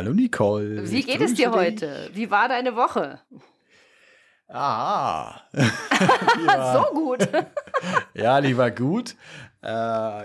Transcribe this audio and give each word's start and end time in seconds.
Hallo 0.00 0.14
Nicole. 0.14 0.90
Wie 0.90 1.02
geht 1.02 1.20
es 1.20 1.34
dir 1.34 1.52
heute? 1.52 2.08
Wie 2.14 2.30
war 2.30 2.48
deine 2.48 2.74
Woche? 2.74 3.20
Ah. 4.48 5.42
so 5.52 6.94
gut. 6.94 7.28
ja, 8.14 8.40
die 8.40 8.56
war 8.56 8.70
gut. 8.70 9.14
Äh, 9.62 9.68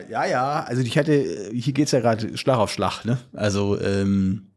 ja, 0.09 0.25
ja, 0.27 0.63
also 0.63 0.81
ich 0.81 0.97
hatte, 0.97 1.51
hier 1.51 1.73
geht's 1.73 1.91
ja 1.91 1.99
gerade 1.99 2.37
Schlag 2.37 2.57
auf 2.57 2.71
Schlag, 2.71 3.03
ne? 3.03 3.17
Also 3.33 3.77
ähm, 3.81 4.47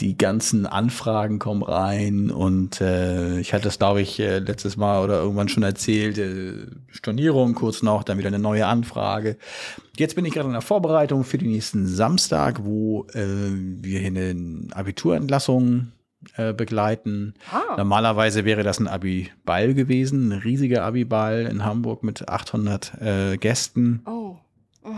die 0.00 0.16
ganzen 0.16 0.66
Anfragen 0.66 1.38
kommen 1.38 1.62
rein 1.62 2.30
und 2.30 2.80
äh, 2.80 3.40
ich 3.40 3.52
hatte 3.52 3.64
das, 3.64 3.78
glaube 3.78 4.00
ich, 4.00 4.20
äh, 4.20 4.38
letztes 4.38 4.76
Mal 4.76 5.02
oder 5.02 5.20
irgendwann 5.20 5.48
schon 5.48 5.62
erzählt, 5.62 6.18
äh, 6.18 6.66
Stornierung 6.90 7.54
kurz 7.54 7.82
noch, 7.82 8.04
dann 8.04 8.18
wieder 8.18 8.28
eine 8.28 8.38
neue 8.38 8.66
Anfrage. 8.66 9.36
Jetzt 9.96 10.14
bin 10.14 10.24
ich 10.24 10.34
gerade 10.34 10.46
in 10.46 10.52
der 10.52 10.62
Vorbereitung 10.62 11.24
für 11.24 11.38
den 11.38 11.50
nächsten 11.50 11.86
Samstag, 11.86 12.64
wo 12.64 13.06
äh, 13.12 13.24
wir 13.24 13.98
hier 13.98 14.08
eine 14.08 14.68
Abiturentlassung 14.72 15.92
äh, 16.36 16.52
begleiten. 16.52 17.34
Ah. 17.50 17.76
Normalerweise 17.76 18.44
wäre 18.44 18.62
das 18.62 18.78
ein 18.78 18.88
Abi-Ball 18.88 19.74
gewesen, 19.74 20.28
ein 20.28 20.38
riesiger 20.38 20.84
Abi-Ball 20.84 21.46
in 21.46 21.64
Hamburg 21.64 22.04
mit 22.04 22.28
800 22.28 22.92
äh, 23.00 23.36
Gästen. 23.36 24.02
Oh. 24.06 24.36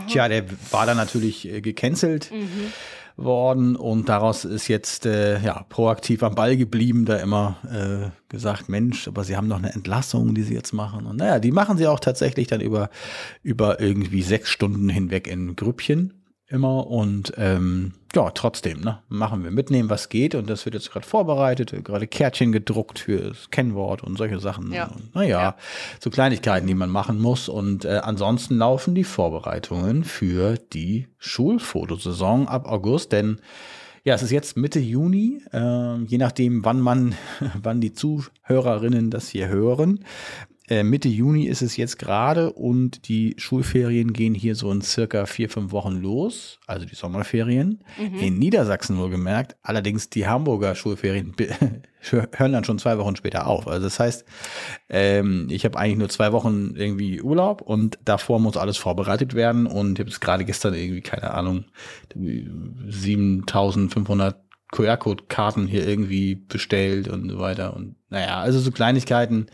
Tja, 0.06 0.28
der 0.28 0.44
war 0.70 0.86
dann 0.86 0.96
natürlich 0.96 1.48
äh, 1.48 1.60
gecancelt. 1.60 2.30
Mhm 2.30 2.72
worden 3.22 3.76
und 3.76 4.08
daraus 4.08 4.44
ist 4.44 4.68
jetzt 4.68 5.06
äh, 5.06 5.40
ja 5.40 5.64
proaktiv 5.68 6.22
am 6.22 6.34
Ball 6.34 6.56
geblieben, 6.56 7.04
da 7.04 7.16
immer 7.16 7.56
äh, 7.70 8.10
gesagt, 8.28 8.68
Mensch, 8.68 9.08
aber 9.08 9.24
sie 9.24 9.36
haben 9.36 9.48
noch 9.48 9.58
eine 9.58 9.72
Entlassung, 9.72 10.34
die 10.34 10.42
sie 10.42 10.54
jetzt 10.54 10.72
machen. 10.72 11.06
Und 11.06 11.16
naja, 11.16 11.38
die 11.38 11.52
machen 11.52 11.78
sie 11.78 11.86
auch 11.86 12.00
tatsächlich 12.00 12.46
dann 12.46 12.60
über, 12.60 12.90
über 13.42 13.80
irgendwie 13.80 14.22
sechs 14.22 14.50
Stunden 14.50 14.88
hinweg 14.88 15.26
in 15.26 15.56
Grüppchen 15.56 16.19
immer 16.50 16.86
und 16.88 17.32
ähm, 17.36 17.92
ja, 18.14 18.30
trotzdem, 18.30 18.80
ne, 18.80 18.98
machen 19.08 19.44
wir 19.44 19.52
mitnehmen, 19.52 19.88
was 19.88 20.08
geht 20.08 20.34
und 20.34 20.50
das 20.50 20.64
wird 20.64 20.74
jetzt 20.74 20.90
gerade 20.90 21.06
vorbereitet, 21.06 21.72
gerade 21.84 22.08
Kärtchen 22.08 22.50
gedruckt 22.50 22.98
für 22.98 23.18
das 23.18 23.50
Kennwort 23.50 24.02
und 24.02 24.18
solche 24.18 24.40
Sachen. 24.40 24.72
Ja. 24.72 24.90
Naja, 25.14 25.40
ja. 25.40 25.56
so 26.00 26.10
Kleinigkeiten, 26.10 26.66
die 26.66 26.74
man 26.74 26.90
machen 26.90 27.20
muss 27.20 27.48
und 27.48 27.84
äh, 27.84 28.00
ansonsten 28.02 28.56
laufen 28.56 28.94
die 28.94 29.04
Vorbereitungen 29.04 30.02
für 30.02 30.56
die 30.72 31.06
Schulfotosaison 31.18 32.48
ab 32.48 32.66
August, 32.66 33.12
denn 33.12 33.40
ja, 34.02 34.14
es 34.14 34.22
ist 34.22 34.30
jetzt 34.30 34.56
Mitte 34.56 34.80
Juni, 34.80 35.42
äh, 35.52 35.96
je 36.04 36.18
nachdem, 36.18 36.64
wann 36.64 36.80
man, 36.80 37.14
wann 37.62 37.80
die 37.80 37.92
Zuhörerinnen 37.92 39.10
das 39.10 39.28
hier 39.28 39.48
hören, 39.48 40.04
äh, 40.70 40.84
Mitte 40.84 41.08
Juni 41.08 41.46
ist 41.46 41.62
es 41.62 41.76
jetzt 41.76 41.98
gerade 41.98 42.52
und 42.52 43.08
die 43.08 43.34
Schulferien 43.38 44.12
gehen 44.12 44.34
hier 44.34 44.54
so 44.54 44.70
in 44.70 44.82
circa 44.82 45.26
vier, 45.26 45.50
fünf 45.50 45.72
Wochen 45.72 45.96
los, 45.96 46.60
also 46.66 46.86
die 46.86 46.94
Sommerferien. 46.94 47.82
Mhm. 47.98 48.18
In 48.20 48.38
Niedersachsen 48.38 48.94
nur 48.94 49.10
gemerkt. 49.10 49.56
Allerdings 49.62 50.10
die 50.10 50.28
Hamburger 50.28 50.76
Schulferien 50.76 51.34
hören 52.00 52.52
dann 52.52 52.62
schon 52.62 52.78
zwei 52.78 52.98
Wochen 52.98 53.16
später 53.16 53.48
auf. 53.48 53.66
Also 53.66 53.82
das 53.82 53.98
heißt, 53.98 54.24
ähm, 54.88 55.48
ich 55.50 55.64
habe 55.64 55.76
eigentlich 55.76 55.98
nur 55.98 56.08
zwei 56.08 56.30
Wochen 56.30 56.74
irgendwie 56.76 57.20
Urlaub 57.20 57.62
und 57.62 57.98
davor 58.04 58.38
muss 58.38 58.56
alles 58.56 58.76
vorbereitet 58.76 59.34
werden 59.34 59.66
und 59.66 59.98
ich 59.98 60.04
habe 60.04 60.10
es 60.10 60.20
gerade 60.20 60.44
gestern 60.44 60.74
irgendwie, 60.74 61.02
keine 61.02 61.34
Ahnung, 61.34 61.64
7500 62.14 64.40
QR-Code-Karten 64.70 65.66
hier 65.66 65.88
irgendwie 65.88 66.36
bestellt 66.36 67.08
und 67.08 67.28
so 67.28 67.40
weiter. 67.40 67.74
Und 67.74 67.96
naja, 68.08 68.38
also 68.38 68.60
so 68.60 68.70
Kleinigkeiten 68.70 69.46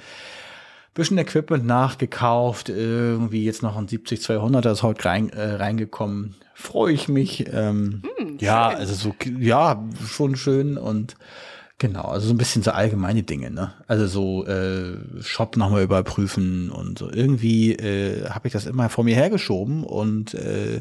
bisschen 0.96 1.18
Equipment 1.18 1.64
nachgekauft, 1.64 2.68
irgendwie 2.68 3.44
jetzt 3.44 3.62
noch 3.62 3.76
ein 3.76 3.86
70-200er 3.86 4.72
ist 4.72 4.82
heute 4.82 5.04
rein, 5.04 5.28
äh, 5.30 5.54
reingekommen. 5.54 6.34
Freue 6.54 6.92
ich 6.92 7.08
mich. 7.08 7.46
Ähm, 7.52 8.02
mm, 8.02 8.38
ja, 8.40 8.70
schön. 8.70 8.80
also 8.80 8.94
so, 8.94 9.14
ja, 9.38 9.84
schon 10.08 10.36
schön 10.36 10.78
und 10.78 11.16
genau, 11.78 12.04
also 12.04 12.28
so 12.28 12.34
ein 12.34 12.38
bisschen 12.38 12.62
so 12.62 12.70
allgemeine 12.70 13.22
Dinge, 13.22 13.50
ne? 13.50 13.74
Also 13.86 14.06
so 14.06 14.46
äh, 14.46 14.96
Shop 15.20 15.56
nochmal 15.56 15.82
überprüfen 15.82 16.70
und 16.70 16.98
so. 16.98 17.10
Irgendwie 17.10 17.72
äh, 17.72 18.28
habe 18.30 18.48
ich 18.48 18.54
das 18.54 18.66
immer 18.66 18.88
vor 18.88 19.04
mir 19.04 19.14
hergeschoben 19.14 19.84
und 19.84 20.34
äh, 20.34 20.80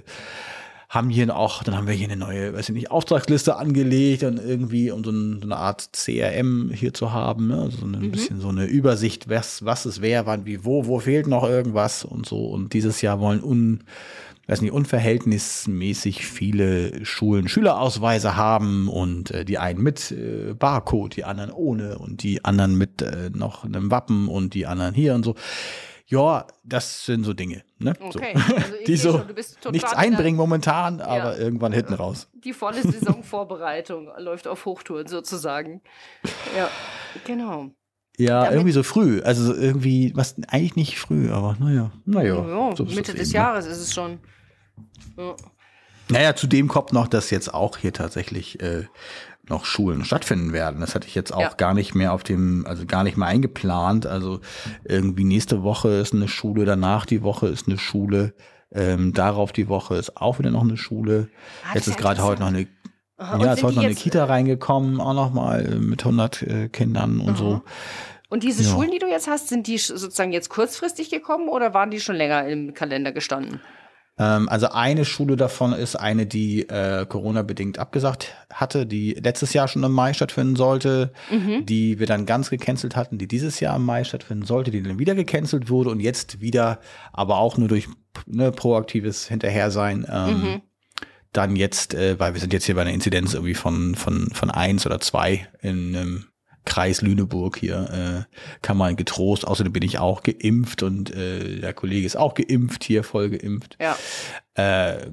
haben 0.95 1.09
hier 1.09 1.35
auch, 1.35 1.61
dann 1.63 1.75
haben 1.75 1.87
wir 1.87 1.93
hier 1.93 2.07
eine 2.07 2.15
neue, 2.15 2.53
weiß 2.53 2.69
ich 2.69 2.75
nicht, 2.75 2.89
Auftragsliste 2.89 3.57
angelegt 3.57 4.23
und 4.23 4.39
irgendwie, 4.39 4.91
um 4.91 5.03
so, 5.03 5.11
ein, 5.11 5.39
so 5.41 5.45
eine 5.45 5.57
Art 5.57 5.89
CRM 5.91 6.71
hier 6.73 6.93
zu 6.93 7.11
haben, 7.11 7.47
ne? 7.47 7.69
so 7.69 7.85
ein 7.85 7.91
mhm. 7.91 8.11
bisschen 8.11 8.39
so 8.39 8.47
eine 8.47 8.65
Übersicht, 8.65 9.29
was, 9.29 9.65
was 9.65 9.85
es 9.85 10.01
wäre, 10.01 10.25
wann, 10.25 10.45
wie, 10.45 10.63
wo, 10.63 10.87
wo 10.87 10.99
fehlt 10.99 11.27
noch 11.27 11.43
irgendwas 11.43 12.05
und 12.05 12.25
so. 12.25 12.47
Und 12.47 12.73
dieses 12.73 13.01
Jahr 13.01 13.19
wollen 13.19 13.43
un, 13.43 13.83
weiß 14.47 14.61
nicht, 14.61 14.71
unverhältnismäßig 14.71 16.25
viele 16.25 17.05
Schulen 17.05 17.47
Schülerausweise 17.47 18.37
haben 18.37 18.87
und 18.87 19.31
äh, 19.31 19.43
die 19.43 19.57
einen 19.57 19.81
mit 19.81 20.11
äh, 20.11 20.53
Barcode, 20.53 21.17
die 21.17 21.23
anderen 21.25 21.51
ohne 21.51 21.97
und 21.97 22.23
die 22.23 22.45
anderen 22.45 22.77
mit 22.77 23.01
äh, 23.01 23.31
noch 23.33 23.65
einem 23.65 23.91
Wappen 23.91 24.29
und 24.29 24.53
die 24.53 24.65
anderen 24.65 24.93
hier 24.93 25.13
und 25.15 25.25
so. 25.25 25.35
Ja, 26.07 26.45
das 26.63 27.05
sind 27.05 27.23
so 27.23 27.33
Dinge, 27.33 27.63
ne? 27.79 27.93
Okay. 27.99 28.35
So. 28.95 29.17
Also 29.17 29.33
die 29.33 29.37
so 29.63 29.71
nichts 29.71 29.93
einbringen 29.93 30.37
momentan, 30.37 31.01
aber 31.01 31.33
ja. 31.33 31.39
irgendwann 31.39 31.73
hinten 31.73 31.95
raus. 31.95 32.29
Die 32.33 32.53
volle 32.53 32.83
Saisonvorbereitung 32.83 34.09
läuft 34.19 34.47
auf 34.47 34.65
Hochtouren 34.65 35.07
sozusagen. 35.07 35.81
Ja, 36.55 36.69
genau. 37.25 37.71
Ja, 38.17 38.41
Damit 38.41 38.53
irgendwie 38.53 38.71
so 38.71 38.83
früh. 38.83 39.21
Also 39.21 39.55
irgendwie, 39.55 40.11
was 40.15 40.35
eigentlich 40.47 40.75
nicht 40.75 40.99
früh, 40.99 41.31
aber 41.31 41.57
naja, 41.59 41.91
naja. 42.05 42.35
Ja, 42.47 42.75
so 42.75 42.85
Mitte 42.85 43.13
des 43.13 43.29
eben, 43.29 43.39
ne? 43.39 43.43
Jahres 43.43 43.65
ist 43.65 43.79
es 43.79 43.93
schon. 43.93 44.19
Ja. 45.17 45.35
Naja, 46.09 46.35
zudem 46.35 46.67
kommt 46.67 46.93
noch, 46.93 47.07
dass 47.07 47.31
jetzt 47.31 47.53
auch 47.53 47.77
hier 47.77 47.91
tatsächlich 47.91 48.61
äh, 48.61 48.85
noch 49.49 49.65
Schulen 49.65 50.05
stattfinden 50.05 50.53
werden. 50.53 50.81
Das 50.81 50.95
hatte 50.95 51.07
ich 51.07 51.15
jetzt 51.15 51.33
auch 51.33 51.41
ja. 51.41 51.53
gar 51.55 51.73
nicht 51.73 51.95
mehr 51.95 52.13
auf 52.13 52.23
dem, 52.23 52.65
also 52.67 52.85
gar 52.85 53.03
nicht 53.03 53.17
mehr 53.17 53.27
eingeplant. 53.27 54.05
Also 54.05 54.39
irgendwie 54.83 55.23
nächste 55.23 55.63
Woche 55.63 55.89
ist 55.89 56.13
eine 56.13 56.27
Schule, 56.27 56.65
danach 56.65 57.05
die 57.05 57.21
Woche 57.21 57.47
ist 57.47 57.67
eine 57.67 57.77
Schule, 57.77 58.33
ähm, 58.71 59.13
darauf 59.13 59.51
die 59.51 59.67
Woche 59.67 59.95
ist 59.95 60.17
auch 60.17 60.39
wieder 60.39 60.51
noch 60.51 60.63
eine 60.63 60.77
Schule. 60.77 61.29
Ah, 61.63 61.75
jetzt 61.75 61.87
ist 61.87 61.97
gerade 61.97 62.23
heute 62.23 62.41
noch 62.41 62.49
eine, 62.49 62.67
Aha, 63.17 63.43
ja, 63.43 63.53
ist 63.53 63.63
heute 63.63 63.75
noch 63.75 63.83
eine 63.83 63.95
Kita 63.95 64.25
reingekommen, 64.25 64.99
auch 64.99 65.13
noch 65.13 65.33
mal 65.33 65.65
äh, 65.65 65.75
mit 65.75 66.01
100 66.01 66.41
äh, 66.41 66.69
Kindern 66.69 67.19
und 67.19 67.29
Aha. 67.29 67.37
so. 67.37 67.61
Und 68.29 68.43
diese 68.43 68.63
ja. 68.63 68.69
Schulen, 68.69 68.91
die 68.91 68.99
du 68.99 69.07
jetzt 69.07 69.27
hast, 69.27 69.49
sind 69.49 69.67
die 69.67 69.77
sozusagen 69.77 70.33
jetzt 70.33 70.49
kurzfristig 70.49 71.09
gekommen 71.09 71.47
oder 71.47 71.73
waren 71.73 71.91
die 71.91 71.99
schon 71.99 72.15
länger 72.15 72.47
im 72.47 72.73
Kalender 72.73 73.11
gestanden? 73.11 73.61
Ähm, 74.17 74.47
also 74.47 74.69
eine 74.69 75.05
Schule 75.05 75.35
davon 75.35 75.73
ist 75.73 75.95
eine, 75.95 76.25
die 76.25 76.67
äh, 76.69 77.05
Corona-bedingt 77.05 77.79
abgesagt 77.79 78.33
hatte, 78.51 78.85
die 78.85 79.13
letztes 79.13 79.53
Jahr 79.53 79.67
schon 79.67 79.83
im 79.83 79.91
Mai 79.91 80.13
stattfinden 80.13 80.55
sollte, 80.55 81.11
mhm. 81.29 81.65
die 81.65 81.99
wir 81.99 82.07
dann 82.07 82.25
ganz 82.25 82.49
gecancelt 82.49 82.95
hatten, 82.95 83.17
die 83.17 83.27
dieses 83.27 83.59
Jahr 83.59 83.75
im 83.75 83.83
Mai 83.83 84.03
stattfinden 84.03 84.45
sollte, 84.45 84.71
die 84.71 84.81
dann 84.81 84.99
wieder 84.99 85.15
gecancelt 85.15 85.69
wurde 85.69 85.89
und 85.89 85.99
jetzt 85.99 86.39
wieder, 86.39 86.79
aber 87.11 87.37
auch 87.37 87.57
nur 87.57 87.67
durch 87.67 87.87
ne, 88.25 88.51
proaktives 88.51 89.27
Hinterhersein. 89.27 90.05
Ähm, 90.09 90.41
mhm. 90.41 90.61
Dann 91.33 91.57
jetzt, 91.57 91.93
äh, 91.93 92.17
weil 92.17 92.33
wir 92.33 92.39
sind 92.39 92.53
jetzt 92.53 92.65
hier 92.65 92.75
bei 92.75 92.81
einer 92.81 92.93
Inzidenz 92.93 93.33
irgendwie 93.33 93.55
von, 93.55 93.95
von, 93.95 94.29
von 94.31 94.49
eins 94.49 94.85
oder 94.85 95.01
zwei 95.01 95.45
in 95.61 95.95
einem 95.95 96.25
Kreis 96.65 97.01
Lüneburg 97.01 97.57
hier 97.57 98.25
äh, 98.29 98.37
kann 98.61 98.77
man 98.77 98.95
getrost. 98.95 99.47
Außerdem 99.47 99.71
bin 99.71 99.83
ich 99.83 99.99
auch 99.99 100.23
geimpft 100.23 100.83
und 100.83 101.13
äh, 101.15 101.61
der 101.61 101.73
Kollege 101.73 102.05
ist 102.05 102.17
auch 102.17 102.33
geimpft 102.33 102.83
hier, 102.83 103.03
voll 103.03 103.29
geimpft. 103.29 103.77
Ja. 103.79 103.95
Äh, 104.57 105.07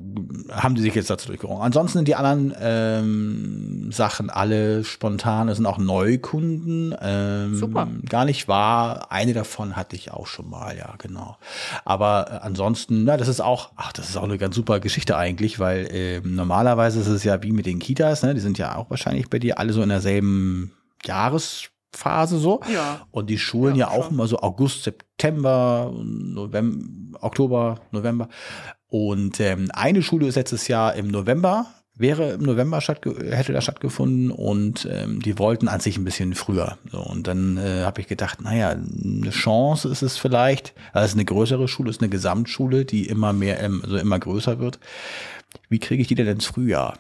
haben 0.53 0.77
die 0.77 0.83
sich 0.83 0.95
jetzt 0.95 1.11
dazu 1.11 1.27
durchgerungen. 1.27 1.63
Ansonsten 1.63 1.99
sind 1.99 2.09
die 2.09 2.15
anderen 2.15 2.55
ähm, 2.61 3.91
Sachen 3.91 4.31
alle 4.31 4.85
spontan. 4.85 5.49
Es 5.49 5.57
sind 5.57 5.67
auch 5.67 5.79
Neukunden. 5.79 6.95
Ähm, 7.01 7.57
Super. 7.57 7.89
Gar 8.09 8.25
nicht 8.25 8.47
wahr. 8.47 9.11
Eine 9.11 9.33
davon 9.33 9.75
hatte 9.75 9.97
ich 9.97 10.13
auch 10.13 10.29
schon 10.29 10.49
mal, 10.49 10.77
ja, 10.77 10.95
genau. 10.99 11.39
Aber 11.85 12.27
äh, 12.31 12.37
ansonsten, 12.47 13.03
na, 13.03 13.17
das 13.17 13.27
ist 13.27 13.41
auch, 13.41 13.73
ach, 13.75 13.93
das 13.93 14.09
ist 14.09 14.17
auch 14.17 14.23
eine 14.23 14.39
ganz 14.39 14.55
super 14.55 14.79
Geschichte 14.79 15.17
eigentlich, 15.17 15.59
weil 15.59 15.87
äh, 15.93 16.21
normalerweise 16.21 17.01
ist 17.01 17.09
es 17.09 17.25
ja 17.25 17.43
wie 17.43 17.53
mit 17.53 17.67
den 17.67 17.81
Kitas, 17.81 18.23
ne? 18.23 18.35
Die 18.35 18.41
sind 18.41 18.59
ja 18.59 18.77
auch 18.77 18.91
wahrscheinlich 18.91 19.29
bei 19.29 19.41
dir 19.41 19.59
alle 19.59 19.73
so 19.73 19.83
in 19.83 19.89
derselben 19.89 20.71
Jahresphase 21.05 22.39
so. 22.39 22.61
Ja. 22.73 23.07
Und 23.11 23.31
die 23.31 23.39
Schulen 23.39 23.77
ja, 23.77 23.87
ja 23.87 23.99
auch 23.99 24.05
schon. 24.05 24.15
immer 24.15 24.27
so 24.27 24.39
August, 24.39 24.85
September, 24.85 25.93
November, 26.03 27.19
Oktober, 27.21 27.81
November. 27.91 28.29
Und 28.89 29.41
ähm, 29.41 29.71
eine 29.73 30.03
Schule 30.03 30.27
ist 30.27 30.35
letztes 30.35 30.69
Jahr 30.69 30.95
im 30.95 31.09
November, 31.09 31.67
wäre 31.95 32.33
im 32.33 32.43
November 32.43 32.81
hätte 32.81 33.53
da 33.53 33.61
stattgefunden 33.61 34.31
und 34.31 34.89
ähm, 34.91 35.21
die 35.21 35.39
wollten 35.39 35.69
an 35.69 35.81
sich 35.81 35.97
ein 35.97 36.05
bisschen 36.05 36.35
früher. 36.35 36.79
So, 36.91 37.01
und 37.01 37.27
dann 37.27 37.59
äh, 37.59 37.85
habe 37.85 38.01
ich 38.01 38.07
gedacht, 38.07 38.41
naja, 38.41 38.71
eine 38.71 39.31
Chance 39.31 39.89
ist 39.89 40.03
es 40.03 40.17
vielleicht, 40.17 40.75
also 40.93 41.05
es 41.05 41.11
ist 41.13 41.17
eine 41.17 41.25
größere 41.25 41.69
Schule, 41.69 41.91
ist 41.91 42.01
eine 42.01 42.11
Gesamtschule, 42.11 42.85
die 42.85 43.07
immer 43.07 43.33
mehr, 43.33 43.61
ähm, 43.61 43.81
also 43.85 43.97
immer 43.97 44.19
größer 44.19 44.59
wird 44.59 44.79
wie 45.69 45.79
kriege 45.79 46.03
ich 46.03 46.09
die 46.09 46.15
denn 46.15 46.27
ins 46.27 46.45
Frühjahr? 46.47 46.99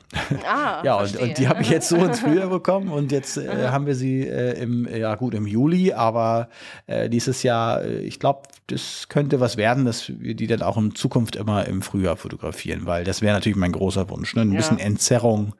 Ah, 0.50 0.80
ja, 0.84 0.96
und, 0.96 1.16
und 1.16 1.38
die 1.38 1.48
habe 1.48 1.62
ich 1.62 1.68
jetzt 1.70 1.88
so 1.88 1.96
ins 1.96 2.20
Frühjahr 2.20 2.48
bekommen 2.50 2.88
und 2.88 3.12
jetzt 3.12 3.36
äh, 3.36 3.68
haben 3.68 3.86
wir 3.86 3.94
sie 3.94 4.26
äh, 4.26 4.60
im, 4.62 4.88
ja 4.88 5.14
gut, 5.14 5.34
im 5.34 5.46
Juli, 5.46 5.92
aber 5.92 6.48
äh, 6.86 7.08
dieses 7.10 7.42
Jahr, 7.42 7.82
äh, 7.82 7.98
ich 8.00 8.18
glaube, 8.18 8.42
das 8.68 9.08
könnte 9.08 9.40
was 9.40 9.56
werden, 9.56 9.84
dass 9.84 10.08
wir 10.20 10.34
die 10.34 10.46
dann 10.46 10.62
auch 10.62 10.78
in 10.78 10.94
Zukunft 10.94 11.36
immer 11.36 11.66
im 11.66 11.82
Frühjahr 11.82 12.16
fotografieren, 12.16 12.86
weil 12.86 13.04
das 13.04 13.20
wäre 13.20 13.34
natürlich 13.34 13.56
mein 13.58 13.72
großer 13.72 14.08
Wunsch. 14.08 14.34
Ne? 14.34 14.42
Ein 14.42 14.52
Ja. 14.52 14.56
bisschen 14.56 14.78
Entzerrung, 14.78 15.54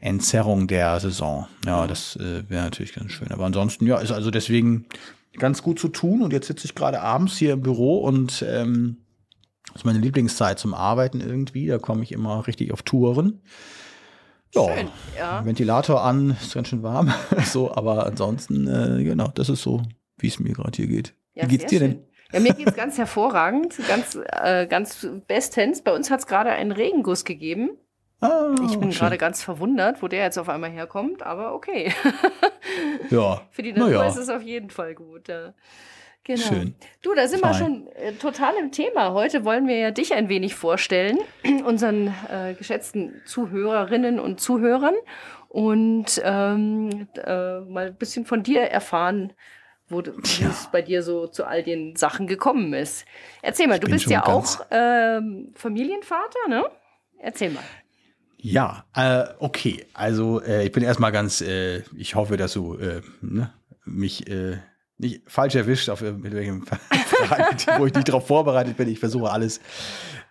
Entzerrung 0.00 0.66
der 0.68 1.00
Saison. 1.00 1.46
Ja, 1.66 1.86
das 1.86 2.16
äh, 2.16 2.48
wäre 2.48 2.64
natürlich 2.64 2.94
ganz 2.94 3.12
schön. 3.12 3.32
Aber 3.32 3.44
ansonsten, 3.46 3.86
ja, 3.86 3.98
ist 3.98 4.12
also 4.12 4.30
deswegen 4.30 4.86
ganz 5.38 5.62
gut 5.62 5.78
zu 5.80 5.88
tun. 5.88 6.22
Und 6.22 6.32
jetzt 6.32 6.46
sitze 6.46 6.66
ich 6.66 6.74
gerade 6.74 7.00
abends 7.00 7.36
hier 7.36 7.54
im 7.54 7.62
Büro 7.62 7.98
und 7.98 8.44
ähm, 8.48 8.98
das 9.74 9.80
ist 9.80 9.84
meine 9.86 9.98
Lieblingszeit 9.98 10.58
zum 10.58 10.72
Arbeiten 10.72 11.20
irgendwie. 11.20 11.66
Da 11.66 11.78
komme 11.78 12.04
ich 12.04 12.12
immer 12.12 12.46
richtig 12.46 12.72
auf 12.72 12.82
Touren. 12.82 13.42
Ja, 14.54 14.72
Schön, 14.72 14.88
ja. 15.18 15.44
Ventilator 15.44 16.00
an, 16.04 16.36
ist 16.40 16.54
ganz 16.54 16.68
schön 16.68 16.84
warm. 16.84 17.12
so, 17.44 17.74
aber 17.74 18.06
ansonsten, 18.06 18.68
äh, 18.68 19.02
genau, 19.02 19.28
das 19.34 19.48
ist 19.48 19.62
so, 19.62 19.82
wie 20.18 20.28
es 20.28 20.38
mir 20.38 20.52
gerade 20.52 20.76
hier 20.76 20.86
geht. 20.86 21.14
Ja, 21.34 21.42
wie 21.44 21.48
geht's 21.48 21.66
dir 21.66 21.80
schön. 21.80 21.90
denn? 21.90 22.04
Ja, 22.32 22.38
mir 22.38 22.54
geht's 22.54 22.76
ganz 22.76 22.96
hervorragend, 22.98 23.76
ganz, 23.88 24.16
äh, 24.30 24.68
ganz 24.68 25.04
bestens. 25.26 25.82
Bei 25.82 25.92
uns 25.92 26.08
hat's 26.08 26.28
gerade 26.28 26.50
einen 26.50 26.70
Regenguss 26.70 27.24
gegeben. 27.24 27.70
Ah, 28.20 28.54
Ich 28.70 28.78
bin 28.78 28.90
gerade 28.90 29.18
ganz 29.18 29.42
verwundert, 29.42 30.02
wo 30.02 30.08
der 30.08 30.22
jetzt 30.22 30.38
auf 30.38 30.48
einmal 30.48 30.70
herkommt, 30.70 31.24
aber 31.24 31.52
okay. 31.52 31.92
Ja, 33.10 33.42
Für 33.50 33.62
die 33.62 33.72
na 33.72 33.80
Natur 33.80 33.94
ja. 34.04 34.06
ist 34.06 34.16
es 34.16 34.28
auf 34.28 34.42
jeden 34.42 34.70
Fall 34.70 34.94
gut. 34.94 35.26
Ja. 35.28 35.52
Genau. 36.26 36.40
Schön. 36.42 36.74
Du, 37.02 37.14
da 37.14 37.28
sind 37.28 37.42
wir 37.42 37.52
Fein. 37.52 37.58
schon 37.58 37.86
äh, 37.96 38.12
total 38.14 38.54
im 38.58 38.72
Thema. 38.72 39.12
Heute 39.12 39.44
wollen 39.44 39.68
wir 39.68 39.76
ja 39.76 39.90
dich 39.90 40.14
ein 40.14 40.28
wenig 40.30 40.54
vorstellen, 40.54 41.18
unseren 41.66 42.08
äh, 42.30 42.54
geschätzten 42.54 43.20
Zuhörerinnen 43.26 44.18
und 44.18 44.40
Zuhörern 44.40 44.94
und 45.48 46.20
ähm, 46.24 47.08
äh, 47.22 47.60
mal 47.60 47.88
ein 47.88 47.96
bisschen 47.96 48.24
von 48.24 48.42
dir 48.42 48.62
erfahren, 48.62 49.34
wo 49.88 50.00
du- 50.00 50.16
wie 50.16 50.42
Ja. 50.42 50.48
es 50.48 50.68
bei 50.72 50.80
dir 50.80 51.02
so 51.02 51.26
zu 51.26 51.44
all 51.44 51.62
den 51.62 51.94
Sachen 51.94 52.26
gekommen 52.26 52.72
ist. 52.72 53.04
Erzähl 53.42 53.66
mal, 53.68 53.78
du 53.78 53.86
bin 53.86 53.96
bist 53.96 54.06
ja 54.06 54.24
auch 54.26 54.64
ähm, 54.70 55.52
Familienvater, 55.54 56.48
ne? 56.48 56.64
Erzähl 57.18 57.50
mal. 57.50 57.62
Ja, 58.38 58.84
äh, 58.96 59.24
okay. 59.40 59.84
Also 59.92 60.40
äh, 60.42 60.64
ich 60.64 60.72
bin 60.72 60.82
erstmal 60.82 61.12
ganz, 61.12 61.42
äh, 61.42 61.82
ich 61.96 62.14
hoffe, 62.14 62.36
dass 62.38 62.54
du 62.54 62.78
ne, 63.20 63.52
mich 63.84 64.26
nicht 64.98 65.22
falsch 65.26 65.54
erwischt 65.54 65.88
auf 65.88 66.02
irgendwelchen 66.02 66.64
Fragen, 66.64 67.56
wo 67.78 67.86
ich 67.86 67.94
nicht 67.94 68.08
darauf 68.08 68.26
vorbereitet 68.26 68.76
bin. 68.76 68.88
Ich 68.88 69.00
versuche 69.00 69.30
alles 69.30 69.60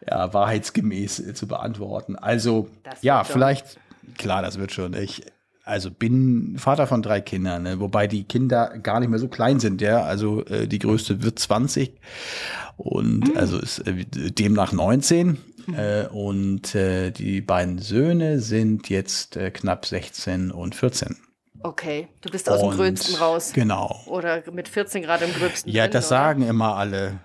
ja, 0.09 0.33
wahrheitsgemäß 0.33 1.19
äh, 1.19 1.33
zu 1.33 1.47
beantworten. 1.47 2.15
Also 2.15 2.69
ja, 3.01 3.23
schon. 3.23 3.33
vielleicht, 3.33 3.79
klar, 4.17 4.41
das 4.41 4.57
wird 4.57 4.71
schon. 4.71 4.93
Ich 4.93 5.23
also 5.65 5.91
bin 5.91 6.57
Vater 6.57 6.87
von 6.87 7.01
drei 7.01 7.21
Kindern, 7.21 7.63
ne, 7.63 7.79
wobei 7.79 8.07
die 8.07 8.25
Kinder 8.25 8.77
gar 8.79 8.99
nicht 8.99 9.09
mehr 9.09 9.19
so 9.19 9.29
klein 9.29 9.61
sind, 9.61 9.79
ja. 9.81 10.03
Also 10.03 10.45
äh, 10.45 10.67
die 10.67 10.79
größte 10.79 11.23
wird 11.23 11.39
20 11.39 11.93
und 12.75 13.29
Mhm. 13.29 13.37
also 13.37 13.59
ist 13.59 13.79
äh, 13.87 14.05
demnach 14.31 14.71
19. 14.73 15.37
Äh, 15.77 16.07
und 16.07 16.75
äh, 16.75 17.11
die 17.11 17.39
beiden 17.39 17.79
Söhne 17.79 18.41
sind 18.41 18.89
jetzt 18.89 19.37
äh, 19.37 19.49
knapp 19.49 19.85
16 19.85 20.51
und 20.51 20.75
14. 20.75 21.15
Okay, 21.63 22.09
du 22.21 22.29
bist 22.29 22.49
aus 22.49 22.59
dem 22.59 22.71
Gröbsten 22.71 23.15
raus. 23.15 23.51
Genau. 23.53 24.01
Oder 24.05 24.43
mit 24.51 24.67
14 24.67 25.03
Grad 25.03 25.21
im 25.21 25.33
Gröbsten. 25.33 25.71
Ja, 25.71 25.83
drin, 25.83 25.93
das 25.93 26.07
oder? 26.07 26.17
sagen 26.17 26.43
immer 26.47 26.75
alle. 26.75 27.19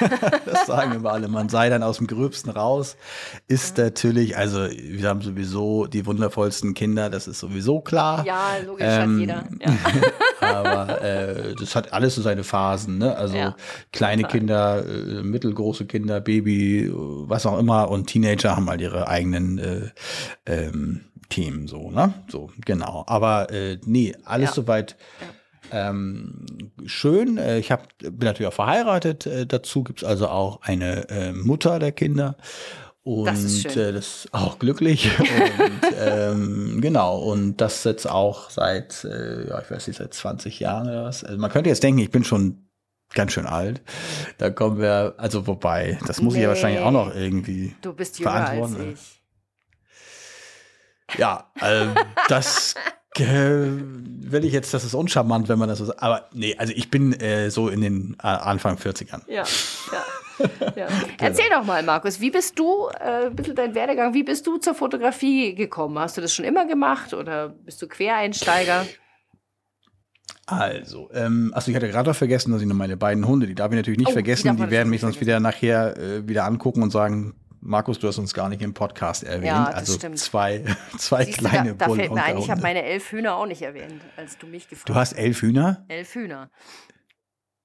das 0.46 0.66
sagen 0.66 0.92
immer 0.92 1.12
alle. 1.12 1.28
Man 1.28 1.48
sei 1.48 1.68
dann 1.68 1.82
aus 1.82 1.98
dem 1.98 2.08
Gröbsten 2.08 2.50
raus. 2.50 2.96
Ist 3.46 3.78
natürlich, 3.78 4.36
also 4.36 4.68
wir 4.68 5.08
haben 5.08 5.22
sowieso 5.22 5.86
die 5.86 6.06
wundervollsten 6.06 6.74
Kinder, 6.74 7.08
das 7.08 7.28
ist 7.28 7.38
sowieso 7.38 7.80
klar. 7.80 8.24
Ja, 8.26 8.56
logisch 8.66 8.86
Ähm, 8.88 9.12
hat 9.12 9.20
jeder. 9.20 9.44
Ja. 9.60 9.76
Aber 10.40 11.02
äh, 11.02 11.54
das 11.54 11.76
hat 11.76 11.92
alles 11.92 12.16
so 12.16 12.22
seine 12.22 12.44
Phasen. 12.44 12.98
Ne? 12.98 13.16
Also 13.16 13.36
Ja, 13.36 13.56
kleine 13.92 14.24
Kinder, 14.24 14.84
äh, 14.84 15.22
mittelgroße 15.22 15.86
Kinder, 15.86 16.20
Baby, 16.20 16.86
äh, 16.86 16.92
was 16.92 17.46
auch 17.46 17.58
immer. 17.58 17.90
Und 17.90 18.06
Teenager 18.06 18.56
haben 18.56 18.68
halt 18.68 18.80
ihre 18.80 19.06
eigenen 19.06 19.58
äh, 19.58 19.90
ähm, 20.46 21.11
Themen 21.32 21.66
so. 21.66 21.90
Ne? 21.90 22.14
So, 22.28 22.50
genau. 22.64 23.04
Aber 23.06 23.50
äh, 23.50 23.78
nee, 23.84 24.14
alles 24.24 24.50
Ja. 24.50 24.54
soweit 24.54 24.96
ähm, 25.70 26.46
schön. 26.86 27.38
Äh, 27.38 27.58
ich 27.58 27.70
hab, 27.70 27.88
bin 27.98 28.18
natürlich 28.20 28.48
auch 28.48 28.54
verheiratet. 28.54 29.26
Äh, 29.26 29.46
dazu 29.46 29.82
gibt's 29.84 30.04
also 30.04 30.28
auch 30.28 30.60
eine 30.62 31.08
äh, 31.08 31.32
Mutter 31.32 31.78
der 31.78 31.92
Kinder. 31.92 32.36
Und 33.04 33.26
Das 33.26 33.42
ist 33.42 33.62
schön. 33.72 33.72
Äh, 33.88 33.92
das 33.92 34.24
ist 34.24 34.28
auch 34.34 34.58
glücklich. 34.58 35.10
und 35.18 35.92
ähm, 36.00 36.80
genau, 36.80 37.18
und 37.18 37.56
das 37.56 37.84
jetzt 37.84 38.08
auch 38.08 38.50
seit, 38.50 39.04
äh, 39.04 39.48
ja, 39.48 39.60
ich 39.60 39.70
weiß 39.70 39.88
nicht, 39.88 39.96
seit 39.96 40.14
20 40.14 40.60
Jahren 40.60 40.88
oder 40.88 41.04
was. 41.04 41.24
Also 41.24 41.38
man 41.38 41.50
könnte 41.50 41.70
jetzt 41.70 41.82
denken, 41.82 42.00
ich 42.00 42.10
bin 42.10 42.22
schon 42.24 42.68
ganz 43.14 43.32
schön 43.32 43.46
alt. 43.46 43.82
Da 44.38 44.50
kommen 44.50 44.78
wir, 44.78 45.14
also 45.18 45.46
wobei, 45.46 45.98
das 46.06 46.20
muss 46.22 46.34
ich 46.34 46.40
ja 46.40 46.46
Nee. 46.46 46.48
wahrscheinlich 46.54 46.80
auch 46.82 46.92
noch 46.92 47.14
irgendwie. 47.14 47.74
Du 47.82 47.92
bist 47.92 48.18
jünger 48.18 48.32
als 48.32 48.50
Verantworten, 48.50 48.92
ich. 48.94 49.21
Ja, 51.18 51.50
ähm, 51.60 51.94
das 52.28 52.74
äh, 53.18 53.24
will 53.24 54.44
ich 54.44 54.52
jetzt, 54.52 54.72
das 54.72 54.84
ist 54.84 54.94
uncharmant, 54.94 55.48
wenn 55.48 55.58
man 55.58 55.68
das 55.68 55.78
so 55.78 55.84
sagt. 55.86 56.02
Aber 56.02 56.28
nee, 56.32 56.56
also 56.56 56.72
ich 56.74 56.90
bin 56.90 57.12
äh, 57.12 57.50
so 57.50 57.68
in 57.68 57.80
den 57.80 58.16
äh, 58.22 58.26
Anfang 58.26 58.76
40ern. 58.76 59.22
Ja, 59.28 59.44
ja. 59.92 60.72
ja. 60.76 60.88
Erzähl 61.20 61.50
doch 61.50 61.64
mal, 61.64 61.82
Markus, 61.82 62.20
wie 62.20 62.30
bist 62.30 62.58
du, 62.58 62.88
äh, 62.88 63.26
ein 63.26 63.36
bisschen 63.36 63.54
dein 63.54 63.74
Werdegang, 63.74 64.14
wie 64.14 64.22
bist 64.22 64.46
du 64.46 64.56
zur 64.58 64.74
Fotografie 64.74 65.54
gekommen? 65.54 65.98
Hast 65.98 66.16
du 66.16 66.20
das 66.20 66.32
schon 66.32 66.44
immer 66.44 66.66
gemacht 66.66 67.12
oder 67.12 67.50
bist 67.50 67.82
du 67.82 67.88
Quereinsteiger? 67.88 68.86
Also, 70.46 71.08
ähm, 71.14 71.52
achso, 71.54 71.70
ich 71.70 71.76
hatte 71.76 71.88
gerade 71.88 72.08
noch 72.08 72.16
vergessen, 72.16 72.50
dass 72.52 72.60
ich 72.60 72.66
noch 72.66 72.74
meine 72.74 72.96
beiden 72.96 73.26
Hunde, 73.26 73.46
die 73.46 73.54
darf 73.54 73.70
ich 73.70 73.76
natürlich 73.76 73.98
nicht 73.98 74.08
Oh, 74.08 74.10
die 74.10 74.14
vergessen, 74.14 74.56
die, 74.56 74.62
man 74.62 74.70
werden 74.70 74.90
mich 74.90 75.00
sonst 75.00 75.20
wieder 75.20 75.38
nachher 75.38 75.96
äh, 75.96 76.26
wieder 76.26 76.44
angucken 76.44 76.82
und 76.82 76.90
sagen, 76.90 77.34
Markus, 77.64 77.98
du 78.00 78.08
hast 78.08 78.18
uns 78.18 78.34
gar 78.34 78.48
nicht 78.48 78.60
im 78.60 78.74
Podcast 78.74 79.22
erwähnt. 79.22 79.44
Ja, 79.46 79.64
also 79.66 79.92
stimmt. 79.94 80.18
zwei, 80.18 80.64
zwei 80.98 81.24
Siehst 81.24 81.40
du, 81.40 81.44
kleine 81.48 81.74
da, 81.76 81.86
da 81.86 81.94
fällt 81.94 82.12
mir 82.12 82.22
ein, 82.22 82.38
ich 82.38 82.50
habe 82.50 82.60
meine 82.60 82.82
elf 82.82 83.12
Hühner 83.12 83.36
auch 83.36 83.46
nicht 83.46 83.62
erwähnt, 83.62 84.02
als 84.16 84.36
du 84.36 84.48
mich 84.48 84.68
gefragt 84.68 84.88
Du 84.88 84.94
hast 84.96 85.12
elf 85.12 85.42
Hühner? 85.42 85.84
Elf 85.88 86.12
Hühner. 86.14 86.50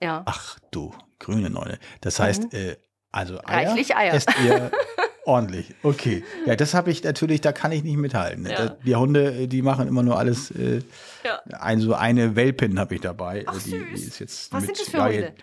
Ja. 0.01 0.21
Ach 0.27 0.59
du, 0.69 0.93
grüne 1.17 1.49
Neune. 1.49 1.79
Das 2.01 2.19
heißt, 2.19 2.53
äh, 2.53 2.77
also 3.11 3.39
Eier, 3.43 3.61
Mhm. 3.61 3.67
Reichlich 3.69 3.95
Eier. 3.95 4.13
esst 4.13 4.29
ihr 4.45 4.69
ordentlich. 5.25 5.73
Okay. 5.81 6.23
Ja, 6.45 6.55
das 6.55 6.75
habe 6.75 6.91
ich 6.91 7.03
natürlich, 7.03 7.41
da 7.41 7.51
kann 7.51 7.71
ich 7.71 7.81
nicht 7.83 7.97
mithalten. 7.97 8.43
ne? 8.43 8.51
Ja. 8.51 8.69
Die 8.69 8.95
Hunde, 8.95 9.33
äh, 9.33 9.47
die 9.47 9.63
machen 9.63 9.87
immer 9.87 10.03
nur 10.03 10.19
alles. 10.19 10.51
Äh, 10.51 10.81
Ja. 11.23 11.41
ein, 11.59 11.79
so 11.79 11.95
eine 11.95 12.35
Welpin 12.35 12.77
habe 12.79 12.93
ich 12.93 13.01
dabei. 13.01 13.43
Ach, 13.47 13.57
die, 13.63 13.71
die 13.71 13.93
ist 13.93 14.19
jetzt 14.19 14.53
Was 14.53 14.61
mit, 14.67 14.77
sind 14.77 14.87
das 14.87 14.93
für 14.93 15.03
Hunde? 15.03 15.33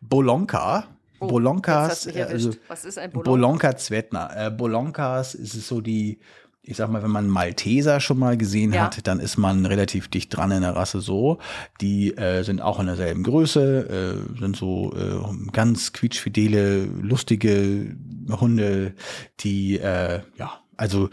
Bolonka. 0.00 0.88
Oh, 1.20 1.26
Bolonkas, 1.28 2.06
äh, 2.06 2.22
also 2.22 2.50
Was 2.68 2.84
ist 2.84 2.98
ein 2.98 3.10
Bolonka? 3.10 3.30
Bolonka 3.30 3.76
Zvetna. 3.76 4.46
Äh, 4.46 4.50
Bolonkas 4.50 5.34
ist 5.34 5.54
es 5.54 5.66
so 5.68 5.80
die, 5.80 6.18
ich 6.62 6.76
sag 6.76 6.90
mal, 6.90 7.02
wenn 7.02 7.10
man 7.10 7.28
Malteser 7.28 8.00
schon 8.00 8.18
mal 8.18 8.36
gesehen 8.36 8.72
Ja. 8.72 8.84
hat, 8.86 9.06
dann 9.06 9.20
ist 9.20 9.36
man 9.36 9.64
relativ 9.66 10.08
dicht 10.08 10.36
dran 10.36 10.50
in 10.50 10.62
der 10.62 10.76
Rasse 10.76 11.00
so. 11.00 11.38
Die 11.80 12.16
äh, 12.16 12.42
sind 12.42 12.60
auch 12.60 12.80
in 12.80 12.86
derselben 12.86 13.22
Größe, 13.22 14.24
äh, 14.36 14.38
sind 14.40 14.56
so 14.56 14.92
äh, 14.94 15.50
ganz 15.52 15.92
quietschfidele, 15.92 16.84
lustige 16.84 17.96
Hunde, 18.30 18.94
die, 19.40 19.78
äh, 19.78 20.20
ja, 20.36 20.52
also 20.76 21.08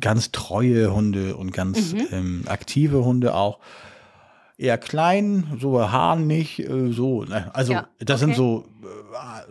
ganz 0.00 0.32
treue 0.32 0.92
Hunde 0.92 1.36
und 1.36 1.52
ganz 1.52 1.94
Mhm. 1.94 2.06
ähm, 2.12 2.42
aktive 2.46 3.04
Hunde 3.04 3.34
auch. 3.34 3.60
Eher 4.58 4.76
klein, 4.76 5.56
so 5.58 5.80
Haaren 5.90 6.26
nicht, 6.26 6.58
äh, 6.58 6.92
so. 6.92 7.24
Ne? 7.24 7.50
Also 7.54 7.72
Ja, 7.72 7.88
das 8.00 8.20
okay. 8.22 8.32
sind 8.32 8.36
so 8.36 8.66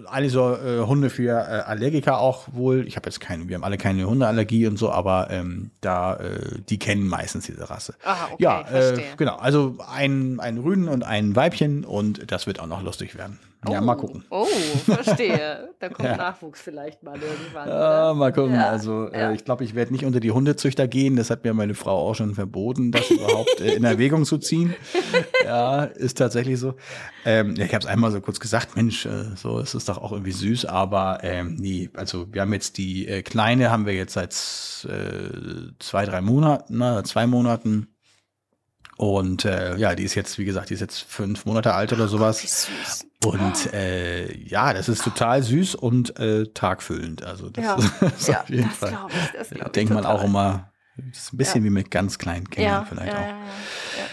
alle 0.06 0.30
so 0.30 0.56
äh, 0.56 0.80
Hunde 0.86 1.10
für 1.10 1.32
äh, 1.32 1.62
Allergiker 1.62 2.20
auch 2.20 2.48
wohl. 2.54 2.88
Ich 2.88 2.96
habe 2.96 3.10
jetzt 3.10 3.20
keine, 3.20 3.48
wir 3.48 3.56
haben 3.56 3.64
alle 3.64 3.78
keine 3.78 4.06
Hundeallergie 4.06 4.68
und 4.68 4.78
so, 4.78 4.92
aber 4.92 5.30
ähm, 5.30 5.72
da 5.82 6.16
äh, 6.16 6.62
die 6.70 6.80
kennen 6.80 7.08
meistens 7.08 7.46
diese 7.46 7.70
Rasse. 7.70 7.96
Aha, 8.04 8.30
okay, 8.32 8.44
ja, 8.44 8.62
äh, 8.72 9.02
genau. 9.18 9.38
Also 9.38 9.78
ein 9.92 10.40
ein 10.40 10.58
Rüden 10.58 10.88
und 10.88 11.04
ein 11.04 11.36
Weibchen 11.36 11.86
und 11.86 12.32
das 12.32 12.48
wird 12.48 12.60
auch 12.60 12.68
noch 12.68 12.82
lustig 12.82 13.18
werden. 13.18 13.40
Ja, 13.68 13.82
Oh, 13.82 13.84
mal 13.84 13.96
gucken. 13.96 14.24
Oh, 14.30 14.46
verstehe. 14.46 15.70
Da 15.80 15.90
kommt 15.90 16.08
Ja. 16.08 16.16
Nachwuchs 16.16 16.62
vielleicht 16.62 17.04
mal 17.04 17.16
irgendwann. 17.22 17.68
Ja, 17.68 17.76
oder? 18.12 18.14
mal 18.14 18.32
gucken. 18.32 18.54
Ja, 18.54 18.70
Also 18.70 19.10
ja. 19.12 19.32
äh, 19.32 19.36
ich 19.36 19.44
glaube, 19.44 19.66
ich 19.66 19.76
werde 19.76 19.92
nicht 19.92 20.06
unter 20.06 20.22
die 20.22 20.32
Hundezüchter 20.32 20.88
gehen. 20.88 21.18
Das 21.18 21.30
hat 21.30 21.44
mir 21.44 21.54
meine 21.54 21.74
Frau 21.74 22.08
auch 22.10 22.14
schon 22.16 22.36
verboten, 22.36 22.92
das 22.94 23.10
überhaupt 23.12 23.60
äh, 23.60 23.74
in 23.74 23.84
Erwägung 23.84 24.26
zu 24.26 24.38
ziehen. 24.38 24.76
Ja, 25.46 25.86
ist 25.86 26.18
tatsächlich 26.18 26.60
so. 26.60 26.76
Ähm, 27.26 27.56
ja, 27.56 27.66
ich 27.66 27.74
habe 27.74 27.82
es 27.84 27.90
einmal 27.90 28.12
so 28.12 28.22
kurz 28.22 28.40
gesagt, 28.40 28.76
Mensch, 28.76 29.06
äh, 29.06 29.36
so 29.36 29.60
ist 29.60 29.74
es 29.74 29.86
doch 29.86 29.98
auch 29.98 30.12
irgendwie 30.12 30.32
süß, 30.34 30.66
aber 30.66 31.20
ähm, 31.24 31.56
nee, 31.58 31.90
also 31.96 32.32
wir 32.32 32.42
haben 32.42 32.54
jetzt 32.54 32.78
die 32.78 33.08
äh, 33.08 33.24
Kleine 33.24 33.72
haben 33.72 33.86
wir 33.88 33.94
jetzt 33.94 34.14
seit 34.14 34.34
zwei, 34.34 36.06
drei 36.06 36.22
Monaten, 36.22 36.78
na, 36.78 37.04
zwei 37.04 37.26
Monaten. 37.26 37.88
Und 39.00 39.46
äh, 39.46 39.78
ja, 39.78 39.96
die 39.96 40.04
ist 40.04 40.14
jetzt, 40.16 40.38
wie 40.40 40.44
gesagt, 40.44 40.72
die 40.72 40.74
ist 40.74 40.82
jetzt 40.82 41.00
fünf 41.00 41.46
Monate 41.46 41.74
alt 41.74 41.94
oder 41.94 42.10
sowas. 42.10 42.42
Süß. 42.42 43.08
Und 43.24 43.74
äh, 43.74 44.30
ja, 44.36 44.74
das 44.74 44.90
ist 44.90 45.06
total 45.06 45.42
süß 45.42 45.76
und 45.76 46.20
äh, 46.20 46.48
tagfüllend. 46.54 47.24
Also 47.24 47.50
das 47.50 47.64
Ja, 47.64 47.76
ist 48.18 48.28
ja 48.28 48.42
auf 48.42 48.50
jeden 48.50 48.68
das 48.68 48.78
Fall. 48.78 48.90
glaube 48.90 49.12
ich. 49.14 49.32
Das 49.62 49.72
Denkt 49.72 49.94
man 49.94 50.06
auch 50.06 50.22
immer, 50.26 50.74
das 50.98 51.18
ist 51.18 51.34
ein 51.34 51.38
bisschen 51.38 51.64
wie 51.64 51.70
mit 51.70 51.92
ganz 51.92 52.18
kleinen 52.18 52.50
Kindern 52.50 52.74
Ja, 52.74 52.86
vielleicht 52.90 53.14
ja, 53.14 53.20
auch. 53.20 54.09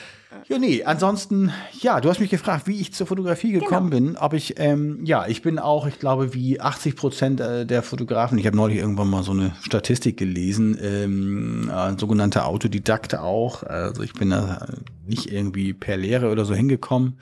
Ja, 0.49 0.59
nee, 0.59 0.85
ansonsten, 0.85 1.51
ja, 1.81 2.01
du 2.01 2.09
hast 2.09 2.21
mich 2.21 2.31
gefragt, 2.31 2.67
wie 2.67 2.81
ich 2.81 2.93
zur 2.93 3.07
Fotografie 3.07 3.53
gekommen 3.53 3.91
Genau. 3.91 4.07
bin. 4.13 4.17
Ob 4.17 4.33
ich, 4.33 4.55
ähm, 4.59 5.01
ja, 5.05 5.27
ich 5.27 5.43
bin 5.43 5.59
auch, 5.59 5.87
ich 5.87 5.99
glaube, 5.99 6.35
wie 6.35 6.61
80 6.61 6.97
Prozent 6.97 7.41
äh, 7.41 7.67
der 7.67 7.83
Fotografen, 7.83 8.39
ich 8.39 8.47
habe 8.47 8.57
neulich 8.57 8.79
irgendwann 8.79 9.09
mal 9.09 9.23
so 9.23 9.33
eine 9.33 9.53
Statistik 9.63 10.17
gelesen, 10.17 10.79
ähm, 10.81 11.71
ein 11.75 11.99
sogenannter 11.99 12.47
Autodidakt 12.47 13.17
auch. 13.17 13.63
Also 13.63 14.03
ich 14.03 14.13
bin 14.13 14.31
da 14.31 14.67
nicht 15.07 15.31
irgendwie 15.33 15.73
per 15.73 15.97
Lehre 15.97 16.31
oder 16.31 16.45
so 16.45 16.55
hingekommen. 16.55 17.19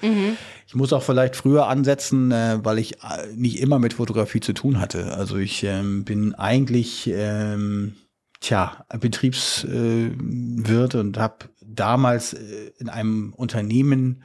Ich 0.67 0.75
muss 0.75 0.93
auch 0.93 1.03
vielleicht 1.03 1.37
früher 1.37 1.67
ansetzen, 1.69 2.33
äh, 2.33 2.59
weil 2.63 2.79
ich 2.79 2.95
äh, 3.03 3.27
nicht 3.35 3.61
immer 3.61 3.79
mit 3.79 3.95
Fotografie 3.95 4.41
zu 4.41 4.53
tun 4.55 4.81
hatte. 4.81 5.15
Also 5.15 5.37
ich 5.37 5.65
ähm, 5.65 6.05
bin 6.05 6.35
eigentlich, 6.35 7.11
ähm, 7.15 7.95
tja, 8.41 8.85
Betriebswirt 8.99 10.95
äh, 10.95 10.99
und 10.99 11.19
habe 11.19 11.35
damals 11.75 12.33
äh, 12.35 12.73
in 12.79 12.89
einem 12.89 13.33
Unternehmen 13.35 14.23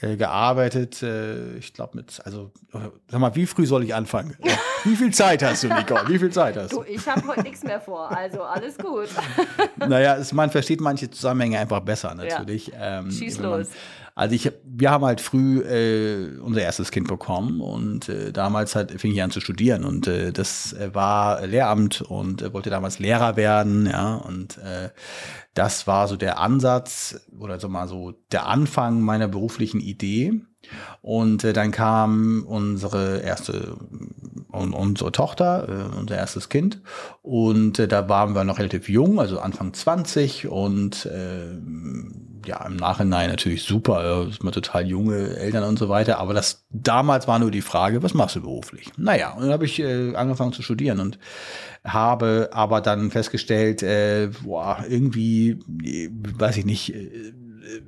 äh, 0.00 0.16
gearbeitet. 0.16 1.02
Äh, 1.02 1.56
ich 1.56 1.72
glaube 1.72 1.96
mit, 1.96 2.20
also 2.24 2.50
sag 3.08 3.20
mal, 3.20 3.34
wie 3.36 3.46
früh 3.46 3.66
soll 3.66 3.84
ich 3.84 3.94
anfangen? 3.94 4.36
wie 4.84 4.96
viel 4.96 5.12
Zeit 5.12 5.42
hast 5.42 5.62
du, 5.64 5.68
Nicole? 5.68 6.08
Wie 6.08 6.18
viel 6.18 6.30
Zeit 6.30 6.56
hast 6.56 6.72
du? 6.72 6.82
Du, 6.82 6.84
ich 6.84 7.06
habe 7.08 7.26
heute 7.26 7.42
nichts 7.42 7.62
mehr 7.62 7.80
vor, 7.80 8.10
also 8.10 8.42
alles 8.42 8.76
gut. 8.78 9.08
Naja, 9.76 10.16
es, 10.16 10.32
man 10.32 10.50
versteht 10.50 10.80
manche 10.80 11.10
Zusammenhänge 11.10 11.58
einfach 11.58 11.80
besser 11.80 12.14
natürlich. 12.14 12.72
Ähm, 12.78 13.10
Schieß 13.10 13.38
wenn 13.38 13.50
man- 13.50 13.58
los. 13.60 13.68
Also 14.16 14.36
ich, 14.36 14.52
wir 14.64 14.90
haben 14.92 15.04
halt 15.04 15.20
früh 15.20 15.60
äh, 15.60 16.38
unser 16.38 16.62
erstes 16.62 16.92
Kind 16.92 17.08
bekommen 17.08 17.60
und 17.60 18.08
äh, 18.08 18.32
damals 18.32 18.76
halt 18.76 19.00
fing 19.00 19.12
ich 19.12 19.22
an 19.22 19.32
zu 19.32 19.40
studieren 19.40 19.84
und 19.84 20.06
äh, 20.06 20.32
das 20.32 20.72
äh, 20.72 20.94
war 20.94 21.44
Lehramt 21.46 22.00
und 22.00 22.40
äh, 22.40 22.52
wollte 22.52 22.70
damals 22.70 23.00
Lehrer 23.00 23.36
werden, 23.36 23.86
ja 23.86 24.14
und 24.14 24.58
äh, 24.58 24.90
das 25.54 25.86
war 25.88 26.06
so 26.06 26.16
der 26.16 26.38
Ansatz 26.38 27.26
oder 27.38 27.58
so 27.58 27.68
mal 27.68 27.88
so 27.88 28.12
der 28.30 28.46
Anfang 28.46 29.00
meiner 29.00 29.28
beruflichen 29.28 29.80
Idee. 29.80 30.40
Und 31.02 31.44
äh, 31.44 31.52
dann 31.52 31.72
kam 31.72 32.44
unsere 32.46 33.20
erste 33.20 33.76
und 34.48 34.72
unsere 34.72 35.12
Tochter, 35.12 35.68
äh, 35.68 35.98
unser 35.98 36.16
erstes 36.16 36.48
Kind. 36.48 36.80
Und 37.22 37.78
äh, 37.78 37.86
da 37.86 38.08
waren 38.08 38.34
wir 38.34 38.44
noch 38.44 38.58
relativ 38.58 38.88
jung, 38.88 39.20
also 39.20 39.40
Anfang 39.40 39.74
20 39.74 40.48
und 40.48 41.06
äh, 41.06 41.58
ja, 42.46 42.64
im 42.66 42.76
Nachhinein 42.76 43.30
natürlich 43.30 43.62
super, 43.62 44.26
ist 44.28 44.42
man 44.42 44.52
total 44.52 44.86
junge 44.86 45.36
Eltern 45.36 45.64
und 45.64 45.78
so 45.78 45.88
weiter. 45.88 46.18
Aber 46.18 46.34
das 46.34 46.64
damals 46.70 47.26
war 47.28 47.38
nur 47.38 47.50
die 47.50 47.62
Frage, 47.62 48.02
was 48.02 48.14
machst 48.14 48.36
du 48.36 48.42
beruflich? 48.42 48.90
Naja, 48.96 49.32
und 49.32 49.42
dann 49.42 49.52
habe 49.52 49.64
ich 49.64 49.80
äh, 49.80 50.14
angefangen 50.14 50.52
zu 50.52 50.62
studieren 50.62 51.00
und 51.00 51.18
habe 51.84 52.50
aber 52.52 52.80
dann 52.80 53.10
festgestellt, 53.10 53.82
äh, 53.82 54.30
boah, 54.42 54.84
irgendwie, 54.88 55.58
weiß 56.38 56.56
ich 56.56 56.64
nicht, 56.64 56.94
äh, 56.94 57.32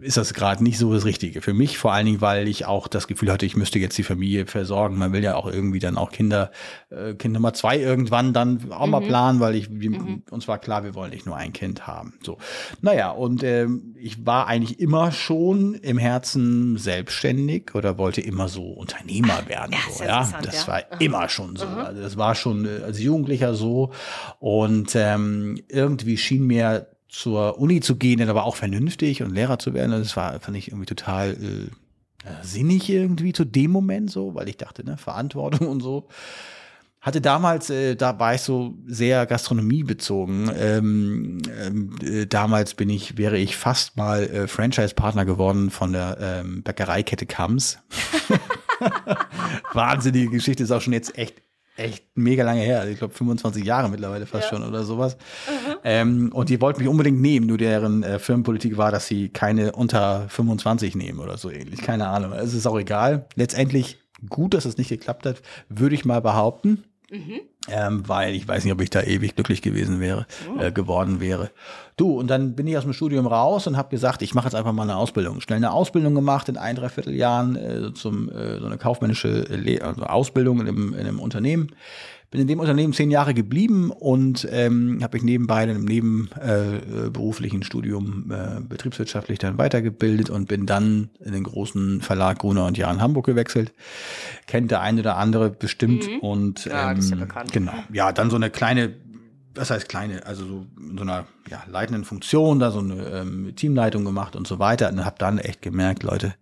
ist 0.00 0.16
das 0.16 0.34
gerade 0.34 0.62
nicht 0.62 0.78
so 0.78 0.92
das 0.92 1.04
Richtige 1.04 1.42
für 1.42 1.54
mich, 1.54 1.78
vor 1.78 1.92
allen 1.92 2.06
Dingen, 2.06 2.20
weil 2.20 2.48
ich 2.48 2.66
auch 2.66 2.88
das 2.88 3.06
Gefühl 3.06 3.30
hatte, 3.30 3.46
ich 3.46 3.56
müsste 3.56 3.78
jetzt 3.78 3.96
die 3.98 4.02
Familie 4.02 4.46
versorgen. 4.46 4.96
Man 4.96 5.12
will 5.12 5.22
ja 5.22 5.34
auch 5.34 5.46
irgendwie 5.46 5.78
dann 5.78 5.96
auch 5.96 6.10
Kinder, 6.10 6.50
äh, 6.90 7.14
Kind 7.14 7.34
Nummer 7.34 7.52
zwei 7.52 7.78
irgendwann 7.78 8.32
dann 8.32 8.72
auch 8.72 8.86
mal 8.86 9.00
planen, 9.00 9.40
weil 9.40 9.54
ich, 9.54 9.68
wir, 9.70 9.92
uns 10.30 10.48
war 10.48 10.58
klar, 10.58 10.84
wir 10.84 10.94
wollen 10.94 11.10
nicht 11.10 11.26
nur 11.26 11.36
ein 11.36 11.52
Kind 11.52 11.86
haben. 11.86 12.14
So, 12.22 12.38
naja, 12.80 13.10
und 13.10 13.42
ähm, 13.42 13.94
ich 13.98 14.24
war 14.24 14.46
eigentlich 14.46 14.80
immer 14.80 15.12
schon 15.12 15.74
im 15.74 15.98
Herzen 15.98 16.78
selbstständig 16.78 17.74
oder 17.74 17.98
wollte 17.98 18.20
immer 18.20 18.48
so 18.48 18.64
Unternehmer 18.64 19.48
werden. 19.48 19.72
Ja, 19.72 19.92
so, 19.92 20.04
ja, 20.04 20.40
das 20.42 20.66
ja. 20.66 20.72
war 20.72 21.00
immer 21.00 21.28
schon 21.28 21.56
so. 21.56 21.66
Also 21.66 22.00
das 22.00 22.16
war 22.16 22.34
schon 22.34 22.64
äh, 22.64 22.82
als 22.84 23.00
Jugendlicher 23.00 23.54
so. 23.54 23.92
Und 24.38 24.94
ähm, 24.94 25.60
irgendwie 25.68 26.16
schien 26.16 26.46
mir 26.46 26.88
zur 27.16 27.58
Uni 27.58 27.80
zu 27.80 27.96
gehen, 27.96 28.18
dann 28.18 28.28
aber 28.28 28.44
auch 28.44 28.56
vernünftig 28.56 29.22
und 29.22 29.30
Lehrer 29.30 29.58
zu 29.58 29.72
werden. 29.72 29.90
Das 29.90 30.16
war, 30.16 30.38
fand 30.38 30.56
ich 30.56 30.68
irgendwie 30.68 30.86
total 30.86 31.30
äh, 31.30 31.64
äh, 32.28 32.42
sinnig 32.42 32.90
irgendwie 32.90 33.32
zu 33.32 33.46
dem 33.46 33.70
Moment 33.70 34.10
so, 34.10 34.34
weil 34.34 34.50
ich 34.50 34.58
dachte, 34.58 34.84
ne, 34.84 34.98
Verantwortung 34.98 35.66
und 35.68 35.80
so. 35.80 36.08
Hatte 37.00 37.22
damals, 37.22 37.70
äh, 37.70 37.96
da 37.96 38.18
war 38.18 38.34
ich 38.34 38.42
so 38.42 38.74
sehr 38.86 39.24
gastronomiebezogen. 39.24 40.50
Ähm, 40.58 41.38
ähm, 41.58 41.96
äh, 42.02 42.26
damals 42.26 42.74
bin 42.74 42.90
ich, 42.90 43.16
wäre 43.16 43.38
ich 43.38 43.56
fast 43.56 43.96
mal 43.96 44.24
äh, 44.24 44.46
Franchise-Partner 44.46 45.24
geworden 45.24 45.70
von 45.70 45.92
der 45.92 46.18
ähm, 46.20 46.62
Bäckereikette 46.64 47.24
Kams. 47.24 47.78
Wahnsinnige 49.72 50.28
Geschichte, 50.28 50.64
ist 50.64 50.70
auch 50.70 50.82
schon 50.82 50.92
jetzt 50.92 51.16
echt, 51.16 51.40
echt 51.76 52.04
mega 52.14 52.42
lange 52.44 52.60
her. 52.62 52.80
Also 52.80 52.92
ich 52.92 52.98
glaube 52.98 53.14
25 53.14 53.64
Jahre 53.64 53.88
mittlerweile 53.88 54.26
fast 54.26 54.50
Ja. 54.50 54.56
schon 54.58 54.66
oder 54.68 54.84
sowas. 54.84 55.16
Ähm, 55.84 56.30
und 56.32 56.48
die 56.48 56.60
wollten 56.60 56.80
mich 56.80 56.88
unbedingt 56.88 57.20
nehmen, 57.20 57.46
nur 57.46 57.58
deren 57.58 58.02
äh, 58.02 58.18
Firmenpolitik 58.18 58.76
war, 58.76 58.90
dass 58.90 59.06
sie 59.06 59.28
keine 59.28 59.72
unter 59.72 60.28
25 60.28 60.94
nehmen 60.96 61.18
oder 61.20 61.36
so 61.38 61.50
ähnlich. 61.50 61.80
Keine 61.82 62.08
Ahnung. 62.08 62.32
Es 62.32 62.54
ist 62.54 62.66
auch 62.66 62.78
egal. 62.78 63.26
Letztendlich 63.34 63.98
gut, 64.28 64.54
dass 64.54 64.64
es 64.64 64.78
nicht 64.78 64.88
geklappt 64.88 65.26
hat, 65.26 65.42
würde 65.68 65.94
ich 65.94 66.04
mal 66.04 66.20
behaupten. 66.20 66.84
Ähm, 67.68 68.08
weil 68.08 68.34
ich 68.34 68.46
weiß 68.46 68.64
nicht, 68.64 68.72
ob 68.72 68.80
ich 68.80 68.90
da 68.90 69.02
ewig 69.02 69.34
glücklich 69.34 69.60
gewesen 69.60 70.00
wäre, 70.00 70.26
äh, 70.58 70.70
geworden 70.70 71.20
wäre. 71.20 71.50
Du, 71.96 72.18
und 72.18 72.28
dann 72.28 72.54
bin 72.54 72.66
ich 72.66 72.76
aus 72.76 72.84
dem 72.84 72.92
Studium 72.92 73.26
raus 73.26 73.66
und 73.66 73.76
habe 73.76 73.88
gesagt, 73.88 74.22
ich 74.22 74.34
mache 74.34 74.46
jetzt 74.46 74.54
einfach 74.54 74.72
mal 74.72 74.82
eine 74.82 74.96
Ausbildung. 74.96 75.40
Schnell 75.40 75.56
eine 75.56 75.72
Ausbildung 75.72 76.14
gemacht 76.14 76.48
in 76.48 76.56
ein, 76.58 76.76
dreiviertel 76.76 77.14
Jahren, 77.14 77.56
äh, 77.56 77.94
zum, 77.94 78.28
äh, 78.28 78.60
so 78.60 78.66
eine 78.66 78.78
kaufmännische 78.78 79.46
Le 79.48 79.82
also 79.82 80.02
Ausbildung 80.02 80.60
in 80.60 80.68
einem, 80.68 80.92
in 80.94 81.00
einem 81.00 81.18
Unternehmen. 81.18 81.70
Bin 82.36 82.42
in 82.42 82.48
dem 82.48 82.60
Unternehmen 82.60 82.92
zehn 82.92 83.10
Jahre 83.10 83.32
geblieben 83.32 83.90
und 83.90 84.46
ähm, 84.50 84.98
habe 85.02 85.16
mich 85.16 85.22
nebenbei 85.22 85.64
in 85.64 85.70
einem 85.70 85.86
nebenberuflichen 85.86 87.62
äh, 87.62 87.64
Studium 87.64 88.30
äh, 88.30 88.60
betriebswirtschaftlich 88.60 89.38
dann 89.38 89.56
weitergebildet 89.56 90.28
und 90.28 90.46
bin 90.46 90.66
dann 90.66 91.08
in 91.24 91.32
den 91.32 91.44
großen 91.44 92.02
Verlag 92.02 92.40
Gruner 92.40 92.66
und 92.66 92.76
Jahr 92.76 92.92
in 92.92 93.00
Hamburg 93.00 93.24
gewechselt. 93.24 93.72
Kennt 94.46 94.70
der 94.70 94.82
eine 94.82 95.00
oder 95.00 95.16
andere 95.16 95.48
bestimmt 95.48 96.06
und 96.20 96.66
Mhm. 96.66 96.72
Ja, 96.72 96.94
das 96.94 97.04
ist 97.06 97.10
ja 97.10 97.16
ähm, 97.16 97.22
bekannt. 97.22 97.52
Genau. 97.52 97.72
Ja, 97.90 98.12
dann 98.12 98.28
so 98.28 98.36
eine 98.36 98.50
kleine, 98.50 98.92
was 99.56 99.70
heißt 99.70 99.88
kleine, 99.88 100.26
also 100.26 100.46
so 100.46 100.66
in 100.78 100.96
so 100.96 101.02
einer 101.02 101.26
ja, 101.48 101.62
leitenden 101.68 102.04
Funktion, 102.04 102.58
da 102.58 102.70
so 102.70 102.80
eine 102.80 103.06
ähm, 103.06 103.52
Teamleitung 103.56 104.04
gemacht 104.04 104.36
und 104.36 104.46
so 104.46 104.58
weiter. 104.58 104.88
Und 104.88 105.04
habe 105.04 105.16
dann 105.18 105.38
echt 105.38 105.62
gemerkt, 105.62 106.02
Leute, 106.02 106.34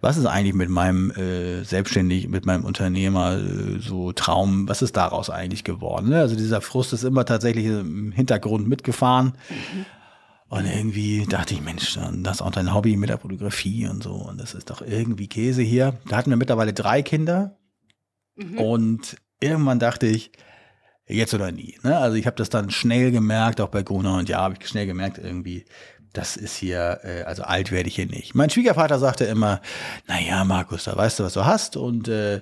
was 0.00 0.16
ist 0.16 0.26
eigentlich 0.26 0.54
mit 0.54 0.68
meinem 0.68 1.10
äh, 1.12 1.64
selbstständig, 1.64 2.28
mit 2.28 2.46
meinem 2.46 2.64
Unternehmer 2.64 3.38
äh, 3.38 3.78
so 3.80 4.12
Traum, 4.12 4.68
was 4.68 4.82
ist 4.82 4.96
daraus 4.96 5.30
eigentlich 5.30 5.64
geworden? 5.64 6.08
Ne? 6.08 6.20
Also 6.20 6.36
dieser 6.36 6.60
Frust 6.60 6.92
ist 6.92 7.04
immer 7.04 7.24
tatsächlich 7.24 7.66
im 7.66 8.12
Hintergrund 8.12 8.68
mitgefahren. 8.68 9.34
Und 10.48 10.66
irgendwie 10.66 11.26
dachte 11.26 11.54
ich, 11.54 11.62
Mensch, 11.62 11.98
das 12.18 12.36
ist 12.36 12.42
auch 12.42 12.50
dein 12.50 12.72
Hobby 12.72 12.96
mit 12.96 13.10
der 13.10 13.18
Fotografie 13.18 13.88
und 13.88 14.02
so. 14.02 14.12
Und 14.12 14.40
das 14.40 14.54
ist 14.54 14.70
doch 14.70 14.82
irgendwie 14.82 15.26
Käse 15.26 15.62
hier. 15.62 15.98
Da 16.08 16.16
hatten 16.16 16.30
wir 16.30 16.36
mittlerweile 16.36 16.72
drei 16.72 17.02
Kinder. 17.02 17.56
Und 18.56 19.16
irgendwann 19.40 19.78
dachte 19.78 20.06
ich, 20.06 20.32
jetzt 21.06 21.34
oder 21.34 21.52
nie. 21.52 21.76
Ne? 21.82 21.96
Also 21.96 22.16
ich 22.16 22.26
habe 22.26 22.36
das 22.36 22.48
dann 22.48 22.70
schnell 22.70 23.10
gemerkt, 23.10 23.60
auch 23.60 23.68
bei 23.68 23.82
Gruner 23.82 24.18
und 24.18 24.28
ja, 24.28 24.38
habe 24.38 24.54
ich 24.58 24.66
schnell 24.66 24.86
gemerkt, 24.86 25.18
irgendwie, 25.18 25.64
das 26.14 26.36
ist 26.36 26.56
hier, 26.56 27.00
äh, 27.02 27.22
also 27.24 27.42
alt 27.42 27.72
werde 27.72 27.88
ich 27.88 27.96
hier 27.96 28.06
nicht. 28.06 28.34
Mein 28.34 28.48
Schwiegervater 28.48 28.98
sagte 28.98 29.24
immer, 29.24 29.60
na 30.06 30.20
ja, 30.20 30.44
Markus, 30.44 30.84
da 30.84 30.96
weißt 30.96 31.18
du, 31.18 31.24
was 31.24 31.34
du 31.34 31.44
hast 31.44 31.76
und 31.76 32.08
äh, 32.08 32.40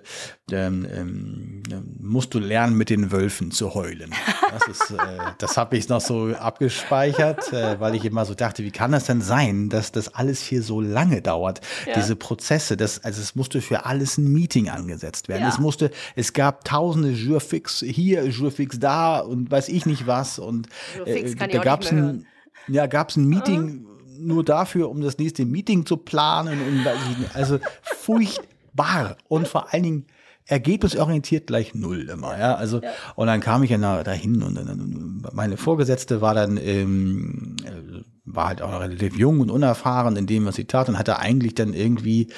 ähm, 0.53 0.87
ähm, 0.95 1.63
musst 1.99 2.35
du 2.35 2.39
lernen, 2.39 2.77
mit 2.77 2.91
den 2.91 3.11
Wölfen 3.11 3.51
zu 3.51 3.75
heulen. 3.75 4.15
Das 4.51 4.69
ist, 4.69 4.91
äh, 4.91 5.19
das 5.39 5.57
habe 5.57 5.79
ich 5.79 5.89
noch 5.89 6.03
so 6.03 6.35
abgespeichert, 6.35 7.53
äh, 7.55 7.81
weil 7.81 7.95
ich 7.95 8.05
immer 8.05 8.27
so 8.27 8.35
dachte, 8.35 8.63
wie 8.63 8.71
kann 8.71 8.93
das 8.93 9.05
denn 9.05 9.23
sein, 9.23 9.71
dass 9.71 9.91
das 9.91 10.15
alles 10.15 10.43
hier 10.43 10.63
so 10.63 10.83
lange 10.83 11.23
dauert, 11.23 11.63
Ja. 11.87 11.95
diese 11.95 12.15
Prozesse, 12.15 12.77
das, 12.77 13.03
also 13.03 13.23
es 13.23 13.35
musste 13.35 13.63
für 13.63 13.87
alles 13.87 14.19
ein 14.19 14.31
Meeting 14.31 14.69
angesetzt 14.69 15.29
werden. 15.29 15.43
Ja. 15.43 15.49
Es 15.49 15.59
musste, 15.59 15.91
es 16.15 16.35
gab 16.35 16.65
tausende 16.67 17.11
Jurfix 17.11 17.81
hier, 17.81 18.27
Jurfix 18.27 18.79
da 18.79 19.21
und 19.21 19.51
weiß 19.51 19.69
ich 19.71 19.87
nicht 19.87 20.07
was 20.07 20.39
und 20.39 20.69
Jurfix 20.99 21.37
kann 21.37 21.49
ich 21.49 21.59
da 21.59 21.77
nicht 21.77 21.93
mehr 21.93 22.03
ein, 22.05 22.27
ja, 22.69 22.87
gab's 22.87 23.17
ein 23.17 23.27
Meeting 23.27 23.87
nur 24.19 24.45
dafür, 24.45 24.89
um 24.89 25.01
das 25.01 25.19
nächste 25.19 25.45
Meeting 25.45 25.85
zu 25.87 25.97
planen 25.97 26.61
und 26.61 26.87
also 27.35 27.59
furchtbar. 27.83 29.17
Und 29.29 29.49
vor 29.49 29.73
allen 29.73 29.83
Dingen 29.83 30.07
ergebnisorientiert 30.47 31.47
gleich 31.47 31.75
null 31.75 32.09
immer, 32.09 32.39
ja, 32.39 32.55
also 32.55 32.81
und 33.15 33.29
dann 33.29 33.41
kam 33.41 33.63
ich 33.63 33.71
ja 33.71 34.03
dahin 34.03 34.43
und 34.43 34.57
dann, 34.57 35.25
meine 35.33 35.57
Vorgesetzte 35.57 36.21
war 36.21 36.35
dann 36.35 36.57
ähm, 36.57 37.57
äh, 37.65 38.03
war 38.25 38.49
halt 38.49 38.63
auch 38.63 38.71
noch 38.71 38.81
relativ 38.81 39.17
jung 39.17 39.41
und 39.41 39.51
unerfahren 39.51 40.17
in 40.17 40.27
dem, 40.27 40.47
was 40.47 40.57
sie 40.57 40.65
tat 40.65 40.89
und 40.89 40.99
hatte 40.99 41.19
eigentlich 41.19 41.55
dann 41.55 41.75
irgendwie, 41.75 42.29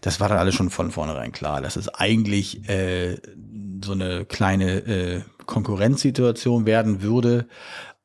das 0.00 0.20
war 0.20 0.28
dann 0.28 0.38
alles 0.38 0.54
schon 0.54 0.70
von 0.70 0.90
vornherein 0.90 1.32
klar, 1.32 1.60
dass 1.60 1.76
es 1.76 1.88
eigentlich 1.88 2.68
äh, 2.68 3.18
so 3.82 3.92
eine 3.92 4.24
kleine 4.26 4.86
äh, 4.86 5.20
Konkurrenzsituation 5.46 6.66
werden 6.66 7.02
würde 7.02 7.46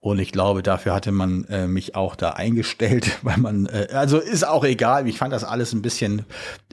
Und 0.06 0.20
ich 0.20 0.32
glaube, 0.32 0.62
dafür 0.62 0.94
hatte 0.94 1.12
man 1.12 1.46
äh, 1.46 1.66
mich 1.66 1.96
auch 1.96 2.16
da 2.16 2.30
eingestellt, 2.30 3.18
weil 3.24 3.38
man, 3.38 3.66
äh, 3.66 3.88
also 3.92 4.20
ist 4.20 4.48
auch 4.48 4.64
egal. 4.64 5.08
Ich 5.08 5.18
fand 5.18 5.34
das 5.34 5.44
alles 5.44 5.74
ein 5.74 5.82
bisschen, 5.82 6.26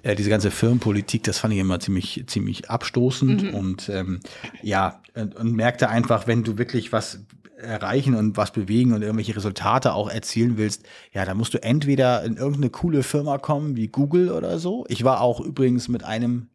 äh, 0.03 0.15
diese 0.15 0.29
ganze 0.29 0.51
Firmenpolitik, 0.51 1.23
das 1.23 1.39
fand 1.39 1.55
ich 1.55 1.61
immer 1.61 1.81
ziemlich, 1.81 2.25
ziemlich 2.27 2.69
abstoßend. 2.69 3.45
Mhm. 3.45 3.55
Und 3.55 3.89
ähm, 3.89 4.21
ja, 4.61 5.01
und, 5.15 5.35
und 5.35 5.55
merkte 5.55 5.89
einfach, 5.89 6.27
wenn 6.27 6.45
du 6.45 6.59
wirklich 6.59 6.93
was 6.93 7.21
erreichen 7.57 8.17
und 8.17 8.37
was 8.37 8.53
bewegen 8.53 8.93
und 8.93 9.01
irgendwelche 9.01 9.35
Resultate 9.35 9.95
auch 9.95 10.11
erzielen 10.11 10.59
willst, 10.59 10.83
ja, 11.15 11.25
da 11.25 11.33
musst 11.33 11.55
du 11.55 11.63
entweder 11.63 12.25
in 12.25 12.37
irgendeine 12.37 12.69
coole 12.69 13.03
Firma 13.03 13.39
kommen, 13.39 13.77
wie 13.77 13.89
Google 13.89 14.31
oder 14.31 14.59
so. 14.59 14.85
Ich 14.89 15.05
war 15.05 15.23
auch 15.23 15.41
übrigens 15.41 15.89
mit 15.89 16.05
einem 16.05 16.49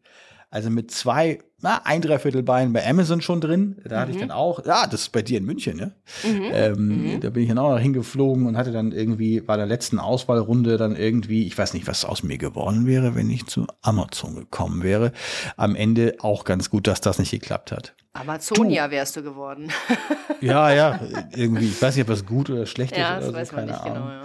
also 0.50 0.70
mit 0.70 0.90
zwei, 0.90 1.40
na, 1.60 1.80
ein 1.84 2.02
Dreiviertel 2.02 2.44
Bein 2.44 2.72
bei 2.72 2.86
Amazon 2.86 3.20
schon 3.20 3.40
drin. 3.40 3.78
Da 3.84 3.96
mhm. 3.96 4.00
hatte 4.00 4.10
ich 4.12 4.16
mhm. 4.18 4.20
dann 4.20 4.30
auch, 4.30 4.64
ja, 4.64 4.86
das 4.86 5.02
ist 5.02 5.12
bei 5.12 5.22
dir 5.22 5.38
in 5.38 5.44
München, 5.44 5.76
ne? 5.76 5.92
Mhm. 6.22 6.50
Ähm, 6.52 7.14
mhm. 7.14 7.20
Da 7.20 7.30
bin 7.30 7.42
ich 7.42 7.48
dann 7.48 7.58
auch 7.58 7.70
noch 7.70 7.80
hingeflogen 7.80 8.46
und 8.46 8.56
hatte 8.56 8.70
dann 8.70 8.92
irgendwie 8.92 9.40
bei 9.40 9.56
der 9.56 9.66
letzten 9.66 9.98
Auswahlrunde 9.98 10.76
dann 10.76 10.94
irgendwie, 10.94 11.46
ich 11.46 11.58
weiß 11.58 11.74
nicht, 11.74 11.88
was 11.88 12.04
aus 12.04 12.22
mir 12.22 12.38
geworden 12.38 12.86
wäre, 12.86 13.16
wenn 13.16 13.28
ich 13.28 13.46
zu 13.46 13.66
Amazon 13.82 14.36
gekommen 14.36 14.84
wäre. 14.84 15.12
Am 15.56 15.74
Ende 15.74 16.16
auch 16.20 16.44
ganz 16.44 16.70
gut, 16.70 16.86
dass 16.86 17.00
das 17.00 17.18
nicht 17.18 17.32
geklappt 17.32 17.72
hat. 17.72 17.94
Amazonia 18.12 18.90
wärst 18.90 19.16
du 19.16 19.22
geworden. 19.22 19.70
ja, 20.40 20.72
ja, 20.72 21.00
irgendwie. 21.34 21.66
Ich 21.66 21.82
weiß 21.82 21.96
nicht, 21.96 22.02
ob 22.02 22.08
das 22.08 22.24
gut 22.24 22.50
oder 22.50 22.66
schlecht 22.66 22.96
ja, 22.96 23.18
ist 23.18 23.28
oder 23.28 23.44
so, 23.44 23.56
keine 23.56 23.80
Ahnung. 23.80 23.94
Genau, 23.94 24.10
ja. 24.10 24.22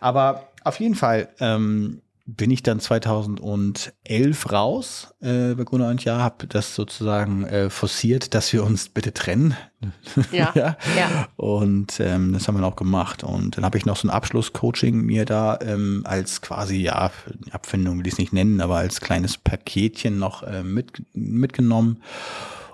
Aber 0.00 0.48
auf 0.64 0.80
jeden 0.80 0.94
Fall, 0.96 1.28
ähm, 1.38 2.02
bin 2.24 2.50
ich 2.50 2.62
dann 2.62 2.78
2011 2.78 4.52
raus 4.52 5.14
äh, 5.20 5.54
bei 5.54 5.64
Gunnar 5.64 5.90
und 5.90 6.04
Ja, 6.04 6.18
habe 6.18 6.46
das 6.46 6.74
sozusagen 6.74 7.44
äh, 7.44 7.68
forciert, 7.68 8.34
dass 8.34 8.52
wir 8.52 8.64
uns 8.64 8.88
bitte 8.88 9.12
trennen. 9.12 9.56
Ja. 10.30 10.52
ja. 10.54 10.76
ja. 10.96 11.28
Und 11.36 11.98
ähm, 11.98 12.34
das 12.34 12.46
haben 12.46 12.56
wir 12.56 12.64
auch 12.64 12.76
gemacht. 12.76 13.24
Und 13.24 13.56
dann 13.56 13.64
habe 13.64 13.78
ich 13.78 13.84
noch 13.84 13.96
so 13.96 14.06
ein 14.06 14.12
Abschlusscoaching 14.12 15.00
mir 15.00 15.24
da 15.24 15.58
ähm, 15.60 16.02
als 16.04 16.40
quasi, 16.40 16.76
ja, 16.76 17.10
Abfindung 17.50 17.98
will 17.98 18.06
ich 18.06 18.12
es 18.12 18.18
nicht 18.18 18.32
nennen, 18.32 18.60
aber 18.60 18.76
als 18.76 19.00
kleines 19.00 19.38
Paketchen 19.38 20.18
noch 20.18 20.44
äh, 20.44 20.62
mit, 20.62 21.02
mitgenommen. 21.14 22.00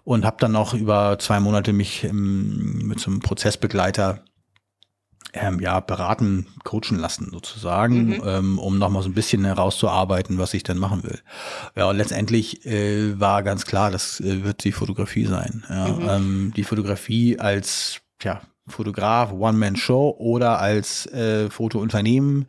Und 0.05 0.27
habe 0.27 0.37
dann 0.39 0.53
noch 0.53 0.75
über 0.75 1.19
zwei 1.19 1.41
Monate 1.41 1.73
mich 1.73 2.05
ähm, 2.05 2.87
mit 2.87 3.01
so 3.01 3.11
einem 3.11 3.21
Prozessbegleiter 3.21 4.23
ähm, 5.41 5.61
ja, 5.61 5.81
beraten, 5.81 6.47
coachen 6.65 6.99
lassen 6.99 7.31
sozusagen, 7.33 8.09
mhm. 8.09 8.23
ähm, 8.25 8.59
um 8.59 8.79
nochmal 8.79 9.03
so 9.03 9.09
ein 9.09 9.15
bisschen 9.15 9.45
herauszuarbeiten, 9.45 10.39
was 10.39 10.55
ich 10.55 10.63
dann 10.63 10.79
machen 10.79 11.03
will. 11.05 11.21
Ja, 11.77 11.89
und 11.89 11.97
letztendlich 11.97 12.65
äh, 12.67 13.19
war 13.19 13.43
ganz 13.43 13.67
klar, 13.67 13.91
das 13.91 14.21
äh, 14.21 14.45
wird 14.45 14.65
die 14.65 14.73
Fotografie 14.73 15.27
sein. 15.27 15.65
Ja. 15.69 15.89
Mhm. 15.89 16.09
Ähm, 16.09 16.53
die 16.57 16.65
Fotografie 16.65 17.39
als 17.39 18.01
ja, 18.23 18.43
Fotograf, 18.67 19.33
One-Man-Show 19.33 20.17
oder 20.19 20.59
als 20.59 21.07
äh, 21.07 21.51
Fotounternehmen, 21.51 22.47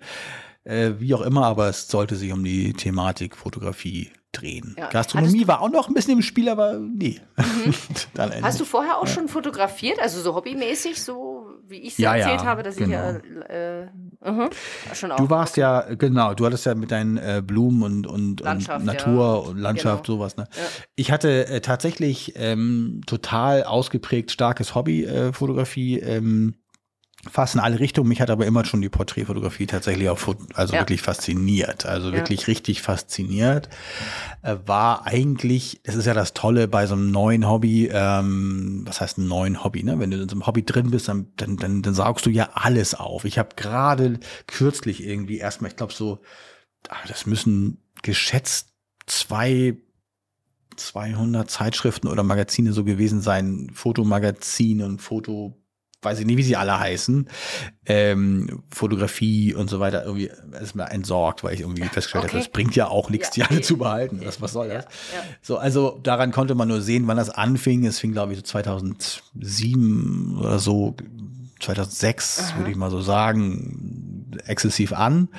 äh, 0.64 0.92
wie 1.00 1.14
auch 1.14 1.22
immer, 1.22 1.46
aber 1.46 1.70
es 1.70 1.88
sollte 1.88 2.16
sich 2.16 2.32
um 2.32 2.44
die 2.44 2.74
Thematik 2.74 3.36
Fotografie 3.36 4.12
drehen. 4.32 4.76
Ja. 4.78 4.90
Gastronomie 4.90 5.48
war 5.48 5.62
auch 5.62 5.70
noch 5.70 5.88
ein 5.88 5.94
bisschen 5.94 6.14
im 6.14 6.22
Spiel, 6.22 6.50
aber 6.50 6.80
nee. 6.80 7.20
Mhm. 7.38 7.74
Hast 8.44 8.60
du 8.60 8.66
vorher 8.66 8.98
auch 8.98 9.08
schon 9.08 9.28
fotografiert, 9.28 10.00
also 10.00 10.22
so 10.22 10.36
hobbymäßig, 10.36 11.02
so 11.02 11.39
wie 11.70 11.78
ich 11.78 11.94
es 11.94 11.98
ja, 11.98 12.16
erzählt 12.16 12.44
habe, 12.44 12.64
dass 12.64 12.76
genau. 12.76 12.88
ich 12.88 13.50
ja 13.50 13.82
äh, 13.82 13.88
-huh, 14.24 14.50
schon 14.94 15.12
auch. 15.12 15.18
Du 15.18 15.30
warst 15.30 15.58
ja, 15.58 15.82
genau, 15.96 16.34
du 16.34 16.46
hattest 16.46 16.66
ja 16.66 16.76
mit 16.76 16.92
deinen 16.92 17.18
äh, 17.18 17.42
Blumen 17.46 17.84
und, 17.84 18.08
und, 18.08 18.42
und 18.42 18.86
Natur 18.86 19.48
und 19.48 19.58
Landschaft 19.58 20.06
genau. 20.06 20.18
sowas. 20.18 20.38
Ne? 20.38 20.48
Ich 20.96 21.12
hatte 21.12 21.48
äh, 21.48 21.62
tatsächlich 21.62 22.34
ähm, 22.36 23.02
total 23.06 23.64
ausgeprägt 23.64 24.32
starkes 24.32 24.76
Hobby, 24.76 25.06
äh, 25.06 25.34
Fotografie. 25.34 26.00
Ähm, 26.00 26.56
fast 27.30 27.56
in 27.56 27.60
alle 27.60 27.80
Richtungen. 27.80 28.08
Mich 28.08 28.22
hat 28.22 28.30
aber 28.30 28.46
immer 28.46 28.64
schon 28.64 28.82
die 28.82 28.90
Porträtfotografie 28.90 29.68
tatsächlich 29.68 30.10
auch 30.10 30.20
also 30.54 30.74
ja. 30.74 30.80
wirklich 30.80 31.02
fasziniert. 31.02 31.86
Also 31.86 32.10
ja. 32.10 32.16
wirklich 32.16 32.48
richtig 32.48 32.82
fasziniert. 32.82 33.70
Äh, 34.42 34.56
war 34.66 35.06
eigentlich, 35.06 35.82
das 35.84 35.96
ist 35.96 36.06
ja 36.06 36.14
das 36.14 36.34
Tolle 36.34 36.68
bei 36.68 36.88
so 36.88 36.96
einem 36.96 37.12
neuen 37.12 37.48
Hobby, 37.48 37.90
ähm, 37.92 38.84
was 38.86 39.02
heißt 39.02 39.18
ein 39.18 39.28
neuen 39.28 39.64
Hobby, 39.64 39.84
ne? 39.84 40.00
Wenn 40.00 40.12
du 40.12 40.22
in 40.22 40.30
so 40.30 40.36
einem 40.36 40.48
Hobby 40.48 40.64
drin 40.64 40.92
bist, 40.92 41.10
dann, 41.10 41.28
dann, 41.36 41.58
dann, 41.58 41.82
dann 41.82 41.94
saugst 41.94 42.26
du 42.26 42.30
ja 42.30 42.52
alles 42.54 42.96
auf. 42.96 43.26
Ich 43.26 43.38
habe 43.38 43.50
gerade 43.56 44.20
kürzlich 44.48 45.04
irgendwie 45.04 45.40
erstmal, 45.40 45.72
ich 45.72 45.78
glaube 45.78 45.94
so, 45.94 46.20
ah, 46.88 46.96
das 47.08 47.26
müssen 47.26 47.84
geschätzt 48.02 48.70
zwei 49.08 49.78
200 50.78 51.50
Zeitschriften 51.50 52.08
oder 52.08 52.24
Magazine 52.24 52.72
so 52.72 52.86
gewesen 52.86 53.20
sein, 53.20 53.70
Fotomagazine 53.74 54.86
und 54.86 55.02
Foto 55.02 55.59
weiß 56.02 56.20
ich 56.20 56.26
nicht, 56.26 56.38
wie 56.38 56.44
sie 56.44 56.56
alle 56.56 56.80
heißen, 56.80 57.28
ähm, 57.86 58.64
Fotografie 58.70 59.54
und 59.54 59.70
so 59.70 59.80
weiter 59.80 60.06
irgendwie 60.06 60.32
erstmal 60.54 60.92
entsorgt, 60.92 61.44
weil 61.44 61.54
ich 61.54 61.62
irgendwie 61.62 61.84
festgestellt 61.84 62.26
okay. 62.26 62.34
habe, 62.34 62.44
das 62.44 62.52
bringt 62.52 62.76
ja 62.76 62.88
auch 62.88 63.10
nichts, 63.10 63.36
ja. 63.36 63.46
die 63.46 63.52
alle 63.52 63.62
zu 63.62 63.78
behalten. 63.78 64.22
Das, 64.24 64.42
was 64.42 64.54
soll 64.54 64.70
das? 64.70 64.86
Ja, 64.86 65.18
ja. 65.18 65.24
So, 65.42 65.58
also 65.58 66.00
daran 66.02 66.32
konnte 66.32 66.56
man 66.56 66.68
nur 66.68 66.82
sehen, 66.82 67.08
wann 67.08 67.18
das 67.18 67.30
anfing. 67.30 67.86
Es 67.86 68.00
fing, 68.00 68.14
glaube 68.14 68.34
ich, 68.34 68.40
so 68.40 68.44
2007 68.44 70.38
oder 70.40 70.60
so, 70.60 70.96
2006, 71.60 72.40
Aha. 72.40 72.58
würde 72.60 72.72
ich 72.72 72.78
mal 72.78 72.92
so 72.92 73.02
sagen, 73.02 74.09
exzessiv 74.46 74.94
an 74.94 75.30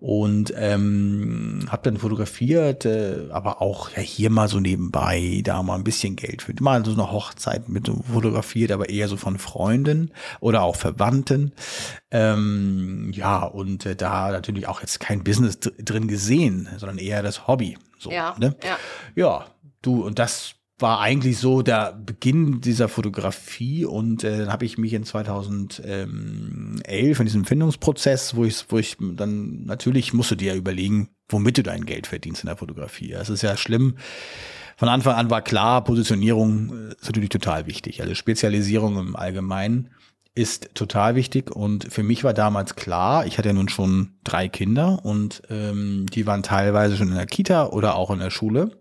und 0.00 0.52
ähm, 0.56 1.66
habe 1.68 1.82
dann 1.82 1.98
fotografiert, 1.98 2.84
äh, 2.84 3.28
aber 3.30 3.62
auch 3.62 3.90
ja 3.90 4.02
hier 4.02 4.30
mal 4.30 4.48
so 4.48 4.60
nebenbei, 4.60 5.40
da 5.44 5.62
mal 5.62 5.76
ein 5.76 5.84
bisschen 5.84 6.16
Geld 6.16 6.42
für 6.42 6.54
mal 6.60 6.84
so 6.84 6.92
eine 6.92 7.10
Hochzeit 7.12 7.68
mit 7.68 7.90
fotografiert, 8.12 8.72
aber 8.72 8.88
eher 8.88 9.08
so 9.08 9.16
von 9.16 9.38
Freunden 9.38 10.12
oder 10.40 10.62
auch 10.62 10.76
Verwandten. 10.76 11.52
Ähm, 12.10 13.10
ja 13.14 13.44
und 13.44 13.86
äh, 13.86 13.96
da 13.96 14.30
natürlich 14.30 14.66
auch 14.68 14.80
jetzt 14.80 15.00
kein 15.00 15.24
Business 15.24 15.58
drin 15.60 16.08
gesehen, 16.08 16.68
sondern 16.76 16.98
eher 16.98 17.22
das 17.22 17.46
Hobby. 17.46 17.76
So, 17.98 18.10
ja, 18.10 18.34
ne? 18.38 18.56
ja. 18.64 18.78
ja, 19.14 19.46
du 19.82 20.04
und 20.04 20.18
das 20.18 20.54
war 20.78 21.00
eigentlich 21.00 21.38
so 21.38 21.62
der 21.62 21.92
Beginn 21.92 22.60
dieser 22.60 22.88
Fotografie 22.88 23.84
und 23.84 24.22
äh, 24.22 24.38
dann 24.38 24.52
habe 24.52 24.64
ich 24.64 24.78
mich 24.78 24.92
in 24.92 25.02
2011 25.04 27.20
in 27.20 27.26
diesem 27.26 27.44
Findungsprozess, 27.44 28.36
wo 28.36 28.44
ich, 28.44 28.64
wo 28.68 28.78
ich 28.78 28.96
dann 28.98 29.64
natürlich 29.64 30.12
musst 30.12 30.30
du 30.30 30.36
dir 30.36 30.52
ja 30.52 30.58
überlegen, 30.58 31.08
womit 31.28 31.58
du 31.58 31.64
dein 31.64 31.84
Geld 31.84 32.06
verdienst 32.06 32.44
in 32.44 32.46
der 32.46 32.56
Fotografie. 32.56 33.12
Es 33.12 33.28
ist 33.28 33.42
ja 33.42 33.56
schlimm. 33.56 33.96
Von 34.76 34.88
Anfang 34.88 35.16
an 35.16 35.30
war 35.30 35.42
klar, 35.42 35.82
Positionierung 35.82 36.90
äh, 36.90 36.92
ist 36.92 37.06
natürlich 37.06 37.30
total 37.30 37.66
wichtig. 37.66 38.00
Also 38.00 38.14
Spezialisierung 38.14 38.98
im 38.98 39.16
Allgemeinen 39.16 39.90
ist 40.36 40.70
total 40.74 41.16
wichtig 41.16 41.50
und 41.50 41.92
für 41.92 42.04
mich 42.04 42.22
war 42.22 42.32
damals 42.32 42.76
klar, 42.76 43.26
ich 43.26 43.38
hatte 43.38 43.48
ja 43.48 43.52
nun 43.52 43.68
schon 43.68 44.12
drei 44.22 44.46
Kinder 44.46 45.04
und 45.04 45.42
ähm, 45.50 46.06
die 46.06 46.28
waren 46.28 46.44
teilweise 46.44 46.96
schon 46.96 47.08
in 47.08 47.16
der 47.16 47.26
Kita 47.26 47.66
oder 47.66 47.96
auch 47.96 48.12
in 48.12 48.20
der 48.20 48.30
Schule. 48.30 48.78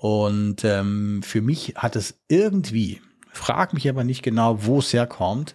Und 0.00 0.64
ähm, 0.64 1.22
für 1.22 1.42
mich 1.42 1.74
hat 1.76 1.94
es 1.94 2.14
irgendwie, 2.26 3.02
frag 3.32 3.74
mich 3.74 3.86
aber 3.86 4.02
nicht 4.02 4.22
genau, 4.22 4.64
wo 4.64 4.78
es 4.78 4.94
herkommt, 4.94 5.54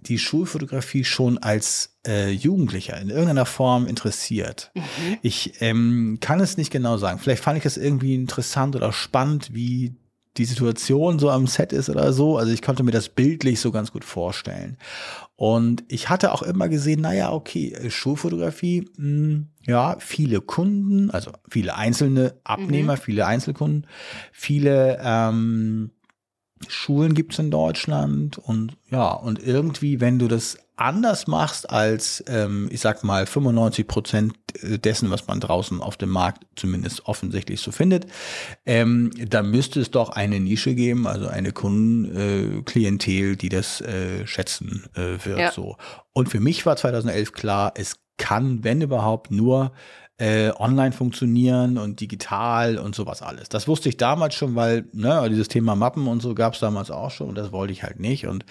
die 0.00 0.18
Schulfotografie 0.18 1.02
schon 1.02 1.38
als 1.38 1.96
äh, 2.06 2.30
Jugendlicher 2.30 3.00
in 3.00 3.08
irgendeiner 3.08 3.46
Form 3.46 3.86
interessiert. 3.86 4.70
Mhm. 4.74 5.16
Ich 5.22 5.62
ähm, 5.62 6.18
kann 6.20 6.40
es 6.40 6.58
nicht 6.58 6.70
genau 6.70 6.98
sagen. 6.98 7.18
Vielleicht 7.20 7.42
fand 7.42 7.56
ich 7.56 7.64
es 7.64 7.78
irgendwie 7.78 8.14
interessant 8.14 8.76
oder 8.76 8.92
spannend, 8.92 9.54
wie 9.54 9.94
die 10.36 10.44
Situation 10.44 11.18
so 11.18 11.30
am 11.30 11.46
Set 11.46 11.72
ist 11.72 11.88
oder 11.88 12.12
so. 12.12 12.36
Also 12.36 12.52
ich 12.52 12.60
konnte 12.60 12.82
mir 12.82 12.90
das 12.90 13.08
bildlich 13.08 13.60
so 13.60 13.72
ganz 13.72 13.92
gut 13.92 14.04
vorstellen. 14.04 14.76
Und 15.36 15.84
ich 15.88 16.08
hatte 16.08 16.32
auch 16.32 16.42
immer 16.42 16.70
gesehen, 16.70 17.02
naja, 17.02 17.30
okay, 17.30 17.72
äh, 17.72 17.90
Schulfotografie, 17.90 18.88
mh, 18.96 19.04
hm, 19.04 19.46
ja, 19.66 19.96
viele 19.98 20.40
Kunden, 20.40 21.10
also 21.10 21.30
viele 21.48 21.76
einzelne 21.76 22.40
Abnehmer, 22.42 22.94
mhm. 22.94 23.00
viele 23.00 23.26
Einzelkunden, 23.26 23.86
viele 24.32 24.98
ähm, 25.02 25.90
Schulen 26.68 27.14
gibt's 27.14 27.38
in 27.38 27.50
Deutschland 27.50 28.38
und 28.38 28.78
ja, 28.90 29.12
und 29.12 29.42
irgendwie, 29.42 30.00
wenn 30.00 30.18
du 30.18 30.26
das 30.26 30.56
anders 30.76 31.26
machst 31.26 31.70
als, 31.70 32.22
ähm, 32.28 32.68
ich 32.70 32.80
sag 32.80 33.02
mal, 33.02 33.26
95 33.26 33.86
Prozent 33.86 34.34
dessen, 34.62 35.10
was 35.10 35.26
man 35.26 35.40
draußen 35.40 35.80
auf 35.80 35.96
dem 35.96 36.10
Markt 36.10 36.44
zumindest 36.54 37.06
offensichtlich 37.06 37.60
so 37.60 37.72
findet, 37.72 38.06
ähm, 38.64 39.10
da 39.16 39.42
müsste 39.42 39.80
es 39.80 39.90
doch 39.90 40.10
eine 40.10 40.40
Nische 40.40 40.74
geben, 40.74 41.06
also 41.06 41.28
eine 41.28 41.52
Kundenklientel, 41.52 43.32
äh, 43.32 43.36
die 43.36 43.48
das 43.48 43.80
äh, 43.80 44.26
schätzen 44.26 44.84
äh, 44.94 45.24
wird. 45.24 45.38
Ja. 45.38 45.52
So. 45.52 45.76
Und 46.12 46.28
für 46.28 46.40
mich 46.40 46.64
war 46.66 46.76
2011 46.76 47.32
klar, 47.32 47.72
es 47.76 47.96
kann, 48.18 48.64
wenn 48.64 48.80
überhaupt, 48.80 49.30
nur 49.30 49.72
äh, 50.18 50.50
online 50.58 50.92
funktionieren 50.92 51.76
und 51.76 52.00
digital 52.00 52.78
und 52.78 52.94
sowas 52.94 53.20
alles. 53.20 53.50
Das 53.50 53.68
wusste 53.68 53.90
ich 53.90 53.98
damals 53.98 54.34
schon, 54.34 54.54
weil 54.54 54.86
ne, 54.92 55.26
dieses 55.28 55.48
Thema 55.48 55.76
Mappen 55.76 56.06
und 56.06 56.22
so 56.22 56.34
gab 56.34 56.54
es 56.54 56.60
damals 56.60 56.90
auch 56.90 57.10
schon 57.10 57.28
und 57.28 57.34
das 57.36 57.52
wollte 57.52 57.74
ich 57.74 57.82
halt 57.82 58.00
nicht. 58.00 58.26
Und 58.26 58.46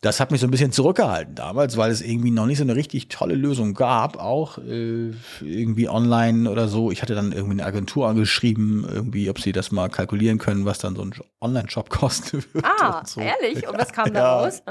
das 0.00 0.20
hat 0.20 0.30
mich 0.30 0.40
so 0.40 0.46
ein 0.46 0.52
bisschen 0.52 0.70
zurückgehalten 0.70 1.34
damals, 1.34 1.76
weil 1.76 1.90
es 1.90 2.02
irgendwie 2.02 2.30
noch 2.30 2.46
nicht 2.46 2.58
so 2.58 2.64
eine 2.64 2.76
richtig 2.76 3.08
tolle 3.08 3.34
Lösung 3.34 3.74
gab, 3.74 4.16
auch 4.16 4.58
äh, 4.58 5.10
irgendwie 5.40 5.88
online 5.88 6.48
oder 6.48 6.68
so. 6.68 6.92
Ich 6.92 7.02
hatte 7.02 7.16
dann 7.16 7.32
irgendwie 7.32 7.54
eine 7.54 7.64
Agentur 7.64 8.08
angeschrieben, 8.08 8.86
irgendwie, 8.88 9.28
ob 9.28 9.40
sie 9.40 9.50
das 9.50 9.72
mal 9.72 9.88
kalkulieren 9.88 10.38
können, 10.38 10.64
was 10.64 10.78
dann 10.78 10.94
so 10.94 11.02
ein 11.02 11.14
Online-Shop 11.40 11.90
kosten 11.90 12.44
würde. 12.52 12.68
Ah, 12.80 13.02
so. 13.04 13.20
ehrlich? 13.20 13.66
Und 13.66 13.76
was 13.76 13.92
kam 13.92 14.12
da 14.12 14.38
raus? 14.38 14.62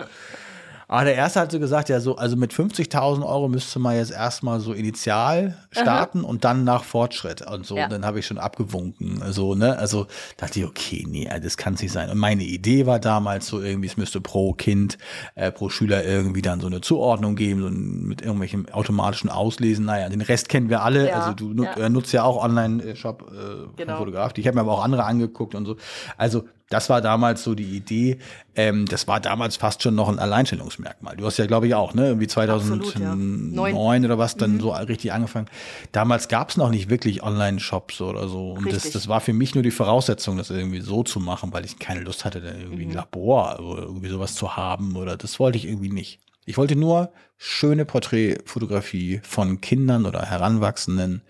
Aber 0.90 1.04
der 1.04 1.16
erste 1.16 1.42
hat 1.42 1.52
so 1.52 1.60
gesagt, 1.60 1.90
ja, 1.90 2.00
so, 2.00 2.16
also 2.16 2.38
mit 2.38 2.54
50.000 2.54 3.26
Euro 3.26 3.50
müsste 3.50 3.78
man 3.78 3.98
jetzt 3.98 4.12
erstmal 4.12 4.62
so 4.62 4.72
initial 4.72 5.58
starten 5.72 6.20
Aha. 6.20 6.28
und 6.28 6.46
dann 6.46 6.64
nach 6.64 6.86
Fortschritt 6.86 7.42
und 7.42 7.66
so. 7.66 7.76
Ja. 7.76 7.86
Und 7.86 7.92
dann 7.92 8.06
habe 8.06 8.20
ich 8.20 8.26
schon 8.26 8.38
abgewunken. 8.38 9.22
Also, 9.22 9.54
ne, 9.54 9.78
also 9.78 10.08
dachte 10.38 10.60
ich, 10.60 10.66
okay, 10.66 11.06
nee, 11.06 11.30
das 11.44 11.58
kann 11.58 11.74
es 11.74 11.82
nicht 11.82 11.92
sein. 11.92 12.10
Und 12.10 12.18
meine 12.18 12.44
Idee 12.44 12.86
war 12.86 13.00
damals 13.00 13.48
so 13.48 13.62
irgendwie, 13.62 13.88
es 13.88 13.98
müsste 13.98 14.22
pro 14.22 14.54
Kind, 14.54 14.98
äh, 15.36 15.52
pro 15.52 15.68
Schüler 15.68 16.06
irgendwie 16.06 16.42
dann 16.42 16.62
so 16.62 16.68
eine 16.68 16.80
Zuordnung 16.80 17.36
geben, 17.36 17.62
so 17.62 17.70
mit 17.70 18.22
irgendwelchen 18.22 18.72
automatischen 18.72 19.30
Auslesen. 19.30 19.84
Naja, 19.84 20.08
den 20.08 20.22
Rest 20.22 20.48
kennen 20.48 20.70
wir 20.70 20.84
alle. 20.84 21.10
Ja. 21.10 21.20
Also 21.20 21.34
du 21.34 21.54
nut, 21.54 21.68
ja. 21.76 21.86
Äh, 21.86 21.90
nutzt 21.90 22.14
ja 22.14 22.24
auch 22.24 22.42
Online-Shop 22.42 23.30
äh, 23.30 23.76
genau. 23.76 23.98
Fotograf. 23.98 24.32
Ich 24.38 24.48
habe 24.48 24.56
mir 24.56 24.62
aber 24.62 24.72
auch 24.72 24.84
andere 24.84 25.04
angeguckt 25.04 25.54
und 25.54 25.66
so. 25.66 25.76
Also 26.18 26.46
das 26.70 26.90
war 26.90 27.02
damals 27.02 27.44
so 27.44 27.56
die 27.56 27.78
Idee. 27.78 28.18
Ähm, 28.56 28.86
das 28.88 29.08
war 29.08 29.20
damals 29.22 29.56
fast 29.56 29.84
schon 29.84 29.96
noch 29.96 30.10
ein 30.10 30.20
Alleinstellungsmerkmal. 30.20 31.16
Du 31.16 31.26
hast 31.26 31.38
ja, 31.38 31.46
glaube 31.46 31.68
ich, 31.68 31.76
auch, 31.76 31.94
ne? 31.94 32.08
Irgendwie 32.08 32.28
2009 32.28 32.82
Absolut, 32.82 33.58
ja. 33.64 34.06
oder 34.06 34.18
was 34.18 34.36
dann 34.36 34.56
mhm. 34.56 34.60
so 34.60 34.72
richtig 34.72 35.14
angefangen. 35.14 35.48
Damals 35.94 36.28
gab 36.28 36.50
es 36.50 36.58
noch 36.58 36.70
nicht 36.70 36.90
wirklich 36.90 37.24
Online-Shops 37.24 38.02
oder 38.02 38.28
so. 38.28 38.52
Und 38.52 38.72
das, 38.72 38.92
das 38.92 39.08
war 39.08 39.22
für 39.22 39.34
mich 39.34 39.56
nur 39.56 39.64
die 39.64 39.72
Voraussetzung, 39.72 40.38
das 40.38 40.50
irgendwie 40.50 40.82
so 40.82 41.04
zu 41.04 41.20
machen, 41.20 41.54
weil 41.54 41.64
ich 41.64 41.80
keine 41.80 42.02
Lust 42.02 42.26
hatte, 42.26 42.42
da 42.42 42.50
irgendwie 42.50 42.86
mhm. 42.86 42.92
ein 42.92 42.96
Labor 42.96 43.60
oder 43.60 43.84
irgendwie 43.84 44.10
sowas 44.10 44.36
zu 44.36 44.58
haben. 44.58 44.98
Oder 44.98 45.16
das 45.16 45.40
wollte 45.40 45.58
ich 45.58 45.66
irgendwie 45.66 45.90
nicht. 45.90 46.20
Ich 46.48 46.58
wollte 46.58 46.78
nur 46.78 47.12
schöne 47.36 47.84
Porträtfotografie 47.84 49.20
von 49.22 49.60
Kindern 49.60 50.06
oder 50.06 50.22
Heranwachsenden 50.22 51.22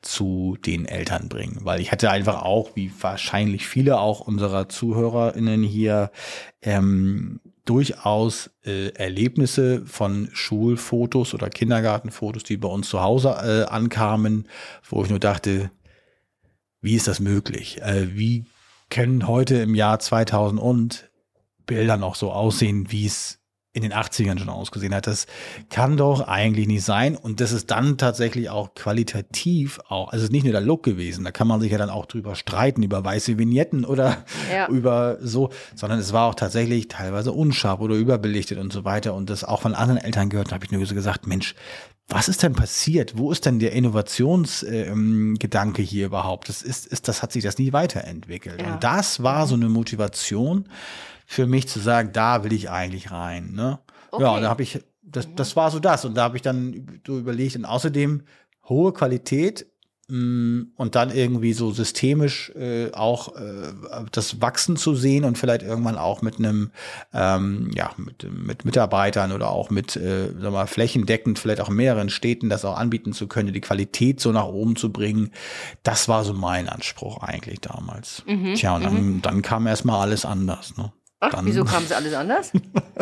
zu 0.00 0.56
den 0.64 0.86
Eltern 0.86 1.28
bringen, 1.28 1.58
weil 1.60 1.82
ich 1.82 1.92
hatte 1.92 2.10
einfach 2.10 2.40
auch, 2.40 2.74
wie 2.74 2.90
wahrscheinlich 2.98 3.66
viele 3.66 4.00
auch 4.00 4.20
unserer 4.20 4.70
ZuhörerInnen 4.70 5.62
hier, 5.62 6.10
ähm, 6.62 7.40
durchaus 7.66 8.50
äh, 8.64 8.88
Erlebnisse 8.94 9.84
von 9.84 10.30
Schulfotos 10.32 11.34
oder 11.34 11.50
Kindergartenfotos, 11.50 12.42
die 12.42 12.56
bei 12.56 12.68
uns 12.68 12.88
zu 12.88 13.02
Hause 13.02 13.28
äh, 13.28 13.70
ankamen, 13.70 14.48
wo 14.88 15.04
ich 15.04 15.10
nur 15.10 15.20
dachte, 15.20 15.70
wie 16.80 16.94
ist 16.94 17.08
das 17.08 17.20
möglich? 17.20 17.82
Äh, 17.82 18.16
wie 18.16 18.46
können 18.88 19.28
heute 19.28 19.56
im 19.56 19.74
Jahr 19.74 19.98
2000 19.98 20.58
und 20.58 21.10
Bilder 21.66 21.98
noch 21.98 22.14
so 22.14 22.32
aussehen, 22.32 22.90
wie 22.90 23.04
es 23.04 23.41
in 23.74 23.82
den 23.82 23.94
80ern 23.94 24.38
schon 24.38 24.50
ausgesehen 24.50 24.94
hat. 24.94 25.06
Das 25.06 25.26
kann 25.70 25.96
doch 25.96 26.28
eigentlich 26.28 26.66
nicht 26.66 26.84
sein. 26.84 27.16
Und 27.16 27.40
das 27.40 27.52
ist 27.52 27.70
dann 27.70 27.96
tatsächlich 27.96 28.50
auch 28.50 28.74
qualitativ 28.74 29.80
auch, 29.88 30.12
also 30.12 30.18
es 30.18 30.24
ist 30.24 30.32
nicht 30.32 30.44
nur 30.44 30.52
der 30.52 30.60
Look 30.60 30.82
gewesen, 30.82 31.24
da 31.24 31.30
kann 31.30 31.48
man 31.48 31.60
sich 31.60 31.72
ja 31.72 31.78
dann 31.78 31.88
auch 31.88 32.04
drüber 32.04 32.34
streiten, 32.34 32.82
über 32.82 33.02
weiße 33.02 33.38
Vignetten 33.38 33.86
oder 33.86 34.24
ja. 34.52 34.66
über 34.68 35.16
so, 35.22 35.48
sondern 35.74 35.98
es 35.98 36.12
war 36.12 36.28
auch 36.28 36.34
tatsächlich 36.34 36.88
teilweise 36.88 37.32
unscharf 37.32 37.80
oder 37.80 37.94
überbelichtet 37.94 38.58
und 38.58 38.72
so 38.72 38.84
weiter. 38.84 39.14
Und 39.14 39.30
das 39.30 39.42
auch 39.42 39.62
von 39.62 39.74
anderen 39.74 40.02
Eltern 40.02 40.28
gehört, 40.28 40.50
da 40.50 40.56
habe 40.56 40.66
ich 40.66 40.70
nur 40.70 40.84
so 40.84 40.94
gesagt, 40.94 41.26
Mensch, 41.26 41.54
was 42.08 42.28
ist 42.28 42.42
denn 42.42 42.52
passiert? 42.52 43.16
Wo 43.16 43.32
ist 43.32 43.46
denn 43.46 43.58
der 43.58 43.72
Innovationsgedanke 43.72 45.82
ähm, 45.82 45.88
hier 45.88 46.06
überhaupt? 46.06 46.48
Das 46.48 46.60
ist, 46.60 46.86
ist, 46.86 47.08
das 47.08 47.22
hat 47.22 47.32
sich 47.32 47.42
das 47.42 47.56
nie 47.56 47.72
weiterentwickelt. 47.72 48.60
Ja. 48.60 48.74
Und 48.74 48.84
das 48.84 49.22
war 49.22 49.46
so 49.46 49.54
eine 49.54 49.70
Motivation, 49.70 50.68
für 51.32 51.46
mich 51.46 51.66
zu 51.66 51.80
sagen, 51.80 52.10
da 52.12 52.44
will 52.44 52.52
ich 52.52 52.68
eigentlich 52.68 53.10
rein. 53.10 53.52
Ne? 53.52 53.78
Okay. 54.10 54.22
Ja, 54.22 54.38
da 54.38 54.50
habe 54.50 54.62
ich, 54.62 54.80
das, 55.02 55.28
das 55.34 55.56
war 55.56 55.70
so 55.70 55.80
das. 55.80 56.04
Und 56.04 56.14
da 56.14 56.24
habe 56.24 56.36
ich 56.36 56.42
dann 56.42 57.00
so 57.06 57.18
überlegt, 57.18 57.56
und 57.56 57.64
außerdem 57.64 58.24
hohe 58.68 58.92
Qualität 58.92 59.66
mh, 60.08 60.18
mm, 60.18 60.72
und 60.76 60.94
dann 60.94 61.10
irgendwie 61.10 61.54
so 61.54 61.70
systemisch 61.70 62.50
äh, 62.50 62.92
auch 62.92 63.34
äh, 63.34 63.72
das 64.12 64.42
Wachsen 64.42 64.76
zu 64.76 64.94
sehen 64.94 65.24
und 65.24 65.38
vielleicht 65.38 65.62
irgendwann 65.62 65.96
auch 65.96 66.20
mit 66.20 66.38
einem, 66.38 66.70
ähm, 67.14 67.70
ja, 67.74 67.92
mit, 67.96 68.30
mit 68.30 68.66
Mitarbeitern 68.66 69.32
oder 69.32 69.52
auch 69.52 69.70
mit, 69.70 69.96
äh, 69.96 70.34
sag 70.38 70.52
mal, 70.52 70.66
flächendeckend, 70.66 71.38
vielleicht 71.38 71.62
auch 71.62 71.70
in 71.70 71.76
mehreren 71.76 72.10
Städten 72.10 72.50
das 72.50 72.66
auch 72.66 72.76
anbieten 72.76 73.14
zu 73.14 73.26
können, 73.26 73.54
die 73.54 73.62
Qualität 73.62 74.20
so 74.20 74.32
nach 74.32 74.48
oben 74.48 74.76
zu 74.76 74.92
bringen. 74.92 75.30
Das 75.82 76.08
war 76.08 76.24
so 76.24 76.34
mein 76.34 76.68
Anspruch 76.68 77.22
eigentlich 77.22 77.62
damals. 77.62 78.22
Mhm, 78.26 78.52
Tja, 78.54 78.76
und 78.76 78.84
dann, 78.84 78.94
mhm. 78.94 79.22
dann 79.22 79.40
kam 79.40 79.66
erstmal 79.66 80.02
alles 80.02 80.26
anders. 80.26 80.76
Ne? 80.76 80.92
Ach, 81.22 81.30
dann, 81.30 81.46
wieso 81.46 81.64
kam 81.64 81.84
es 81.84 81.92
alles 81.92 82.14
anders? 82.14 82.52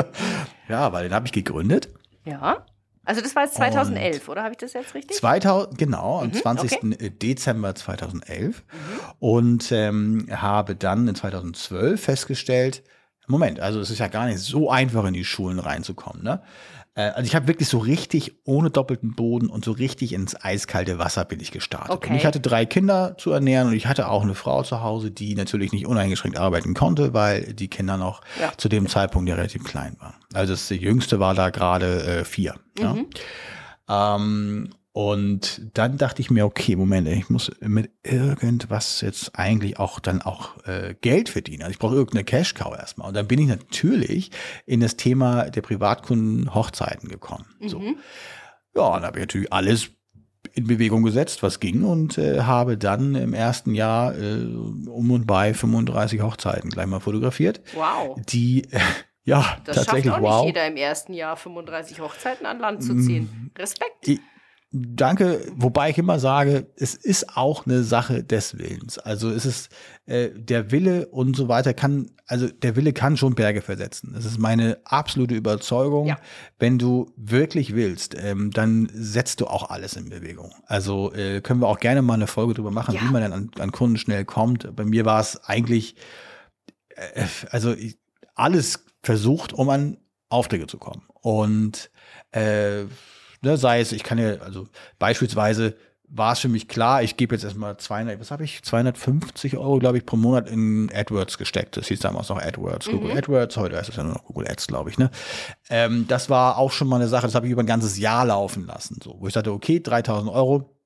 ja, 0.68 0.92
weil 0.92 1.04
den 1.04 1.14
habe 1.14 1.26
ich 1.26 1.33
gegründet. 1.33 1.88
Ja. 2.24 2.66
Also 3.02 3.22
das 3.22 3.35
war 3.35 3.44
jetzt 3.44 3.54
2011, 3.54 4.28
und 4.28 4.33
oder 4.33 4.42
habe 4.42 4.52
ich 4.52 4.59
das 4.59 4.74
jetzt 4.74 4.94
richtig? 4.94 5.16
2000, 5.16 5.78
genau, 5.78 6.20
am 6.20 6.28
mhm, 6.28 6.35
20. 6.35 6.72
Okay. 6.72 7.11
Dezember 7.11 7.74
2011. 7.74 8.46
Mhm. 8.46 8.80
Und 9.18 9.72
ähm, 9.72 10.26
habe 10.30 10.76
dann 10.76 11.09
in 11.09 11.14
2012 11.14 12.00
festgestellt, 12.00 12.83
Moment, 13.26 13.61
also 13.61 13.80
es 13.80 13.90
ist 13.90 14.00
ja 14.00 14.09
gar 14.09 14.26
nicht 14.26 14.40
so 14.40 14.70
einfach 14.70 15.04
in 15.06 15.14
die 15.14 15.24
Schulen 15.24 15.61
reinzukommen. 15.61 16.22
Ne? 16.22 16.42
Äh, 16.94 17.03
also 17.03 17.26
ich 17.26 17.35
habe 17.35 17.46
wirklich 17.46 17.68
so 17.68 17.79
richtig 17.79 18.35
ohne 18.44 18.70
doppelten 18.70 19.14
Boden 19.14 19.48
und 19.48 19.64
so 19.64 19.72
richtig 19.72 20.12
ins 20.12 20.37
eiskalte 20.42 20.98
Wasser 20.98 21.24
bin 21.24 21.40
ich 21.40 21.50
gestartet. 21.50 21.90
Okay. 21.90 22.11
Und 22.11 22.16
ich 22.16 22.26
hatte 22.26 22.40
drei 22.40 22.66
Kinder 22.66 23.16
zu 23.18 23.31
ernähren 23.31 23.68
und 23.68 23.74
ich 23.74 23.87
hatte 23.87 24.09
auch 24.09 24.22
eine 24.22 24.35
Frau 24.35 24.62
zu 24.62 24.83
Hause, 24.83 25.11
die 25.11 25.35
natürlich 25.35 25.72
nicht 25.72 25.87
uneingeschränkt 25.87 26.38
arbeiten 26.38 26.74
konnte, 26.74 27.14
weil 27.14 27.55
die 27.55 27.68
Kinder 27.68 27.96
noch 27.96 28.20
ja. 28.40 28.53
zu 28.57 28.68
dem 28.68 28.88
Zeitpunkt 28.88 29.29
ja 29.29 29.35
relativ 29.35 29.64
klein 29.64 29.96
waren. 30.00 30.14
Also 30.35 30.53
das 30.53 30.68
jüngste 30.70 31.20
war 31.20 31.35
da 31.35 31.50
gerade 31.50 32.03
äh, 32.05 32.24
vier. 32.24 32.55
Mhm. 32.79 33.07
Ja. 33.88 34.16
Ähm, 34.16 34.70
und 34.92 35.70
dann 35.74 35.98
dachte 35.98 36.20
ich 36.20 36.31
mir, 36.31 36.44
okay, 36.44 36.74
Moment, 36.74 37.07
ich 37.07 37.31
muss 37.31 37.53
mit 37.61 37.92
irgendwas 38.03 39.00
jetzt 39.03 39.38
eigentlich 39.38 39.79
auch 39.79 40.00
dann 40.00 40.20
auch 40.20 40.64
äh, 40.66 40.94
Geld 41.00 41.29
verdienen. 41.29 41.62
Also 41.62 41.72
ich 41.72 41.79
brauche 41.79 41.94
irgendeine 41.94 42.24
Cash-Cow 42.24 42.76
erstmal. 42.76 43.09
Und 43.09 43.14
dann 43.14 43.29
bin 43.29 43.38
ich 43.38 43.46
natürlich 43.46 44.33
in 44.66 44.81
das 44.81 44.96
Thema 44.96 45.48
der 45.48 45.62
Privatkunden 45.62 46.53
Hochzeiten 46.55 47.09
gekommen. 47.09 47.46
Mhm. 47.61 47.68
So. 47.68 47.83
Ja, 48.74 48.83
und 48.96 49.03
habe 49.03 49.18
ich 49.18 49.22
natürlich 49.22 49.53
alles 49.53 49.90
in 50.55 50.66
Bewegung 50.66 51.05
gesetzt, 51.05 51.44
was 51.44 51.61
ging 51.61 51.85
und 51.85 52.18
äh, 52.18 52.40
habe 52.40 52.76
dann 52.76 53.14
im 53.14 53.35
ersten 53.35 53.74
Jahr 53.74 54.16
äh, 54.18 54.44
um 54.44 55.11
und 55.12 55.26
bei 55.26 55.55
35 55.55 56.22
Hochzeiten 56.22 56.70
gleich 56.70 56.87
mal 56.87 56.98
fotografiert. 56.98 57.61
Wow. 57.74 58.18
Die 58.26 58.64
äh, 58.70 58.81
ja, 59.22 59.59
das 59.64 59.76
tatsächlich 59.76 60.07
schafft 60.07 60.18
auch 60.18 60.22
wow. 60.22 60.44
nicht 60.44 60.57
jeder 60.57 60.66
im 60.66 60.76
ersten 60.76 61.12
Jahr 61.12 61.37
35 61.37 62.00
Hochzeiten 62.00 62.46
an 62.46 62.59
Land 62.59 62.83
zu 62.83 62.96
ziehen. 62.96 63.53
Mm. 63.55 63.59
Respekt. 63.59 64.07
Die, 64.07 64.20
Danke, 64.72 65.44
wobei 65.56 65.90
ich 65.90 65.98
immer 65.98 66.20
sage, 66.20 66.68
es 66.76 66.94
ist 66.94 67.37
auch 67.37 67.66
eine 67.66 67.83
Sache 67.83 68.22
des 68.22 68.56
Willens. 68.56 68.98
Also 68.98 69.28
es 69.28 69.44
ist 69.44 69.68
äh, 70.06 70.30
der 70.30 70.70
Wille 70.70 71.09
und 71.09 71.35
so 71.35 71.48
weiter 71.48 71.74
kann, 71.74 72.12
also 72.28 72.46
der 72.46 72.76
Wille 72.76 72.92
kann 72.92 73.16
schon 73.16 73.35
Berge 73.35 73.62
versetzen. 73.62 74.12
Das 74.14 74.24
ist 74.24 74.38
meine 74.38 74.78
absolute 74.85 75.35
Überzeugung. 75.35 76.06
Ja. 76.06 76.20
Wenn 76.61 76.78
du 76.78 77.12
wirklich 77.16 77.74
willst, 77.74 78.14
ähm, 78.16 78.52
dann 78.52 78.88
setzt 78.94 79.40
du 79.40 79.48
auch 79.48 79.70
alles 79.70 79.94
in 79.94 80.09
Bewegung. 80.09 80.54
Also 80.66 81.12
äh, 81.14 81.40
können 81.40 81.61
wir 81.61 81.66
auch 81.66 81.80
gerne 81.80 82.00
mal 82.00 82.14
eine 82.14 82.28
Folge 82.28 82.54
drüber 82.54 82.70
machen, 82.70 82.94
ja. 82.94 83.00
wie 83.00 83.11
man 83.11 83.22
dann 83.22 83.33
an, 83.33 83.50
an, 83.59 83.72
Kunden 83.72 83.96
schnell 83.96 84.24
kommt. 84.24 84.76
Bei 84.76 84.85
mir 84.85 85.04
war 85.04 85.20
es 85.20 85.42
eigentlich, 85.42 85.96
äh, 86.90 87.26
also 87.50 87.72
ich, 87.72 87.98
alles 88.37 88.85
versucht, 89.02 89.52
um 89.52 89.68
an 89.68 89.96
Aufträge 90.28 90.68
zu 90.68 90.78
kommen. 90.78 91.02
Und 91.22 91.90
äh, 92.30 92.85
Ne, 93.42 93.57
sei 93.57 93.81
es, 93.81 93.92
ich 93.92 94.03
kann 94.03 94.18
ja, 94.18 94.35
also 94.37 94.68
beispielsweise 94.98 95.76
war 96.12 96.33
es 96.33 96.40
für 96.40 96.48
mich 96.48 96.66
klar, 96.66 97.03
ich 97.03 97.16
gebe 97.16 97.35
jetzt 97.35 97.44
erstmal 97.44 97.76
200, 97.76 98.18
was 98.18 98.33
habe 98.33 98.44
ich, 98.44 98.62
250 98.62 99.57
Euro, 99.57 99.79
glaube 99.79 99.98
ich, 99.98 100.05
pro 100.05 100.16
Monat 100.16 100.48
in 100.48 100.90
AdWords 100.92 101.38
gesteckt. 101.38 101.76
Das 101.76 101.87
hieß 101.87 102.00
damals 102.00 102.29
noch 102.29 102.38
AdWords, 102.38 102.88
mhm. 102.88 102.92
Google 102.92 103.18
AdWords, 103.18 103.57
heute 103.57 103.76
heißt 103.76 103.90
es 103.90 103.96
ja 103.96 104.03
nur 104.03 104.14
noch 104.14 104.24
Google 104.24 104.48
Ads, 104.48 104.66
glaube 104.66 104.90
ich. 104.90 104.98
Ne? 104.98 105.11
Ähm, 105.68 106.07
das 106.09 106.29
war 106.29 106.59
auch 106.59 106.72
schon 106.72 106.88
mal 106.88 106.96
eine 106.96 107.09
Sache, 107.09 107.26
das 107.26 107.35
habe 107.37 107.46
ich 107.46 107.53
über 107.53 107.62
ein 107.62 107.66
ganzes 107.66 107.96
Jahr 107.98 108.26
laufen 108.26 108.66
lassen, 108.66 108.98
so, 109.03 109.16
wo 109.20 109.29
ich 109.29 109.35
sagte, 109.35 109.53
okay, 109.53 109.81
3000 109.81 110.33
Euro 110.33 110.76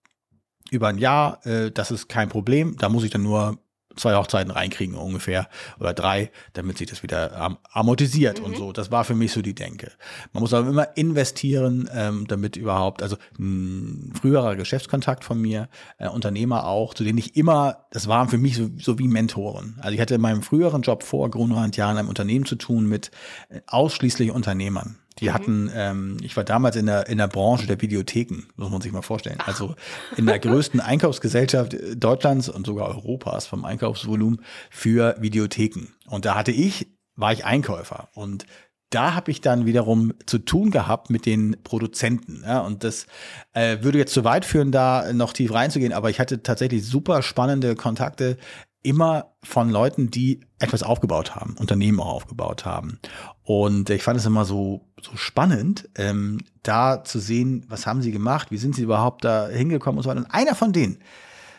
über 0.70 0.88
ein 0.88 0.98
Jahr, 0.98 1.44
äh, 1.46 1.70
das 1.70 1.90
ist 1.90 2.08
kein 2.08 2.28
Problem, 2.28 2.76
da 2.78 2.90
muss 2.90 3.04
ich 3.04 3.10
dann 3.10 3.22
nur 3.22 3.58
zwei 3.96 4.14
Hochzeiten 4.14 4.50
reinkriegen 4.50 4.96
ungefähr 4.96 5.48
oder 5.78 5.94
drei, 5.94 6.30
damit 6.52 6.78
sich 6.78 6.88
das 6.88 7.02
wieder 7.02 7.58
amortisiert 7.72 8.40
mhm. 8.40 8.46
und 8.46 8.56
so. 8.56 8.72
Das 8.72 8.90
war 8.90 9.04
für 9.04 9.14
mich 9.14 9.32
so 9.32 9.42
die 9.42 9.54
Denke. 9.54 9.92
Man 10.32 10.42
muss 10.42 10.54
aber 10.54 10.68
immer 10.68 10.96
investieren, 10.96 11.88
ähm, 11.92 12.26
damit 12.26 12.56
überhaupt, 12.56 13.02
also 13.02 13.16
ein 13.38 14.12
früherer 14.20 14.56
Geschäftskontakt 14.56 15.24
von 15.24 15.40
mir, 15.40 15.68
äh, 15.98 16.08
Unternehmer 16.08 16.66
auch, 16.66 16.94
zu 16.94 17.04
denen 17.04 17.18
ich 17.18 17.36
immer, 17.36 17.86
das 17.90 18.08
waren 18.08 18.28
für 18.28 18.38
mich 18.38 18.56
so, 18.56 18.70
so 18.78 18.98
wie 18.98 19.08
Mentoren. 19.08 19.76
Also 19.80 19.94
ich 19.94 20.00
hatte 20.00 20.14
in 20.14 20.20
meinem 20.20 20.42
früheren 20.42 20.82
Job 20.82 21.02
vor 21.02 21.30
Grunrand 21.30 21.76
Jahren 21.76 21.98
einem 21.98 22.08
Unternehmen 22.08 22.46
zu 22.46 22.56
tun 22.56 22.86
mit 22.86 23.10
äh, 23.48 23.60
ausschließlich 23.66 24.30
Unternehmern. 24.30 24.96
Die 25.20 25.28
mhm. 25.28 25.34
hatten, 25.34 25.70
ähm, 25.74 26.16
ich 26.22 26.36
war 26.36 26.44
damals 26.44 26.76
in 26.76 26.86
der, 26.86 27.08
in 27.08 27.18
der 27.18 27.28
Branche 27.28 27.66
der 27.66 27.80
Videotheken, 27.80 28.44
muss 28.56 28.70
man 28.70 28.80
sich 28.80 28.92
mal 28.92 29.02
vorstellen. 29.02 29.38
Also 29.44 29.74
in 30.16 30.26
der 30.26 30.38
größten 30.38 30.80
Einkaufsgesellschaft 30.80 31.76
Deutschlands 31.96 32.48
und 32.48 32.66
sogar 32.66 32.88
Europas 32.88 33.46
vom 33.46 33.64
Einkaufsvolumen 33.64 34.40
für 34.70 35.16
Videotheken. 35.20 35.88
Und 36.06 36.24
da 36.24 36.34
hatte 36.34 36.52
ich, 36.52 36.88
war 37.16 37.32
ich 37.32 37.44
Einkäufer. 37.44 38.08
Und 38.14 38.46
da 38.90 39.14
habe 39.14 39.30
ich 39.30 39.40
dann 39.40 39.66
wiederum 39.66 40.14
zu 40.26 40.38
tun 40.38 40.70
gehabt 40.70 41.10
mit 41.10 41.26
den 41.26 41.56
Produzenten. 41.64 42.42
Ja, 42.44 42.60
und 42.60 42.84
das 42.84 43.06
äh, 43.52 43.78
würde 43.82 43.98
jetzt 43.98 44.14
zu 44.14 44.24
weit 44.24 44.44
führen, 44.44 44.70
da 44.70 45.12
noch 45.12 45.32
tief 45.32 45.52
reinzugehen, 45.52 45.92
aber 45.92 46.10
ich 46.10 46.20
hatte 46.20 46.42
tatsächlich 46.42 46.86
super 46.86 47.22
spannende 47.22 47.74
Kontakte 47.74 48.36
immer 48.84 49.34
von 49.42 49.70
Leuten, 49.70 50.10
die 50.10 50.40
etwas 50.58 50.82
aufgebaut 50.82 51.34
haben, 51.34 51.56
Unternehmen 51.58 52.00
auch 52.00 52.12
aufgebaut 52.12 52.64
haben. 52.64 53.00
Und 53.42 53.90
ich 53.90 54.02
fand 54.02 54.20
es 54.20 54.26
immer 54.26 54.44
so, 54.44 54.86
so 55.02 55.16
spannend, 55.16 55.88
ähm, 55.96 56.38
da 56.62 57.02
zu 57.02 57.18
sehen, 57.18 57.64
was 57.68 57.86
haben 57.86 58.02
sie 58.02 58.12
gemacht, 58.12 58.50
wie 58.50 58.58
sind 58.58 58.74
sie 58.74 58.82
überhaupt 58.82 59.24
da 59.24 59.48
hingekommen 59.48 59.98
und 59.98 60.04
so 60.04 60.10
weiter. 60.10 60.20
Und 60.20 60.30
einer 60.30 60.54
von 60.54 60.72
denen 60.72 60.98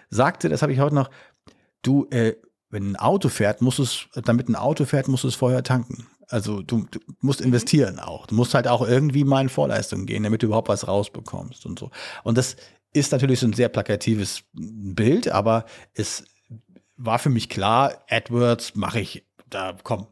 sagte, 0.09 0.49
das 0.49 0.61
habe 0.61 0.71
ich 0.71 0.79
heute 0.79 0.95
noch, 0.95 1.09
du, 1.81 2.07
äh, 2.11 2.35
wenn 2.69 2.91
ein 2.91 2.95
Auto 2.95 3.29
fährt, 3.29 3.61
muss 3.61 3.79
es, 3.79 4.07
damit 4.13 4.47
ein 4.47 4.55
Auto 4.55 4.85
fährt, 4.85 5.07
muss 5.07 5.23
es 5.23 5.35
vorher 5.35 5.63
tanken. 5.63 6.05
Also 6.27 6.61
du, 6.61 6.85
du 6.91 6.99
musst 7.21 7.39
mhm. 7.39 7.47
investieren 7.47 7.99
auch. 7.99 8.27
Du 8.27 8.35
musst 8.35 8.53
halt 8.53 8.67
auch 8.67 8.87
irgendwie 8.87 9.23
mal 9.23 9.41
in 9.41 9.49
Vorleistung 9.49 10.05
gehen, 10.05 10.23
damit 10.23 10.43
du 10.43 10.47
überhaupt 10.47 10.69
was 10.69 10.87
rausbekommst 10.87 11.65
und 11.65 11.79
so. 11.79 11.89
Und 12.23 12.37
das 12.37 12.55
ist 12.93 13.11
natürlich 13.11 13.39
so 13.39 13.47
ein 13.47 13.53
sehr 13.53 13.69
plakatives 13.69 14.43
Bild, 14.53 15.27
aber 15.27 15.65
es 15.93 16.23
war 16.97 17.19
für 17.19 17.29
mich 17.29 17.49
klar, 17.49 18.03
AdWords 18.09 18.75
mache 18.75 18.99
ich, 18.99 19.25
da 19.49 19.75
komm, 19.83 20.07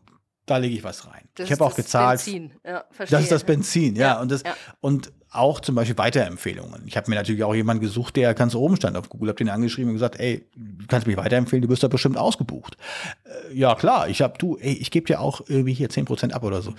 da 0.45 0.57
lege 0.57 0.75
ich 0.75 0.83
was 0.83 1.07
rein. 1.07 1.29
Das 1.35 1.47
ich 1.47 1.51
habe 1.53 1.63
auch 1.63 1.75
gezahlt. 1.75 2.23
Benzin. 2.23 2.51
Ja, 2.65 2.83
verstehe. 2.91 3.17
Das 3.17 3.23
ist 3.23 3.31
das 3.31 3.43
Benzin, 3.43 3.95
ja. 3.95 4.15
ja 4.15 4.21
und 4.21 4.31
das 4.31 4.43
ja. 4.43 4.55
und 4.81 5.11
auch 5.33 5.59
zum 5.59 5.73
Beispiel 5.73 5.97
Weiterempfehlungen. 5.97 6.83
Ich 6.85 6.95
habe 6.95 7.09
mir 7.09 7.15
natürlich 7.15 7.43
auch 7.43 7.55
jemanden 7.55 7.81
gesucht, 7.81 8.15
der 8.17 8.33
ganz 8.35 8.53
oben 8.53 8.75
stand 8.75 8.95
auf 8.95 9.09
Google, 9.09 9.29
habe 9.29 9.37
den 9.37 9.49
angeschrieben 9.49 9.89
und 9.89 9.95
gesagt, 9.95 10.19
ey, 10.19 10.47
du 10.55 10.85
kannst 10.87 11.07
mich 11.07 11.17
weiterempfehlen, 11.17 11.63
du 11.63 11.69
wirst 11.69 11.81
da 11.81 11.87
bestimmt 11.87 12.17
ausgebucht. 12.17 12.77
Äh, 13.23 13.57
ja 13.57 13.73
klar, 13.73 14.09
ich 14.09 14.21
habe 14.21 14.37
du, 14.37 14.57
ey, 14.57 14.73
ich 14.73 14.91
gebe 14.91 15.07
dir 15.07 15.19
auch 15.19 15.41
irgendwie 15.47 15.73
hier 15.73 15.89
zehn 15.89 16.05
Prozent 16.05 16.33
ab 16.33 16.43
oder 16.43 16.61
so. 16.61 16.75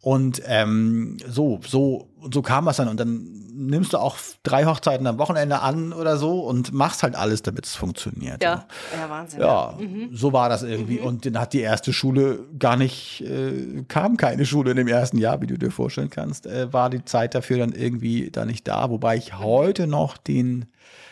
Und 0.00 0.42
ähm, 0.46 1.16
so, 1.26 1.60
so, 1.66 2.08
so 2.32 2.42
kam 2.42 2.68
es 2.68 2.76
dann 2.76 2.88
und 2.88 3.00
dann 3.00 3.38
nimmst 3.58 3.92
du 3.92 3.98
auch 3.98 4.16
drei 4.44 4.64
Hochzeiten 4.64 5.06
am 5.08 5.18
Wochenende 5.18 5.60
an 5.60 5.92
oder 5.92 6.16
so 6.16 6.40
und 6.40 6.72
machst 6.72 7.02
halt 7.02 7.16
alles, 7.16 7.42
damit 7.42 7.66
es 7.66 7.74
funktioniert. 7.74 8.42
Ja, 8.42 8.66
ja 8.96 9.10
Wahnsinn. 9.10 9.40
Ja, 9.40 9.74
mhm. 9.78 10.10
so 10.12 10.32
war 10.32 10.48
das 10.48 10.62
irgendwie. 10.62 11.00
Mhm. 11.00 11.06
Und 11.06 11.26
dann 11.26 11.40
hat 11.40 11.52
die 11.52 11.60
erste 11.60 11.92
Schule 11.92 12.46
gar 12.58 12.76
nicht, 12.76 13.22
äh, 13.22 13.82
kam 13.88 14.16
keine 14.16 14.46
Schule 14.46 14.70
in 14.70 14.76
dem 14.76 14.88
ersten 14.88 15.18
Jahr, 15.18 15.42
wie 15.42 15.48
du 15.48 15.58
dir 15.58 15.72
vorstellen 15.72 16.10
kannst, 16.10 16.46
äh, 16.46 16.72
war 16.72 16.90
die 16.90 17.04
Zeit 17.04 17.34
dafür 17.34 17.58
dann 17.58 17.72
irgendwie 17.72 18.30
da 18.30 18.44
nicht 18.44 18.68
da. 18.68 18.90
Wobei 18.90 19.16
ich 19.16 19.32
mhm. 19.32 19.38
heute 19.40 19.86
noch 19.88 20.16
den 20.16 20.66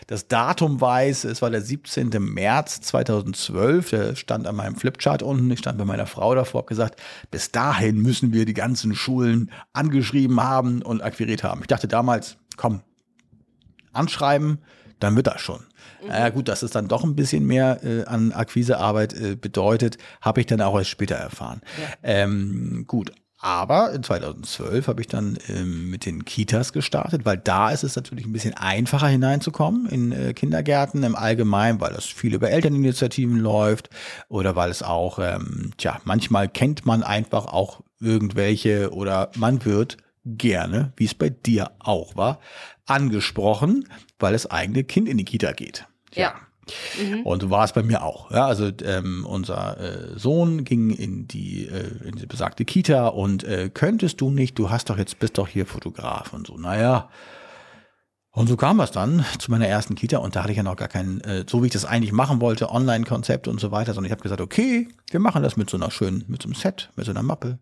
das 0.06 0.28
Datum 0.28 0.80
weiß, 0.80 1.24
es 1.24 1.42
war 1.42 1.50
der 1.50 1.62
17. 1.62 2.10
März 2.20 2.80
2012, 2.82 3.90
der 3.90 4.14
stand 4.14 4.46
an 4.46 4.54
meinem 4.54 4.76
Flipchart 4.76 5.22
unten, 5.22 5.50
ich 5.50 5.58
stand 5.58 5.78
bei 5.78 5.84
meiner 5.84 6.06
Frau 6.06 6.34
davor, 6.34 6.60
habe 6.60 6.68
gesagt, 6.68 7.00
bis 7.30 7.50
dahin 7.50 8.00
müssen 8.00 8.32
wir 8.32 8.44
die 8.44 8.54
ganzen 8.54 8.94
Schulen 8.94 9.50
angeschrieben 9.72 10.40
haben 10.40 10.82
und 10.82 11.02
akquiriert 11.02 11.42
haben. 11.42 11.60
Ich 11.62 11.66
dachte 11.66 11.88
damals, 11.88 12.36
komm, 12.56 12.82
anschreiben, 13.92 14.58
dann 15.00 15.16
wird 15.16 15.26
das 15.26 15.40
schon. 15.40 15.60
Mhm. 16.02 16.08
Naja 16.08 16.28
gut, 16.28 16.48
dass 16.48 16.62
es 16.62 16.70
dann 16.70 16.86
doch 16.86 17.02
ein 17.02 17.16
bisschen 17.16 17.44
mehr 17.44 17.82
äh, 17.82 18.04
an 18.04 18.32
Akquisearbeit 18.32 19.12
äh, 19.14 19.34
bedeutet, 19.34 19.98
habe 20.20 20.40
ich 20.40 20.46
dann 20.46 20.60
auch 20.60 20.78
erst 20.78 20.90
später 20.90 21.16
erfahren. 21.16 21.62
Ja. 21.80 21.94
Ähm, 22.02 22.84
gut, 22.86 23.12
aber 23.38 23.92
in 23.92 24.02
2012 24.02 24.88
habe 24.88 25.00
ich 25.02 25.08
dann 25.08 25.38
ähm, 25.48 25.90
mit 25.90 26.06
den 26.06 26.24
Kitas 26.24 26.72
gestartet, 26.72 27.24
weil 27.24 27.36
da 27.36 27.70
ist 27.70 27.84
es 27.84 27.94
natürlich 27.94 28.24
ein 28.24 28.32
bisschen 28.32 28.54
einfacher 28.54 29.08
hineinzukommen 29.08 29.86
in 29.86 30.12
äh, 30.12 30.32
Kindergärten 30.32 31.02
im 31.02 31.14
Allgemeinen, 31.14 31.80
weil 31.80 31.92
das 31.92 32.06
viel 32.06 32.34
über 32.34 32.50
Elterninitiativen 32.50 33.38
läuft 33.38 33.90
oder 34.28 34.56
weil 34.56 34.70
es 34.70 34.82
auch, 34.82 35.18
ähm, 35.18 35.72
tja, 35.76 36.00
manchmal 36.04 36.48
kennt 36.48 36.86
man 36.86 37.02
einfach 37.02 37.46
auch 37.46 37.82
irgendwelche 38.00 38.92
oder 38.92 39.30
man 39.36 39.64
wird 39.64 39.98
gerne, 40.24 40.92
wie 40.96 41.04
es 41.04 41.14
bei 41.14 41.28
dir 41.28 41.72
auch 41.78 42.16
war, 42.16 42.40
angesprochen, 42.86 43.88
weil 44.18 44.32
das 44.32 44.50
eigene 44.50 44.84
Kind 44.84 45.08
in 45.08 45.18
die 45.18 45.24
Kita 45.24 45.52
geht. 45.52 45.86
ja. 46.12 46.22
ja. 46.22 46.34
Mhm. 47.00 47.22
Und 47.22 47.42
so 47.42 47.50
war 47.50 47.64
es 47.64 47.72
bei 47.72 47.82
mir 47.82 48.02
auch. 48.02 48.30
Ja, 48.30 48.46
also 48.46 48.70
ähm, 48.84 49.24
unser 49.26 49.78
äh, 49.80 50.18
Sohn 50.18 50.64
ging 50.64 50.90
in 50.90 51.28
die, 51.28 51.66
äh, 51.66 52.08
in 52.08 52.16
die 52.16 52.26
besagte 52.26 52.64
Kita 52.64 53.08
und 53.08 53.44
äh, 53.44 53.70
könntest 53.72 54.20
du 54.20 54.30
nicht, 54.30 54.58
du 54.58 54.70
hast 54.70 54.90
doch 54.90 54.98
jetzt, 54.98 55.18
bist 55.18 55.38
doch 55.38 55.48
hier 55.48 55.66
Fotograf 55.66 56.32
und 56.32 56.46
so. 56.46 56.56
Naja, 56.56 57.08
und 58.36 58.48
so 58.48 58.56
kam 58.58 58.80
es 58.80 58.90
dann 58.90 59.24
zu 59.38 59.50
meiner 59.50 59.66
ersten 59.66 59.94
Kita 59.94 60.18
und 60.18 60.36
da 60.36 60.42
hatte 60.42 60.50
ich 60.50 60.58
ja 60.58 60.62
noch 60.62 60.76
gar 60.76 60.88
kein, 60.88 61.22
äh, 61.22 61.46
so 61.48 61.62
wie 61.62 61.68
ich 61.68 61.72
das 61.72 61.86
eigentlich 61.86 62.12
machen 62.12 62.42
wollte, 62.42 62.70
Online-Konzept 62.70 63.48
und 63.48 63.58
so 63.58 63.70
weiter, 63.70 63.94
sondern 63.94 64.08
ich 64.08 64.12
habe 64.12 64.22
gesagt, 64.22 64.42
okay, 64.42 64.88
wir 65.10 65.20
machen 65.20 65.42
das 65.42 65.56
mit 65.56 65.70
so 65.70 65.78
einer 65.78 65.90
schönen, 65.90 66.22
mit 66.28 66.42
so 66.42 66.48
einem 66.48 66.54
Set, 66.54 66.90
mit 66.96 67.06
so 67.06 67.12
einer 67.12 67.22
Mappe. 67.22 67.58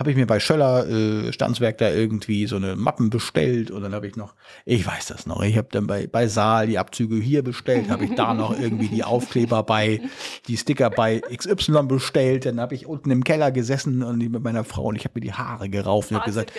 Habe 0.00 0.10
ich 0.10 0.16
mir 0.16 0.26
bei 0.26 0.40
Schöller 0.40 0.88
äh, 0.88 1.32
Stanzwerk 1.32 1.78
da 1.78 1.90
irgendwie 1.90 2.48
so 2.48 2.56
eine 2.56 2.74
Mappen 2.74 3.08
bestellt 3.08 3.70
und 3.70 3.82
dann 3.82 3.94
habe 3.94 4.08
ich 4.08 4.16
noch, 4.16 4.34
ich 4.64 4.84
weiß 4.84 5.06
das 5.06 5.26
noch, 5.26 5.40
ich 5.44 5.56
habe 5.56 5.68
dann 5.70 5.86
bei, 5.86 6.08
bei 6.08 6.26
Saal 6.26 6.66
die 6.66 6.80
Abzüge 6.80 7.14
hier 7.14 7.44
bestellt, 7.44 7.88
habe 7.88 8.06
ich 8.06 8.16
da 8.16 8.34
noch 8.34 8.58
irgendwie 8.58 8.88
die 8.88 9.04
Aufkleber 9.04 9.62
bei, 9.62 10.00
die 10.48 10.56
Sticker 10.56 10.90
bei 10.90 11.20
XY 11.20 11.84
bestellt, 11.84 12.46
dann 12.46 12.58
habe 12.58 12.74
ich 12.74 12.86
unten 12.86 13.12
im 13.12 13.22
Keller 13.22 13.52
gesessen 13.52 14.02
und 14.02 14.18
mit 14.18 14.42
meiner 14.42 14.64
Frau 14.64 14.86
und 14.86 14.96
ich 14.96 15.04
habe 15.04 15.12
mir 15.14 15.20
die 15.20 15.34
Haare 15.34 15.68
gerauft 15.68 16.10
und 16.10 16.16
habe 16.16 16.26
gesagt, 16.26 16.52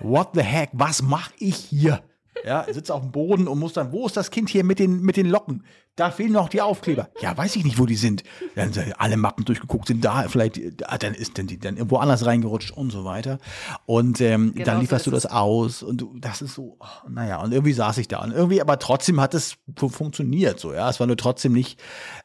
what 0.00 0.30
the 0.32 0.40
heck, 0.40 0.70
was 0.72 1.02
mache 1.02 1.32
ich 1.38 1.56
hier? 1.56 2.02
Ja, 2.46 2.64
sitzt 2.72 2.92
auf 2.92 3.02
dem 3.02 3.10
Boden 3.10 3.48
und 3.48 3.58
muss 3.58 3.72
dann, 3.72 3.90
wo 3.90 4.06
ist 4.06 4.16
das 4.16 4.30
Kind 4.30 4.48
hier 4.48 4.62
mit 4.62 4.78
den, 4.78 5.00
mit 5.02 5.16
den 5.16 5.26
Locken? 5.26 5.64
Da 5.96 6.12
fehlen 6.12 6.30
noch 6.30 6.48
die 6.48 6.62
Aufkleber. 6.62 7.08
Ja, 7.20 7.36
weiß 7.36 7.56
ich 7.56 7.64
nicht, 7.64 7.80
wo 7.80 7.86
die 7.86 7.96
sind. 7.96 8.22
Dann 8.54 8.72
sind 8.72 8.92
alle 9.00 9.16
Mappen 9.16 9.44
durchgeguckt, 9.44 9.88
sind 9.88 10.04
da, 10.04 10.28
vielleicht, 10.28 10.60
ah, 10.84 10.96
dann 10.96 11.14
ist 11.14 11.38
denn 11.38 11.48
die 11.48 11.58
dann 11.58 11.76
irgendwo 11.76 11.96
anders 11.96 12.24
reingerutscht 12.24 12.70
und 12.70 12.90
so 12.90 13.04
weiter. 13.04 13.38
Und 13.84 14.20
ähm, 14.20 14.52
genau 14.54 14.64
dann 14.64 14.80
lieferst 14.80 15.06
so 15.06 15.10
du 15.10 15.16
das 15.16 15.26
aus 15.26 15.82
und 15.82 16.00
du, 16.00 16.16
das 16.20 16.40
ist 16.40 16.54
so, 16.54 16.76
oh, 16.78 17.08
naja, 17.08 17.42
und 17.42 17.50
irgendwie 17.50 17.72
saß 17.72 17.98
ich 17.98 18.06
da. 18.06 18.22
Und 18.22 18.30
irgendwie, 18.30 18.60
aber 18.60 18.78
trotzdem 18.78 19.20
hat 19.20 19.34
es 19.34 19.56
funktioniert 19.76 20.60
so, 20.60 20.72
ja. 20.72 20.88
Es 20.88 21.00
war 21.00 21.08
nur 21.08 21.16
trotzdem 21.16 21.52
nicht, 21.52 21.80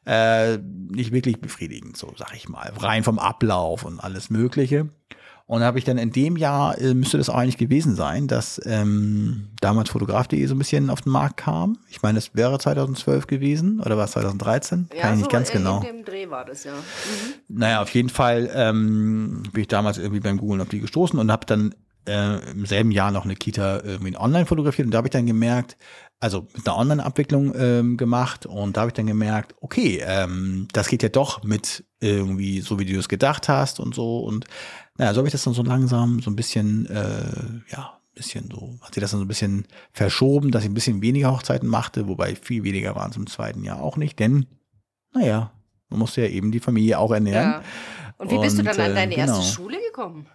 äh, 0.06 0.60
nicht 0.60 1.12
wirklich 1.12 1.42
befriedigend, 1.42 1.98
so 1.98 2.14
sag 2.16 2.36
ich 2.36 2.48
mal. 2.48 2.72
Rein 2.78 3.04
vom 3.04 3.18
Ablauf 3.18 3.86
und 3.86 4.00
alles 4.00 4.30
Mögliche. 4.30 4.88
Und 5.52 5.60
da 5.60 5.66
habe 5.66 5.78
ich 5.80 5.84
dann 5.84 5.98
in 5.98 6.12
dem 6.12 6.38
Jahr, 6.38 6.78
äh, 6.78 6.94
müsste 6.94 7.18
das 7.18 7.30
auch 7.30 7.36
eigentlich 7.36 7.58
gewesen 7.58 7.94
sein, 7.94 8.30
dass 8.30 8.62
ähm, 8.64 9.50
damals 9.60 9.90
Fotograf.de 9.90 10.46
so 10.46 10.56
ein 10.56 10.58
bisschen 10.58 10.90
auf 10.90 11.02
den 11.02 11.12
Markt 11.12 11.36
kam. 11.36 11.78
Ich 11.90 12.02
meine, 12.02 12.20
es 12.20 12.34
wäre 12.34 12.58
2012 12.58 13.28
gewesen 13.28 13.82
oder 13.82 13.98
war 13.98 14.06
es 14.06 14.12
2013? 14.12 14.88
Ja, 14.96 15.02
Kann 15.02 15.10
ich 15.10 15.16
so 15.16 15.24
nicht 15.24 15.32
ganz 15.34 15.50
in, 15.50 15.58
genau. 15.58 15.82
In 15.82 15.88
dem 15.88 16.06
Dreh 16.06 16.30
war 16.30 16.46
das, 16.46 16.64
ja. 16.64 16.72
Mhm. 16.72 17.34
Naja, 17.50 17.82
auf 17.82 17.94
jeden 17.94 18.08
Fall 18.08 18.50
ähm, 18.56 19.44
bin 19.52 19.64
ich 19.64 19.68
damals 19.68 19.98
irgendwie 19.98 20.22
beim 20.22 20.38
Google 20.38 20.62
auf 20.62 20.70
die 20.70 20.80
gestoßen 20.80 21.20
und 21.20 21.30
habe 21.30 21.46
dann 21.46 21.76
äh, 22.08 22.52
im 22.52 22.66
selben 22.66 22.92
Jahr 22.92 23.12
noch 23.12 23.26
eine 23.26 23.36
Kita 23.36 23.82
irgendwie 23.84 24.16
online 24.16 24.46
fotografiert 24.46 24.86
und 24.86 24.92
da 24.92 25.00
habe 25.00 25.08
ich 25.08 25.12
dann 25.12 25.26
gemerkt, 25.26 25.76
also 26.22 26.48
mit 26.56 26.66
einer 26.66 26.78
Online-Abwicklung 26.78 27.54
ähm, 27.58 27.98
gemacht 27.98 28.46
und 28.46 28.78
da 28.78 28.82
habe 28.82 28.90
ich 28.90 28.94
dann 28.94 29.08
gemerkt, 29.08 29.56
okay, 29.60 30.02
ähm, 30.06 30.68
das 30.72 30.88
geht 30.88 31.04
ja 31.04 31.10
doch 31.10 31.44
mit 31.44 31.84
irgendwie 32.00 32.62
so, 32.62 32.80
wie 32.80 32.86
du 32.86 32.98
es 32.98 33.10
gedacht 33.10 33.50
hast 33.50 33.80
und 33.80 33.94
so 33.96 34.20
und 34.20 34.46
naja, 34.98 35.14
so 35.14 35.20
habe 35.20 35.28
ich 35.28 35.32
das 35.32 35.44
dann 35.44 35.54
so 35.54 35.64
langsam 35.64 36.20
so 36.22 36.30
ein 36.30 36.36
bisschen, 36.36 36.86
äh, 36.88 37.72
ja, 37.72 37.98
ein 37.98 38.16
bisschen 38.16 38.50
so, 38.52 38.78
hat 38.82 38.94
sich 38.94 39.02
das 39.02 39.12
dann 39.12 39.20
so 39.20 39.26
ein 39.26 39.30
bisschen 39.30 39.66
verschoben, 39.94 40.52
dass 40.52 40.64
ich 40.64 40.70
ein 40.70 40.74
bisschen 40.74 41.02
weniger 41.02 41.32
Hochzeiten 41.32 41.68
machte, 41.68 42.08
wobei 42.08 42.36
viel 42.36 42.64
weniger 42.64 42.96
waren 42.96 43.12
es 43.12 43.18
im 43.18 43.28
zweiten 43.28 43.64
Jahr 43.64 43.82
auch 43.82 43.98
nicht, 43.98 44.20
denn, 44.20 44.48
naja, 45.14 45.52
man 45.90 46.00
musste 46.00 46.22
ja 46.22 46.28
eben 46.28 46.52
die 46.52 46.60
Familie 46.60 47.00
auch 47.00 47.12
ernähren. 47.12 47.52
Ja. 47.52 47.64
Und 48.18 48.32
wie 48.32 48.38
bist 48.38 48.58
und, 48.58 48.66
du 48.66 48.72
dann 48.72 48.80
an 48.80 48.96
deine 48.96 49.14
äh, 49.14 49.16
genau. 49.16 49.38
erste 49.38 49.54
Schule 49.54 49.78
gekommen? 49.88 50.28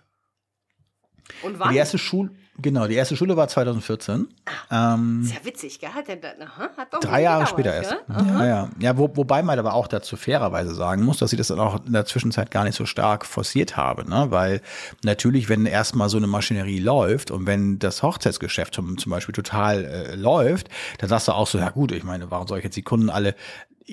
Und 1.43 1.59
wann? 1.59 1.73
Die 1.73 1.79
erste 1.79 1.99
Schule, 1.99 2.31
Genau, 2.59 2.87
die 2.87 2.95
erste 2.95 3.17
Schule 3.17 3.37
war 3.37 3.49
2014. 3.49 4.29
Ah, 4.69 4.95
ähm, 4.95 5.23
ist 5.25 5.35
ja 5.35 5.45
witzig, 5.45 5.79
gell? 5.79 5.91
Hat, 5.91 6.09
der, 6.09 6.19
aha, 6.41 6.71
hat 6.77 6.93
doch 6.93 7.01
drei 7.01 7.23
Jahre 7.23 7.47
später 7.47 7.75
erst. 7.75 7.97
Ja, 8.09 8.47
ja. 8.47 8.69
ja 8.79 8.99
wo, 8.99 9.11
wobei 9.15 9.43
man 9.43 9.59
aber 9.59 9.75
auch 9.75 9.89
dazu 9.89 10.17
fairerweise 10.17 10.75
sagen 10.75 11.05
muss, 11.05 11.19
dass 11.19 11.33
ich 11.33 11.39
das 11.39 11.49
dann 11.49 11.61
auch 11.61 11.85
in 11.85 11.93
der 11.93 12.07
Zwischenzeit 12.07 12.51
gar 12.51 12.65
nicht 12.65 12.75
so 12.75 12.87
stark 12.87 13.27
forciert 13.27 13.77
habe. 13.77 14.09
Ne? 14.09 14.27
Weil 14.31 14.63
natürlich, 15.05 15.49
wenn 15.49 15.67
erstmal 15.67 16.09
so 16.09 16.17
eine 16.17 16.27
Maschinerie 16.27 16.79
läuft 16.79 17.31
und 17.31 17.47
wenn 17.47 17.79
das 17.79 18.03
Hochzeitsgeschäft 18.03 18.75
zum, 18.75 18.97
zum 18.97 19.11
Beispiel 19.11 19.35
total 19.35 19.85
äh, 19.85 20.15
läuft, 20.15 20.69
dann 20.99 21.09
sagst 21.11 21.29
du 21.29 21.33
auch 21.33 21.47
so, 21.47 21.59
ja 21.59 21.71
gut, 21.71 21.93
ich 21.93 22.05
meine, 22.05 22.31
warum 22.31 22.47
soll 22.47 22.59
ich 22.59 22.65
jetzt 22.65 22.77
die 22.77 22.83
Kunden 22.83 23.11
alle 23.11 23.35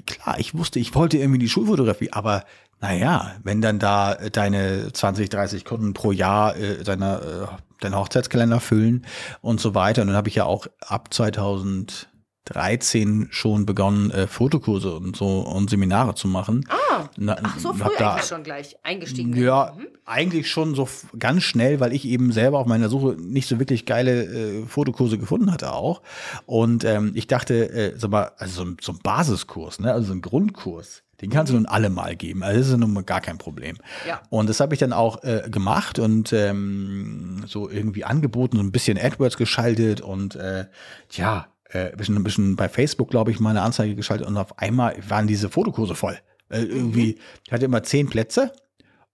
klar, 0.02 0.39
ich 0.39 0.58
wusste, 0.58 0.80
ich 0.80 0.95
wollte 0.95 1.17
irgendwie 1.17 1.39
die 1.39 1.49
Schulfotografie, 1.49 2.12
aber 2.12 2.45
naja, 2.83 3.31
wenn 3.43 3.61
dann 3.61 3.79
da 3.79 4.15
deine 4.15 4.91
20, 4.91 5.29
30 5.29 5.63
Kunden 5.63 5.93
pro 5.93 6.11
Jahr 6.11 6.57
äh, 6.57 6.83
deine 6.83 7.47
äh, 7.49 7.51
deinen 7.79 7.95
Hochzeitskalender 7.95 8.59
füllen 8.59 9.05
und 9.39 9.61
so 9.61 9.73
weiter. 9.73 10.01
Und 10.01 10.09
dann 10.09 10.17
habe 10.17 10.27
ich 10.27 10.35
ja 10.35 10.43
auch 10.43 10.67
ab 10.81 11.13
2013 11.13 13.29
schon 13.31 13.65
begonnen, 13.65 14.11
äh, 14.11 14.27
Fotokurse 14.27 14.95
und 14.95 15.15
so 15.15 15.39
und 15.39 15.69
Seminare 15.69 16.15
zu 16.15 16.27
machen. 16.27 16.67
Ah, 16.67 17.05
Na, 17.15 17.37
ach 17.41 17.57
so 17.57 17.71
früh 17.71 17.89
da, 17.97 18.15
eigentlich 18.15 18.27
schon 18.27 18.43
gleich 18.43 18.75
eingestiegen. 18.83 19.33
Ja, 19.33 19.71
mhm. 19.77 19.87
eigentlich 20.03 20.51
schon 20.51 20.75
so 20.75 20.89
ganz 21.17 21.43
schnell, 21.43 21.79
weil 21.79 21.93
ich 21.93 22.03
eben 22.03 22.33
selber 22.33 22.59
auf 22.59 22.67
meiner 22.67 22.89
Suche 22.89 23.15
nicht 23.17 23.47
so 23.47 23.59
wirklich 23.59 23.85
geile 23.85 24.25
äh, 24.25 24.65
Fotokurse 24.65 25.17
gefunden 25.17 25.53
hatte 25.53 25.71
auch. 25.71 26.01
Und 26.45 26.83
ähm, 26.83 27.13
ich 27.15 27.27
dachte, 27.27 27.69
äh, 27.69 27.97
sag 27.97 28.11
mal, 28.11 28.33
also 28.37 28.65
so, 28.65 28.73
so 28.81 28.91
ein 28.91 28.99
Basiskurs, 29.01 29.79
ne, 29.79 29.93
also 29.93 30.07
so 30.07 30.13
ein 30.13 30.21
Grundkurs 30.21 31.03
den 31.23 31.29
kannst 31.29 31.51
du 31.51 31.55
nun 31.55 31.65
alle 31.65 31.89
mal 31.89 32.17
geben. 32.17 32.43
Also 32.43 32.59
das 32.59 32.67
ist 32.69 32.77
nun 32.77 33.05
gar 33.05 33.21
kein 33.21 33.38
Problem. 33.38 33.77
Ja. 34.05 34.21
Und 34.29 34.49
das 34.49 34.59
habe 34.59 34.75
ich 34.75 34.79
dann 34.79 34.91
auch 34.91 35.23
äh, 35.23 35.47
gemacht 35.49 35.97
und 35.97 36.33
ähm, 36.33 37.43
so 37.47 37.69
irgendwie 37.69 38.03
angeboten, 38.03 38.57
so 38.57 38.63
ein 38.63 38.73
bisschen 38.73 38.97
AdWords 38.97 39.38
geschaltet 39.38 40.01
und 40.01 40.36
äh, 40.36 40.65
ja, 41.12 41.47
äh, 41.69 41.91
ein 41.91 41.97
bisschen, 41.97 42.15
ein 42.17 42.23
bisschen 42.23 42.55
bei 42.57 42.67
Facebook, 42.67 43.09
glaube 43.09 43.31
ich, 43.31 43.39
mal 43.39 43.51
eine 43.51 43.62
Anzeige 43.62 43.95
geschaltet 43.95 44.27
und 44.27 44.36
auf 44.36 44.59
einmal 44.59 44.95
waren 45.07 45.25
diese 45.25 45.49
Fotokurse 45.49 45.95
voll. 45.95 46.17
Äh, 46.49 46.63
irgendwie, 46.63 47.17
ich 47.45 47.53
hatte 47.53 47.63
immer 47.63 47.83
zehn 47.83 48.09
Plätze 48.09 48.51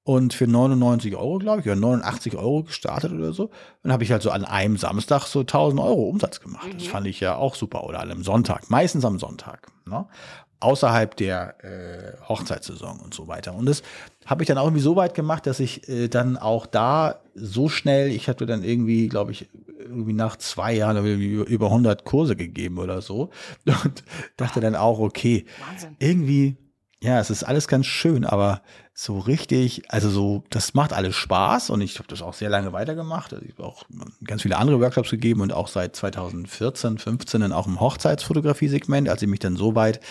und 0.04 0.34
für 0.34 0.48
99 0.48 1.16
Euro, 1.16 1.38
glaube 1.38 1.60
ich, 1.60 1.68
oder 1.68 1.76
89 1.76 2.36
Euro 2.38 2.64
gestartet 2.64 3.12
oder 3.12 3.34
so. 3.34 3.52
Dann 3.84 3.92
habe 3.92 4.04
ich 4.04 4.12
halt 4.12 4.24
so 4.24 4.32
an 4.32 4.46
einem 4.46 4.78
Samstag 4.78 5.28
so 5.28 5.42
1000 5.42 5.80
Euro 5.80 6.10
Umsatz 6.10 6.40
gemacht. 6.40 6.70
Das 6.74 6.88
fand 6.88 7.06
ich 7.06 7.20
ja 7.20 7.36
auch 7.36 7.54
super. 7.54 7.84
Oder 7.84 8.00
an 8.00 8.10
einem 8.10 8.24
Sonntag, 8.24 8.72
meistens 8.72 9.06
am 9.06 9.20
Sonntag. 9.20 9.68
Ne? 9.86 10.08
Außerhalb 10.60 11.16
der 11.16 11.56
äh, 11.64 12.28
Hochzeitssaison 12.28 13.00
und 13.00 13.14
so 13.14 13.28
weiter. 13.28 13.56
Und 13.56 13.66
das 13.66 13.82
habe 14.26 14.44
ich 14.44 14.48
dann 14.48 14.58
auch 14.58 14.66
irgendwie 14.66 14.82
so 14.82 14.96
weit 14.96 15.14
gemacht, 15.14 15.48
dass 15.48 15.60
ich 15.60 15.88
äh, 15.88 16.08
dann 16.08 16.38
auch 16.38 16.66
da 16.66 17.22
so 17.34 17.70
schnell, 17.70 18.10
ich 18.10 18.28
hatte 18.28 18.46
dann 18.46 18.64
irgendwie, 18.64 19.08
glaube 19.08 19.32
ich, 19.32 19.50
irgendwie 19.80 20.14
nach 20.14 20.36
zwei 20.36 20.74
Jahren 20.74 20.98
über 21.06 21.66
100 21.68 22.04
Kurse 22.04 22.36
gegeben 22.36 22.78
oder 22.78 23.02
so. 23.02 23.30
Und 23.84 24.04
dachte 24.38 24.60
dann 24.60 24.76
auch, 24.76 25.00
okay, 25.00 25.46
Wahnsinn. 25.68 25.96
irgendwie 26.00 26.58
ja, 27.02 27.20
es 27.20 27.30
ist 27.30 27.44
alles 27.44 27.68
ganz 27.70 27.86
schön, 27.86 28.26
aber 28.26 28.62
so 28.94 29.20
richtig, 29.20 29.84
also 29.88 30.10
so, 30.10 30.44
das 30.50 30.74
macht 30.74 30.92
alles 30.92 31.16
Spaß 31.16 31.70
und 31.70 31.80
ich 31.80 31.98
habe 31.98 32.10
das 32.10 32.22
auch 32.22 32.34
sehr 32.34 32.50
lange 32.50 32.74
weitergemacht. 32.74 33.34
Also 33.34 33.46
ich 33.46 33.54
habe 33.54 33.64
auch 33.64 33.86
ganz 34.26 34.42
viele 34.42 34.58
andere 34.58 34.82
Workshops 34.82 35.10
gegeben 35.10 35.40
und 35.40 35.54
auch 35.54 35.70
seit 35.70 35.96
2014, 35.96 36.98
15 36.98 37.40
dann 37.40 37.54
auch 37.54 37.68
im 37.68 37.80
Hochzeitsfotografie-Segment, 37.80 39.08
als 39.08 39.22
ich 39.22 39.30
mich 39.30 39.40
dann 39.40 39.56
so 39.56 39.76
weit 39.76 40.02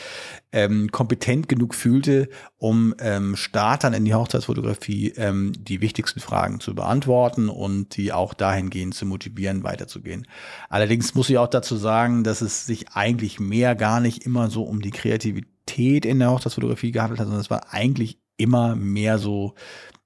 ähm, 0.52 0.90
kompetent 0.90 1.48
genug 1.48 1.74
fühlte, 1.74 2.28
um 2.56 2.94
ähm, 3.00 3.37
Startern 3.37 3.92
in 3.92 4.04
die 4.04 4.14
Hochzeitsfotografie 4.14 5.12
ähm, 5.16 5.52
die 5.58 5.80
wichtigsten 5.80 6.20
Fragen 6.20 6.61
zu 6.61 6.74
beantworten 6.74 7.48
und 7.48 7.96
die 7.96 8.12
auch 8.12 8.34
dahingehend 8.34 8.94
zu 8.94 9.06
motivieren, 9.06 9.62
weiterzugehen. 9.62 10.26
Allerdings 10.68 11.14
muss 11.14 11.30
ich 11.30 11.38
auch 11.38 11.48
dazu 11.48 11.76
sagen, 11.76 12.24
dass 12.24 12.40
es 12.40 12.66
sich 12.66 12.90
eigentlich 12.90 13.40
mehr 13.40 13.74
gar 13.74 14.00
nicht 14.00 14.24
immer 14.24 14.50
so 14.50 14.62
um 14.62 14.80
die 14.80 14.90
Kreativität 14.90 16.06
in 16.06 16.18
der 16.18 16.30
Hochzeitsfotografie 16.30 16.92
gehandelt 16.92 17.20
hat, 17.20 17.26
sondern 17.26 17.42
es 17.42 17.50
war 17.50 17.72
eigentlich 17.72 18.18
immer 18.38 18.74
mehr 18.74 19.18
so 19.18 19.54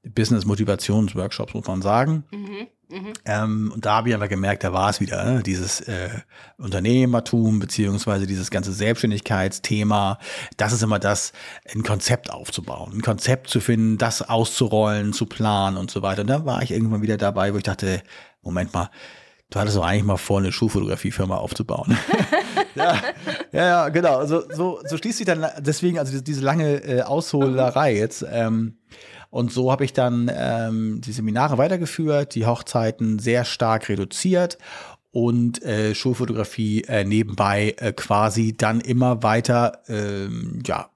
Business-Motivationsworkshops, 0.03 1.55
muss 1.55 1.67
man 1.67 1.83
sagen. 1.83 2.25
Mhm. 2.33 2.67
Mhm. 2.93 3.13
Ähm, 3.25 3.73
und 3.75 3.87
da 3.87 3.95
habe 3.95 4.11
ich 4.11 4.15
aber 4.15 4.29
gemerkt, 4.29 4.65
da 4.65 4.75
war 4.75 4.91
es 4.91 5.01
wieder, 5.01 5.25
ne? 5.25 5.43
dieses 5.43 5.81
äh, 5.81 6.11
Unternehmertum 6.59 7.59
beziehungsweise 7.59 8.27
dieses 8.27 8.51
ganze 8.51 8.71
Selbstständigkeitsthema. 8.73 10.19
Das 10.59 10.75
ist 10.75 10.83
immer 10.83 10.99
das, 10.99 11.33
ein 11.75 11.85
Konzept 11.85 12.31
aufzubauen, 12.31 12.93
ein 12.93 13.01
Konzept 13.01 13.49
zu 13.49 13.61
finden, 13.61 13.97
das 13.97 14.29
auszurollen, 14.29 15.15
zu 15.15 15.25
planen 15.25 15.79
und 15.79 15.91
so 15.91 16.03
weiter. 16.03 16.21
Und 16.21 16.29
da 16.29 16.45
war 16.45 16.63
ich 16.63 16.71
irgendwann 16.71 17.01
wieder 17.01 17.17
dabei, 17.17 17.55
wo 17.55 17.57
ich 17.57 17.63
dachte, 17.63 18.03
Moment 18.43 18.75
mal, 18.75 18.91
du 19.49 19.59
hattest 19.59 19.79
doch 19.79 19.85
eigentlich 19.85 20.05
mal 20.05 20.19
vor, 20.19 20.41
eine 20.41 20.53
Schuhfotografiefirma 20.53 21.37
aufzubauen. 21.37 21.97
ja, 22.75 23.01
ja, 23.53 23.67
ja, 23.67 23.89
genau. 23.89 24.19
Also, 24.19 24.45
so, 24.53 24.81
so 24.85 24.99
schließt 24.99 25.17
sich 25.17 25.27
dann 25.27 25.47
deswegen, 25.61 25.99
also 25.99 26.11
diese, 26.11 26.25
diese 26.25 26.43
lange 26.43 26.85
äh, 26.85 27.03
Ausholerei 27.03 27.97
jetzt. 27.97 28.23
Ähm, 28.31 28.77
und 29.33 29.51
so 29.51 29.73
habe 29.73 29.87
ich 29.87 29.95
dann 29.95 30.31
ähm, 30.33 31.01
die 31.01 31.13
Seminare 31.13 31.57
weitergeführt, 31.57 32.35
die 32.35 32.45
Hochzeiten 32.45 33.19
sehr 33.19 33.47
stark 33.47 33.89
reduziert 33.89 34.59
und 35.11 35.63
äh, 35.63 35.95
Schulfotografie 35.95 36.83
äh, 36.83 37.05
nebenbei 37.05 37.75
äh, 37.79 37.95
quasi 37.95 38.55
dann 38.55 38.83
immer 38.83 39.23
weiter 39.23 39.81
ähm, 39.89 40.63
ja 40.67 40.91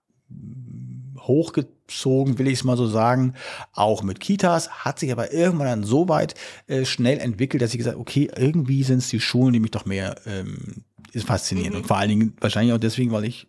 hochgezogen, 1.19 2.39
will 2.39 2.49
ich 2.49 2.59
es 2.59 2.65
mal 2.65 2.77
so 2.77 2.87
sagen, 2.87 3.33
auch 3.73 4.03
mit 4.03 4.21
Kitas, 4.21 4.85
hat 4.85 4.99
sich 4.99 5.11
aber 5.11 5.33
irgendwann 5.33 5.69
dann 5.69 5.85
so 5.85 6.11
weit 6.11 6.35
äh, 6.67 6.85
schnell 6.85 7.19
entwickelt, 7.19 7.63
dass 7.63 7.73
ich 7.73 7.79
gesagt 7.79 7.97
okay, 7.97 8.31
irgendwie 8.37 8.83
sind 8.83 8.99
es 8.99 9.09
die 9.09 9.19
Schulen, 9.19 9.55
die 9.55 9.61
mich 9.61 9.71
doch 9.71 9.87
mehr 9.87 10.15
ähm, 10.27 10.85
ist 11.13 11.27
faszinierend. 11.27 11.73
Mhm. 11.73 11.81
Und 11.81 11.87
vor 11.87 11.97
allen 11.97 12.11
Dingen 12.11 12.37
wahrscheinlich 12.39 12.75
auch 12.75 12.79
deswegen, 12.79 13.13
weil 13.13 13.25
ich 13.25 13.47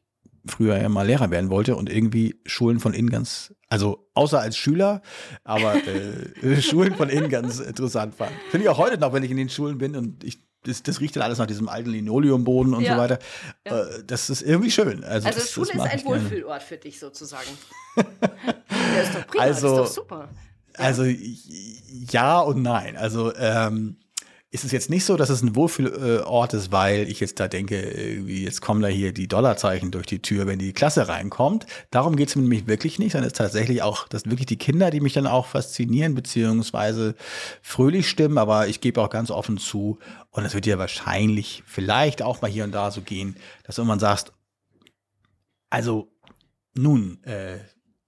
früher 0.48 0.78
ja 0.78 0.90
mal 0.90 1.06
Lehrer 1.08 1.30
werden 1.32 1.50
wollte 1.50 1.76
und 1.76 1.90
irgendwie 1.92 2.40
Schulen 2.46 2.80
von 2.80 2.94
innen 2.94 3.10
ganz, 3.10 3.54
also 3.70 4.10
außer 4.14 4.40
als 4.40 4.58
Schüler, 4.58 5.02
aber 5.44 5.76
äh, 5.76 6.62
Schulen 6.62 6.96
von 6.96 7.10
innen 7.10 7.30
ganz 7.30 7.60
interessant 7.60 8.16
fand. 8.16 8.32
Finde 8.52 8.66
ich 8.66 8.70
auch 8.70 8.78
heute 8.78 8.98
noch, 8.98 9.14
wenn 9.14 9.24
ich 9.24 9.32
in 9.32 9.38
den 9.38 9.50
Schulen 9.50 9.78
bin 9.78 9.96
und 9.96 10.24
ich 10.24 10.46
das, 10.64 10.84
das 10.84 11.00
riecht 11.00 11.16
dann 11.16 11.24
alles 11.24 11.38
nach 11.38 11.46
diesem 11.46 11.70
alten 11.70 11.92
Linoleumboden 11.92 12.74
und 12.74 12.82
Ja. 12.84 12.96
so 12.96 13.00
weiter. 13.02 13.20
Ja. 13.66 13.84
Äh, 13.84 14.04
das 14.06 14.30
ist 14.30 14.42
irgendwie 14.42 14.72
schön. 14.72 15.04
Also, 15.04 15.28
Also 15.28 15.40
das, 15.40 15.52
Schule 15.52 15.68
das 15.74 15.86
ist 15.86 15.92
ein. 15.92 16.06
Wohlfühlort 16.06 16.62
für 16.64 16.76
dich 16.78 17.00
sozusagen. 17.00 17.48
ja, 17.96 19.02
ist 19.02 19.16
doch 19.16 19.28
prima, 19.28 19.44
Also- 19.44 19.68
ist 19.68 19.78
doch 19.78 19.88
super. 20.04 20.30
Also 20.74 21.06
ja 21.06 22.40
und 22.42 22.62
nein. 22.62 22.98
Also 22.98 23.34
ähm, 23.36 23.98
ist 24.58 24.66
es 24.66 24.72
jetzt 24.72 24.90
nicht 24.90 25.06
so, 25.06 25.18
dass 25.18 25.30
es 25.30 25.44
ein 25.44 25.56
Wohlfühlort 25.56 26.54
ist, 26.56 26.72
weil 26.72 27.08
ich 27.10 27.20
jetzt 27.20 27.40
da 27.40 27.48
denke, 27.48 28.20
jetzt 28.26 28.62
kommen 28.62 28.82
da 28.82 28.88
hier 28.88 29.14
die 29.14 29.28
Dollarzeichen 29.28 29.92
durch 29.92 30.08
die 30.08 30.20
Tür, 30.20 30.48
wenn 30.48 30.58
die 30.58 30.74
Klasse 30.74 31.08
reinkommt. 31.08 31.68
Darum 31.92 32.16
geht 32.16 32.30
es 32.30 32.36
mir 32.36 32.42
nämlich 32.42 32.66
wirklich 32.66 32.98
nicht, 32.98 33.12
sondern 33.12 33.28
es 33.28 33.34
ist 33.34 33.38
tatsächlich 33.38 33.84
auch, 33.84 34.08
das 34.08 34.26
wirklich 34.26 34.48
die 34.48 34.58
Kinder, 34.58 34.90
die 34.90 35.00
mich 35.00 35.14
dann 35.14 35.28
auch 35.28 35.46
faszinieren, 35.46 36.16
beziehungsweise 36.16 37.14
fröhlich 37.62 38.10
stimmen, 38.10 38.40
aber 38.40 38.68
ich 38.68 38.82
gebe 38.82 39.00
auch 39.00 39.12
ganz 39.12 39.30
offen 39.30 39.60
zu, 39.60 40.00
und 40.32 40.44
es 40.44 40.56
wird 40.56 40.66
dir 40.66 40.80
wahrscheinlich 40.80 41.62
vielleicht 41.68 42.24
auch 42.24 42.42
mal 42.42 42.50
hier 42.50 42.64
und 42.64 42.72
da 42.72 42.90
so 42.90 43.02
gehen, 43.02 43.36
dass 43.64 43.78
irgendwann 43.78 44.00
sagst, 44.00 44.34
also 45.70 46.12
nun, 46.74 47.24
äh, 47.26 47.60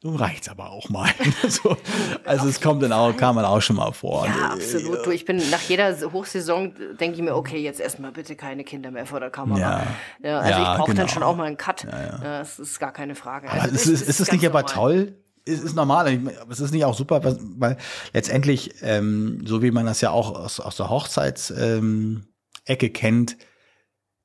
nun 0.01 0.15
reicht's 0.15 0.47
aber 0.47 0.69
auch 0.69 0.89
mal. 0.89 1.09
so, 1.49 1.75
also 2.23 2.47
es 2.47 2.61
kommt 2.61 2.81
dann 2.83 2.93
auch, 2.93 3.15
kam 3.17 3.35
man 3.35 3.43
auch 3.43 3.61
schon 3.61 3.75
mal 3.75 3.91
vor. 3.91 4.25
Ja, 4.25 4.51
absolut. 4.51 5.05
Du, 5.05 5.11
ich 5.11 5.25
bin 5.25 5.37
nach 5.51 5.61
jeder 5.61 5.93
Hochsaison 6.13 6.73
denke 6.97 7.17
ich 7.17 7.21
mir, 7.21 7.35
okay, 7.35 7.57
jetzt 7.57 7.81
erstmal 7.81 8.11
bitte 8.13 8.35
keine 8.37 8.63
Kinder 8.63 8.91
mehr 8.91 9.05
vor 9.05 9.19
der 9.19 9.29
Kamera. 9.29 9.59
Ja. 9.59 9.87
Ja, 10.23 10.39
also 10.39 10.49
Ja, 10.51 10.71
ich 10.71 10.77
brauche 10.77 10.91
genau. 10.91 11.01
dann 11.01 11.09
schon 11.09 11.23
auch 11.23 11.35
mal 11.35 11.45
einen 11.45 11.57
Cut. 11.57 11.83
Ja, 11.83 12.17
Das 12.21 12.59
ist 12.59 12.79
gar 12.79 12.93
keine 12.93 13.15
Frage. 13.15 13.49
Aber 13.49 13.61
Also 13.61 13.75
ist, 13.75 13.87
das 14.01 14.01
ist 14.07 14.19
es 14.21 14.31
nicht 14.31 14.45
aber 14.45 14.61
normal. 14.61 14.73
toll? 14.73 15.15
Es 15.45 15.59
ist 15.61 15.75
normal, 15.75 16.07
aber 16.41 16.51
es 16.51 16.59
ist 16.59 16.71
nicht 16.71 16.85
auch 16.85 16.93
super, 16.93 17.21
weil 17.23 17.77
letztendlich, 18.13 18.75
ähm, 18.81 19.41
so 19.45 19.61
wie 19.63 19.71
man 19.71 19.85
das 19.85 19.99
ja 19.99 20.11
auch 20.11 20.33
aus, 20.35 20.59
aus 20.59 20.77
der 20.77 20.89
Hochzeitsecke 20.89 21.75
ähm, 21.75 22.93
kennt, 22.93 23.37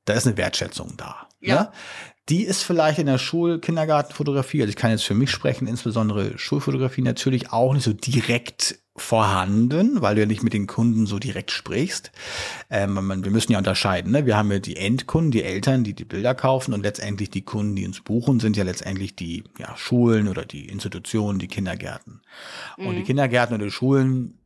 da 0.05 0.13
ist 0.13 0.27
eine 0.27 0.37
Wertschätzung 0.37 0.95
da. 0.97 1.27
Ja. 1.41 1.55
Ne? 1.63 1.73
Die 2.29 2.43
ist 2.43 2.63
vielleicht 2.63 2.99
in 2.99 3.07
der 3.07 3.19
Schul-, 3.19 3.61
Kindergartenfotografie, 3.61 4.63
also 4.63 4.71
ich 4.71 4.77
kann 4.77 4.91
jetzt 4.91 5.05
für 5.05 5.15
mich 5.15 5.31
sprechen, 5.31 5.67
insbesondere 5.67 6.39
Schulfotografie 6.39 7.03
natürlich 7.03 7.53
auch 7.53 7.75
nicht 7.75 7.85
so 7.85 7.93
direkt 7.93 8.79
vorhanden, 8.97 10.01
weil 10.01 10.15
du 10.15 10.21
ja 10.21 10.27
nicht 10.27 10.45
mit 10.45 10.53
den 10.53 10.67
Kunden 10.67 11.07
so 11.07 11.19
direkt 11.19 11.51
sprichst. 11.51 12.13
Ähm, 12.71 12.95
wir 12.95 13.31
müssen 13.31 13.53
ja 13.53 13.59
unterscheiden. 13.59 14.13
Ne? 14.13 14.25
Wir 14.25 14.37
haben 14.37 14.53
ja 14.53 14.61
die 14.61 14.77
Endkunden, 14.77 15.33
die 15.33 15.43
Eltern, 15.43 15.83
die 15.83 15.95
die 15.95 16.05
Bilder 16.05 16.35
kaufen 16.35 16.73
und 16.73 16.83
letztendlich 16.83 17.31
die 17.31 17.43
Kunden, 17.43 17.75
die 17.75 17.87
uns 17.87 18.01
buchen, 18.01 18.39
sind 18.39 18.57
ja 18.57 18.63
letztendlich 18.63 19.17
die 19.17 19.45
ja, 19.59 19.77
Schulen 19.77 20.29
oder 20.29 20.45
die 20.45 20.69
Institutionen, 20.69 21.41
die 21.41 21.49
Kindergärten. 21.49 22.23
Und 22.77 22.97
die 22.97 23.03
Kindergärten 23.03 23.57
oder 23.57 23.65
die 23.65 23.73
Schulen, 23.73 24.39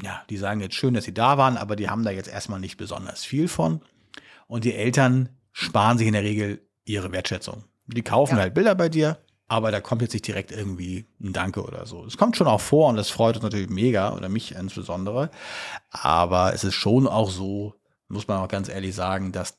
ja, 0.00 0.22
die 0.30 0.36
sagen 0.36 0.60
jetzt 0.60 0.76
schön, 0.76 0.94
dass 0.94 1.04
sie 1.04 1.14
da 1.14 1.36
waren, 1.36 1.56
aber 1.56 1.74
die 1.74 1.88
haben 1.88 2.04
da 2.04 2.10
jetzt 2.10 2.28
erstmal 2.28 2.60
nicht 2.60 2.76
besonders 2.76 3.24
viel 3.24 3.48
von. 3.48 3.80
Und 4.46 4.64
die 4.64 4.74
Eltern 4.74 5.30
sparen 5.52 5.98
sich 5.98 6.06
in 6.06 6.12
der 6.12 6.22
Regel 6.22 6.65
ihre 6.86 7.12
Wertschätzung. 7.12 7.64
Die 7.86 8.02
kaufen 8.02 8.36
Ja. 8.36 8.42
halt 8.42 8.54
Bilder 8.54 8.74
bei 8.74 8.88
dir, 8.88 9.18
aber 9.48 9.70
da 9.70 9.80
kommt 9.80 10.02
jetzt 10.02 10.14
nicht 10.14 10.26
direkt 10.26 10.50
irgendwie 10.50 11.06
ein 11.20 11.32
Danke 11.32 11.62
oder 11.62 11.86
so. 11.86 12.04
Es 12.06 12.16
kommt 12.16 12.36
schon 12.36 12.46
auch 12.46 12.60
vor 12.60 12.88
und 12.88 12.96
das 12.96 13.10
freut 13.10 13.36
uns 13.36 13.42
natürlich 13.44 13.68
mega 13.68 14.14
oder 14.14 14.28
mich 14.28 14.52
insbesondere. 14.54 15.30
Aber 15.90 16.54
es 16.54 16.64
ist 16.64 16.74
schon 16.74 17.06
auch 17.06 17.30
so, 17.30 17.74
muss 18.08 18.26
man 18.26 18.38
auch 18.38 18.48
ganz 18.48 18.68
ehrlich 18.68 18.94
sagen, 18.94 19.32
dass 19.32 19.58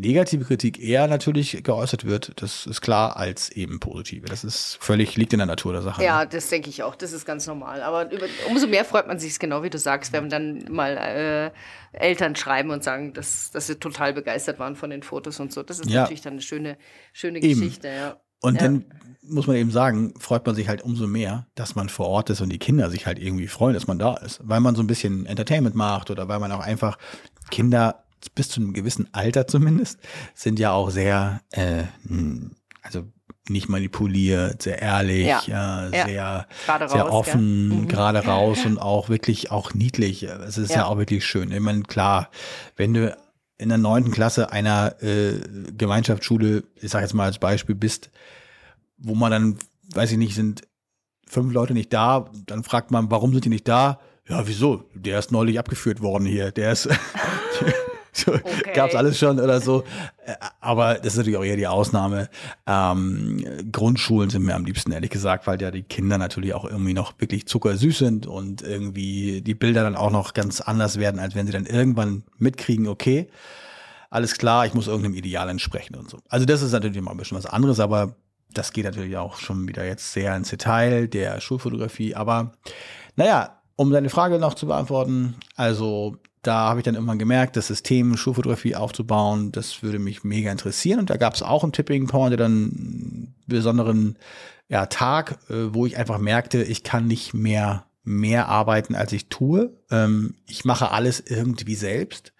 negative 0.00 0.44
Kritik 0.44 0.78
eher 0.82 1.06
natürlich 1.08 1.62
geäußert 1.62 2.04
wird, 2.04 2.32
das 2.40 2.66
ist 2.66 2.80
klar, 2.80 3.16
als 3.16 3.50
eben 3.50 3.80
positive. 3.80 4.26
Das 4.26 4.44
ist 4.44 4.78
völlig, 4.80 5.16
liegt 5.16 5.32
in 5.32 5.38
der 5.38 5.46
Natur 5.46 5.72
der 5.72 5.82
Sache. 5.82 6.02
Ja, 6.02 6.24
das 6.24 6.48
denke 6.48 6.68
ich 6.70 6.82
auch. 6.82 6.94
Das 6.94 7.12
ist 7.12 7.24
ganz 7.24 7.46
normal. 7.46 7.82
Aber 7.82 8.10
über, 8.12 8.26
umso 8.48 8.66
mehr 8.66 8.84
freut 8.84 9.06
man 9.06 9.18
sich, 9.18 9.38
genau 9.38 9.62
wie 9.62 9.70
du 9.70 9.78
sagst, 9.78 10.12
wenn 10.12 10.28
dann 10.28 10.64
mal 10.70 10.96
äh, 10.96 11.50
Eltern 11.98 12.36
schreiben 12.36 12.70
und 12.70 12.84
sagen, 12.84 13.12
dass, 13.12 13.50
dass 13.50 13.66
sie 13.66 13.76
total 13.76 14.12
begeistert 14.12 14.58
waren 14.58 14.76
von 14.76 14.90
den 14.90 15.02
Fotos 15.02 15.40
und 15.40 15.52
so. 15.52 15.62
Das 15.62 15.78
ist 15.80 15.90
Ja. 15.90 16.02
natürlich 16.02 16.20
dann 16.22 16.34
eine 16.34 16.42
schöne, 16.42 16.76
schöne 17.12 17.40
Eben. 17.40 17.60
Geschichte. 17.60 17.88
Ja. 17.88 18.16
Und 18.40 18.56
Ja. 18.56 18.62
dann 18.62 18.84
muss 19.28 19.46
man 19.48 19.56
eben 19.56 19.70
sagen, 19.72 20.14
freut 20.20 20.46
man 20.46 20.54
sich 20.54 20.68
halt 20.68 20.82
umso 20.82 21.06
mehr, 21.08 21.46
dass 21.56 21.74
man 21.74 21.88
vor 21.88 22.06
Ort 22.06 22.30
ist 22.30 22.40
und 22.40 22.50
die 22.50 22.58
Kinder 22.58 22.90
sich 22.90 23.06
halt 23.06 23.18
irgendwie 23.18 23.48
freuen, 23.48 23.74
dass 23.74 23.86
man 23.88 23.98
da 23.98 24.14
ist. 24.18 24.40
Weil 24.44 24.60
man 24.60 24.76
so 24.76 24.82
ein 24.82 24.86
bisschen 24.86 25.26
Entertainment 25.26 25.74
macht 25.74 26.10
oder 26.10 26.28
weil 26.28 26.38
man 26.38 26.52
auch 26.52 26.60
einfach 26.60 26.96
Kinder 27.50 28.04
bis 28.34 28.48
zu 28.48 28.60
einem 28.60 28.72
gewissen 28.72 29.08
Alter 29.12 29.46
zumindest 29.46 29.98
sind 30.34 30.58
ja 30.58 30.72
auch 30.72 30.90
sehr, 30.90 31.40
äh, 31.50 31.84
also 32.82 33.04
nicht 33.48 33.68
manipuliert, 33.68 34.62
sehr 34.62 34.82
ehrlich, 34.82 35.26
Ja. 35.26 35.40
ja. 35.46 35.88
Ja. 35.88 36.06
sehr, 36.06 36.46
Gerade 36.66 36.88
sehr 36.88 37.02
raus, 37.02 37.12
offen, 37.28 37.68
gell? 37.70 37.78
Mhm. 37.80 37.88
gerade 37.88 38.18
raus 38.24 38.64
und 38.64 38.78
auch 38.82 39.08
wirklich 39.08 39.50
auch 39.52 39.72
niedlich. 39.74 40.24
Es 40.24 40.58
ist 40.58 40.70
ja, 40.70 40.78
Ja. 40.78 40.86
auch 40.86 40.98
wirklich 40.98 41.24
schön. 41.24 41.52
Ich 41.52 41.60
meine, 41.60 41.82
klar, 41.82 42.30
wenn 42.74 42.92
du 42.94 43.16
in 43.58 43.68
der 43.68 43.78
neunten 43.78 44.10
Klasse 44.10 44.50
einer 44.50 45.00
äh, 45.02 45.38
Gemeinschaftsschule, 45.76 46.64
ich 46.74 46.90
sage 46.90 47.04
jetzt 47.04 47.14
mal 47.14 47.24
als 47.24 47.38
Beispiel, 47.38 47.74
bist, 47.76 48.10
wo 48.98 49.14
man 49.14 49.30
dann, 49.30 49.58
weiß 49.94 50.10
ich 50.12 50.18
nicht, 50.18 50.34
sind 50.34 50.62
fünf 51.28 51.52
Leute 51.52 51.72
nicht 51.72 51.92
da, 51.92 52.28
dann 52.46 52.64
fragt 52.64 52.90
man, 52.90 53.10
warum 53.10 53.32
sind 53.32 53.44
die 53.44 53.48
nicht 53.50 53.68
da? 53.68 54.00
Ja, 54.28 54.46
wieso? 54.48 54.84
Der 54.94 55.18
ist 55.20 55.30
neulich 55.32 55.58
abgeführt 55.58 56.00
worden 56.02 56.26
hier. 56.26 56.50
Der 56.50 56.72
ist, 56.72 56.88
So, 58.16 58.32
okay. 58.32 58.72
Gab's 58.74 58.94
alles 58.94 59.18
schon 59.18 59.38
oder 59.38 59.60
so. 59.60 59.84
Äh, 60.24 60.34
aber 60.60 60.94
das 60.94 61.08
ist 61.08 61.16
natürlich 61.18 61.38
auch 61.38 61.44
eher 61.44 61.56
die 61.56 61.66
Ausnahme. 61.66 62.30
Ähm, 62.66 63.44
Grundschulen 63.70 64.30
sind 64.30 64.42
mir 64.42 64.54
am 64.54 64.64
liebsten, 64.64 64.92
ehrlich 64.92 65.10
gesagt, 65.10 65.46
weil 65.46 65.60
ja 65.60 65.70
die 65.70 65.82
Kinder 65.82 66.16
natürlich 66.16 66.54
auch 66.54 66.64
irgendwie 66.64 66.94
noch 66.94 67.12
wirklich 67.18 67.46
zuckersüß 67.46 67.98
sind 67.98 68.26
und 68.26 68.62
irgendwie 68.62 69.42
die 69.42 69.54
Bilder 69.54 69.82
dann 69.82 69.96
auch 69.96 70.10
noch 70.10 70.32
ganz 70.32 70.62
anders 70.62 70.98
werden, 70.98 71.20
als 71.20 71.34
wenn 71.34 71.46
sie 71.46 71.52
dann 71.52 71.66
irgendwann 71.66 72.24
mitkriegen, 72.38 72.88
okay, 72.88 73.28
alles 74.08 74.38
klar, 74.38 74.64
ich 74.64 74.72
muss 74.72 74.86
irgendeinem 74.86 75.14
Ideal 75.14 75.50
entsprechen 75.50 75.94
und 75.96 76.08
so. 76.08 76.18
Also 76.28 76.46
das 76.46 76.62
ist 76.62 76.72
natürlich 76.72 76.96
immer 76.96 77.10
ein 77.10 77.18
bisschen 77.18 77.36
was 77.36 77.46
anderes, 77.46 77.80
aber 77.80 78.16
das 78.54 78.72
geht 78.72 78.84
natürlich 78.84 79.16
auch 79.18 79.36
schon 79.36 79.68
wieder 79.68 79.84
jetzt 79.84 80.12
sehr 80.12 80.34
ins 80.34 80.48
Detail 80.48 81.08
der 81.08 81.40
Schulfotografie. 81.40 82.14
Aber 82.14 82.52
naja, 83.16 83.60
um 83.76 83.90
deine 83.90 84.08
Frage 84.08 84.38
noch 84.38 84.54
zu 84.54 84.66
beantworten, 84.66 85.34
also 85.54 86.16
da 86.46 86.68
habe 86.68 86.80
ich 86.80 86.84
dann 86.84 86.94
irgendwann 86.94 87.18
gemerkt, 87.18 87.56
das 87.56 87.66
System 87.66 88.16
Schulfotografie 88.16 88.76
aufzubauen, 88.76 89.52
das 89.52 89.82
würde 89.82 89.98
mich 89.98 90.24
mega 90.24 90.50
interessieren. 90.50 91.00
Und 91.00 91.10
da 91.10 91.16
gab 91.16 91.34
es 91.34 91.42
auch 91.42 91.62
einen 91.62 91.72
Tipping 91.72 92.06
Point, 92.06 92.38
dann 92.38 92.52
einen 92.52 93.34
besonderen 93.46 94.18
ja, 94.68 94.86
Tag, 94.86 95.38
äh, 95.48 95.74
wo 95.74 95.86
ich 95.86 95.96
einfach 95.96 96.18
merkte, 96.18 96.62
ich 96.62 96.82
kann 96.82 97.06
nicht 97.06 97.34
mehr 97.34 97.86
mehr 98.06 98.48
arbeiten, 98.48 98.94
als 98.94 99.12
ich 99.12 99.28
tue. 99.28 99.76
Ähm, 99.90 100.36
ich 100.46 100.64
mache 100.64 100.92
alles 100.92 101.20
irgendwie 101.20 101.74
selbst. 101.74 102.32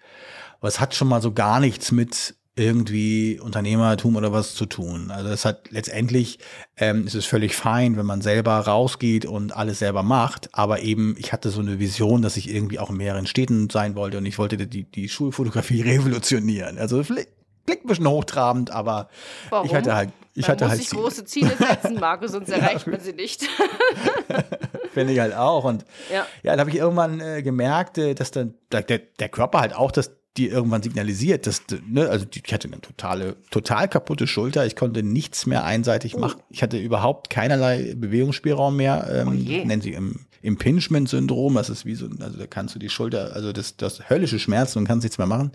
Aber 0.59 0.69
es 0.69 0.79
hat 0.79 0.95
schon 0.95 1.09
mal 1.09 1.21
so 1.21 1.33
gar 1.33 1.59
nichts 1.59 1.91
mit 1.91 2.35
irgendwie 2.57 3.39
Unternehmertum 3.39 4.15
oder 4.15 4.31
was 4.31 4.55
zu 4.55 4.65
tun. 4.65 5.11
Also 5.11 5.29
es 5.29 5.45
hat 5.45 5.71
letztendlich 5.71 6.39
ähm, 6.75 7.03
es 7.05 7.15
ist 7.15 7.27
völlig 7.27 7.55
fein, 7.55 7.97
wenn 7.97 8.05
man 8.05 8.21
selber 8.21 8.57
rausgeht 8.57 9.25
und 9.25 9.55
alles 9.55 9.79
selber 9.79 10.03
macht. 10.03 10.49
Aber 10.53 10.81
eben, 10.81 11.15
ich 11.19 11.33
hatte 11.33 11.49
so 11.49 11.61
eine 11.61 11.79
Vision, 11.79 12.21
dass 12.21 12.35
ich 12.35 12.49
irgendwie 12.49 12.79
auch 12.79 12.89
in 12.89 12.97
mehreren 12.97 13.27
Städten 13.27 13.69
sein 13.69 13.95
wollte 13.95 14.17
und 14.17 14.25
ich 14.25 14.37
wollte 14.39 14.57
die, 14.57 14.83
die 14.83 15.07
Schulfotografie 15.07 15.81
revolutionieren. 15.83 16.77
Also 16.77 17.03
klingt 17.03 17.85
ein 17.85 17.87
bisschen 17.87 18.07
hochtrabend, 18.07 18.71
aber 18.71 19.09
Warum? 19.49 19.67
ich 19.67 19.75
hatte 19.75 19.95
halt, 19.95 20.09
ich 20.33 20.43
man 20.43 20.51
hatte 20.53 20.65
muss 20.65 20.71
halt 20.71 20.81
sich 20.81 20.89
große 20.89 21.25
Ziele 21.25 21.55
setzen, 21.55 21.95
Markus, 21.99 22.31
sonst 22.31 22.49
erreicht 22.49 22.87
man 22.87 22.99
sie 22.99 23.13
nicht. 23.13 23.43
Finde 24.93 25.13
ich 25.13 25.19
halt 25.19 25.35
auch. 25.35 25.63
Und 25.63 25.85
ja, 26.11 26.25
ja 26.41 26.51
dann 26.51 26.61
habe 26.61 26.69
ich 26.71 26.77
irgendwann 26.77 27.19
äh, 27.19 27.43
gemerkt, 27.43 27.99
äh, 27.99 28.15
dass 28.15 28.31
dann 28.31 28.55
der, 28.71 28.81
der 28.81 29.29
Körper 29.29 29.59
halt 29.59 29.75
auch 29.75 29.91
das 29.91 30.11
die 30.37 30.47
irgendwann 30.47 30.83
signalisiert, 30.83 31.47
dass, 31.47 31.63
ne, 31.87 32.09
also 32.09 32.25
ich 32.33 32.53
hatte 32.53 32.67
eine 32.67 32.79
totale, 32.79 33.35
total 33.49 33.87
kaputte 33.87 34.27
Schulter. 34.27 34.65
Ich 34.65 34.75
konnte 34.75 35.03
nichts 35.03 35.45
mehr 35.45 35.63
einseitig 35.63 36.15
oh. 36.15 36.19
machen. 36.19 36.41
Ich 36.49 36.61
hatte 36.63 36.77
überhaupt 36.77 37.29
keinerlei 37.29 37.95
Bewegungsspielraum 37.95 38.75
mehr. 38.75 39.07
Ähm, 39.11 39.27
oh 39.27 39.31
nennen 39.31 39.81
sie 39.81 39.93
im 39.93 40.19
Impingement-Syndrom. 40.41 41.55
Das 41.55 41.69
ist 41.69 41.85
wie 41.85 41.95
so, 41.95 42.07
also 42.19 42.37
da 42.37 42.47
kannst 42.47 42.75
du 42.75 42.79
die 42.79 42.89
Schulter, 42.89 43.33
also 43.33 43.51
das, 43.51 43.77
das 43.77 44.09
höllische 44.09 44.39
Schmerzen 44.39 44.79
und 44.79 44.85
kannst 44.85 45.03
nichts 45.03 45.17
mehr 45.17 45.27
machen. 45.27 45.51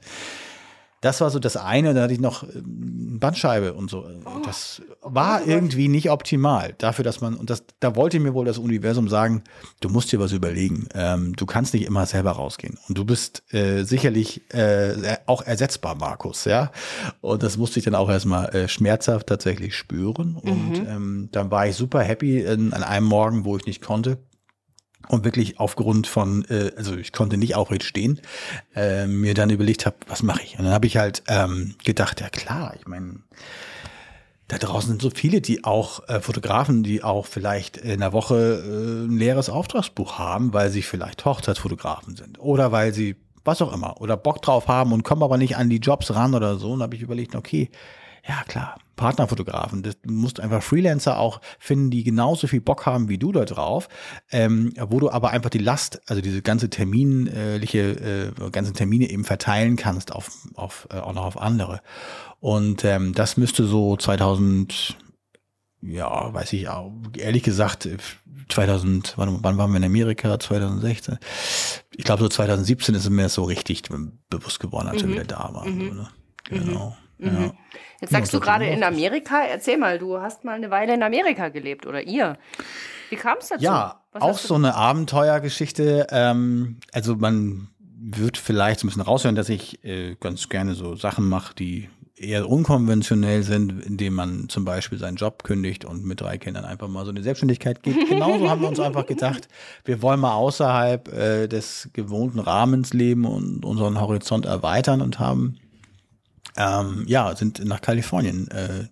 Das 1.00 1.20
war 1.20 1.30
so 1.30 1.40
das 1.40 1.56
eine, 1.56 1.94
da 1.94 2.02
hatte 2.02 2.14
ich 2.14 2.20
noch 2.20 2.44
ähm, 2.44 3.01
Bandscheibe 3.22 3.72
und 3.72 3.88
so. 3.88 4.04
Oh. 4.24 4.42
Das 4.44 4.82
war 5.00 5.46
irgendwie 5.46 5.88
nicht 5.88 6.10
optimal 6.10 6.74
dafür, 6.76 7.04
dass 7.04 7.20
man, 7.20 7.34
und 7.34 7.48
das, 7.48 7.62
da 7.80 7.96
wollte 7.96 8.20
mir 8.20 8.34
wohl 8.34 8.44
das 8.44 8.58
Universum 8.58 9.08
sagen, 9.08 9.44
du 9.80 9.88
musst 9.88 10.12
dir 10.12 10.18
was 10.18 10.32
überlegen. 10.32 10.88
Ähm, 10.94 11.34
du 11.36 11.46
kannst 11.46 11.72
nicht 11.72 11.86
immer 11.86 12.04
selber 12.04 12.32
rausgehen. 12.32 12.78
Und 12.88 12.98
du 12.98 13.04
bist 13.04 13.44
äh, 13.54 13.84
sicherlich 13.84 14.42
äh, 14.52 15.16
auch 15.26 15.42
ersetzbar, 15.42 15.94
Markus, 15.94 16.44
ja. 16.44 16.72
Und 17.20 17.42
das 17.42 17.56
musste 17.56 17.78
ich 17.78 17.84
dann 17.84 17.94
auch 17.94 18.10
erstmal 18.10 18.48
äh, 18.54 18.68
schmerzhaft 18.68 19.28
tatsächlich 19.28 19.76
spüren. 19.76 20.36
Und 20.36 20.80
mhm. 20.80 20.86
ähm, 20.88 21.28
dann 21.30 21.50
war 21.50 21.66
ich 21.68 21.76
super 21.76 22.02
happy 22.02 22.40
in, 22.40 22.72
an 22.72 22.82
einem 22.82 23.06
Morgen, 23.06 23.44
wo 23.44 23.56
ich 23.56 23.66
nicht 23.66 23.82
konnte 23.82 24.18
und 25.08 25.24
wirklich 25.24 25.58
aufgrund 25.60 26.06
von, 26.06 26.44
äh, 26.48 26.72
also 26.76 26.96
ich 26.96 27.12
konnte 27.12 27.36
nicht 27.36 27.54
aufrecht 27.54 27.84
stehen, 27.84 28.20
äh, 28.74 29.06
mir 29.06 29.34
dann 29.34 29.50
überlegt 29.50 29.86
habe, 29.86 29.96
was 30.06 30.22
mache 30.22 30.42
ich? 30.42 30.58
Und 30.58 30.64
dann 30.64 30.74
habe 30.74 30.86
ich 30.86 30.96
halt 30.96 31.22
ähm, 31.28 31.74
gedacht, 31.84 32.20
ja 32.20 32.28
klar, 32.28 32.74
ich 32.78 32.86
meine, 32.86 33.20
da 34.48 34.58
draußen 34.58 34.90
sind 34.90 35.02
so 35.02 35.10
viele, 35.10 35.40
die 35.40 35.64
auch 35.64 36.06
äh, 36.08 36.20
Fotografen, 36.20 36.82
die 36.82 37.02
auch 37.02 37.26
vielleicht 37.26 37.78
in 37.78 38.00
der 38.00 38.12
Woche 38.12 38.34
äh, 38.36 39.06
ein 39.06 39.16
leeres 39.16 39.48
Auftragsbuch 39.48 40.18
haben, 40.18 40.52
weil 40.52 40.70
sie 40.70 40.82
vielleicht 40.82 41.24
Hochzeitsfotografen 41.24 42.16
sind 42.16 42.38
oder 42.38 42.70
weil 42.70 42.92
sie 42.92 43.16
was 43.44 43.62
auch 43.62 43.72
immer 43.72 44.00
oder 44.00 44.16
Bock 44.16 44.42
drauf 44.42 44.68
haben 44.68 44.92
und 44.92 45.04
kommen 45.04 45.22
aber 45.22 45.38
nicht 45.38 45.56
an 45.56 45.70
die 45.70 45.78
Jobs 45.78 46.14
ran 46.14 46.34
oder 46.34 46.58
so. 46.58 46.72
Und 46.72 46.82
habe 46.82 46.94
ich 46.94 47.02
überlegt, 47.02 47.34
okay, 47.34 47.70
ja 48.26 48.42
klar, 48.46 48.78
Partnerfotografen. 48.96 49.82
Das, 49.82 50.00
du 50.00 50.12
musst 50.12 50.38
einfach 50.38 50.62
Freelancer 50.62 51.18
auch 51.18 51.40
finden, 51.58 51.90
die 51.90 52.04
genauso 52.04 52.46
viel 52.46 52.60
Bock 52.60 52.86
haben 52.86 53.08
wie 53.08 53.18
du 53.18 53.32
da 53.32 53.44
drauf, 53.44 53.88
ähm, 54.30 54.72
wo 54.78 55.00
du 55.00 55.10
aber 55.10 55.30
einfach 55.30 55.50
die 55.50 55.58
Last, 55.58 56.00
also 56.06 56.22
diese 56.22 56.42
ganze 56.42 56.70
terminliche, 56.70 58.32
äh, 58.38 58.50
ganzen 58.50 58.74
Termine 58.74 59.10
eben 59.10 59.24
verteilen 59.24 59.76
kannst 59.76 60.12
auf, 60.12 60.30
auf 60.54 60.86
äh, 60.90 60.98
auch 60.98 61.14
noch 61.14 61.24
auf 61.24 61.40
andere. 61.40 61.80
Und 62.38 62.84
ähm, 62.84 63.12
das 63.12 63.36
müsste 63.36 63.64
so 63.64 63.96
2000 63.96 64.96
ja, 65.84 66.32
weiß 66.32 66.52
ich 66.52 66.68
auch, 66.68 66.92
ehrlich 67.18 67.42
gesagt, 67.42 67.88
2000, 68.48 69.14
wann, 69.16 69.42
wann 69.42 69.58
waren 69.58 69.72
wir 69.72 69.78
in 69.78 69.84
Amerika? 69.84 70.38
2016? 70.38 71.18
Ich 71.96 72.04
glaube, 72.04 72.22
so 72.22 72.28
2017 72.28 72.94
ist 72.94 73.04
es 73.04 73.10
mir 73.10 73.28
so 73.28 73.42
richtig 73.42 73.82
bewusst 74.30 74.60
geworden, 74.60 74.88
als 74.88 75.02
mhm. 75.02 75.08
wir 75.08 75.14
wieder 75.14 75.24
da 75.24 75.50
waren. 75.52 75.74
Mhm. 75.74 75.96
Ne? 75.96 76.08
Genau. 76.44 76.96
Mhm. 77.30 77.52
Jetzt 78.00 78.12
sagst 78.12 78.34
du 78.34 78.40
gerade 78.40 78.66
in 78.66 78.82
Amerika, 78.82 79.42
erzähl 79.42 79.78
mal, 79.78 79.98
du 79.98 80.20
hast 80.20 80.44
mal 80.44 80.54
eine 80.54 80.70
Weile 80.70 80.94
in 80.94 81.02
Amerika 81.02 81.48
gelebt 81.48 81.86
oder 81.86 82.02
ihr. 82.02 82.36
Wie 83.10 83.16
kam 83.16 83.38
es 83.38 83.48
dazu? 83.48 83.62
Ja, 83.62 84.00
Was 84.12 84.22
auch 84.22 84.38
so 84.38 84.54
eine 84.54 84.74
Abenteuergeschichte. 84.74 86.08
Ähm, 86.10 86.78
also 86.92 87.14
man 87.14 87.68
wird 88.02 88.38
vielleicht 88.38 88.80
so 88.80 88.86
ein 88.86 88.88
bisschen 88.88 89.02
raushören, 89.02 89.36
dass 89.36 89.48
ich 89.48 89.84
äh, 89.84 90.16
ganz 90.18 90.48
gerne 90.48 90.74
so 90.74 90.96
Sachen 90.96 91.28
mache, 91.28 91.54
die 91.54 91.88
eher 92.16 92.48
unkonventionell 92.48 93.42
sind, 93.42 93.84
indem 93.84 94.14
man 94.14 94.48
zum 94.48 94.64
Beispiel 94.64 94.98
seinen 94.98 95.16
Job 95.16 95.44
kündigt 95.44 95.84
und 95.84 96.04
mit 96.04 96.20
drei 96.20 96.38
Kindern 96.38 96.64
einfach 96.64 96.88
mal 96.88 97.04
so 97.04 97.10
eine 97.10 97.22
Selbstständigkeit 97.22 97.82
geht. 97.82 97.96
Genauso 98.08 98.48
haben 98.48 98.60
wir 98.60 98.68
uns 98.68 98.80
einfach 98.80 99.06
gedacht, 99.06 99.48
wir 99.84 100.02
wollen 100.02 100.20
mal 100.20 100.34
außerhalb 100.34 101.12
äh, 101.12 101.48
des 101.48 101.90
gewohnten 101.92 102.38
Rahmens 102.38 102.92
leben 102.92 103.24
und 103.24 103.64
unseren 103.64 104.00
Horizont 104.00 104.46
erweitern 104.46 105.00
und 105.00 105.18
haben 105.18 105.58
ähm, 106.56 107.04
ja, 107.06 107.34
sind 107.36 107.64
nach 107.64 107.80
Kalifornien 107.80 108.48
äh, 108.48 108.86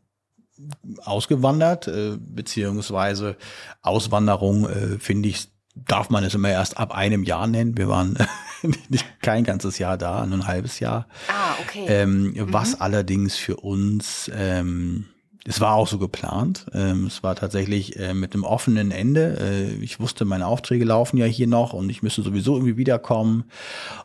ausgewandert, 1.04 1.88
äh, 1.88 2.16
beziehungsweise 2.18 3.36
Auswanderung, 3.82 4.68
äh, 4.68 4.98
finde 4.98 5.28
ich, 5.28 5.48
darf 5.74 6.10
man 6.10 6.24
es 6.24 6.34
immer 6.34 6.50
erst 6.50 6.78
ab 6.78 6.92
einem 6.92 7.24
Jahr 7.24 7.46
nennen. 7.46 7.76
Wir 7.76 7.88
waren 7.88 8.18
nicht 8.88 9.06
kein 9.22 9.44
ganzes 9.44 9.78
Jahr 9.78 9.96
da, 9.96 10.26
nur 10.26 10.38
ein 10.38 10.46
halbes 10.46 10.80
Jahr. 10.80 11.06
Ah, 11.28 11.54
okay. 11.62 11.86
Ähm, 11.86 12.32
mhm. 12.32 12.52
Was 12.52 12.80
allerdings 12.80 13.36
für 13.36 13.56
uns 13.56 14.30
ähm, 14.34 15.06
es 15.46 15.60
war 15.60 15.74
auch 15.74 15.88
so 15.88 15.98
geplant. 15.98 16.66
Ähm, 16.74 17.06
es 17.06 17.22
war 17.22 17.34
tatsächlich 17.34 17.98
äh, 17.98 18.12
mit 18.12 18.34
einem 18.34 18.44
offenen 18.44 18.90
Ende. 18.90 19.38
Äh, 19.40 19.82
ich 19.82 19.98
wusste, 19.98 20.24
meine 20.24 20.46
Aufträge 20.46 20.84
laufen 20.84 21.16
ja 21.16 21.24
hier 21.24 21.46
noch 21.46 21.72
und 21.72 21.88
ich 21.88 22.02
müsste 22.02 22.22
sowieso 22.22 22.56
irgendwie 22.56 22.76
wiederkommen. 22.76 23.44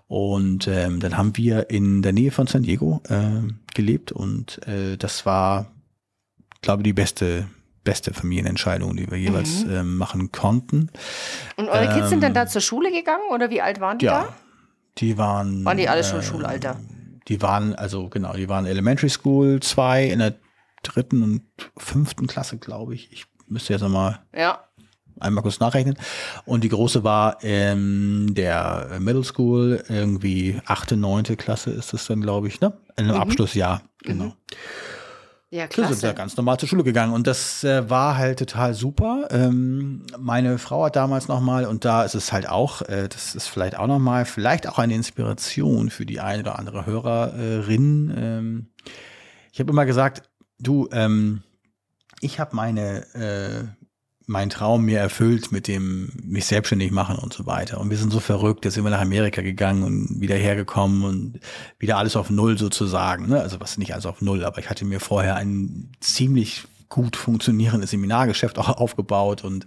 Und 0.08 0.68
ähm, 0.68 1.00
dann 1.00 1.18
haben 1.18 1.36
wir 1.36 1.70
in 1.70 2.02
der 2.02 2.14
Nähe 2.14 2.32
von 2.32 2.48
San 2.48 2.64
Diego 2.64 3.02
äh, 3.10 3.42
gelebt 3.74 4.12
und 4.12 4.66
äh, 4.68 4.98
das 4.98 5.26
war, 5.26 5.68
glaube 6.62 6.82
ich, 6.82 6.86
die 6.86 6.94
beste 6.94 7.48
beste 7.84 8.14
Familienentscheidung, 8.14 8.98
die 8.98 9.10
wir 9.12 9.18
jeweils 9.18 9.64
mhm. 9.64 9.72
ähm, 9.72 9.98
machen 9.98 10.32
konnten. 10.32 10.90
Und 11.56 11.70
eure 11.70 11.94
Kids 11.94 12.10
sind 12.10 12.24
dann 12.24 12.34
da 12.34 12.42
ähm, 12.42 12.48
zur 12.48 12.62
Schule 12.62 12.92
gegangen 12.92 13.24
oder 13.32 13.52
wie 13.52 13.62
alt 13.62 13.80
waren 13.80 14.00
die 14.00 14.06
ja, 14.06 14.24
da? 14.24 14.36
Die 14.98 15.18
waren. 15.18 15.64
Waren 15.64 15.78
die 15.78 15.88
alle 15.88 16.04
schon 16.04 16.20
äh, 16.20 16.24
Schulalter? 16.24 16.80
Die 17.28 17.42
waren, 17.42 17.76
also 17.76 18.10
genau, 18.10 18.34
die 18.34 18.50
waren 18.50 18.66
Elementary 18.66 19.10
School 19.10 19.60
2 19.60 20.06
in 20.06 20.20
der 20.20 20.34
dritten 20.86 21.24
und 21.24 21.42
fünften 21.78 22.28
Klasse, 22.28 22.58
glaube 22.58 22.96
ich. 22.96 23.12
Ich 23.12 23.26
müsste 23.48 23.74
jetzt 23.74 23.84
einmal 23.84 24.20
ja. 24.36 24.64
einmal 25.20 25.42
kurz 25.44 25.60
nachrechnen. 25.60 25.98
Und 26.46 26.64
die 26.64 26.70
große 26.70 27.04
war 27.04 27.44
in 27.44 28.34
der 28.36 28.98
Middle 29.00 29.24
School, 29.24 29.84
irgendwie 29.90 30.62
achte, 30.66 30.98
neunte 30.98 31.36
Klasse 31.36 31.72
ist 31.72 31.94
es 31.94 32.08
dann, 32.08 32.22
glaube 32.22 32.48
ich, 32.48 32.62
ne? 32.62 32.74
In 32.98 33.06
einem 33.06 33.16
mhm. 33.16 33.22
Abschlussjahr, 33.22 33.82
genau. 34.04 34.26
Mhm. 34.26 34.34
Ja, 35.52 35.68
klasse. 35.68 35.92
Wir 35.92 35.96
sind 35.96 36.10
ja 36.10 36.14
ganz 36.14 36.36
normal 36.36 36.60
zur 36.60 36.68
Schule 36.68 36.84
gegangen 36.84 37.14
und 37.14 37.28
das 37.28 37.64
äh, 37.64 37.90
war 37.90 38.18
halt 38.18 38.40
total 38.40 38.74
super. 38.74 39.30
Ähm, 39.32 40.06
meine 40.18 40.58
Frau 40.58 40.84
hat 40.84 40.98
damals 40.98 41.30
nochmal 41.30 41.66
und 41.66 41.86
da 41.86 42.04
ist 42.04 42.14
es 42.14 42.34
halt 42.34 42.50
auch, 42.50 42.82
äh, 42.82 43.08
das 43.08 43.36
ist 43.36 43.48
vielleicht 43.48 43.78
auch 43.78 43.88
nochmal, 43.88 44.26
vielleicht 44.26 44.68
auch 44.68 44.80
eine 44.80 44.96
Inspiration 44.96 45.92
für 45.92 46.06
die 46.06 46.20
eine 46.20 46.42
oder 46.42 46.60
andere 46.60 46.86
Hörerin. 46.86 48.14
Ähm, 48.18 48.68
ich 49.54 49.60
habe 49.62 49.72
immer 49.72 49.86
gesagt, 49.86 50.24
Du, 50.60 50.88
ähm, 50.92 51.44
ich 52.22 52.40
habe 52.40 52.56
meine 52.56 53.06
äh, 53.14 53.86
mein 54.28 54.50
Traum 54.50 54.86
mir 54.86 55.00
erfüllt 55.00 55.52
mit 55.52 55.68
dem 55.68 56.12
mich 56.24 56.46
selbstständig 56.46 56.92
machen 56.92 57.18
und 57.18 57.34
so 57.34 57.46
weiter. 57.46 57.80
Und 57.80 57.90
wir 57.90 57.98
sind 57.98 58.12
so 58.12 58.20
verrückt, 58.20 58.66
jetzt 58.66 58.74
sind 58.74 58.84
wir 58.84 58.90
nach 58.90 59.02
Amerika 59.02 59.42
gegangen 59.42 59.84
und 59.84 60.20
wieder 60.20 60.36
hergekommen 60.36 61.04
und 61.04 61.40
wieder 61.78 61.98
alles 61.98 62.16
auf 62.16 62.30
Null 62.30 62.58
sozusagen. 62.58 63.28
Ne? 63.28 63.40
Also 63.40 63.60
was 63.60 63.78
nicht 63.78 63.94
alles 63.94 64.06
auf 64.06 64.22
Null, 64.22 64.44
aber 64.44 64.60
ich 64.60 64.70
hatte 64.70 64.86
mir 64.86 65.00
vorher 65.00 65.36
einen 65.36 65.92
ziemlich 66.00 66.64
gut 66.90 67.16
funktionierendes 67.16 67.92
Seminargeschäft 67.92 68.58
auch 68.60 68.70
aufgebaut 68.70 69.44
und 69.44 69.66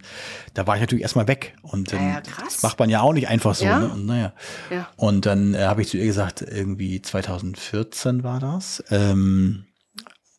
da 0.53 0.65
war 0.67 0.75
ich 0.75 0.81
natürlich 0.81 1.03
erstmal 1.03 1.27
weg 1.27 1.53
und 1.61 1.91
Ja, 1.91 1.97
ja, 1.99 2.17
ähm, 2.17 2.23
krass. 2.23 2.53
das 2.53 2.63
macht 2.63 2.79
man 2.79 2.89
ja 2.89 3.01
auch 3.01 3.13
nicht 3.13 3.27
einfach 3.27 3.55
so. 3.55 3.65
Ja. 3.65 3.79
Ne? 3.79 3.89
Und 3.89 4.05
naja. 4.05 4.33
Ja. 4.71 4.87
Und 4.95 5.25
dann 5.25 5.53
äh, 5.53 5.65
habe 5.65 5.81
ich 5.81 5.89
zu 5.89 5.97
ihr 5.97 6.05
gesagt, 6.05 6.41
irgendwie 6.41 7.01
2014 7.01 8.23
war 8.23 8.39
das. 8.39 8.83
Ähm, 8.89 9.65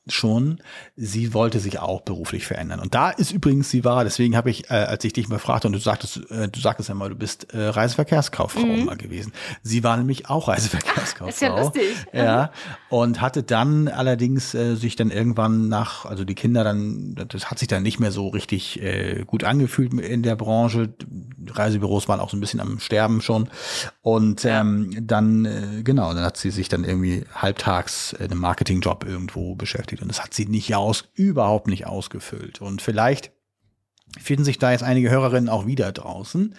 schon, 0.06 0.60
sie 0.96 1.34
wollte 1.34 1.60
sich 1.60 1.78
auch 1.78 2.00
beruflich 2.00 2.46
verändern. 2.46 2.80
Und 2.80 2.94
da 2.94 3.10
ist 3.10 3.30
übrigens 3.30 3.70
sie 3.70 3.84
war, 3.84 4.04
deswegen 4.04 4.36
habe 4.36 4.50
ich, 4.50 4.70
äh, 4.70 4.74
als 4.74 5.04
ich 5.04 5.12
dich 5.12 5.28
mal 5.28 5.38
fragte, 5.38 5.68
und 5.68 5.74
du 5.74 5.78
sagtest, 5.78 6.30
äh, 6.30 6.48
du 6.48 6.60
sagtest 6.60 6.88
ja 6.88 6.94
mal, 6.94 7.08
du 7.08 7.14
bist 7.14 7.52
äh, 7.52 7.66
Reiseverkehrskauffrau 7.66 8.64
mal 8.64 8.96
gewesen. 8.96 9.32
Sie 9.62 9.84
war 9.84 9.96
nämlich 9.96 10.28
auch 10.28 10.48
Reiseverkehrskauffrau. 10.48 11.24
Mhm. 11.24 11.30
ist 11.30 11.40
ja 11.42 11.56
lustig. 11.56 12.06
Ja, 12.12 12.50
und 12.88 13.20
hatte 13.20 13.42
dann 13.42 13.88
allerdings 13.88 14.54
äh, 14.54 14.74
sich 14.74 14.96
dann 14.96 15.10
irgendwann 15.10 15.68
nach, 15.68 16.06
also 16.06 16.24
die 16.24 16.34
Kinder 16.34 16.64
dann, 16.64 17.14
das 17.28 17.50
hat 17.50 17.58
sich 17.58 17.68
dann 17.68 17.82
nicht 17.82 18.00
mehr 18.00 18.12
so 18.12 18.28
richtig 18.28 18.82
äh, 18.82 19.24
gut 19.26 19.44
angefühlt 19.44 19.92
in 19.94 20.22
der 20.22 20.36
Branche. 20.36 20.94
Reisebüros 21.46 22.08
waren 22.08 22.20
auch 22.20 22.30
so 22.30 22.36
ein 22.36 22.40
bisschen 22.40 22.60
am 22.60 22.80
Sterben 22.80 23.20
schon. 23.20 23.48
Und 24.02 24.44
ähm, 24.44 24.96
dann, 25.00 25.44
äh, 25.44 25.82
genau, 25.82 26.12
dann 26.14 26.24
hat 26.24 26.36
sie 26.36 26.50
sich 26.50 26.68
dann 26.68 26.84
irgendwie 26.84 27.24
halbtags 27.34 28.12
äh, 28.14 28.24
einem 28.24 28.38
Marketingjob 28.38 29.04
irgendwo 29.04 29.54
beschäftigt. 29.54 29.99
Und 30.00 30.08
das 30.08 30.22
hat 30.22 30.34
sie 30.34 30.46
nicht 30.46 30.74
aus, 30.74 31.08
überhaupt 31.14 31.66
nicht 31.66 31.86
ausgefüllt. 31.86 32.60
Und 32.60 32.82
vielleicht 32.82 33.32
finden 34.18 34.44
sich 34.44 34.58
da 34.58 34.72
jetzt 34.72 34.82
einige 34.82 35.10
Hörerinnen 35.10 35.48
auch 35.48 35.66
wieder 35.66 35.92
draußen. 35.92 36.54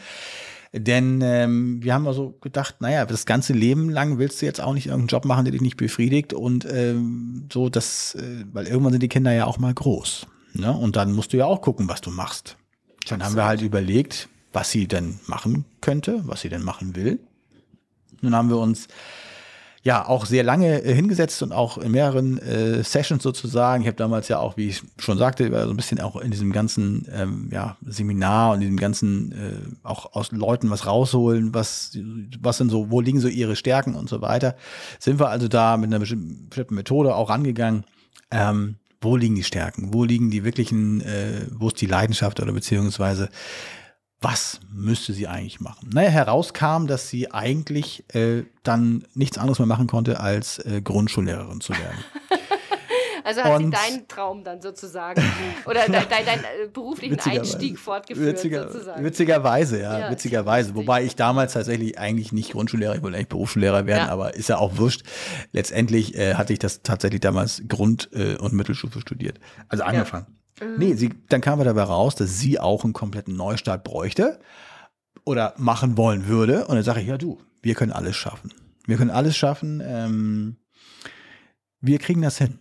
Denn 0.74 1.20
ähm, 1.22 1.84
wir 1.84 1.94
haben 1.94 2.08
also 2.08 2.38
gedacht, 2.40 2.80
naja, 2.80 3.06
das 3.06 3.26
ganze 3.26 3.52
Leben 3.52 3.90
lang 3.90 4.20
willst 4.20 4.42
du 4.42 4.46
jetzt 4.46 4.62
auch 4.62 4.74
nicht 4.74 4.88
irgendeinen 4.88 5.10
Job 5.10 5.26
machen, 5.26 5.44
der 5.44 5.52
dich 5.52 5.62
nicht 5.62 5.76
befriedigt 5.76 6.32
und 6.32 6.66
ähm, 6.66 7.50
so, 7.52 7.68
das, 7.68 8.16
äh, 8.16 8.46
weil 8.54 8.68
irgendwann 8.68 8.94
sind 8.94 9.04
die 9.04 9.10
Kinder 9.10 9.34
ja 9.34 9.46
auch 9.46 9.58
mal 9.58 9.74
groß. 9.74 10.28
Ne? 10.54 10.72
Und 10.72 10.96
dann 10.96 11.12
musst 11.12 11.34
du 11.34 11.38
ja 11.38 11.46
auch 11.46 11.62
gucken, 11.62 11.90
was 11.90 12.00
du 12.00 12.10
machst. 12.10 12.56
Dann 13.08 13.22
haben 13.24 13.36
wir 13.36 13.46
halt 13.46 13.62
überlegt, 13.62 14.30
was 14.54 14.72
sie 14.72 14.88
denn 14.88 15.20
machen 15.28 15.66
könnte, 15.82 16.22
was 16.26 16.42
sie 16.42 16.50
denn 16.50 16.64
machen 16.64 16.96
will. 16.96 17.20
Nun 18.22 18.36
haben 18.36 18.50
wir 18.50 18.58
uns 18.58 18.88
ja 19.84 20.08
auch 20.08 20.26
sehr 20.26 20.44
lange 20.44 20.84
äh, 20.84 20.94
hingesetzt 20.94 21.42
und 21.42 21.52
auch 21.52 21.78
in 21.78 21.92
mehreren 21.92 22.38
äh, 22.38 22.84
Sessions 22.84 23.24
sozusagen. 23.24 23.82
Ich 23.82 23.88
habe 23.88 23.98
damals 23.98 24.28
ja 24.28 24.40
auch, 24.40 24.56
wie 24.58 24.68
ich 24.68 24.84
schon 25.00 25.18
sagte, 25.18 25.50
so 25.50 25.70
ein 25.70 25.76
bisschen 25.76 26.00
auch 26.00 26.16
in 26.18 26.30
diesem 26.30 26.52
ganzen 26.52 27.08
ähm, 27.12 27.50
ja, 27.52 27.78
Seminar 27.86 28.54
und 28.54 28.60
diesem 28.60 28.78
ganzen 28.78 29.32
äh, 29.32 29.88
auch 29.88 30.14
aus 30.14 30.32
Leuten 30.32 30.70
was 30.70 30.86
rausholen, 30.86 31.54
was 31.54 31.98
was 32.40 32.58
sind 32.58 32.70
so, 32.70 32.92
wo 32.92 33.02
liegen 33.02 33.20
so 33.20 33.28
ihre 33.28 33.56
Stärken 33.56 33.96
und 33.96 34.08
so 34.08 34.22
weiter. 34.22 34.56
Sind 35.00 35.20
wir 35.20 35.30
also 35.30 35.48
da 35.48 35.78
mit 35.78 35.88
einer 35.88 36.00
bestimmten 36.00 36.50
bestimmten 36.50 36.76
Methode 36.76 37.16
auch 37.16 37.30
rangegangen. 37.30 37.86
Ähm, 38.30 38.76
wo 39.04 39.18
liegen 39.18 39.34
die 39.36 39.44
Stärken? 39.44 39.96
Wo 39.96 40.04
liegen 40.04 40.30
die 40.30 40.44
wirklichen, 40.44 41.02
äh, 41.02 41.48
wo 41.52 41.70
ist 41.70 41.82
die 41.82 41.88
Leidenschaft 41.88 42.40
oder 42.40 42.54
beziehungsweise 42.54 43.30
was 44.22 44.60
müsste 44.72 45.14
sie 45.14 45.28
eigentlich 45.28 45.60
machen? 45.60 45.90
Naja, 45.94 46.10
herauskam, 46.10 46.86
dass 46.88 47.10
sie 47.10 47.32
eigentlich 47.32 48.04
äh, 48.14 48.44
dann 48.64 49.04
nichts 49.16 49.38
anderes 49.40 49.58
mehr 49.60 49.66
machen 49.66 49.88
konnte, 49.88 50.20
als 50.20 50.60
äh, 50.60 50.82
Grundschullehrerin 50.84 51.60
zu 51.62 51.74
werden. 51.74 51.98
Also 53.24 53.44
hat 53.44 53.60
sie 53.60 53.66
Und- 53.66 53.76
deinen 53.76 54.08
Traum 54.08 54.44
dann 54.44 54.64
sozusagen 54.64 55.22
oder 55.66 55.82
deinen 55.86 56.10
dein, 56.10 56.26
dein, 56.26 56.40
äh, 56.40 56.68
beruflichen 56.74 57.14
Witzigerweise. 57.14 57.54
Einstieg 57.54 57.78
fortgeführt 57.78 58.28
Witziger, 58.38 58.64
sozusagen. 58.72 59.04
witzigerweise, 59.06 59.80
ja, 59.80 60.00
Ja, 60.00 60.10
witzigerweise. 60.12 60.74
Wobei 60.74 61.04
ich 61.04 61.16
damals 61.16 61.54
tatsächlich 61.54 62.00
eigentlich 62.00 62.32
nicht 62.32 62.52
Grundschullehrer, 62.54 62.96
ich 62.96 63.04
wollte 63.04 63.18
eigentlich 63.18 63.30
Berufsschullehrer 63.30 63.86
werden, 63.86 64.08
Ja. 64.08 64.12
aber 64.12 64.34
ist 64.34 64.50
ja 64.50 64.58
auch 64.58 64.78
wurscht. 64.78 65.04
Letztendlich 65.52 66.16
äh, 66.18 66.34
hatte 66.34 66.52
ich 66.54 66.58
das 66.58 66.82
tatsächlich 66.82 67.22
damals 67.22 67.62
Grund- 67.68 68.10
äh, 68.14 68.38
und 68.38 68.54
Mittelstufe 68.54 69.00
studiert. 69.02 69.40
Also 69.70 69.84
angefangen. 69.84 70.26
Mhm. 70.62 70.76
Nee, 70.78 70.94
sie, 70.94 71.10
dann 71.30 71.42
kam 71.42 71.60
wir 71.60 71.66
dabei 71.66 71.84
raus, 71.84 72.16
dass 72.16 72.40
sie 72.40 72.60
auch 72.60 72.84
einen 72.84 72.94
kompletten 72.94 73.36
Neustart 73.36 73.84
bräuchte 73.84 74.40
oder 75.26 75.54
machen 75.58 75.98
wollen 75.98 76.28
würde. 76.28 76.68
Und 76.68 76.76
dann 76.76 76.84
sage 76.84 77.02
ich, 77.02 77.08
ja 77.08 77.18
du, 77.18 77.40
wir 77.62 77.76
können 77.76 77.92
alles 77.92 78.16
schaffen. 78.16 78.54
Wir 78.86 78.98
können 78.98 79.12
alles 79.12 79.36
schaffen. 79.36 79.82
Ähm, 79.84 80.58
wir 81.80 82.00
kriegen 82.00 82.22
das 82.22 82.38
hin. 82.38 82.60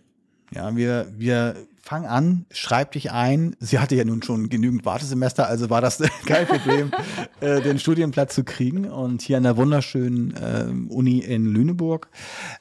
Ja, 0.53 0.75
wir, 0.75 1.07
wir 1.15 1.55
fangen 1.83 2.05
an, 2.05 2.45
schreib 2.51 2.91
dich 2.91 3.11
ein. 3.11 3.55
Sie 3.59 3.79
hatte 3.79 3.95
ja 3.95 4.03
nun 4.05 4.21
schon 4.23 4.49
genügend 4.49 4.85
Wartesemester, 4.85 5.47
also 5.47 5.69
war 5.69 5.81
das 5.81 5.97
kein 6.25 6.45
Problem, 6.47 6.91
äh, 7.39 7.61
den 7.61 7.79
Studienplatz 7.79 8.35
zu 8.35 8.43
kriegen. 8.43 8.85
Und 8.89 9.21
hier 9.21 9.37
an 9.37 9.43
der 9.43 9.57
wunderschönen 9.57 10.33
ähm, 10.41 10.91
Uni 10.91 11.19
in 11.19 11.45
Lüneburg 11.45 12.09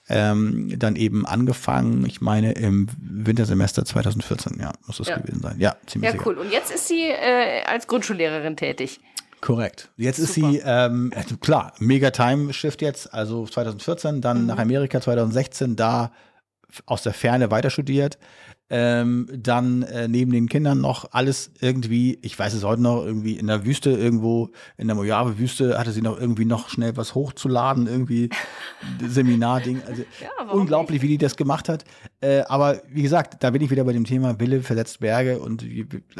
ähm, 0.08 0.72
dann 0.78 0.96
eben 0.96 1.26
angefangen, 1.26 2.04
ich 2.06 2.20
meine 2.20 2.52
im 2.52 2.88
Wintersemester 3.00 3.84
2014, 3.84 4.58
ja, 4.60 4.72
muss 4.86 4.96
das 4.98 5.08
Ja. 5.08 5.18
gewesen 5.18 5.40
sein. 5.42 5.56
Ja, 5.58 5.76
ziemlich 5.86 6.08
Ja, 6.08 6.12
sicher. 6.18 6.26
cool. 6.26 6.38
Und 6.38 6.50
jetzt 6.50 6.72
ist 6.72 6.88
sie 6.88 7.02
äh, 7.08 7.62
als 7.66 7.86
Grundschullehrerin 7.86 8.56
tätig. 8.56 9.00
Korrekt. 9.40 9.90
Jetzt 9.96 10.18
ist 10.18 10.34
Super. 10.34 10.50
sie, 10.50 10.62
ähm, 10.64 11.12
also 11.16 11.36
klar, 11.38 11.72
mega 11.78 12.10
Time 12.10 12.52
Shift 12.52 12.82
jetzt, 12.82 13.12
also 13.14 13.46
2014, 13.46 14.20
dann 14.20 14.46
nach 14.46 14.58
Amerika 14.58 15.00
2016, 15.00 15.76
da 15.76 16.12
aus 16.86 17.02
der 17.02 17.12
Ferne 17.12 17.50
weiter 17.50 17.70
studiert. 17.70 18.18
Ähm, 18.72 19.28
dann 19.36 19.82
äh, 19.82 20.06
neben 20.06 20.30
den 20.30 20.48
Kindern 20.48 20.80
noch 20.80 21.08
alles 21.10 21.50
irgendwie, 21.60 22.18
ich 22.22 22.38
weiß 22.38 22.54
es 22.54 22.62
heute 22.62 22.80
noch, 22.82 23.04
irgendwie 23.04 23.32
in 23.32 23.48
der 23.48 23.64
Wüste 23.64 23.90
irgendwo, 23.90 24.50
in 24.78 24.86
der 24.86 24.94
Mojave-Wüste 24.94 25.76
hatte 25.76 25.90
sie 25.90 26.02
noch 26.02 26.20
irgendwie 26.20 26.44
noch 26.44 26.68
schnell 26.68 26.96
was 26.96 27.16
hochzuladen, 27.16 27.88
irgendwie 27.88 28.30
Seminarding. 29.08 29.82
Also 29.88 30.02
Ja, 30.22 30.52
unglaublich, 30.52 31.02
wie 31.02 31.08
die 31.08 31.18
das 31.18 31.36
gemacht 31.36 31.68
hat. 31.68 31.84
Äh, 32.20 32.42
aber 32.42 32.80
wie 32.92 33.02
gesagt, 33.02 33.42
da 33.42 33.50
bin 33.50 33.60
ich 33.62 33.70
wieder 33.70 33.82
bei 33.84 33.92
dem 33.92 34.04
Thema 34.04 34.38
Wille 34.38 34.62
versetzt 34.62 35.00
Berge 35.00 35.40
und 35.40 35.64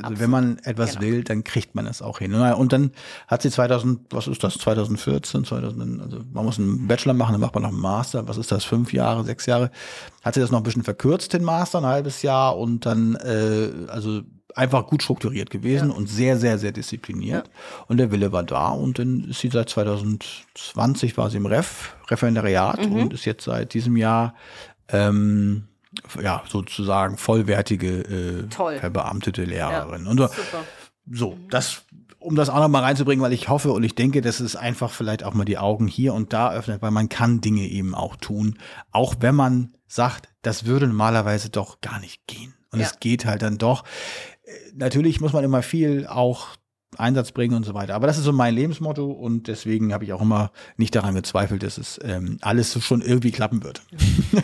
also 0.02 0.18
wenn 0.20 0.30
man 0.30 0.58
etwas 0.64 0.90
Genau. 0.96 1.02
will, 1.02 1.22
dann 1.24 1.44
kriegt 1.44 1.74
man 1.76 1.86
es 1.86 2.02
auch 2.02 2.18
hin. 2.18 2.32
Naja, 2.32 2.54
Und 2.54 2.72
dann 2.72 2.90
hat 3.28 3.42
sie 3.42 3.50
2000, 3.50 4.00
was 4.10 4.26
ist 4.26 4.42
das, 4.42 4.54
2014, 4.54 5.44
2000, 5.44 6.02
also 6.02 6.18
man 6.32 6.44
muss 6.44 6.58
einen 6.58 6.88
Bachelor 6.88 7.14
machen, 7.14 7.32
dann 7.32 7.40
macht 7.40 7.54
man 7.54 7.62
noch 7.62 7.70
einen 7.70 7.78
Master, 7.80 8.26
was 8.26 8.38
ist 8.38 8.50
das, 8.50 8.64
fünf 8.64 8.92
Jahre, 8.92 9.22
sechs 9.24 9.46
Jahre, 9.46 9.70
hat 10.24 10.34
sie 10.34 10.40
das 10.40 10.50
noch 10.50 10.58
ein 10.58 10.64
bisschen 10.64 10.82
verkürzt, 10.82 11.32
den 11.32 11.44
Master, 11.44 11.78
ein 11.78 11.86
halbes 11.86 12.22
Jahr 12.22 12.39
und 12.48 12.86
dann, 12.86 13.14
äh, 13.16 13.68
also 13.88 14.22
einfach 14.56 14.86
gut 14.86 15.02
strukturiert 15.02 15.48
gewesen 15.50 15.90
und 15.92 16.08
sehr, 16.08 16.36
sehr, 16.36 16.58
sehr 16.58 16.72
diszipliniert. 16.72 17.48
Und 17.86 17.98
der 17.98 18.10
Wille 18.10 18.32
war 18.32 18.42
da 18.42 18.68
und 18.70 18.98
dann 18.98 19.28
ist 19.30 19.40
sie 19.40 19.48
seit 19.48 19.68
2020 19.68 21.16
war 21.16 21.30
sie 21.30 21.36
im 21.36 21.46
Ref, 21.46 21.94
Referendariat 22.08 22.84
Mhm. 22.86 22.96
und 23.02 23.12
ist 23.14 23.24
jetzt 23.26 23.44
seit 23.44 23.74
diesem 23.74 23.96
Jahr 23.96 24.34
ähm, 24.88 25.68
ja, 26.20 26.42
sozusagen 26.48 27.16
vollwertige, 27.16 27.88
äh, 28.00 28.48
Toll. 28.48 28.78
verbeamtete 28.78 29.44
Lehrerin. 29.44 30.06
Und 30.06 30.18
so, 30.18 30.26
Super. 30.26 30.64
so, 31.12 31.36
das, 31.50 31.82
um 32.20 32.36
das 32.36 32.48
auch 32.50 32.58
noch 32.58 32.68
mal 32.68 32.82
reinzubringen, 32.82 33.22
weil 33.22 33.32
ich 33.32 33.48
hoffe 33.48 33.72
und 33.72 33.82
ich 33.82 33.94
denke, 33.94 34.20
dass 34.20 34.40
es 34.40 34.54
einfach 34.56 34.92
vielleicht 34.92 35.24
auch 35.24 35.34
mal 35.34 35.44
die 35.44 35.58
Augen 35.58 35.86
hier 35.88 36.14
und 36.14 36.32
da 36.32 36.52
öffnet, 36.52 36.82
weil 36.82 36.90
man 36.90 37.08
kann 37.08 37.40
Dinge 37.40 37.62
eben 37.62 37.94
auch 37.94 38.16
tun, 38.16 38.58
auch 38.92 39.16
wenn 39.20 39.34
man 39.34 39.72
sagt, 39.88 40.28
das 40.42 40.66
würde 40.66 40.86
normalerweise 40.86 41.50
doch 41.50 41.80
gar 41.80 41.98
nicht 42.00 42.26
gehen. 42.26 42.54
Und 42.72 42.80
Ja. 42.80 42.86
es 42.86 43.00
geht 43.00 43.24
halt 43.24 43.42
dann 43.42 43.58
doch. 43.58 43.84
Äh, 44.44 44.50
Natürlich 44.74 45.20
muss 45.20 45.32
man 45.32 45.42
immer 45.44 45.62
viel 45.62 46.06
auch 46.06 46.48
Einsatz 46.98 47.30
bringen 47.32 47.54
und 47.54 47.64
so 47.64 47.72
weiter. 47.74 47.94
Aber 47.94 48.06
das 48.06 48.18
ist 48.18 48.24
so 48.24 48.32
mein 48.32 48.54
Lebensmotto 48.54 49.06
und 49.10 49.46
deswegen 49.46 49.92
habe 49.94 50.04
ich 50.04 50.12
auch 50.12 50.20
immer 50.20 50.50
nicht 50.76 50.94
daran 50.94 51.14
gezweifelt, 51.14 51.62
dass 51.62 51.78
es 51.78 52.00
ähm, 52.02 52.38
alles 52.40 52.82
schon 52.84 53.00
irgendwie 53.00 53.30
klappen 53.30 53.62
wird. 53.62 53.82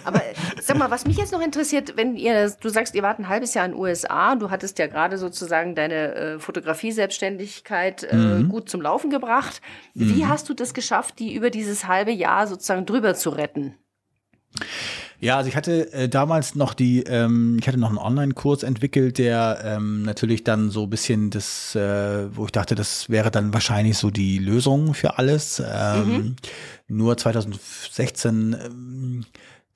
Aber 0.05 0.23
äh, 0.23 0.35
sag 0.63 0.79
mal, 0.79 0.91
was 0.91 1.07
mich 1.07 1.17
jetzt 1.17 1.33
noch 1.33 1.41
interessiert, 1.43 1.97
wenn 1.97 2.15
ihr, 2.17 2.49
du 2.61 2.69
sagst, 2.69 2.95
ihr 2.95 3.03
wart 3.03 3.19
ein 3.19 3.29
halbes 3.29 3.55
Jahr 3.55 3.67
in 3.67 3.73
den 3.73 3.81
USA, 3.81 4.37
du 4.37 4.51
hattest 4.51 4.79
ja 4.79 4.87
gerade 4.87 5.19
sozusagen 5.19 5.75
deine 5.75 6.15
äh, 6.15 6.39
Fotografie-Selbstständigkeit 6.39 8.05
äh, 8.05 8.17
Mhm. 8.17 8.49
gut 8.49 8.69
zum 8.69 8.81
Laufen 8.81 9.11
gebracht. 9.11 9.61
Wie 9.95 10.27
hast 10.27 10.49
du 10.49 10.55
das 10.55 10.73
geschafft, 10.75 11.19
die 11.19 11.35
über 11.35 11.51
dieses 11.51 11.87
halbe 11.87 12.13
Jahr 12.13 12.47
sozusagen 12.47 12.87
drüber 12.87 13.15
zu 13.15 13.31
retten? 13.31 13.75
Ja, 15.21 15.39
also 15.39 15.49
ich 15.49 15.57
hatte 15.57 15.93
äh, 15.93 16.09
damals 16.09 16.55
noch 16.55 16.75
die, 16.75 17.03
ähm, 17.05 17.57
ich 17.61 17.67
hatte 17.67 17.79
noch 17.79 17.89
einen 17.89 17.99
Online-Kurs 17.99 18.63
entwickelt, 18.63 19.19
der 19.19 19.61
ähm, 19.65 20.03
natürlich 20.03 20.45
dann 20.45 20.71
so 20.71 20.85
ein 20.85 20.91
bisschen 20.91 21.31
das, 21.31 21.75
äh, 21.75 22.35
wo 22.37 22.45
ich 22.45 22.53
dachte, 22.53 22.75
das 22.75 23.09
wäre 23.09 23.31
dann 23.31 23.55
wahrscheinlich 23.55 23.97
so 23.97 24.11
die 24.11 24.39
Lösung 24.39 24.95
für 24.95 25.19
alles. 25.19 25.63
Ähm, 25.67 26.37
Nur 26.89 27.17
2016, 27.17 28.57
ähm, 28.65 29.25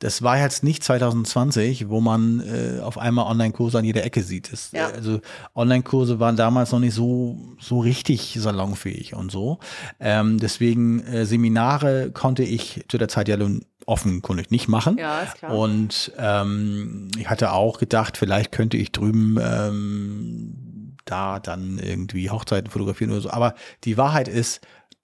das 0.01 0.23
war 0.23 0.39
jetzt 0.39 0.65
nicht 0.65 0.83
2020, 0.83 1.89
wo 1.91 2.01
man 2.01 2.41
äh, 2.41 2.81
auf 2.81 2.99
einmal 2.99 3.27
Online-Kurse 3.31 3.79
an 3.79 3.85
jeder 3.85 4.03
Ecke 4.03 4.23
sieht. 4.23 4.51
Das, 4.51 4.73
Ja. 4.73 4.89
Also 4.89 5.21
Online-Kurse 5.55 6.19
waren 6.19 6.37
damals 6.37 6.73
noch 6.73 6.81
nicht 6.81 6.95
so, 6.95 7.39
so 7.61 7.81
richtig 7.81 8.37
salonfähig 8.41 9.15
und 9.15 9.31
so. 9.31 9.59
Ähm, 10.01 10.39
deswegen 10.39 11.05
äh, 11.05 11.27
Seminare 11.27 12.11
konnte 12.13 12.43
ich 12.43 12.85
zu 12.89 12.97
der 12.97 13.09
Zeit 13.09 13.29
ja 13.29 13.37
nun 13.37 13.67
offenkundig 13.85 14.51
nicht 14.51 14.69
machen. 14.69 14.97
Ja, 14.99 15.21
ist 15.21 15.35
klar. 15.37 15.55
Und 15.55 16.13
ähm, 16.17 17.09
ich 17.19 17.29
hatte 17.29 17.53
auch 17.53 17.79
gedacht, 17.79 18.17
vielleicht 18.17 18.53
könnte 18.53 18.79
ich 18.79 18.93
drüben 18.93 19.39
ähm, 19.39 20.97
da 21.05 21.41
dann 21.41 21.79
irgendwie 21.79 22.31
Hochzeiten 22.31 22.71
fotografieren 22.71 23.11
oder 23.13 23.21
so. 23.21 23.31
Aber 23.31 23.55
die 23.85 23.99
Wahrheit 23.99 24.29
ist, 24.29 24.61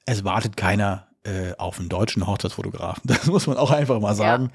es 0.06 0.24
wartet 0.24 0.56
keiner 0.56 1.06
äh, 1.26 1.54
auf 1.58 1.78
einen 1.78 1.88
deutschen 1.88 2.26
Hochzeitsfotografen. 2.26 3.02
Das 3.06 3.26
muss 3.26 3.46
man 3.46 3.56
auch 3.56 3.70
einfach 3.70 4.00
mal 4.00 4.14
sagen. 4.14 4.50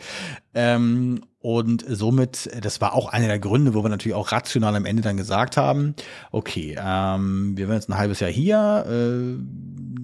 Ähm, 0.54 1.24
Und 1.42 1.84
somit, 1.88 2.50
das 2.62 2.82
war 2.82 2.94
auch 2.94 3.10
einer 3.10 3.28
der 3.28 3.40
Gründe, 3.40 3.74
wo 3.74 3.84
wir 3.84 3.90
natürlich 3.90 4.16
auch 4.16 4.32
rational 4.32 4.76
am 4.76 4.86
Ende 4.86 5.02
dann 5.02 5.18
gesagt 5.18 5.58
haben, 5.58 5.96
okay, 6.32 6.78
ähm, 6.80 7.58
wir 7.58 7.68
werden 7.68 7.80
jetzt 7.80 7.90
ein 7.90 7.98
halbes 7.98 8.20
Jahr 8.20 8.30
hier, 8.30 8.86
äh, 8.88 9.42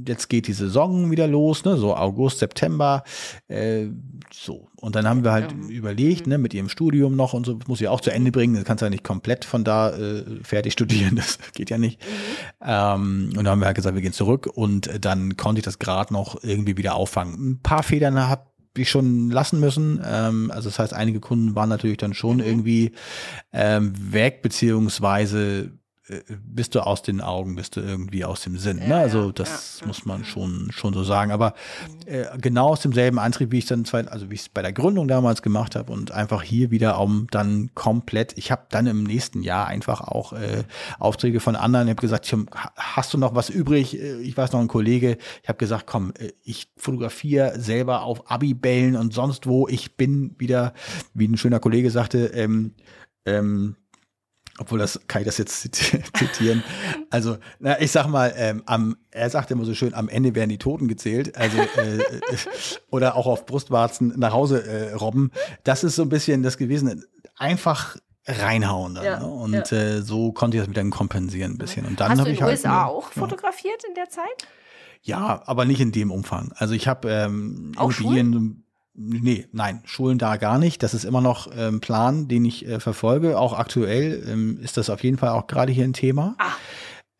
jetzt 0.07 0.29
geht 0.29 0.47
die 0.47 0.53
Saison 0.53 1.11
wieder 1.11 1.27
los, 1.27 1.63
ne, 1.63 1.77
so 1.77 1.95
August, 1.95 2.39
September, 2.39 3.03
äh, 3.49 3.87
so. 4.33 4.67
Und 4.77 4.95
dann 4.95 5.07
haben 5.07 5.23
wir 5.23 5.31
halt 5.31 5.55
mhm. 5.55 5.69
überlegt, 5.69 6.25
ne, 6.25 6.39
mit 6.39 6.55
ihrem 6.55 6.69
Studium 6.69 7.15
noch 7.15 7.33
und 7.33 7.45
so, 7.45 7.59
muss 7.67 7.81
ich 7.81 7.87
auch 7.87 8.01
zu 8.01 8.11
Ende 8.11 8.31
bringen, 8.31 8.55
das 8.55 8.63
kannst 8.63 8.81
du 8.81 8.87
ja 8.87 8.89
nicht 8.89 9.03
komplett 9.03 9.45
von 9.45 9.63
da 9.63 9.91
äh, 9.91 10.23
fertig 10.41 10.73
studieren, 10.73 11.15
das 11.17 11.37
geht 11.53 11.69
ja 11.69 11.77
nicht. 11.77 12.01
Mhm. 12.01 12.65
Ähm, 12.65 13.29
und 13.29 13.43
dann 13.43 13.49
haben 13.49 13.61
wir 13.61 13.67
halt 13.67 13.75
gesagt, 13.75 13.93
wir 13.93 14.01
gehen 14.01 14.13
zurück 14.13 14.49
und 14.51 14.89
dann 15.01 15.37
konnte 15.37 15.59
ich 15.59 15.65
das 15.65 15.77
gerade 15.77 16.11
noch 16.13 16.41
irgendwie 16.43 16.77
wieder 16.77 16.95
auffangen. 16.95 17.51
Ein 17.51 17.59
paar 17.61 17.83
Federn 17.83 18.19
habe 18.27 18.47
ich 18.81 18.89
schon 18.89 19.29
lassen 19.29 19.59
müssen. 19.59 20.01
Ähm, 20.05 20.51
also 20.51 20.69
das 20.69 20.79
heißt, 20.79 20.93
einige 20.93 21.19
Kunden 21.19 21.55
waren 21.55 21.69
natürlich 21.69 21.97
dann 21.97 22.13
schon 22.13 22.39
irgendwie 22.39 22.91
ähm, 23.53 23.93
weg, 24.13 24.41
beziehungsweise 24.41 25.71
bist 26.45 26.73
du 26.73 26.79
aus 26.79 27.01
den 27.01 27.19
Augen, 27.19 27.55
bist 27.55 27.75
du 27.75 27.81
irgendwie 27.81 28.23
aus 28.23 28.41
dem 28.41 28.57
Sinn. 28.57 28.77
Ne? 28.77 28.95
Also 28.95 29.31
das 29.31 29.79
ja, 29.81 29.87
muss 29.87 30.05
man 30.05 30.23
schon, 30.23 30.71
schon 30.71 30.93
so 30.93 31.03
sagen. 31.03 31.31
Aber 31.31 31.53
äh, 32.05 32.25
genau 32.39 32.69
aus 32.69 32.79
demselben 32.79 33.19
Antrieb, 33.19 33.51
wie 33.51 33.57
ich 33.57 33.65
dann 33.65 33.83
zwei, 33.83 34.07
also 34.07 34.29
wie 34.29 34.35
ich 34.35 34.41
es 34.41 34.49
bei 34.49 34.61
der 34.61 34.71
Gründung 34.71 35.09
damals 35.09 35.41
gemacht 35.41 35.75
habe 35.75 35.91
und 35.91 36.11
einfach 36.11 36.43
hier 36.43 36.71
wieder 36.71 36.99
um 37.01 37.27
dann 37.29 37.71
komplett, 37.75 38.37
ich 38.37 38.51
habe 38.51 38.63
dann 38.69 38.87
im 38.87 39.03
nächsten 39.03 39.43
Jahr 39.43 39.67
einfach 39.67 39.99
auch 39.99 40.31
äh, 40.31 40.63
Aufträge 40.97 41.41
von 41.41 41.57
anderen, 41.57 41.87
ich 41.87 41.91
habe 41.91 42.01
gesagt, 42.01 42.33
hast 42.77 43.13
du 43.13 43.17
noch 43.17 43.35
was 43.35 43.49
übrig? 43.49 43.99
Äh, 43.99 44.21
ich 44.21 44.37
weiß 44.37 44.53
noch 44.53 44.61
ein 44.61 44.69
Kollege, 44.69 45.17
ich 45.43 45.49
habe 45.49 45.57
gesagt, 45.57 45.87
komm, 45.87 46.13
äh, 46.17 46.31
ich 46.43 46.69
fotografiere 46.77 47.59
selber 47.59 48.03
auf 48.03 48.31
Abibellen 48.31 48.95
und 48.95 49.13
sonst 49.13 49.45
wo. 49.45 49.67
Ich 49.67 49.97
bin 49.97 50.35
wieder, 50.37 50.73
wie 51.13 51.27
ein 51.27 51.37
schöner 51.37 51.59
Kollege 51.59 51.91
sagte, 51.91 52.27
ähm, 52.27 52.75
ähm, 53.25 53.75
obwohl 54.59 54.79
das 54.79 54.99
kann 55.07 55.21
ich 55.21 55.25
das 55.25 55.37
jetzt 55.37 55.61
zitieren. 56.17 56.63
Also, 57.09 57.37
na, 57.59 57.79
ich 57.79 57.91
sag 57.91 58.07
mal, 58.07 58.33
ähm, 58.35 58.63
am, 58.65 58.97
er 59.11 59.29
sagt 59.29 59.51
immer 59.51 59.65
so 59.65 59.73
schön, 59.73 59.93
am 59.93 60.09
Ende 60.09 60.35
werden 60.35 60.49
die 60.49 60.57
Toten 60.57 60.87
gezählt, 60.87 61.37
also 61.37 61.57
äh, 61.57 61.97
äh, 61.97 62.01
oder 62.89 63.15
auch 63.15 63.27
auf 63.27 63.45
Brustwarzen 63.45 64.13
nach 64.17 64.33
Hause 64.33 64.65
äh, 64.65 64.93
robben. 64.93 65.31
Das 65.63 65.83
ist 65.83 65.95
so 65.95 66.03
ein 66.03 66.09
bisschen 66.09 66.43
das 66.43 66.57
gewesen. 66.57 67.05
Einfach 67.37 67.97
reinhauen 68.25 68.95
dann. 68.95 69.05
Ja, 69.05 69.19
ne? 69.19 69.27
Und 69.27 69.71
ja. 69.71 69.77
äh, 69.77 70.01
so 70.01 70.31
konnte 70.31 70.57
ich 70.57 70.61
das 70.61 70.67
mit 70.67 70.77
dann 70.77 70.89
kompensieren 70.89 71.53
ein 71.53 71.57
bisschen. 71.57 71.85
Und 71.85 71.99
dann 71.99 72.11
Hast 72.11 72.19
du 72.19 72.25
in 72.25 72.35
den 72.35 72.41
halt 72.41 72.51
USA 72.51 72.85
auch 72.85 73.11
fotografiert 73.11 73.83
in 73.87 73.95
der 73.95 74.09
Zeit? 74.09 74.47
Ja, 75.01 75.41
aber 75.45 75.65
nicht 75.65 75.79
in 75.79 75.91
dem 75.91 76.11
Umfang. 76.11 76.51
Also 76.55 76.73
ich 76.73 76.87
habe 76.87 77.09
ähm, 77.09 77.71
Immobilien 77.77 78.65
Nee, 78.99 79.45
nein, 79.51 79.83
Schulen 79.85 80.17
da 80.17 80.37
gar 80.37 80.57
nicht. 80.57 80.81
Das 80.81 80.95
ist 80.95 81.05
immer 81.05 81.21
noch 81.21 81.49
ähm, 81.55 81.81
Plan, 81.81 82.27
den 82.27 82.43
ich 82.45 82.67
äh, 82.67 82.79
verfolge. 82.79 83.39
Auch 83.39 83.53
aktuell 83.53 84.23
ähm, 84.27 84.59
ist 84.59 84.75
das 84.75 84.89
auf 84.89 85.03
jeden 85.03 85.19
Fall 85.19 85.29
auch 85.29 85.45
gerade 85.45 85.71
hier 85.71 85.83
ein 85.83 85.93
Thema. 85.93 86.35
Ah. 86.39 86.53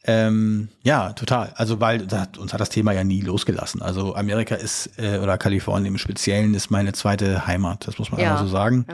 Ähm, 0.10 0.70
ja, 0.84 1.12
total. 1.12 1.52
Also, 1.56 1.82
weil 1.82 2.08
das, 2.08 2.30
uns 2.38 2.54
hat 2.54 2.62
das 2.62 2.70
Thema 2.70 2.94
ja 2.94 3.04
nie 3.04 3.20
losgelassen. 3.20 3.82
Also 3.82 4.16
Amerika 4.16 4.56
ist, 4.56 4.98
äh, 4.98 5.20
oder 5.20 5.38
Kalifornien 5.38 5.94
im 5.94 5.98
Speziellen, 5.98 6.54
ist 6.54 6.72
meine 6.72 6.94
zweite 6.94 7.46
Heimat. 7.46 7.86
Das 7.86 8.00
muss 8.00 8.10
man 8.10 8.22
ja. 8.22 8.38
so 8.38 8.48
sagen. 8.48 8.86
Mhm. 8.88 8.94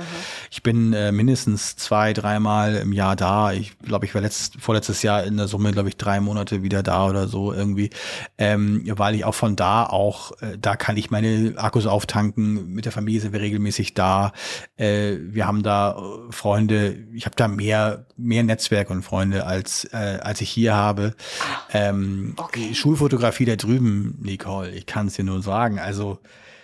Ich 0.50 0.64
bin 0.64 0.94
äh, 0.94 1.12
mindestens 1.12 1.76
zwei, 1.76 2.14
dreimal 2.14 2.78
im 2.78 2.94
Jahr 2.94 3.16
da. 3.16 3.52
Ich 3.52 3.78
glaube, 3.78 4.08
ich 4.08 4.16
war 4.16 4.24
letzt, 4.24 4.56
vorletztes 4.60 5.04
Jahr 5.04 5.24
in 5.24 5.38
der 5.38 5.48
Summe, 5.48 5.72
glaube 5.72 5.90
ich, 5.90 5.98
drei 5.98 6.20
Monate 6.20 6.64
wieder 6.64 6.82
da 6.82 7.08
oder 7.08 7.28
so 7.28 7.54
irgendwie. 7.54 7.92
Ähm, 8.40 8.84
weil 8.96 9.14
ich 9.14 9.24
auch 9.24 9.36
von 9.36 9.56
da 9.56 9.86
auch, 9.86 10.32
äh, 10.42 10.58
da 10.60 10.76
kann 10.76 10.98
ich 10.98 11.12
meine 11.12 11.54
Akkus 11.58 11.86
auftanken. 11.86 12.74
Mit 12.74 12.86
der 12.86 12.92
Familie 12.92 13.22
sind 13.22 13.34
wir 13.34 13.42
regelmäßig 13.42 13.94
da. 13.94 14.32
Äh, 14.78 15.18
wir 15.20 15.46
haben 15.46 15.62
da 15.62 15.92
äh, 15.92 16.32
Freunde. 16.32 16.96
Ich 17.14 17.28
habe 17.28 17.36
da 17.36 17.48
mehr, 17.48 18.08
mehr 18.18 18.42
Netzwerk 18.42 18.90
und 18.90 19.04
Freunde, 19.04 19.46
als, 19.46 19.86
äh, 19.94 20.18
als 20.24 20.42
ich 20.42 20.50
hier 20.50 20.74
habe 20.74 21.03
habe. 21.04 21.16
Ah, 21.42 21.68
ähm, 21.74 22.34
okay. 22.38 22.74
Schulfotografie 22.74 23.46
da 23.46 23.56
drüben, 23.56 24.18
Nicole, 24.22 24.72
ich 24.72 24.86
kann 24.86 25.08
es 25.08 25.16
dir 25.16 25.24
nur 25.24 25.42
sagen. 25.42 25.80
Also 25.80 26.20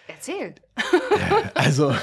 Erzählt. 0.07 0.61
also, 1.53 1.95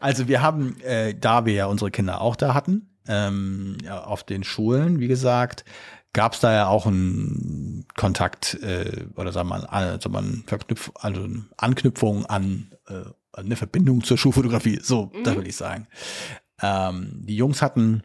also 0.00 0.28
wir 0.28 0.42
haben, 0.42 0.80
äh, 0.80 1.14
da 1.14 1.46
wir 1.46 1.54
ja 1.54 1.66
unsere 1.66 1.90
Kinder 1.90 2.20
auch 2.20 2.36
da 2.36 2.54
hatten, 2.54 2.90
ähm, 3.08 3.78
auf 3.88 4.24
den 4.24 4.44
Schulen, 4.44 5.00
wie 5.00 5.08
gesagt, 5.08 5.64
gab 6.12 6.34
es 6.34 6.40
da 6.40 6.52
ja 6.52 6.66
auch 6.68 6.86
einen 6.86 7.86
Kontakt 7.96 8.54
äh, 8.62 9.06
oder 9.16 9.32
sagen 9.32 9.48
wir 9.48 9.58
mal, 9.58 9.66
also 9.66 10.08
man 10.08 10.44
Verknüpf 10.46 10.90
also 10.94 11.24
eine 11.24 11.44
Anknüpfung 11.56 12.24
an 12.26 12.70
äh, 12.88 13.02
eine 13.32 13.56
Verbindung 13.56 14.04
zur 14.04 14.16
Schulfotografie. 14.16 14.78
So, 14.82 15.10
mhm. 15.12 15.24
das 15.24 15.36
will 15.36 15.46
ich 15.46 15.56
sagen. 15.56 15.88
Ähm, 16.62 17.10
die 17.26 17.36
Jungs 17.36 17.62
hatten 17.62 18.02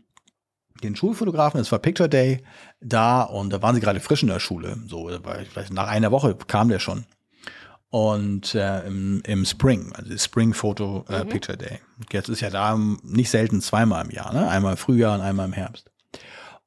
den 0.84 0.96
Schulfotografen, 0.96 1.60
es 1.60 1.72
war 1.72 1.80
Picture 1.80 2.10
Day 2.10 2.42
da 2.82 3.24
und 3.24 3.52
da 3.52 3.62
waren 3.62 3.76
sie 3.76 3.82
gerade 3.82 4.00
frisch 4.00 4.24
in 4.24 4.30
der 4.30 4.40
Schule. 4.40 4.78
So, 4.88 5.10
weiß, 5.10 5.72
nach 5.72 5.88
einer 5.88 6.12
Woche 6.12 6.36
kam 6.48 6.70
der 6.70 6.80
schon. 6.80 7.06
Und 7.92 8.54
äh, 8.54 8.86
im, 8.86 9.22
im 9.26 9.46
Spring, 9.46 9.92
also 9.94 10.16
Spring 10.18 10.54
Photo 10.54 11.06
äh, 11.10 11.24
mhm. 11.24 11.30
Picture 11.30 11.58
Day. 11.58 11.80
Jetzt 12.12 12.30
ist 12.30 12.42
ja 12.42 12.52
da 12.52 12.78
nicht 12.78 13.32
selten 13.32 13.62
zweimal 13.62 14.06
im 14.06 14.12
Jahr, 14.12 14.32
ne? 14.32 14.48
Einmal 14.48 14.74
im 14.74 14.78
Frühjahr 14.78 15.16
und 15.16 15.22
einmal 15.22 15.48
im 15.48 15.54
Herbst. 15.54 15.90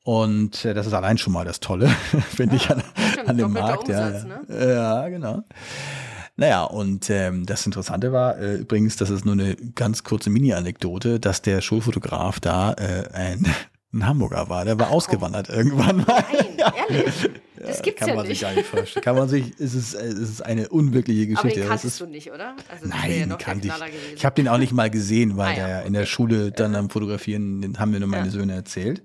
Und 0.02 0.64
äh, 0.64 0.74
das 0.74 0.88
ist 0.88 0.94
allein 0.94 1.18
schon 1.18 1.32
mal 1.32 1.44
das 1.44 1.60
Tolle, 1.60 1.88
finde 2.34 2.56
ja, 2.56 2.62
ich, 2.62 2.70
an, 2.70 2.82
an 3.26 3.36
dem 3.36 3.52
Markt. 3.52 3.88
Umsatz, 3.88 4.24
ja, 4.24 4.56
ne? 4.56 4.74
ja, 4.74 5.08
genau. 5.08 5.44
Naja, 6.36 6.64
und 6.64 7.08
ähm, 7.10 7.46
das 7.46 7.66
Interessante 7.66 8.10
war 8.10 8.38
äh, 8.38 8.56
übrigens, 8.56 8.96
das 8.96 9.10
ist 9.10 9.24
nur 9.24 9.34
eine 9.34 9.54
ganz 9.54 10.02
kurze 10.02 10.30
Mini-Anekdote, 10.30 11.20
dass 11.20 11.42
der 11.42 11.60
Schulfotograf 11.60 12.40
da 12.40 12.72
äh, 12.72 13.08
ein 13.12 13.46
ein 13.92 14.06
Hamburger 14.06 14.48
war, 14.48 14.64
der 14.64 14.78
war 14.78 14.88
Ach, 14.88 14.92
ausgewandert 14.92 15.48
komm. 15.48 15.56
irgendwann 15.56 15.96
mal. 15.98 16.24
Nein, 16.32 16.46
ja. 16.58 16.72
ehrlich? 16.88 17.30
Das 17.56 17.76
ja, 17.76 17.82
gibt's 17.82 18.00
kann 18.00 18.08
ja 18.08 18.14
man 18.16 18.26
nicht. 18.26 18.38
Sich 18.38 18.48
gar 18.48 18.54
nicht 18.54 18.66
vorstellen. 18.66 19.04
Kann 19.04 19.16
man 19.16 19.28
sich, 19.28 19.52
es 19.58 19.74
ist, 19.74 19.94
es 19.94 20.18
ist 20.18 20.40
eine 20.40 20.68
unwirkliche 20.68 21.26
Geschichte. 21.26 21.46
Aber 21.46 21.54
den 21.54 21.68
kanntest 21.68 21.84
ist, 21.84 22.00
du 22.00 22.06
nicht, 22.06 22.32
oder? 22.32 22.56
Also 22.68 22.88
nein, 22.88 23.28
ja 23.28 23.36
kannte 23.36 23.68
ich. 23.68 23.74
Gewesen. 23.74 24.16
Ich 24.16 24.24
habe 24.24 24.34
den 24.34 24.48
auch 24.48 24.58
nicht 24.58 24.72
mal 24.72 24.90
gesehen, 24.90 25.36
weil 25.36 25.54
ah, 25.54 25.58
ja, 25.58 25.66
der 25.66 25.84
in 25.84 25.92
der 25.92 26.06
Schule 26.06 26.50
dann 26.50 26.74
am 26.74 26.90
Fotografieren, 26.90 27.62
den 27.62 27.78
haben 27.78 27.90
mir 27.90 28.00
nur 28.00 28.08
meine 28.08 28.30
Söhne 28.30 28.54
erzählt. 28.54 29.02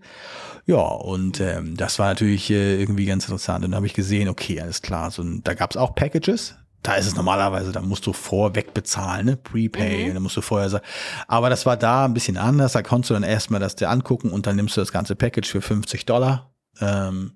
Ja, 0.66 0.82
und 0.82 1.40
ähm, 1.40 1.78
das 1.78 2.00
war 2.00 2.08
natürlich 2.08 2.50
äh, 2.50 2.80
irgendwie 2.80 3.06
ganz 3.06 3.26
interessant. 3.26 3.64
Und 3.64 3.72
dann 3.72 3.78
habe 3.78 3.88
ich 3.88 3.94
gesehen, 3.94 4.28
okay, 4.28 4.60
alles 4.60 4.82
klar. 4.82 5.12
So, 5.12 5.24
da 5.24 5.54
gab 5.54 5.72
es 5.72 5.78
auch 5.78 5.96
Packages, 5.96 6.56
da 6.84 6.96
ist 6.96 7.08
es 7.08 7.16
normalerweise, 7.16 7.72
da 7.72 7.82
musst 7.82 8.06
du 8.06 8.14
vorweg 8.14 8.74
bezahlen, 8.74 9.26
ne? 9.26 9.36
Prepay, 9.36 10.10
mhm. 10.10 10.14
da 10.14 10.20
musst 10.20 10.38
du 10.38 10.42
vorher 10.42 10.70
sagen. 10.70 10.86
Aber 11.28 11.50
das 11.50 11.66
war 11.66 11.76
da 11.76 12.06
ein 12.06 12.14
bisschen 12.14 12.38
anders. 12.38 12.74
Da 12.74 12.82
konntest 12.82 13.10
du 13.10 13.14
dann 13.14 13.24
erstmal 13.24 13.60
das 13.60 13.76
dir 13.76 13.90
angucken 13.90 14.32
und 14.32 14.48
dann 14.48 14.56
nimmst 14.56 14.78
du 14.78 14.82
das 14.82 14.92
ganze 14.92 15.16
Package 15.16 15.50
für 15.50 15.62
50 15.62 16.06
Dollar. 16.06 16.52
Ähm, 16.80 17.34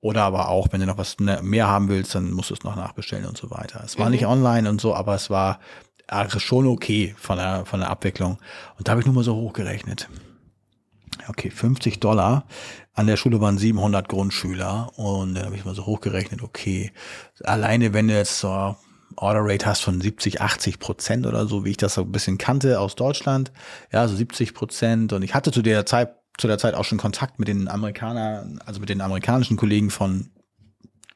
oder 0.00 0.22
aber 0.22 0.48
auch, 0.48 0.68
wenn 0.70 0.80
du 0.80 0.86
noch 0.86 0.98
was 0.98 1.18
ne, 1.18 1.40
mehr 1.42 1.68
haben 1.68 1.88
willst, 1.88 2.14
dann 2.14 2.30
musst 2.30 2.50
du 2.50 2.54
es 2.54 2.62
noch 2.62 2.76
nachbestellen 2.76 3.26
und 3.26 3.36
so 3.36 3.50
weiter. 3.50 3.82
Es 3.84 3.98
war 3.98 4.06
mhm. 4.06 4.12
nicht 4.12 4.26
online 4.26 4.68
und 4.68 4.80
so, 4.80 4.94
aber 4.94 5.14
es 5.14 5.28
war 5.30 5.60
schon 6.38 6.66
okay 6.66 7.14
von 7.18 7.36
der, 7.36 7.66
von 7.66 7.80
der 7.80 7.90
Abwicklung. 7.90 8.38
Und 8.78 8.88
da 8.88 8.92
habe 8.92 9.00
ich 9.00 9.06
nur 9.06 9.14
mal 9.14 9.24
so 9.24 9.34
hochgerechnet. 9.34 10.08
Okay, 11.28 11.50
50 11.50 12.00
Dollar. 12.00 12.46
An 12.94 13.06
der 13.06 13.16
Schule 13.16 13.40
waren 13.40 13.58
700 13.58 14.08
Grundschüler 14.08 14.90
und 14.96 15.34
da 15.34 15.44
habe 15.44 15.56
ich 15.56 15.64
mal 15.64 15.74
so 15.74 15.86
hochgerechnet, 15.86 16.42
okay, 16.42 16.90
alleine 17.44 17.92
wenn 17.92 18.08
du 18.08 18.16
jetzt 18.16 18.38
so 18.38 18.76
Order 19.16 19.40
Rate 19.42 19.66
hast 19.66 19.82
von 19.82 20.00
70, 20.00 20.40
80 20.40 20.78
Prozent 20.78 21.26
oder 21.26 21.46
so, 21.46 21.64
wie 21.64 21.70
ich 21.70 21.76
das 21.76 21.94
so 21.94 22.02
ein 22.02 22.12
bisschen 22.12 22.38
kannte 22.38 22.80
aus 22.80 22.94
Deutschland. 22.94 23.52
Ja, 23.92 24.06
so 24.06 24.16
70 24.16 24.54
Prozent. 24.54 25.12
Und 25.12 25.22
ich 25.22 25.34
hatte 25.34 25.50
zu 25.50 25.62
der 25.62 25.86
Zeit, 25.86 26.14
zu 26.38 26.46
der 26.46 26.58
Zeit 26.58 26.74
auch 26.74 26.84
schon 26.84 26.98
Kontakt 26.98 27.38
mit 27.38 27.48
den 27.48 27.68
Amerikanern, 27.68 28.60
also 28.64 28.80
mit 28.80 28.88
den 28.88 29.00
amerikanischen 29.00 29.56
Kollegen 29.56 29.90
von 29.90 30.30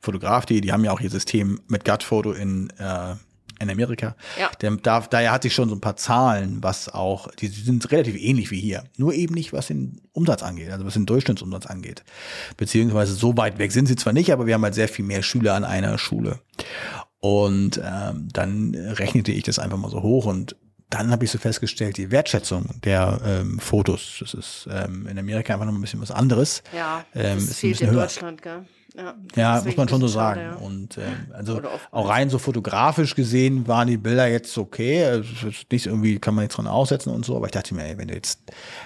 Fotograf.de, 0.01 0.61
die 0.61 0.73
haben 0.73 0.85
ja 0.85 0.91
auch 0.91 1.01
ihr 1.01 1.11
System 1.11 1.61
mit 1.69 1.85
Gut-Foto 1.85 2.33
in, 2.33 2.71
äh, 2.79 3.15
in 3.63 3.71
Amerika. 3.71 4.17
Ja. 4.39 4.51
Der, 4.61 4.73
da, 4.73 5.01
daher 5.01 5.33
hatte 5.33 5.49
ich 5.49 5.55
schon 5.55 5.69
so 5.69 5.75
ein 5.75 5.81
paar 5.81 5.97
Zahlen, 5.97 6.59
was 6.63 6.89
auch, 6.89 7.31
die 7.35 7.49
sind 7.49 7.91
relativ 7.91 8.17
ähnlich 8.17 8.51
wie 8.51 8.61
hier. 8.61 8.85
Nur 8.97 9.15
eben 9.15 9.35
nicht, 9.35 9.53
was 9.53 9.69
den 9.69 10.01
Umsatz 10.13 10.43
angeht, 10.43 10.71
also 10.71 10.85
was 10.85 10.95
den 10.95 11.07
Durchschnittsumsatz 11.07 11.67
angeht. 11.67 12.05
Beziehungsweise 12.57 13.15
so 13.15 13.37
weit 13.37 13.59
weg 13.59 13.73
sind 13.73 13.87
sie 13.87 13.97
zwar 13.97 14.13
nicht, 14.13 14.33
aber 14.33 14.47
wir 14.47 14.55
haben 14.55 14.65
halt 14.65 14.75
sehr 14.75 14.89
viel 14.89 15.05
mehr 15.05 15.23
Schüler 15.23 15.55
an 15.55 15.65
einer 15.65 15.97
Schule. 15.99 16.41
Und 17.21 17.81
ähm, 17.85 18.29
dann 18.33 18.75
rechnete 18.75 19.33
ich 19.33 19.45
das 19.45 19.59
einfach 19.59 19.79
mal 19.79 19.91
so 19.91 20.03
hoch 20.03 20.27
und 20.27 20.57
dann 20.91 21.11
habe 21.11 21.25
ich 21.25 21.31
so 21.31 21.39
festgestellt, 21.39 21.97
die 21.97 22.11
Wertschätzung 22.11 22.81
der 22.85 23.21
ähm, 23.25 23.59
Fotos, 23.59 24.17
das 24.21 24.35
ist 24.35 24.69
ähm, 24.71 25.07
in 25.07 25.19
Amerika 25.19 25.55
einfach 25.55 25.65
noch 25.65 25.73
ein 25.73 25.81
bisschen 25.81 26.03
was 26.03 26.11
anderes. 26.11 26.63
Ja, 26.77 27.05
ähm, 27.15 27.39
das 27.39 27.59
fehlt 27.59 27.81
in 27.81 27.91
höher. 27.91 28.03
Deutschland, 28.03 28.43
gell? 28.43 28.67
Ja, 28.97 29.15
Ja, 29.37 29.63
muss 29.65 29.77
man 29.77 29.89
schon 29.89 30.01
so 30.01 30.09
sagen. 30.09 30.41
schade, 30.41 30.57
ja. 30.61 30.67
Und 30.67 30.99
ähm, 30.99 31.33
also 31.33 31.61
auch 31.91 32.09
rein 32.09 32.29
so 32.29 32.39
fotografisch 32.39 33.15
gesehen 33.15 33.67
waren 33.67 33.89
die 33.89 33.97
Bilder 33.97 34.27
jetzt 34.27 34.57
okay. 34.59 35.05
Also 35.05 35.49
es 35.49 35.65
nicht 35.71 35.87
irgendwie, 35.87 36.19
kann 36.19 36.35
man 36.35 36.45
jetzt 36.45 36.57
dran 36.57 36.67
aussetzen 36.67 37.11
und 37.11 37.25
so, 37.25 37.37
aber 37.37 37.47
ich 37.47 37.53
dachte 37.53 37.75
mir, 37.75 37.85
ey, 37.85 37.97
wenn 37.99 38.09
du 38.09 38.15
jetzt, 38.15 38.41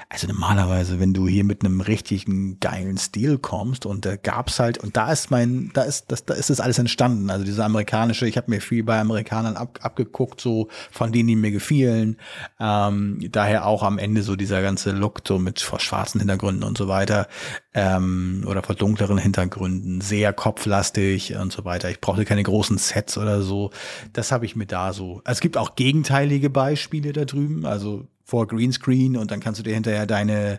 also 0.08 0.26
normalerweise, 0.28 1.00
wenn 1.00 1.12
du 1.12 1.26
hier 1.26 1.44
mit 1.44 1.64
einem 1.64 1.80
richtigen 1.80 2.60
geilen 2.60 2.98
Stil 2.98 3.38
kommst 3.38 3.86
und 3.86 4.04
da 4.06 4.16
gab's 4.16 4.60
halt, 4.60 4.78
und 4.78 4.96
da 4.96 5.10
ist 5.10 5.30
mein, 5.30 5.70
da 5.74 5.82
ist 5.82 6.06
das, 6.08 6.24
da 6.24 6.34
ist 6.34 6.50
das 6.50 6.60
alles 6.60 6.78
entstanden. 6.78 7.30
Also 7.30 7.44
diese 7.44 7.64
amerikanische, 7.64 8.28
ich 8.28 8.36
habe 8.36 8.50
mir 8.50 8.60
viel 8.60 8.84
bei 8.84 9.00
Amerikanern 9.00 9.56
ab, 9.56 9.78
abgeguckt, 9.82 10.40
so 10.40 10.68
von 10.90 11.12
denen, 11.12 11.28
die 11.28 11.36
mir 11.36 11.50
gefielen. 11.50 12.16
Ähm, 12.60 13.18
daher 13.32 13.66
auch 13.66 13.82
am 13.82 13.98
Ende 13.98 14.22
so 14.22 14.36
dieser 14.36 14.62
ganze 14.62 14.92
Look, 14.92 15.22
so 15.26 15.38
mit 15.38 15.60
vor 15.60 15.80
schwarzen 15.80 16.20
Hintergründen 16.20 16.62
und 16.62 16.78
so 16.78 16.88
weiter, 16.88 17.26
ähm, 17.74 18.44
oder 18.46 18.62
vor 18.62 18.74
dunkleren 18.74 19.18
Hintergründen, 19.18 19.95
sehr 20.00 20.32
kopflastig 20.32 21.36
und 21.36 21.52
so 21.52 21.64
weiter. 21.64 21.90
Ich 21.90 22.00
brauchte 22.00 22.24
keine 22.24 22.42
großen 22.42 22.78
Sets 22.78 23.18
oder 23.18 23.42
so. 23.42 23.70
Das 24.12 24.32
habe 24.32 24.44
ich 24.46 24.56
mir 24.56 24.66
da 24.66 24.92
so. 24.92 25.20
Also 25.24 25.38
es 25.38 25.40
gibt 25.40 25.56
auch 25.56 25.74
gegenteilige 25.76 26.50
Beispiele 26.50 27.12
da 27.12 27.24
drüben, 27.24 27.66
also 27.66 28.06
vor 28.24 28.46
Greenscreen 28.48 29.16
und 29.16 29.30
dann 29.30 29.40
kannst 29.40 29.60
du 29.60 29.62
dir 29.64 29.74
hinterher 29.74 30.06
deine 30.06 30.58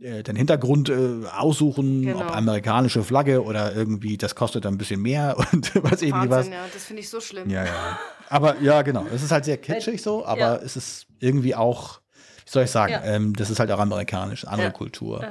äh, 0.00 0.22
deinen 0.22 0.36
Hintergrund 0.36 0.90
äh, 0.90 1.24
aussuchen, 1.34 2.02
Genau. 2.02 2.20
ob 2.20 2.36
amerikanische 2.36 3.02
Flagge 3.02 3.42
oder 3.42 3.74
irgendwie, 3.74 4.18
das 4.18 4.34
kostet 4.34 4.66
dann 4.66 4.74
ein 4.74 4.78
bisschen 4.78 5.00
mehr 5.00 5.36
und 5.52 5.74
ich 5.74 6.02
nicht 6.02 6.30
was. 6.30 6.48
Ja, 6.48 6.64
das 6.72 6.84
finde 6.84 7.00
ich 7.00 7.08
so 7.08 7.18
schlimm. 7.20 7.48
Ja, 7.48 7.64
ja. 7.64 7.98
Aber 8.28 8.60
ja, 8.60 8.82
genau. 8.82 9.06
Es 9.14 9.22
ist 9.22 9.30
halt 9.32 9.44
sehr 9.46 9.56
kitschig 9.56 10.02
so, 10.02 10.26
aber 10.26 10.38
Ja. 10.40 10.56
es 10.56 10.76
ist 10.76 11.06
irgendwie 11.18 11.54
auch, 11.54 12.00
wie 12.44 12.50
soll 12.50 12.64
ich 12.64 12.70
sagen, 12.70 12.92
Ja. 12.92 13.04
ähm, 13.04 13.34
das 13.36 13.48
ist 13.48 13.58
halt 13.58 13.70
auch 13.70 13.78
amerikanisch, 13.78 14.44
andere 14.46 14.66
Ja. 14.68 14.72
Kultur. 14.72 15.24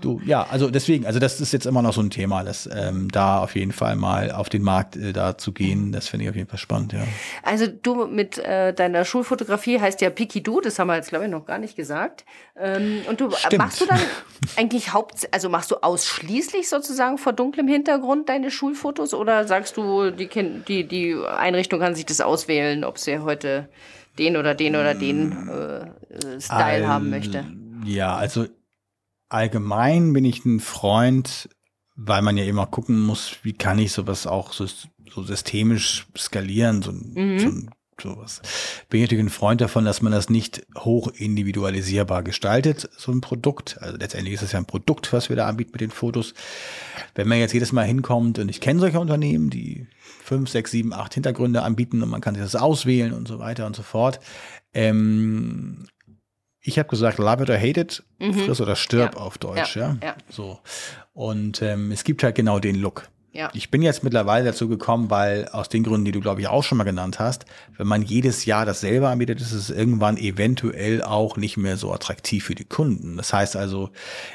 Du, 0.00 0.20
ja, 0.24 0.46
also 0.48 0.70
deswegen, 0.70 1.06
also 1.06 1.18
das 1.18 1.40
ist 1.40 1.52
jetzt 1.52 1.66
immer 1.66 1.82
noch 1.82 1.92
so 1.92 2.00
ein 2.00 2.10
Thema, 2.10 2.44
das 2.44 2.68
ähm, 2.72 3.08
da 3.10 3.40
auf 3.40 3.56
jeden 3.56 3.72
Fall 3.72 3.96
mal 3.96 4.30
auf 4.30 4.48
den 4.48 4.62
Markt 4.62 4.96
äh, 4.96 5.12
da 5.12 5.36
zu 5.36 5.52
gehen, 5.52 5.92
das 5.92 6.08
finde 6.08 6.24
ich 6.24 6.30
auf 6.30 6.36
jeden 6.36 6.48
Fall 6.48 6.58
spannend, 6.58 6.92
ja. 6.92 7.00
Also 7.42 7.66
du 7.66 8.06
mit 8.06 8.38
äh, 8.38 8.72
deiner 8.72 9.04
Schulfotografie 9.04 9.80
heißt 9.80 10.00
ja 10.00 10.10
Pikidu, 10.10 10.60
das 10.60 10.78
haben 10.78 10.88
wir 10.88 10.96
jetzt 10.96 11.08
glaube 11.08 11.24
ich 11.24 11.30
noch 11.30 11.46
gar 11.46 11.58
nicht 11.58 11.76
gesagt. 11.76 12.24
Ähm, 12.56 13.02
und 13.08 13.20
du 13.20 13.30
Stimmt. 13.30 13.58
machst 13.58 13.80
du 13.80 13.86
dann 13.86 14.00
eigentlich 14.56 14.92
haupt, 14.92 15.28
also 15.32 15.48
machst 15.48 15.70
du 15.70 15.76
ausschließlich 15.76 16.68
sozusagen 16.68 17.18
vor 17.18 17.32
dunklem 17.32 17.68
Hintergrund 17.68 18.28
deine 18.28 18.50
Schulfotos 18.50 19.14
oder 19.14 19.46
sagst 19.46 19.76
du, 19.76 20.10
die 20.10 20.26
kind, 20.26 20.68
die 20.68 20.86
die 20.86 21.16
Einrichtung 21.16 21.80
kann 21.80 21.94
sich 21.94 22.06
das 22.06 22.20
auswählen, 22.20 22.84
ob 22.84 22.98
sie 22.98 23.18
heute 23.18 23.68
den 24.18 24.36
oder 24.36 24.54
den 24.54 24.76
oder 24.76 24.94
den 24.94 25.48
äh, 25.48 25.78
äh, 25.80 26.40
Style 26.40 26.88
haben 26.88 27.10
möchte? 27.10 27.44
Ja, 27.84 28.16
also 28.16 28.46
allgemein 29.28 30.12
bin 30.12 30.24
ich 30.24 30.44
ein 30.44 30.60
Freund, 30.60 31.48
weil 31.96 32.22
man 32.22 32.36
ja 32.36 32.44
immer 32.44 32.66
gucken 32.66 33.00
muss, 33.00 33.36
wie 33.42 33.52
kann 33.52 33.78
ich 33.78 33.92
sowas 33.92 34.26
auch 34.26 34.52
so, 34.52 34.66
so 35.10 35.22
systemisch 35.22 36.06
skalieren, 36.16 36.82
so, 36.82 36.90
ein- 36.92 37.12
Mhm. 37.14 37.38
so, 37.98 38.10
sowas. 38.14 38.40
Bin 38.88 39.00
ich 39.00 39.06
natürlich 39.08 39.24
ein 39.24 39.30
Freund 39.30 39.60
davon, 39.60 39.84
dass 39.84 40.00
man 40.02 40.12
das 40.12 40.30
nicht 40.30 40.64
hoch 40.78 41.08
individualisierbar 41.08 42.22
gestaltet, 42.22 42.88
so 42.96 43.10
ein 43.10 43.20
Produkt. 43.20 43.78
Also 43.80 43.96
letztendlich 43.96 44.34
ist 44.34 44.42
es 44.42 44.52
ja 44.52 44.58
ein 44.60 44.66
Produkt, 44.66 45.12
was 45.12 45.28
wir 45.28 45.34
da 45.36 45.48
anbieten 45.48 45.72
mit 45.72 45.80
den 45.80 45.90
Fotos. 45.90 46.34
Wenn 47.16 47.26
man 47.26 47.38
jetzt 47.38 47.54
jedes 47.54 47.72
Mal 47.72 47.84
hinkommt 47.84 48.38
und 48.38 48.48
ich 48.48 48.60
kenne 48.60 48.78
solche 48.78 49.00
Unternehmen, 49.00 49.50
die 49.50 49.88
fünf, 50.22 50.48
sechs, 50.50 50.70
sieben, 50.70 50.92
acht 50.92 51.14
Hintergründe 51.14 51.62
anbieten 51.62 52.00
und 52.02 52.10
man 52.10 52.20
kann 52.20 52.34
sich 52.36 52.44
das 52.44 52.54
auswählen 52.54 53.12
und 53.12 53.26
so 53.26 53.40
weiter 53.40 53.66
und 53.66 53.74
so 53.74 53.82
fort. 53.82 54.20
Ähm, 54.74 55.88
ich 56.60 56.78
habe 56.78 56.88
gesagt, 56.88 57.18
love 57.18 57.42
it 57.42 57.50
or 57.50 57.56
hate 57.56 57.80
it, 57.80 58.02
friss 58.18 58.60
oder 58.60 58.76
stirb 58.76 59.14
Ja. 59.14 59.20
auf 59.20 59.38
Deutsch, 59.38 59.76
ja. 59.76 59.96
Ja, 60.02 60.08
ja. 60.08 60.16
So. 60.28 60.58
Und 61.14 61.62
ähm, 61.62 61.92
es 61.92 62.04
gibt 62.04 62.22
halt 62.22 62.34
genau 62.34 62.58
den 62.58 62.76
Look. 62.76 63.08
Ja. 63.32 63.50
Ich 63.54 63.70
bin 63.70 63.82
jetzt 63.82 64.02
mittlerweile 64.02 64.46
dazu 64.46 64.68
gekommen, 64.68 65.10
weil 65.10 65.46
aus 65.48 65.68
den 65.68 65.84
Gründen, 65.84 66.06
die 66.06 66.12
du, 66.12 66.20
glaube 66.20 66.40
ich, 66.40 66.48
auch 66.48 66.64
schon 66.64 66.78
mal 66.78 66.84
genannt 66.84 67.20
hast, 67.20 67.44
wenn 67.76 67.86
man 67.86 68.02
jedes 68.02 68.46
Jahr 68.46 68.66
dasselbe 68.66 69.08
anbietet, 69.08 69.40
ist 69.40 69.52
es 69.52 69.70
irgendwann 69.70 70.16
eventuell 70.16 71.02
auch 71.02 71.36
nicht 71.36 71.56
mehr 71.56 71.76
so 71.76 71.92
attraktiv 71.92 72.44
für 72.46 72.54
die 72.56 72.64
Kunden. 72.64 73.16
Das 73.16 73.32
heißt 73.32 73.54
also, 73.54 73.90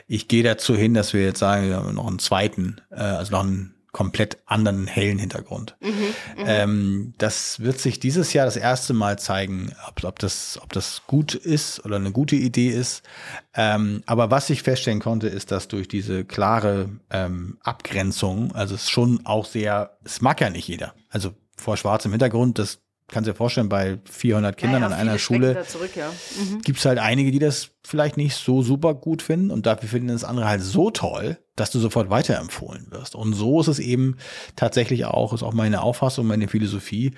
ich 0.07 0.27
gehe 0.29 0.43
dazu 0.43 0.75
hin, 0.75 0.93
dass 0.93 1.11
wir 1.13 1.23
jetzt 1.23 1.39
sagen, 1.39 1.67
wir 1.67 1.77
haben 1.77 1.95
noch 1.95 2.07
einen 2.07 2.19
zweiten, 2.19 2.77
äh, 2.91 2.97
also 3.01 3.31
noch 3.31 3.41
einen 3.41 3.72
komplett 3.93 4.39
anderen 4.47 4.87
hellen 4.87 5.19
Hintergrund. 5.19 5.77
Ähm, 6.45 7.13
das 7.19 7.59
wird 7.59 7.79
sich 7.79 7.99
dieses 7.99 8.33
Jahr 8.33 8.45
das 8.45 8.57
erste 8.57 8.93
Mal 8.93 9.19
zeigen, 9.19 9.71
ob, 9.87 10.03
ob, 10.03 10.19
das, 10.19 10.59
ob 10.61 10.73
das 10.73 11.03
gut 11.05 11.35
ist 11.35 11.85
oder 11.85 11.95
eine 11.97 12.11
gute 12.11 12.35
Idee 12.35 12.69
ist. 12.69 13.03
Ähm, 13.53 14.01
aber 14.07 14.31
was 14.31 14.49
ich 14.49 14.63
feststellen 14.63 14.99
konnte, 14.99 15.27
ist, 15.27 15.51
dass 15.51 15.67
durch 15.67 15.87
diese 15.87 16.25
klare 16.25 16.89
ähm, 17.11 17.59
Abgrenzung, 17.61 18.51
also 18.53 18.73
es 18.73 18.83
ist 18.83 18.89
schon 18.89 19.25
auch 19.25 19.45
sehr, 19.45 19.95
es 20.03 20.21
mag 20.21 20.41
ja 20.41 20.49
nicht 20.49 20.67
jeder. 20.67 20.95
Also 21.09 21.31
vor 21.55 21.77
schwarzem 21.77 22.11
Hintergrund, 22.11 22.57
das 22.57 22.79
kannst 23.07 23.27
du 23.27 23.31
dir 23.31 23.37
vorstellen, 23.37 23.69
bei 23.69 23.99
400 24.09 24.57
Kindern 24.57 24.81
Ja, 24.81 24.87
an 24.87 24.93
einer 24.93 25.19
Schule 25.19 25.63
zurück, 25.67 25.91
ja. 25.95 26.09
Mhm. 26.09 26.61
gibt 26.61 26.79
es 26.79 26.85
halt 26.85 26.99
einige, 26.99 27.31
die 27.31 27.39
das 27.39 27.69
vielleicht 27.83 28.17
nicht 28.17 28.35
so 28.35 28.61
super 28.61 28.93
gut 28.93 29.21
finden 29.21 29.51
und 29.51 29.65
dafür 29.65 29.89
finden 29.89 30.07
das 30.09 30.23
andere 30.23 30.47
halt 30.47 30.61
so 30.61 30.89
toll, 30.91 31.37
dass 31.55 31.71
du 31.71 31.79
sofort 31.79 32.09
weiterempfohlen 32.09 32.87
wirst. 32.89 33.15
Und 33.15 33.33
so 33.33 33.61
ist 33.61 33.67
es 33.67 33.79
eben 33.79 34.17
tatsächlich 34.55 35.05
auch, 35.05 35.33
ist 35.33 35.43
auch 35.43 35.53
meine 35.53 35.81
Auffassung, 35.81 36.27
meine 36.27 36.47
Philosophie. 36.47 37.13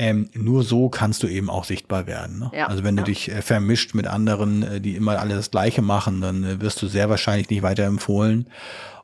Ähm, 0.00 0.30
nur 0.32 0.62
so 0.62 0.88
kannst 0.90 1.24
du 1.24 1.26
eben 1.26 1.50
auch 1.50 1.64
sichtbar 1.64 2.06
werden. 2.06 2.38
Ne? 2.38 2.50
Ja, 2.54 2.66
also 2.68 2.84
wenn 2.84 2.94
du 2.96 3.02
dich 3.02 3.30
äh, 3.32 3.42
vermischt 3.42 3.94
mit 3.94 4.06
anderen, 4.06 4.62
äh, 4.62 4.80
die 4.80 4.94
immer 4.94 5.18
alle 5.18 5.34
das 5.34 5.50
Gleiche 5.50 5.82
machen, 5.82 6.20
dann 6.20 6.44
äh, 6.44 6.60
wirst 6.60 6.80
du 6.82 6.86
sehr 6.86 7.10
wahrscheinlich 7.10 7.50
nicht 7.50 7.62
weiterempfohlen. 7.62 8.48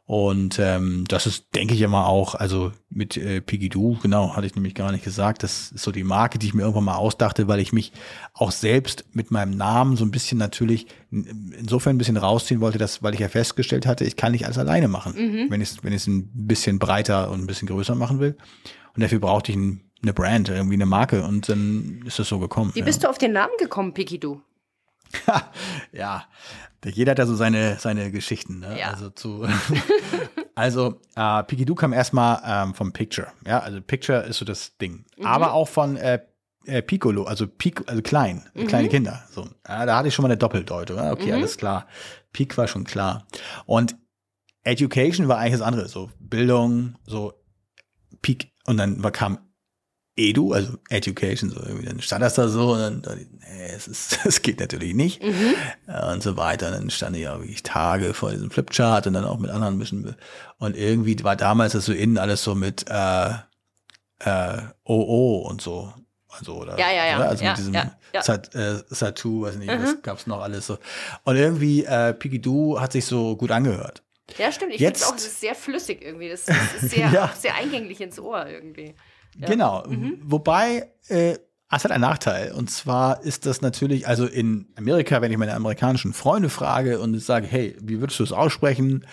Und 0.07 0.59
ähm, 0.59 1.05
das 1.09 1.27
ist, 1.27 1.47
denke 1.55 1.73
ich 1.73 1.81
immer 1.81 2.07
auch, 2.07 2.35
also 2.35 2.73
mit 2.91 3.17
äh, 3.17 3.41
Pigidoo, 3.41 3.97
genau, 4.03 4.37
hatte 4.37 4.47
ich 4.47 4.55
nämlich 4.55 4.75
gar 4.75 4.93
nicht 4.93 5.03
gesagt. 5.03 5.43
Das 5.43 5.73
ist 5.73 5.83
so 5.83 5.93
die 5.93 6.05
Marke, 6.05 6.39
die 6.39 6.47
ich 6.47 6.53
mir 6.53 6.61
irgendwann 6.61 6.85
mal 6.85 6.97
ausdachte, 6.97 7.49
weil 7.49 7.59
ich 7.59 7.73
mich 7.73 7.91
auch 8.35 8.53
selbst 8.53 9.07
mit 9.13 9.31
meinem 9.31 9.57
Namen 9.57 9.97
so 9.97 10.05
ein 10.05 10.11
bisschen 10.11 10.37
natürlich 10.37 10.87
in- 11.11 11.55
insofern 11.59 11.95
ein 11.95 11.99
bisschen 11.99 12.19
rausziehen 12.19 12.61
wollte, 12.61 12.77
dass, 12.77 13.03
weil 13.03 13.15
ich 13.15 13.21
ja 13.21 13.29
festgestellt 13.29 13.87
hatte, 13.87 14.05
ich 14.05 14.17
kann 14.17 14.33
nicht 14.33 14.45
alles 14.45 14.59
alleine 14.59 14.89
machen, 14.89 15.15
wenn 15.51 15.63
ich 15.63 15.71
es 15.71 15.83
wenn 15.85 15.93
ich 15.95 16.03
es 16.03 16.07
ein 16.07 16.29
bisschen 16.35 16.79
breiter 16.79 17.31
und 17.31 17.41
ein 17.41 17.47
bisschen 17.47 17.67
größer 17.69 17.95
machen 17.95 18.21
will. 18.21 18.37
Und 18.95 19.03
dafür 19.03 19.21
brauchte 19.21 19.53
ich 19.53 19.57
ein, 19.57 19.81
eine 20.03 20.13
Brand, 20.13 20.51
irgendwie 20.51 20.75
eine 20.75 20.85
Marke 20.87 21.25
und 21.25 21.49
dann 21.49 22.03
ist 22.05 22.19
es 22.19 22.29
so 22.29 22.39
gekommen. 22.39 22.73
Wie 22.75 22.81
bist 22.83 23.05
du 23.05 23.09
auf 23.09 23.17
den 23.17 23.33
Namen 23.33 23.55
gekommen, 23.59 23.95
Pikidu? 23.95 24.43
ja, 25.93 26.25
jeder 26.85 27.13
hat 27.13 27.19
ja 27.19 27.27
so 27.27 27.35
seine, 27.35 27.79
seine 27.79 28.11
Geschichten. 28.11 28.61
Ne? 28.61 28.79
Ja. 28.79 28.91
Also 28.91 29.11
zu, 29.11 29.47
also 30.55 31.01
äh, 31.17 31.43
Pigidoo 31.45 31.75
kam 31.75 31.93
erstmal 31.93 32.41
ähm, 32.45 32.75
vom 32.75 32.93
Picture. 32.93 33.29
Ja, 33.47 33.61
also 33.61 33.81
Picture 33.81 34.21
ist 34.25 34.39
so 34.39 34.45
das 34.45 34.77
Ding. 34.77 35.05
Mhm. 35.17 35.27
Aber 35.27 35.53
auch 35.55 35.69
von 35.69 35.97
äh, 35.97 36.21
äh, 36.67 36.83
Piccolo, 36.83 37.25
also 37.25 37.47
Pic, 37.47 37.83
also 37.89 38.03
klein, 38.03 38.45
Mhm. 38.55 38.67
kleine 38.67 38.89
Kinder. 38.89 39.23
So, 39.31 39.49
ja, 39.69 39.87
da 39.87 39.97
hatte 39.97 40.09
ich 40.09 40.15
schon 40.15 40.23
mal 40.23 40.29
eine 40.29 40.37
Doppeldeutung. 40.39 40.97
Ja, 40.97 41.13
okay, 41.13 41.33
alles 41.33 41.57
klar. 41.57 41.87
Peak 42.33 42.57
war 42.59 42.67
schon 42.69 42.85
klar. 42.85 43.27
Und 43.67 43.97
Education 44.65 45.29
war 45.29 45.39
eigentlich 45.39 45.53
das 45.53 45.63
andere, 45.63 45.89
so 45.89 46.11
Bildung, 46.19 46.97
so 47.07 47.35
Peak 48.23 48.51
und 48.67 48.79
dann 48.79 49.01
kam 49.13 49.39
Edu, 50.17 50.53
also 50.53 50.75
Education, 50.91 51.51
so 51.51 51.61
irgendwie, 51.61 51.87
dann 51.87 52.01
stand 52.01 52.23
das 52.23 52.35
da 52.35 52.47
so 52.47 52.73
und 52.73 53.05
dann, 53.05 53.19
ich, 53.19 53.27
nee, 53.31 53.67
es 53.75 53.89
ist, 53.89 54.19
es 54.25 54.43
geht 54.43 54.61
natürlich 54.61 54.95
nicht 54.95 55.21
äh, 55.23 56.13
und 56.13 56.23
so 56.23 56.37
weiter. 56.37 56.69
Und 56.69 56.75
dann 56.75 56.91
stand 56.91 57.17
ich 57.17 57.23
ja 57.23 57.39
wirklich 57.39 57.63
Tage 57.63 58.15
vor 58.15 58.31
diesem 58.31 58.51
Flipchart 58.51 59.07
und 59.09 59.15
dann 59.15 59.25
auch 59.25 59.39
mit 59.39 59.51
anderen 59.51 59.75
ein 59.75 59.79
bisschen. 59.79 60.15
Und 60.59 60.77
irgendwie 60.77 61.23
war 61.25 61.35
damals 61.37 61.73
das 61.73 61.87
so 61.87 61.93
innen 61.93 62.19
alles 62.19 62.45
so 62.45 62.55
mit 62.55 62.85
äh, 62.89 63.31
äh, 64.21 64.59
OO 64.85 65.47
und 65.49 65.61
so. 65.61 65.93
Also, 66.29 66.55
oder, 66.55 66.79
Ja, 66.79 66.91
ja, 66.93 67.07
ja. 67.07 67.17
Oder? 67.17 67.29
Also 67.29 67.45
Ja, 67.45 67.51
mit 67.51 67.59
diesem 67.59 67.75
ja, 67.75 67.93
ja. 68.13 68.23
Sat, 68.23 68.55
äh, 68.55 68.83
Satu, 68.89 69.43
weiß 69.43 69.57
nicht, 69.57 69.69
was 69.69 70.03
gab's 70.03 70.27
noch 70.27 70.41
alles 70.41 70.67
so. 70.67 70.79
Und 71.25 71.37
irgendwie 71.37 71.85
äh, 71.85 72.13
Pigidoo 72.13 72.81
hat 72.81 72.93
sich 72.93 73.05
so 73.05 73.37
gut 73.37 73.51
angehört. 73.51 74.03
Ja, 74.39 74.51
stimmt. 74.51 74.73
Ich 74.73 74.79
finde 74.79 74.95
es 74.95 75.03
auch, 75.03 75.17
es 75.17 75.27
ist 75.27 75.41
sehr 75.41 75.55
flüssig 75.55 76.03
irgendwie. 76.03 76.29
Das, 76.29 76.45
das 76.45 76.57
ist 76.83 76.91
sehr, 76.91 77.25
auch 77.25 77.35
sehr 77.35 77.55
eingänglich 77.55 78.01
ins 78.01 78.19
Ohr 78.19 78.47
irgendwie. 78.47 78.95
Ja. 79.39 79.49
Genau. 79.49 79.85
Mhm. 79.87 80.19
Wobei, 80.23 80.91
äh, 81.09 81.37
es 81.71 81.85
hat 81.85 81.91
einen 81.91 82.03
Nachteil. 82.03 82.53
Und 82.53 82.71
zwar 82.71 83.23
ist 83.23 83.47
das 83.47 83.61
natürlich, 83.61 84.07
also 84.07 84.27
in 84.27 84.67
Amerika, 84.77 85.21
wenn 85.21 85.33
ich 85.33 85.39
meine 85.39 85.55
amerikanischen 85.55 86.13
Freunde 86.13 86.49
frage 86.49 87.01
und 87.01 87.19
sage, 87.21 87.47
hey, 87.47 87.77
wie 87.81 88.01
würdest 88.01 88.21
du 88.21 88.25
es 88.25 88.33
aussprechen? 88.33 89.07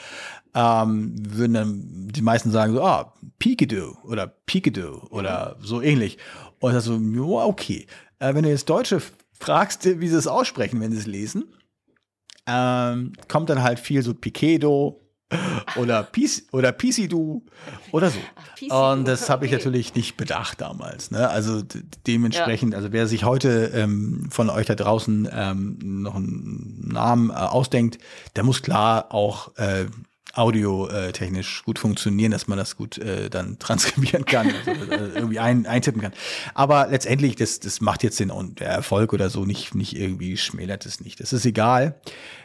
Ähm, 0.54 1.16
würden 1.18 1.54
dann 1.54 2.08
die 2.10 2.22
meisten 2.22 2.52
sagen 2.52 2.74
so, 2.74 2.84
ah, 2.84 3.14
Peekadoo 3.40 3.96
oder 4.04 4.28
Peekadoo 4.28 5.08
oder 5.10 5.56
so 5.62 5.82
ähnlich. 5.82 6.18
Und 6.60 6.74
das 6.74 6.86
so, 6.86 6.98
ja, 7.00 7.46
okay. 7.46 7.88
Äh, 8.20 8.36
wenn 8.36 8.44
du 8.44 8.50
jetzt 8.50 8.70
Deutsche 8.70 9.02
fragst, 9.40 9.86
wie 10.00 10.08
sie 10.08 10.18
es 10.18 10.28
aussprechen, 10.28 10.82
wenn 10.82 10.92
sie 10.92 11.00
es 11.00 11.08
lesen, 11.08 11.46
ähm, 12.48 13.14
kommt 13.28 13.50
dann 13.50 13.64
halt 13.64 13.80
viel 13.80 14.02
so 14.04 14.14
Piquedo 14.14 15.01
oder 15.76 16.04
Pis 16.04 16.48
oder 16.52 16.72
Pisidu 16.72 17.44
oder 17.92 18.10
so. 18.10 18.20
Pisidu, 18.56 18.76
Und 18.76 19.08
das 19.08 19.30
habe 19.30 19.46
ich 19.46 19.52
okay. 19.52 19.60
natürlich 19.60 19.96
nicht 19.96 20.18
bedacht 20.18 20.62
damals. 20.62 21.12
Ne? 21.12 21.30
Also 21.30 21.62
dementsprechend, 22.08 22.76
also 22.76 22.92
wer 22.92 23.08
sich 23.08 23.24
heute 23.24 23.72
ähm, 23.74 24.28
von 24.30 24.50
euch 24.50 24.66
da 24.66 24.76
draußen 24.76 25.30
ähm, 25.32 26.02
noch 26.02 26.16
einen 26.16 26.90
Namen 26.92 27.30
äh, 27.30 27.34
ausdenkt, 27.34 28.00
der 28.36 28.44
muss 28.44 28.62
klar 28.62 29.14
auch 29.14 29.56
äh, 29.58 29.86
audiotechnisch 30.34 31.64
gut 31.64 31.80
funktionieren, 31.80 32.32
dass 32.32 32.48
man 32.48 32.58
das 32.58 32.76
gut 32.76 32.98
äh, 32.98 33.30
dann 33.30 33.60
transkribieren 33.60 34.26
kann, 34.26 34.52
also, 34.66 34.92
äh, 34.92 35.10
irgendwie 35.16 35.40
ein, 35.40 35.66
eintippen 35.66 36.02
kann. 36.02 36.14
Aber 36.54 36.88
letztendlich, 36.88 37.36
das, 37.36 37.60
das 37.60 37.82
macht 37.82 38.04
jetzt 38.04 38.20
den 38.20 38.32
der 38.56 38.70
Erfolg 38.70 39.14
oder 39.14 39.30
so 39.30 39.46
nicht, 39.46 39.76
nicht 39.76 39.96
irgendwie, 39.96 40.38
schmälert 40.38 40.86
es 40.86 41.02
nicht. 41.02 41.20
Das 41.20 41.34
ist 41.34 41.46
egal. 41.46 42.00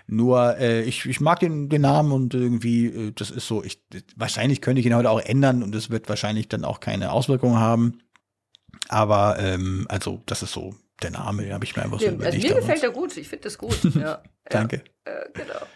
Nur 0.08 0.56
äh, 0.58 0.82
ich, 0.82 1.04
ich 1.06 1.20
mag 1.20 1.40
den, 1.40 1.68
den 1.68 1.82
Namen 1.82 2.12
und 2.12 2.32
irgendwie, 2.32 2.86
äh, 2.86 3.12
das 3.12 3.30
ist 3.30 3.48
so, 3.48 3.64
ich, 3.64 3.82
wahrscheinlich 4.14 4.60
könnte 4.60 4.80
ich 4.80 4.86
ihn 4.86 4.94
heute 4.94 5.10
auch 5.10 5.20
ändern 5.20 5.62
und 5.62 5.74
es 5.74 5.90
wird 5.90 6.08
wahrscheinlich 6.08 6.48
dann 6.48 6.64
auch 6.64 6.78
keine 6.80 7.10
Auswirkungen 7.10 7.58
haben. 7.58 7.98
Aber 8.88 9.38
ähm, 9.38 9.86
also, 9.88 10.22
das 10.26 10.42
ist 10.42 10.52
so 10.52 10.74
der 11.02 11.10
Name, 11.10 11.52
habe 11.52 11.64
ich 11.64 11.76
mir 11.76 11.82
einfach 11.82 11.98
so 11.98 12.06
Ja, 12.06 12.12
überlegt. 12.12 12.44
also 12.44 12.54
mir 12.54 12.60
gefällt 12.60 12.82
er 12.82 12.90
gut, 12.90 13.16
ich 13.16 13.28
finde 13.28 13.44
das 13.44 13.58
gut. 13.58 13.78
Ja. 13.94 14.22
Danke. 14.48 14.82
Ja, 15.06 15.12
äh, 15.12 15.28
genau. 15.34 15.66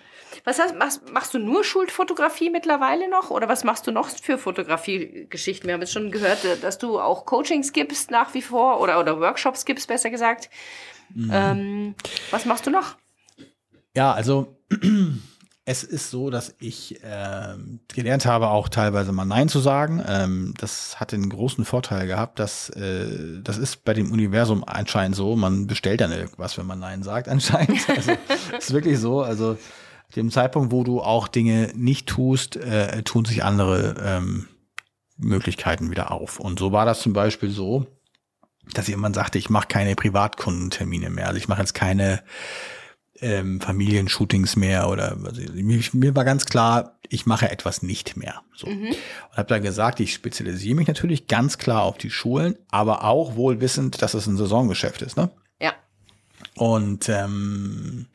Was 0.44 0.58
hast, 0.60 0.76
machst, 0.76 1.10
machst 1.10 1.34
du 1.34 1.38
nur 1.38 1.64
Schulfotografie 1.64 2.50
mittlerweile 2.50 3.10
noch 3.10 3.30
oder 3.30 3.48
was 3.48 3.64
machst 3.64 3.86
du 3.86 3.90
noch 3.90 4.08
für 4.08 4.38
Fotografiegeschichten? 4.38 5.66
Wir 5.66 5.74
haben 5.74 5.80
jetzt 5.80 5.92
schon 5.92 6.10
gehört, 6.12 6.44
äh, 6.44 6.56
dass 6.56 6.78
du 6.78 7.00
auch 7.00 7.26
Coachings 7.26 7.72
gibst 7.72 8.10
nach 8.12 8.32
wie 8.32 8.42
vor 8.42 8.80
oder, 8.80 9.00
oder 9.00 9.20
Workshops 9.20 9.64
gibst, 9.64 9.88
besser 9.88 10.08
gesagt. 10.08 10.48
Mhm. 11.12 11.30
Ähm, 11.32 11.94
was 12.30 12.44
machst 12.44 12.66
du 12.66 12.70
noch? 12.70 12.96
Ja, 13.96 14.12
also 14.12 14.56
es 15.64 15.84
ist 15.84 16.10
so, 16.10 16.30
dass 16.30 16.54
ich 16.58 17.00
ähm, 17.04 17.80
gelernt 17.88 18.26
habe, 18.26 18.48
auch 18.48 18.68
teilweise 18.68 19.12
mal 19.12 19.24
Nein 19.24 19.48
zu 19.48 19.60
sagen. 19.60 20.02
Ähm, 20.06 20.54
das 20.58 20.98
hat 20.98 21.12
den 21.12 21.28
großen 21.28 21.64
Vorteil 21.64 22.06
gehabt, 22.06 22.38
dass 22.38 22.70
äh, 22.70 23.40
das 23.42 23.58
ist 23.58 23.84
bei 23.84 23.94
dem 23.94 24.10
Universum 24.12 24.64
anscheinend 24.66 25.16
so, 25.16 25.36
man 25.36 25.66
bestellt 25.66 26.00
dann 26.00 26.12
irgendwas, 26.12 26.56
wenn 26.58 26.66
man 26.66 26.78
Nein 26.78 27.02
sagt, 27.02 27.28
anscheinend. 27.30 27.88
Also 27.88 28.12
ist 28.58 28.72
wirklich 28.72 28.98
so. 28.98 29.22
Also 29.22 29.58
dem 30.16 30.30
Zeitpunkt, 30.30 30.72
wo 30.72 30.82
du 30.82 31.00
auch 31.00 31.28
Dinge 31.28 31.70
nicht 31.74 32.08
tust, 32.08 32.56
äh, 32.56 33.02
tun 33.02 33.24
sich 33.24 33.44
andere 33.44 33.94
ähm, 34.02 34.48
Möglichkeiten 35.16 35.90
wieder 35.90 36.10
auf. 36.10 36.40
Und 36.40 36.58
so 36.58 36.72
war 36.72 36.84
das 36.84 37.00
zum 37.00 37.12
Beispiel 37.12 37.50
so, 37.50 37.86
dass 38.74 38.88
jemand 38.88 39.14
sagte, 39.14 39.38
ich 39.38 39.50
mache 39.50 39.68
keine 39.68 39.94
Privatkundentermine 39.94 41.10
mehr. 41.10 41.26
Also 41.26 41.38
ich 41.38 41.48
mache 41.48 41.60
jetzt 41.60 41.74
keine 41.74 42.22
ähm, 43.20 43.60
Familienshootings 43.60 44.56
mehr 44.56 44.88
oder 44.88 45.16
also 45.24 45.40
mir, 45.54 45.80
mir 45.92 46.16
war 46.16 46.24
ganz 46.24 46.46
klar, 46.46 46.98
ich 47.08 47.26
mache 47.26 47.50
etwas 47.50 47.82
nicht 47.82 48.16
mehr. 48.16 48.42
So. 48.54 48.66
Und 48.68 48.96
habe 49.36 49.48
dann 49.48 49.62
gesagt, 49.62 50.00
ich 50.00 50.14
spezialisiere 50.14 50.76
mich 50.76 50.88
natürlich 50.88 51.26
ganz 51.26 51.58
klar 51.58 51.82
auf 51.82 51.98
die 51.98 52.10
Schulen, 52.10 52.56
aber 52.70 53.04
auch 53.04 53.36
wohl 53.36 53.60
wissend, 53.60 54.00
dass 54.00 54.14
es 54.14 54.26
ein 54.26 54.36
Saisongeschäft 54.36 55.02
ist. 55.02 55.16
Ne? 55.16 55.30
Ja. 55.60 55.72
Und 56.56 57.08
ähm, 57.08 58.06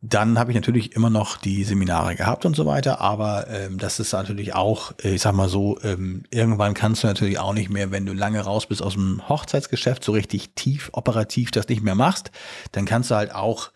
dann 0.00 0.38
habe 0.38 0.52
ich 0.52 0.54
natürlich 0.54 0.94
immer 0.94 1.10
noch 1.10 1.36
die 1.36 1.64
Seminare 1.64 2.14
gehabt 2.14 2.46
und 2.46 2.54
so 2.54 2.66
weiter, 2.66 3.00
aber 3.00 3.48
ähm, 3.48 3.78
das 3.78 3.98
ist 3.98 4.12
natürlich 4.12 4.54
auch, 4.54 4.92
äh, 5.02 5.14
ich 5.14 5.22
sag 5.22 5.34
mal 5.34 5.48
so, 5.48 5.78
ähm, 5.82 6.22
irgendwann 6.30 6.74
kannst 6.74 7.02
du 7.02 7.08
natürlich 7.08 7.40
auch 7.40 7.52
nicht 7.52 7.68
mehr, 7.68 7.90
wenn 7.90 8.06
du 8.06 8.12
lange 8.12 8.40
raus 8.40 8.66
bist 8.66 8.80
aus 8.80 8.94
dem 8.94 9.28
Hochzeitsgeschäft, 9.28 10.04
so 10.04 10.12
richtig 10.12 10.54
tief 10.54 10.90
operativ 10.92 11.50
das 11.50 11.68
nicht 11.68 11.82
mehr 11.82 11.96
machst, 11.96 12.30
dann 12.72 12.84
kannst 12.84 13.10
du 13.10 13.16
halt 13.16 13.34
auch 13.34 13.70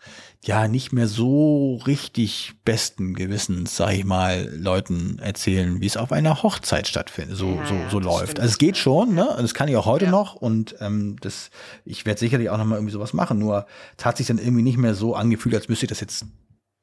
ja 0.45 0.67
nicht 0.67 0.91
mehr 0.91 1.07
so 1.07 1.77
richtig 1.87 2.53
besten 2.65 3.13
Gewissens, 3.13 3.77
sag 3.77 3.93
ich 3.93 4.03
mal, 4.03 4.49
Leuten 4.55 5.17
erzählen, 5.19 5.79
wie 5.81 5.85
es 5.85 5.95
auf 5.97 6.11
einer 6.11 6.43
Hochzeit 6.43 6.87
stattfindet, 6.87 7.37
so 7.37 7.55
Ja, 7.59 7.65
so 7.65 7.87
so 7.89 7.99
läuft. 7.99 8.23
stimmt. 8.23 8.39
Also 8.41 8.51
es 8.51 8.57
geht 8.57 8.77
schon, 8.77 9.13
ne? 9.15 9.35
Das 9.39 9.53
kann 9.53 9.69
ich 9.69 9.77
auch 9.77 9.85
heute 9.85 10.05
Ja. 10.05 10.11
noch 10.11 10.35
und 10.35 10.75
ähm, 10.81 11.15
das, 11.21 11.49
ich 11.85 12.05
werde 12.05 12.19
sicherlich 12.19 12.49
auch 12.49 12.57
noch 12.57 12.65
mal 12.65 12.75
irgendwie 12.75 12.91
sowas 12.93 13.13
machen. 13.13 13.39
Nur 13.39 13.65
es 13.97 14.03
hat 14.05 14.17
sich 14.17 14.27
dann 14.27 14.37
irgendwie 14.37 14.63
nicht 14.63 14.77
mehr 14.77 14.95
so 14.95 15.15
angefühlt, 15.15 15.55
als 15.55 15.69
müsste 15.69 15.85
ich 15.85 15.89
das 15.89 16.01
jetzt, 16.01 16.25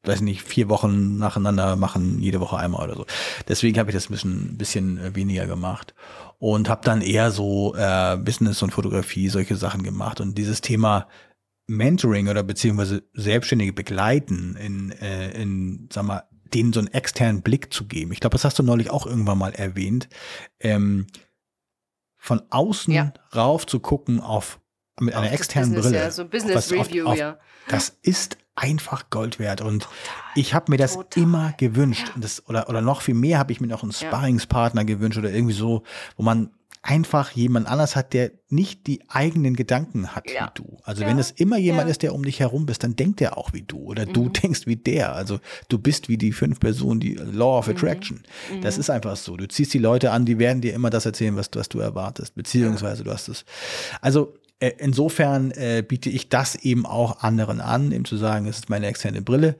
weiß 0.04 0.22
nicht, 0.22 0.42
vier 0.42 0.70
Wochen 0.70 1.18
nacheinander 1.18 1.76
machen, 1.76 2.18
jede 2.18 2.40
Woche 2.40 2.56
einmal 2.56 2.84
oder 2.88 2.96
so. 2.96 3.06
Deswegen 3.46 3.78
habe 3.78 3.90
ich 3.90 3.94
das 3.94 4.08
ein 4.08 4.12
bisschen, 4.12 4.56
bisschen 4.56 4.98
äh, 4.98 5.14
weniger 5.14 5.46
gemacht 5.46 5.94
und 6.38 6.70
habe 6.70 6.80
dann 6.82 7.02
eher 7.02 7.30
so 7.30 7.74
äh, 7.76 8.16
Business 8.16 8.62
und 8.62 8.70
Fotografie 8.72 9.28
solche 9.28 9.56
Sachen 9.56 9.82
gemacht 9.82 10.22
und 10.22 10.38
dieses 10.38 10.62
Thema 10.62 11.06
Mentoring 11.70 12.28
oder 12.28 12.42
beziehungsweise 12.42 13.02
Selbstständige 13.14 13.72
begleiten 13.72 14.56
in, 14.56 14.92
äh, 14.92 15.30
in, 15.40 15.88
sag 15.92 16.04
mal, 16.04 16.24
denen 16.52 16.72
so 16.72 16.80
einen 16.80 16.88
externen 16.92 17.42
Blick 17.42 17.72
zu 17.72 17.86
geben. 17.86 18.12
Ich 18.12 18.20
glaube, 18.20 18.34
das 18.34 18.44
hast 18.44 18.58
du 18.58 18.62
neulich 18.62 18.90
auch 18.90 19.06
irgendwann 19.06 19.38
mal 19.38 19.52
erwähnt. 19.54 20.08
Ähm, 20.58 21.06
von 22.16 22.42
außen 22.50 22.92
Ja. 22.92 23.12
rauf 23.34 23.66
zu 23.66 23.80
gucken 23.80 24.20
auf 24.20 24.60
mit 25.00 25.14
einer 25.14 25.24
Auf 25.26 25.30
das 25.30 25.40
externen 25.40 25.70
Business, 25.74 25.92
Brille. 25.92 26.04
Ja, 26.04 26.10
so 26.10 26.24
Business 26.28 26.54
Was 26.56 26.72
auf- 26.72 26.88
Review, 26.88 27.06
auf- 27.06 27.16
ja. 27.18 27.38
Das 27.68 27.96
ist 28.02 28.36
einfach 28.56 29.08
Gold 29.08 29.38
wert. 29.38 29.62
Und 29.62 29.88
ich 30.34 30.52
habe 30.52 30.70
mir 30.70 30.76
das 30.76 30.94
total. 30.94 31.22
immer 31.22 31.52
gewünscht. 31.56 32.08
Ja. 32.14 32.20
Das, 32.20 32.46
oder, 32.48 32.68
oder 32.68 32.82
noch 32.82 33.00
viel 33.00 33.14
mehr 33.14 33.38
habe 33.38 33.52
ich 33.52 33.60
mir 33.62 33.68
noch 33.68 33.82
einen. 33.82 33.92
Sparringspartner 33.92 34.84
gewünscht 34.84 35.18
oder 35.18 35.30
irgendwie 35.32 35.54
so, 35.54 35.84
wo 36.16 36.22
man 36.22 36.50
einfach 36.82 37.32
jemand 37.32 37.66
anders 37.68 37.94
hat, 37.94 38.14
der 38.14 38.30
nicht 38.48 38.86
die 38.86 39.02
eigenen 39.08 39.54
Gedanken 39.54 40.08
hat 40.16 40.30
Ja. 40.30 40.46
wie 40.46 40.62
du. 40.62 40.78
Also 40.82 41.02
Ja. 41.02 41.08
wenn 41.08 41.18
es 41.18 41.30
immer 41.30 41.58
jemand 41.58 41.88
Ja. 41.88 41.90
ist, 41.90 42.02
der 42.02 42.14
um 42.14 42.24
dich 42.24 42.40
herum 42.40 42.64
bist, 42.66 42.82
dann 42.82 42.96
denkt 42.96 43.20
er 43.20 43.36
auch 43.36 43.52
wie 43.52 43.62
du 43.62 43.78
oder 43.78 44.06
du 44.06 44.24
Mhm. 44.24 44.32
denkst 44.32 44.66
wie 44.66 44.76
der. 44.76 45.14
Also 45.14 45.40
du 45.68 45.78
bist 45.78 46.08
wie 46.08 46.16
die 46.16 46.32
fünf 46.32 46.58
Personen, 46.58 46.98
die 47.00 47.14
Law 47.14 47.52
Mhm. 47.52 47.58
of 47.58 47.68
Attraction. 47.68 48.22
Das 48.62 48.78
ist 48.78 48.88
einfach 48.88 49.16
so. 49.16 49.36
Du 49.36 49.46
ziehst 49.46 49.74
die 49.74 49.78
Leute 49.78 50.10
an, 50.10 50.24
die 50.24 50.38
werden 50.38 50.62
dir 50.62 50.72
immer 50.72 50.88
das 50.88 51.04
erzählen, 51.04 51.36
was, 51.36 51.50
was 51.54 51.68
du 51.68 51.80
erwartest, 51.80 52.34
beziehungsweise 52.34 53.04
du 53.04 53.10
hast 53.12 53.28
es. 53.28 53.44
Also 54.00 54.34
insofern 54.68 55.50
äh, 55.52 55.82
biete 55.86 56.10
ich 56.10 56.28
das 56.28 56.54
eben 56.54 56.84
auch 56.86 57.20
anderen 57.22 57.60
an, 57.60 57.92
eben 57.92 58.04
zu 58.04 58.16
sagen, 58.16 58.46
es 58.46 58.58
ist 58.58 58.70
meine 58.70 58.86
externe 58.86 59.22
Brille. 59.22 59.56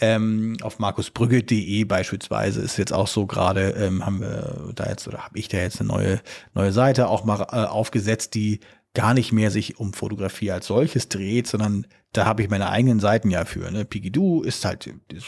Ähm, 0.00 0.56
auf 0.62 0.78
markusbrügge.de 0.78 1.84
beispielsweise 1.84 2.60
ist 2.60 2.76
jetzt 2.76 2.92
auch 2.92 3.06
so 3.06 3.26
gerade, 3.26 3.70
ähm, 3.70 4.04
haben 4.04 4.20
wir 4.20 4.72
da 4.74 4.88
jetzt 4.88 5.06
oder 5.08 5.24
habe 5.24 5.38
ich 5.38 5.48
da 5.48 5.58
jetzt 5.58 5.80
eine 5.80 5.88
neue, 5.88 6.20
neue 6.54 6.72
Seite 6.72 7.08
auch 7.08 7.24
mal 7.24 7.40
äh, 7.40 7.66
aufgesetzt, 7.66 8.34
die 8.34 8.60
gar 8.94 9.12
nicht 9.12 9.32
mehr 9.32 9.50
sich 9.50 9.78
um 9.78 9.92
Fotografie 9.92 10.52
als 10.52 10.66
solches 10.66 11.08
dreht, 11.08 11.46
sondern 11.46 11.86
da 12.12 12.26
habe 12.26 12.42
ich 12.42 12.48
meine 12.48 12.70
eigenen 12.70 13.00
Seiten 13.00 13.30
ja 13.30 13.44
für. 13.44 13.70
Ne? 13.70 13.84
Pigidoo 13.84 14.42
ist 14.42 14.64
halt 14.64 14.88
das 15.08 15.24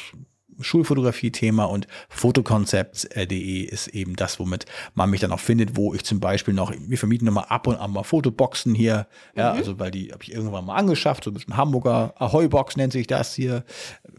Schulfotografie-Thema 0.61 1.65
und 1.65 1.87
Fotoconcepts.de 2.09 3.61
ist 3.63 3.89
eben 3.89 4.17
das, 4.17 4.39
womit 4.41 4.67
man 4.95 5.11
mich 5.11 5.21
dann 5.21 5.33
auch 5.33 5.41
findet, 5.41 5.77
wo 5.77 5.95
ich 5.95 6.05
zum 6.05 6.21
Beispiel 6.21 6.55
noch, 6.55 6.73
wir 6.79 6.99
vermieten 6.99 7.27
nochmal 7.27 7.47
ab 7.49 7.67
und 7.67 7.77
an 7.77 7.91
mal 7.93 8.03
Fotoboxen 8.03 8.75
hier, 8.75 9.07
ja, 9.35 9.53
Mhm. 9.53 9.59
also 9.59 9.79
weil 9.79 9.91
die 9.91 10.13
habe 10.13 10.23
ich 10.23 10.33
irgendwann 10.33 10.65
mal 10.65 10.77
angeschafft, 10.77 11.25
so 11.25 11.31
ein 11.31 11.35
bisschen 11.35 11.57
Hamburger 11.57 12.15
Ahoi-Box 12.19 12.77
nennt 12.77 12.93
sich 12.93 13.07
das 13.07 13.35
hier. 13.35 13.65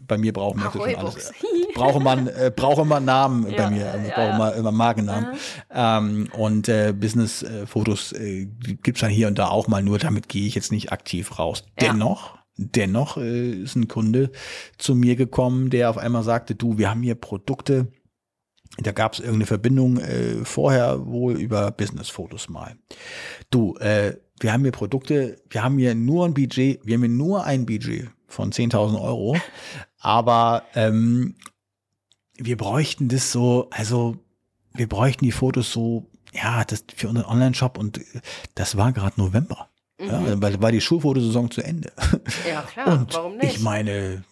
Bei 0.06 0.16
mir 0.18 0.32
brauchen 0.32 0.60
wir 0.62 0.70
schon 0.70 0.94
alles. 0.96 1.32
Brauche 1.74 2.00
man, 2.00 2.26
äh, 2.28 2.50
brauche 2.54 2.84
man 2.84 3.04
Namen 3.04 3.44
bei 3.44 3.50
Ja, 3.52 3.70
mir, 3.70 3.90
also 3.92 4.08
ja, 4.08 4.14
brauche 4.14 4.28
ja. 4.30 4.38
man 4.38 4.54
immer 4.54 4.72
Markennamen. 4.72 5.26
Ähm, 5.72 6.28
und 6.36 6.68
äh, 6.68 6.92
Business-Fotos 6.98 8.12
äh, 8.12 8.46
gibt's 8.82 9.00
dann 9.02 9.10
hier 9.10 9.28
und 9.28 9.38
da 9.38 9.48
auch 9.48 9.68
mal, 9.68 9.82
nur 9.82 9.98
damit 9.98 10.28
gehe 10.28 10.46
ich 10.46 10.54
jetzt 10.54 10.72
nicht 10.72 10.92
aktiv 10.92 11.38
raus. 11.38 11.64
Dennoch 11.80 12.37
Dennoch 12.60 13.16
äh, 13.16 13.52
ist 13.52 13.76
ein 13.76 13.86
Kunde 13.86 14.32
zu 14.78 14.96
mir 14.96 15.14
gekommen, 15.14 15.70
der 15.70 15.90
auf 15.90 15.96
einmal 15.96 16.24
sagte, 16.24 16.56
du, 16.56 16.76
wir 16.76 16.90
haben 16.90 17.02
hier 17.02 17.14
Produkte, 17.14 17.86
da 18.78 18.90
gab 18.90 19.12
es 19.12 19.20
irgendeine 19.20 19.46
Verbindung 19.46 19.98
äh, 19.98 20.44
vorher 20.44 21.06
wohl 21.06 21.38
über 21.40 21.70
Business-Fotos 21.70 22.48
mal. 22.48 22.76
Du, 23.50 23.76
äh, 23.76 24.16
wir 24.40 24.52
haben 24.52 24.62
hier 24.62 24.72
Produkte, 24.72 25.40
wir 25.48 25.62
haben 25.62 25.78
hier 25.78 25.94
nur 25.94 26.26
ein 26.26 26.34
Budget, 26.34 26.84
wir 26.84 26.94
haben 26.94 27.02
hier 27.02 27.08
nur 27.08 27.44
ein 27.44 27.64
Budget 27.64 28.10
von 28.26 28.52
10.000 28.52 29.00
Euro, 29.00 29.36
aber 30.00 30.64
ähm, 30.74 31.36
wir 32.36 32.56
bräuchten 32.56 33.08
das 33.08 33.30
so, 33.30 33.68
also 33.70 34.16
wir 34.74 34.88
bräuchten 34.88 35.24
die 35.24 35.32
Fotos 35.32 35.72
so, 35.72 36.10
ja, 36.32 36.64
das 36.64 36.84
für 36.94 37.08
unseren 37.08 37.26
Online-Shop 37.26 37.78
und 37.78 37.98
äh, 37.98 38.20
das 38.56 38.76
war 38.76 38.92
gerade 38.92 39.20
November. 39.20 39.70
Ja, 40.00 40.20
Mhm. 40.20 40.40
weil 40.42 40.60
war 40.62 40.70
die 40.72 40.80
Schulfotosaison 40.80 41.50
zu 41.50 41.62
Ende. 41.62 41.92
Ja, 42.48 42.62
klar, 42.62 42.86
Und 43.00 43.14
warum 43.14 43.36
nicht? 43.36 43.56
ich 43.56 43.60
meine, 43.60 44.22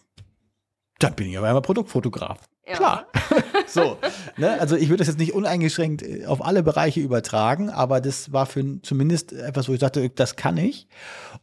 dann 0.99 1.13
bin 1.15 1.27
ich 1.29 1.37
aber 1.37 1.47
einmal 1.47 1.61
Produktfotograf. 1.61 2.39
Ja. 2.69 2.75
Klar. 2.75 3.05
so, 3.67 3.97
ne? 4.35 4.59
Also 4.59 4.75
ich 4.75 4.89
würde 4.89 4.97
das 4.97 5.07
jetzt 5.07 5.19
nicht 5.19 5.33
uneingeschränkt 5.33 6.01
äh, 6.01 6.25
auf 6.25 6.45
alle 6.45 6.63
Bereiche 6.63 6.99
übertragen, 6.99 7.69
aber 7.69 8.01
das 8.01 8.33
war 8.33 8.45
für 8.45 8.81
zumindest 8.81 9.31
etwas, 9.31 9.69
wo 9.69 9.73
ich 9.73 9.79
sagte, 9.79 10.09
das 10.09 10.35
kann 10.35 10.57
ich. 10.57 10.87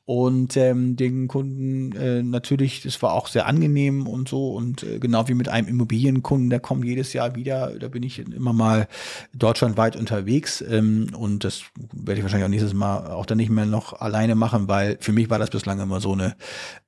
Und 0.07 0.57
ähm, 0.59 0.97
den 0.97 1.29
Kunden 1.29 1.93
äh, 1.93 2.23
natürlich, 2.23 2.83
das 2.83 3.01
war 3.01 3.15
auch 3.15 3.29
sehr 3.29 3.47
angenehm 3.47 4.07
und 4.07 4.29
so. 4.29 4.53
Und 4.53 4.83
äh, 4.83 4.99
genau 4.99 5.27
wie 5.29 5.35
mit 5.35 5.49
einem 5.49 5.67
Immobilienkunden, 5.67 6.51
der 6.51 6.61
kommt 6.61 6.85
jedes 6.85 7.15
Jahr 7.15 7.37
wieder, 7.37 7.79
da 7.79 7.89
bin 7.89 8.03
ich 8.03 8.19
immer 8.19 8.53
mal 8.53 8.87
deutschlandweit 9.33 9.97
unterwegs. 9.97 10.63
Ähm, 10.69 11.09
und 11.17 11.45
das 11.45 11.63
werde 11.93 12.19
ich 12.19 12.23
wahrscheinlich 12.23 12.45
auch 12.45 12.51
nächstes 12.51 12.75
Mal 12.75 13.11
auch 13.11 13.25
dann 13.25 13.39
nicht 13.39 13.51
mehr 13.51 13.65
noch 13.65 13.95
alleine 13.95 14.35
machen, 14.35 14.69
weil 14.69 14.99
für 15.01 15.13
mich 15.13 15.31
war 15.31 15.39
das 15.39 15.49
bislang 15.49 15.81
immer 15.81 16.01
so 16.03 16.13
eine 16.13 16.37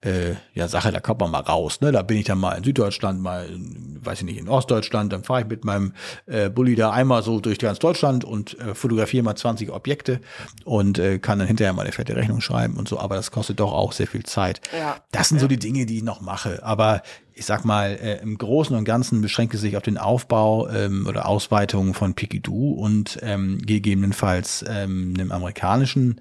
äh, 0.02 0.34
ja, 0.52 0.68
Sache, 0.68 0.92
da 0.92 1.00
kommt 1.00 1.20
man 1.20 1.30
mal 1.30 1.40
raus. 1.40 1.80
Ne? 1.80 1.92
Da 1.92 2.02
bin 2.02 2.18
ich 2.18 2.26
dann 2.26 2.38
mal 2.38 2.52
in 2.52 2.64
Süddeutschland, 2.64 3.22
mal, 3.22 3.46
in, 3.46 3.98
weiß 4.04 4.18
ich 4.18 4.25
nicht, 4.26 4.38
in 4.38 4.48
Ostdeutschland, 4.48 5.12
dann 5.12 5.24
fahre 5.24 5.40
ich 5.40 5.46
mit 5.46 5.64
meinem 5.64 5.92
äh, 6.26 6.50
Bulli 6.50 6.74
da 6.74 6.90
einmal 6.90 7.22
so 7.22 7.40
durch 7.40 7.58
ganz 7.58 7.78
Deutschland 7.78 8.24
und 8.24 8.58
äh, 8.58 8.74
fotografiere 8.74 9.24
mal 9.24 9.36
20 9.36 9.70
Objekte 9.70 10.20
und 10.64 10.98
äh, 10.98 11.18
kann 11.18 11.38
dann 11.38 11.48
hinterher 11.48 11.72
mal 11.72 11.82
eine 11.82 11.92
fette 11.92 12.14
Rechnung 12.16 12.40
schreiben 12.40 12.74
und 12.74 12.88
so, 12.88 12.98
aber 12.98 13.16
das 13.16 13.30
kostet 13.30 13.60
doch 13.60 13.72
auch 13.72 13.92
sehr 13.92 14.06
viel 14.06 14.24
Zeit. 14.24 14.60
Ja. 14.78 14.96
Das 15.12 15.30
sind 15.30 15.40
so 15.40 15.48
die 15.48 15.58
Dinge, 15.58 15.86
die 15.86 15.98
ich 15.98 16.02
noch 16.02 16.20
mache. 16.20 16.62
Aber 16.62 17.02
ich 17.38 17.44
sag 17.44 17.66
mal, 17.66 17.98
äh, 18.02 18.20
im 18.22 18.38
Großen 18.38 18.74
und 18.74 18.84
Ganzen 18.84 19.20
beschränkt 19.20 19.52
es 19.54 19.60
sich 19.60 19.76
auf 19.76 19.82
den 19.82 19.98
Aufbau 19.98 20.68
ähm, 20.68 21.06
oder 21.06 21.28
Ausweitung 21.28 21.92
von 21.92 22.14
Pikidoo 22.14 22.72
und 22.72 23.18
ähm, 23.22 23.58
gegebenenfalls 23.58 24.64
ähm, 24.66 25.12
einem 25.14 25.32
amerikanischen 25.32 26.18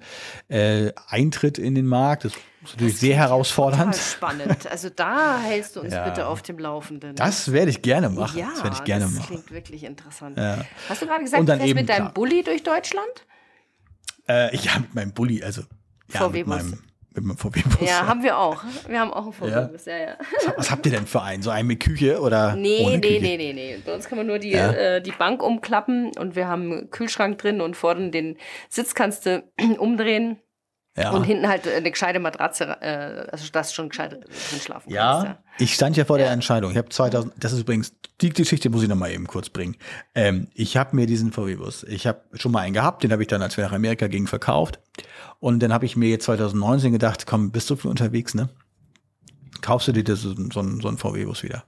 äh, 0.48 0.92
Eintritt 1.08 1.56
in 1.56 1.74
den 1.74 1.86
Markt. 1.86 2.26
Das 2.26 2.34
ist 2.68 2.74
natürlich 2.74 2.94
Das 2.94 3.00
sehr 3.00 3.16
herausfordernd. 3.16 3.96
Spannend. 3.96 4.66
Also 4.70 4.88
da 4.90 5.40
hältst 5.40 5.76
du 5.76 5.80
uns 5.80 5.92
Ja. 5.94 6.04
bitte 6.08 6.26
auf 6.26 6.42
dem 6.42 6.58
Laufenden. 6.58 7.14
Das 7.16 7.52
werde 7.52 7.70
ich 7.70 7.82
gerne 7.82 8.08
machen. 8.08 8.38
ja, 8.38 8.48
das 8.54 8.62
werde 8.64 8.76
ich 8.76 8.84
gerne 8.84 9.04
das 9.04 9.14
machen. 9.14 9.26
klingt 9.26 9.50
wirklich 9.50 9.84
interessant. 9.84 10.36
Ja. 10.36 10.58
Hast 10.88 11.02
du 11.02 11.06
gerade 11.06 11.22
gesagt, 11.24 11.40
Und 11.40 11.46
du 11.48 11.52
fährst 11.56 11.68
eben, 11.68 11.80
mit 11.80 11.88
deinem 11.88 11.96
klar. 12.04 12.14
Bulli 12.14 12.42
durch 12.42 12.62
Deutschland? 12.62 13.26
Äh, 14.28 14.56
ja, 14.56 14.78
mit 14.80 14.94
meinem 14.94 15.12
Bulli, 15.12 15.42
also 15.42 15.62
ja, 16.12 16.20
VW 16.20 16.44
mit 16.44 16.64
mit 17.14 17.24
meinem 17.24 17.38
VW-Bus. 17.38 17.88
Ja, 17.88 18.06
haben 18.06 18.22
wir 18.22 18.36
auch. 18.36 18.62
Wir 18.88 19.00
haben 19.00 19.10
auch 19.10 19.22
einen 19.22 19.32
VW-Bus, 19.32 19.86
ja, 19.86 19.96
ja. 19.96 20.16
Was 20.58 20.70
habt 20.70 20.84
ihr 20.84 20.92
denn 20.92 21.06
für 21.06 21.22
einen? 21.22 21.42
So 21.42 21.48
einen 21.48 21.66
mit 21.66 21.80
Küche 21.82 22.20
oder 22.20 22.54
Nee, 22.56 22.82
ohne 22.84 22.98
nee, 22.98 23.00
Küche? 23.00 23.20
nee, 23.22 23.36
nee, 23.38 23.52
nee. 23.54 23.78
Bei 23.86 23.94
uns 23.94 24.06
kann 24.06 24.18
man 24.18 24.26
nur 24.26 24.38
die, 24.38 24.52
äh, 24.52 25.00
die 25.00 25.12
Bank 25.12 25.42
umklappen 25.42 26.10
und 26.18 26.36
wir 26.36 26.46
haben 26.46 26.70
einen 26.70 26.90
Kühlschrank 26.90 27.38
drin 27.38 27.62
und 27.62 27.74
vorne 27.74 28.10
den 28.10 28.36
Sitz 28.68 28.94
kannst 28.94 29.24
du 29.24 29.42
umdrehen 29.78 30.38
Ja. 30.96 31.10
und 31.10 31.24
hinten 31.24 31.46
halt 31.46 31.68
eine 31.68 31.90
gescheite 31.90 32.18
Matratze, 32.20 32.64
äh, 32.80 33.28
also 33.30 33.50
dass 33.52 33.68
du 33.68 33.74
schon 33.74 33.88
gescheit 33.90 34.12
drin 34.12 34.60
schlafen 34.60 34.90
Ja, 34.90 35.22
kannst. 35.24 35.40
ich 35.58 35.74
stand 35.74 35.96
ja 35.96 36.04
vor 36.06 36.16
der 36.18 36.28
Ja. 36.28 36.32
Entscheidung. 36.32 36.70
Ich 36.72 36.78
habe 36.78 36.88
2000, 36.88 37.34
das 37.38 37.52
ist 37.52 37.60
übrigens, 37.60 37.92
die 38.22 38.30
Geschichte 38.30 38.70
muss 38.70 38.82
ich 38.82 38.88
noch 38.88 38.96
mal 38.96 39.10
eben 39.10 39.26
kurz 39.26 39.50
bringen. 39.50 39.76
Ähm, 40.14 40.48
ich 40.54 40.76
habe 40.78 40.96
mir 40.96 41.06
diesen 41.06 41.32
VW-Bus, 41.32 41.84
ich 41.84 42.06
habe 42.06 42.22
schon 42.34 42.50
mal 42.52 42.60
einen 42.60 42.72
gehabt, 42.72 43.02
den 43.04 43.12
habe 43.12 43.20
ich 43.22 43.28
dann, 43.28 43.42
als 43.42 43.58
wir 43.58 43.64
nach 43.64 43.72
Amerika 43.72 44.06
gingen, 44.06 44.26
verkauft. 44.26 44.78
Und 45.38 45.60
dann 45.60 45.70
habe 45.72 45.84
ich 45.84 45.96
mir 45.96 46.08
jetzt 46.08 46.24
2019 46.24 46.92
gedacht, 46.92 47.26
komm, 47.26 47.50
bist 47.50 47.68
du 47.68 47.76
viel 47.76 47.90
unterwegs, 47.90 48.34
ne? 48.34 48.48
Kaufst 49.60 49.88
du 49.88 49.92
dir 49.92 50.04
das, 50.04 50.20
so, 50.22 50.34
so 50.34 50.60
einen 50.60 50.96
VW-Bus 50.98 51.42
wieder? 51.42 51.64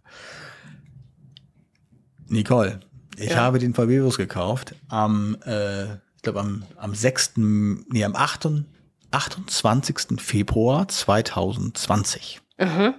Nicole, 2.28 2.80
ich 3.16 3.30
Ja. 3.30 3.36
habe 3.36 3.58
den 3.58 3.74
VW-Bus 3.74 4.16
gekauft 4.16 4.74
am, 4.88 5.36
äh, 5.44 5.84
ich 6.16 6.22
glaube 6.22 6.40
am, 6.40 6.64
am 6.76 6.94
6., 6.94 7.32
nee, 7.36 8.04
am 8.04 8.16
8., 8.16 8.48
28. 9.10 10.20
Februar 10.20 10.88
2020. 10.88 12.40
Mhm. 12.58 12.94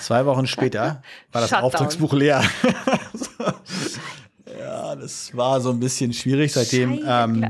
Zwei 0.00 0.26
Wochen 0.26 0.46
später 0.46 1.02
war 1.32 1.40
das 1.40 1.50
Shutdown. 1.50 1.64
Auftragsbuch 1.64 2.12
leer. 2.12 2.42
ja, 4.58 4.96
das 4.96 5.36
war 5.36 5.60
so 5.60 5.70
ein 5.70 5.80
bisschen 5.80 6.12
schwierig. 6.12 6.52
Seitdem, 6.52 7.00
ähm, 7.06 7.46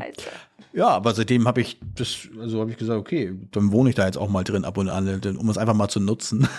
ja, 0.72 0.88
aber 0.88 1.14
seitdem 1.14 1.48
habe 1.48 1.60
ich 1.60 1.78
das, 1.94 2.28
also 2.40 2.60
habe 2.60 2.70
ich 2.70 2.76
gesagt, 2.76 2.98
okay, 2.98 3.32
dann 3.50 3.72
wohne 3.72 3.90
ich 3.90 3.96
da 3.96 4.06
jetzt 4.06 4.18
auch 4.18 4.28
mal 4.28 4.44
drin 4.44 4.64
ab 4.64 4.78
und 4.78 4.88
an, 4.88 5.20
um 5.36 5.48
es 5.48 5.58
einfach 5.58 5.74
mal 5.74 5.88
zu 5.88 6.00
nutzen. 6.00 6.48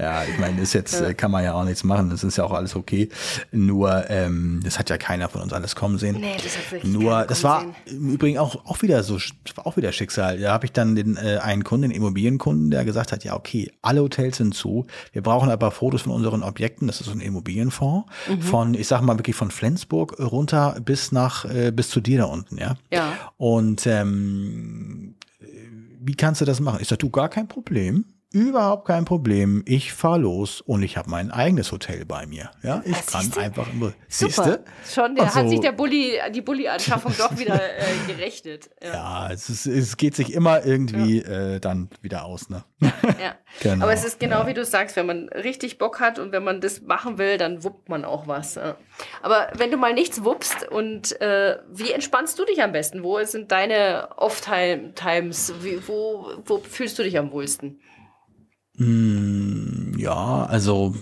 ja, 0.00 0.24
ich 0.24 0.38
meine, 0.38 0.60
ist 0.62 0.72
jetzt, 0.72 0.98
äh, 0.98 1.12
kann 1.12 1.30
man 1.30 1.44
ja 1.44 1.52
auch 1.52 1.64
nichts 1.64 1.84
machen, 1.84 2.08
das 2.08 2.24
ist 2.24 2.38
ja 2.38 2.44
auch 2.44 2.52
alles 2.52 2.74
okay. 2.74 3.10
Nur, 3.52 4.08
ähm, 4.08 4.60
das 4.64 4.78
hat 4.78 4.88
ja 4.88 4.96
keiner 4.96 5.28
von 5.28 5.42
uns 5.42 5.52
alles 5.52 5.76
kommen 5.76 5.98
sehen. 5.98 6.16
Nee, 6.18 6.36
das 6.42 6.56
hat 6.56 6.72
wirklich 6.72 6.90
Nur, 6.90 7.24
das 7.26 7.44
war 7.44 7.66
im 7.84 8.08
Übrigen 8.08 8.38
auch, 8.38 8.64
auch 8.64 8.80
wieder 8.80 9.02
so, 9.02 9.18
auch 9.56 9.76
wieder 9.76 9.92
Schicksal. 9.92 10.38
Da 10.38 10.52
habe 10.52 10.64
ich 10.64 10.72
dann 10.72 10.96
den 10.96 11.18
äh, 11.18 11.38
einen 11.42 11.64
Kunden, 11.64 11.82
den 11.82 11.90
Immobilienkunden, 11.90 12.70
der 12.70 12.86
gesagt 12.86 13.12
hat, 13.12 13.24
ja, 13.24 13.36
okay, 13.36 13.70
alle 13.82 14.00
Hotels 14.00 14.38
sind 14.38 14.54
zu. 14.54 14.86
Wir 15.12 15.22
brauchen 15.22 15.50
aber 15.50 15.70
Fotos 15.70 16.02
von 16.02 16.12
unseren 16.12 16.42
Objekten. 16.42 16.86
Das 16.86 17.00
ist 17.00 17.06
so 17.06 17.12
ein 17.12 17.20
Immobilienfonds. 17.20 18.08
Mhm. 18.28 18.40
Von, 18.40 18.74
ich 18.74 18.88
sag 18.88 19.02
mal 19.02 19.18
wirklich 19.18 19.36
von 19.36 19.50
Flensburg 19.50 20.18
runter 20.18 20.76
bis 20.82 21.12
nach, 21.12 21.44
äh, 21.44 21.72
bis 21.72 21.90
zu 21.90 22.00
dir 22.00 22.18
da 22.18 22.24
unten, 22.24 22.56
ja. 22.56 22.76
Ja. 22.90 23.12
Und 23.36 23.86
ähm, 23.86 25.16
wie 26.00 26.14
kannst 26.14 26.40
du 26.40 26.46
das 26.46 26.60
machen? 26.60 26.78
Ich 26.80 26.88
sag, 26.88 26.98
du, 27.00 27.10
gar 27.10 27.28
kein 27.28 27.48
Problem. 27.48 28.06
Überhaupt 28.32 28.86
kein 28.86 29.04
Problem. 29.04 29.64
Ich 29.66 29.92
fahr 29.92 30.16
los 30.16 30.60
und 30.60 30.84
ich 30.84 30.96
habe 30.96 31.10
mein 31.10 31.32
eigenes 31.32 31.72
Hotel 31.72 32.04
bei 32.04 32.26
mir. 32.26 32.50
Ja, 32.62 32.80
ich 32.84 32.94
Ah, 32.94 33.00
kann 33.10 33.20
siehste? 33.22 33.40
einfach 33.40 33.72
immer. 33.72 33.92
Siehste? 34.08 34.62
Schon, 34.88 35.16
der 35.16 35.24
Und 35.24 35.34
hat 35.34 35.44
so- 35.44 35.50
sich 35.50 35.58
der 35.60 35.72
Bulli, 35.72 36.12
die 36.32 36.40
Bulli-Anschaffung 36.40 37.12
doch 37.18 37.36
wieder 37.36 37.56
äh, 37.60 37.82
gerechnet. 38.06 38.70
Ja. 38.80 38.92
Ja, 38.92 39.30
es, 39.32 39.50
ist, 39.50 39.66
es 39.66 39.96
geht 39.96 40.14
sich 40.14 40.32
immer 40.32 40.64
irgendwie 40.64 41.18
äh, 41.18 41.58
dann 41.58 41.90
wieder 42.02 42.24
aus, 42.24 42.48
ne? 42.50 42.62
ja. 42.80 43.34
Genau, 43.62 43.82
Aber 43.86 43.92
es 43.92 44.04
ist 44.04 44.20
genau 44.20 44.46
wie 44.46 44.54
du 44.54 44.64
sagst, 44.64 44.94
wenn 44.94 45.06
man 45.06 45.28
richtig 45.30 45.78
Bock 45.78 45.98
hat 45.98 46.20
und 46.20 46.30
wenn 46.30 46.44
man 46.44 46.60
das 46.60 46.82
machen 46.82 47.18
will, 47.18 47.36
dann 47.36 47.64
wuppt 47.64 47.88
man 47.88 48.04
auch 48.04 48.28
was. 48.28 48.54
ja. 48.54 48.76
Aber 49.22 49.48
wenn 49.56 49.72
du 49.72 49.76
mal 49.76 49.92
nichts 49.92 50.22
wuppst 50.22 50.68
und 50.70 51.20
äh, 51.20 51.56
wie 51.68 51.90
entspannst 51.90 52.38
du 52.38 52.44
dich 52.44 52.62
am 52.62 52.70
besten? 52.70 53.02
Wo 53.02 53.20
sind 53.24 53.50
deine 53.50 54.08
Off-Times? 54.18 55.52
Wo, 55.88 56.30
wo 56.44 56.58
fühlst 56.58 56.96
du 56.98 57.02
dich 57.02 57.18
am 57.18 57.32
wohlsten? 57.32 57.80
Mm, 58.80 59.98
ja, 59.98 60.46
also 60.46 60.94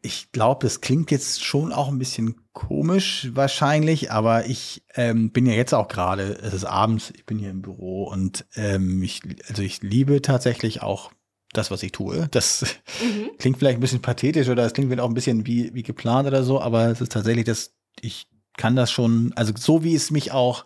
ich 0.00 0.32
glaube, 0.32 0.66
das 0.66 0.80
klingt 0.80 1.10
jetzt 1.10 1.44
schon 1.44 1.70
auch 1.70 1.88
ein 1.88 1.98
bisschen 1.98 2.36
komisch 2.54 3.28
wahrscheinlich, 3.34 4.10
aber 4.10 4.46
ich 4.46 4.82
ähm, 4.94 5.32
bin 5.32 5.44
ja 5.44 5.52
jetzt 5.52 5.74
auch 5.74 5.86
gerade, 5.86 6.38
es 6.42 6.54
ist 6.54 6.64
abends, 6.64 7.12
ich 7.14 7.26
bin 7.26 7.38
hier 7.38 7.50
im 7.50 7.60
Büro 7.60 8.04
und 8.04 8.46
ähm, 8.56 9.02
ich, 9.02 9.20
also 9.48 9.60
ich 9.60 9.82
liebe 9.82 10.22
tatsächlich 10.22 10.82
auch 10.82 11.12
das, 11.52 11.70
was 11.70 11.82
ich 11.82 11.92
tue. 11.92 12.26
Das 12.30 12.64
klingt 13.38 13.58
vielleicht 13.58 13.76
ein 13.76 13.82
bisschen 13.82 14.02
pathetisch 14.02 14.48
oder 14.48 14.64
es 14.64 14.72
klingt 14.72 14.88
vielleicht 14.88 15.04
auch 15.04 15.10
ein 15.10 15.14
bisschen 15.14 15.46
wie, 15.46 15.74
wie 15.74 15.82
geplant 15.82 16.26
oder 16.26 16.42
so, 16.42 16.58
aber 16.58 16.86
es 16.86 17.02
ist 17.02 17.12
tatsächlich 17.12 17.44
das, 17.44 17.74
ich 18.00 18.28
kann 18.56 18.76
das 18.76 18.90
schon, 18.90 19.34
also 19.36 19.52
so 19.54 19.84
wie 19.84 19.94
es 19.94 20.10
mich 20.10 20.32
auch 20.32 20.64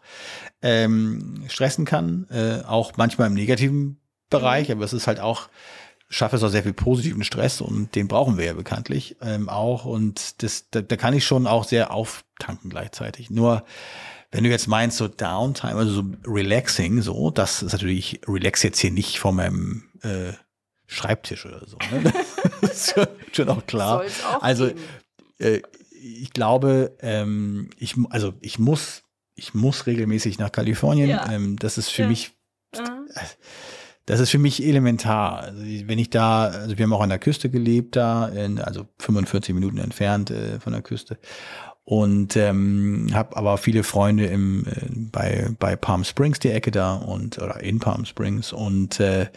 ähm, 0.62 1.42
stressen 1.48 1.84
kann, 1.84 2.28
äh, 2.30 2.62
auch 2.64 2.92
manchmal 2.96 3.26
im 3.26 3.34
negativen 3.34 3.98
Bereich, 4.30 4.70
aber 4.72 4.84
es 4.84 4.92
ist 4.92 5.06
halt 5.06 5.20
auch, 5.20 5.48
schaffe 6.08 6.36
es 6.36 6.42
auch 6.42 6.48
sehr 6.48 6.62
viel 6.62 6.72
positiven 6.72 7.24
Stress 7.24 7.60
und 7.60 7.94
den 7.94 8.08
brauchen 8.08 8.38
wir 8.38 8.44
ja 8.46 8.52
bekanntlich 8.54 9.16
ähm, 9.20 9.48
auch 9.48 9.84
und 9.84 10.42
das, 10.42 10.70
da, 10.70 10.80
da 10.82 10.96
kann 10.96 11.14
ich 11.14 11.26
schon 11.26 11.46
auch 11.46 11.64
sehr 11.64 11.92
auftanken 11.92 12.70
gleichzeitig. 12.70 13.30
Nur 13.30 13.64
wenn 14.30 14.44
du 14.44 14.50
jetzt 14.50 14.68
meinst, 14.68 14.98
so 14.98 15.08
Downtime, 15.08 15.74
also 15.76 15.92
so 15.92 16.04
relaxing, 16.26 17.00
so, 17.02 17.30
das 17.30 17.62
ist 17.62 17.72
natürlich, 17.72 18.14
ich 18.22 18.28
relax 18.28 18.62
jetzt 18.62 18.78
hier 18.78 18.90
nicht 18.90 19.18
vor 19.18 19.32
meinem 19.32 19.84
äh, 20.02 20.32
Schreibtisch 20.86 21.44
oder 21.46 21.66
so. 21.66 21.76
Ne? 21.90 22.12
Das 22.60 22.88
ist 22.88 22.94
schon, 22.94 23.06
schon 23.32 23.48
auch 23.50 23.66
klar. 23.66 24.02
Auch 24.26 24.42
also 24.42 24.70
äh, 25.38 25.60
ich 25.92 26.32
glaube, 26.32 26.96
ähm, 27.00 27.70
ich, 27.78 27.94
also 28.10 28.34
ich 28.40 28.58
muss, 28.58 29.02
ich 29.34 29.54
muss 29.54 29.86
regelmäßig 29.86 30.38
nach 30.38 30.50
Kalifornien. 30.52 31.08
Ja. 31.10 31.30
Ähm, 31.30 31.56
das 31.58 31.78
ist 31.78 31.88
für 31.90 32.02
Ja. 32.02 32.08
mich, 32.08 32.32
Ah. 32.76 32.98
Das 34.08 34.20
ist 34.20 34.30
für 34.30 34.38
mich 34.38 34.64
elementar. 34.64 35.40
Also 35.40 35.60
wenn 35.60 35.98
ich 35.98 36.08
da, 36.08 36.44
also 36.44 36.78
wir 36.78 36.84
haben 36.84 36.94
auch 36.94 37.02
an 37.02 37.10
der 37.10 37.18
Küste 37.18 37.50
gelebt 37.50 37.94
da, 37.94 38.28
in, 38.28 38.58
also 38.58 38.86
45 39.00 39.54
Minuten 39.54 39.76
entfernt 39.76 40.30
äh, 40.30 40.58
von 40.60 40.72
der 40.72 40.80
Küste. 40.80 41.18
Und 41.90 42.36
ähm, 42.36 43.08
habe 43.14 43.34
aber 43.34 43.56
viele 43.56 43.82
Freunde 43.82 44.26
im, 44.26 44.66
äh, 44.66 44.72
bei, 45.10 45.48
bei 45.58 45.74
Palm 45.74 46.04
Springs, 46.04 46.38
die 46.38 46.50
Ecke 46.50 46.70
da, 46.70 46.96
und 46.96 47.38
oder 47.38 47.60
in 47.60 47.78
Palm 47.78 48.04
Springs. 48.04 48.52
Und 48.52 49.00
äh, 49.00 49.28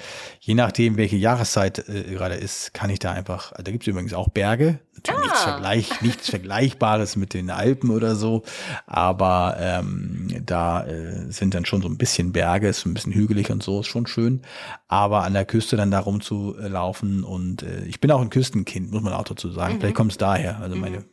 je 0.41 0.55
nachdem, 0.55 0.97
welche 0.97 1.15
Jahreszeit 1.15 1.87
äh, 1.87 2.03
gerade 2.11 2.35
ist, 2.35 2.73
kann 2.73 2.89
ich 2.89 2.99
da 2.99 3.13
einfach, 3.13 3.53
also 3.53 3.63
da 3.63 3.71
gibt 3.71 3.85
es 3.85 3.87
übrigens 3.87 4.13
auch 4.13 4.27
Berge, 4.27 4.79
natürlich 4.95 5.21
nichts, 5.21 5.39
Ah. 5.45 5.51
Vergleich, 5.51 6.01
nichts 6.01 6.29
Vergleichbares 6.29 7.15
mit 7.15 7.33
den 7.33 7.51
Alpen 7.51 7.89
oder 7.89 8.17
so, 8.17 8.43
aber 8.85 9.55
ähm, 9.57 10.27
da 10.45 10.85
äh, 10.85 11.31
sind 11.31 11.53
dann 11.53 11.63
schon 11.63 11.81
so 11.81 11.87
ein 11.87 11.97
bisschen 11.97 12.33
Berge, 12.33 12.67
ist 12.67 12.85
ein 12.85 12.93
bisschen 12.93 13.13
hügelig 13.13 13.49
und 13.49 13.63
so, 13.63 13.79
ist 13.79 13.87
schon 13.87 14.07
schön. 14.07 14.41
Aber 14.89 15.23
an 15.23 15.31
der 15.31 15.45
Küste 15.45 15.77
dann 15.77 15.89
da 15.89 15.99
rumzulaufen 15.99 17.23
und 17.23 17.63
äh, 17.63 17.85
ich 17.85 18.01
bin 18.01 18.11
auch 18.11 18.19
ein 18.19 18.29
Küstenkind, 18.29 18.91
muss 18.91 19.03
man 19.03 19.13
auch 19.13 19.23
dazu 19.23 19.49
sagen. 19.51 19.77
Vielleicht 19.79 19.95
kommt 19.95 20.11
es 20.11 20.17
daher. 20.17 20.59
Also 20.59 20.75
meine 20.75 20.97
äh, 20.97 21.03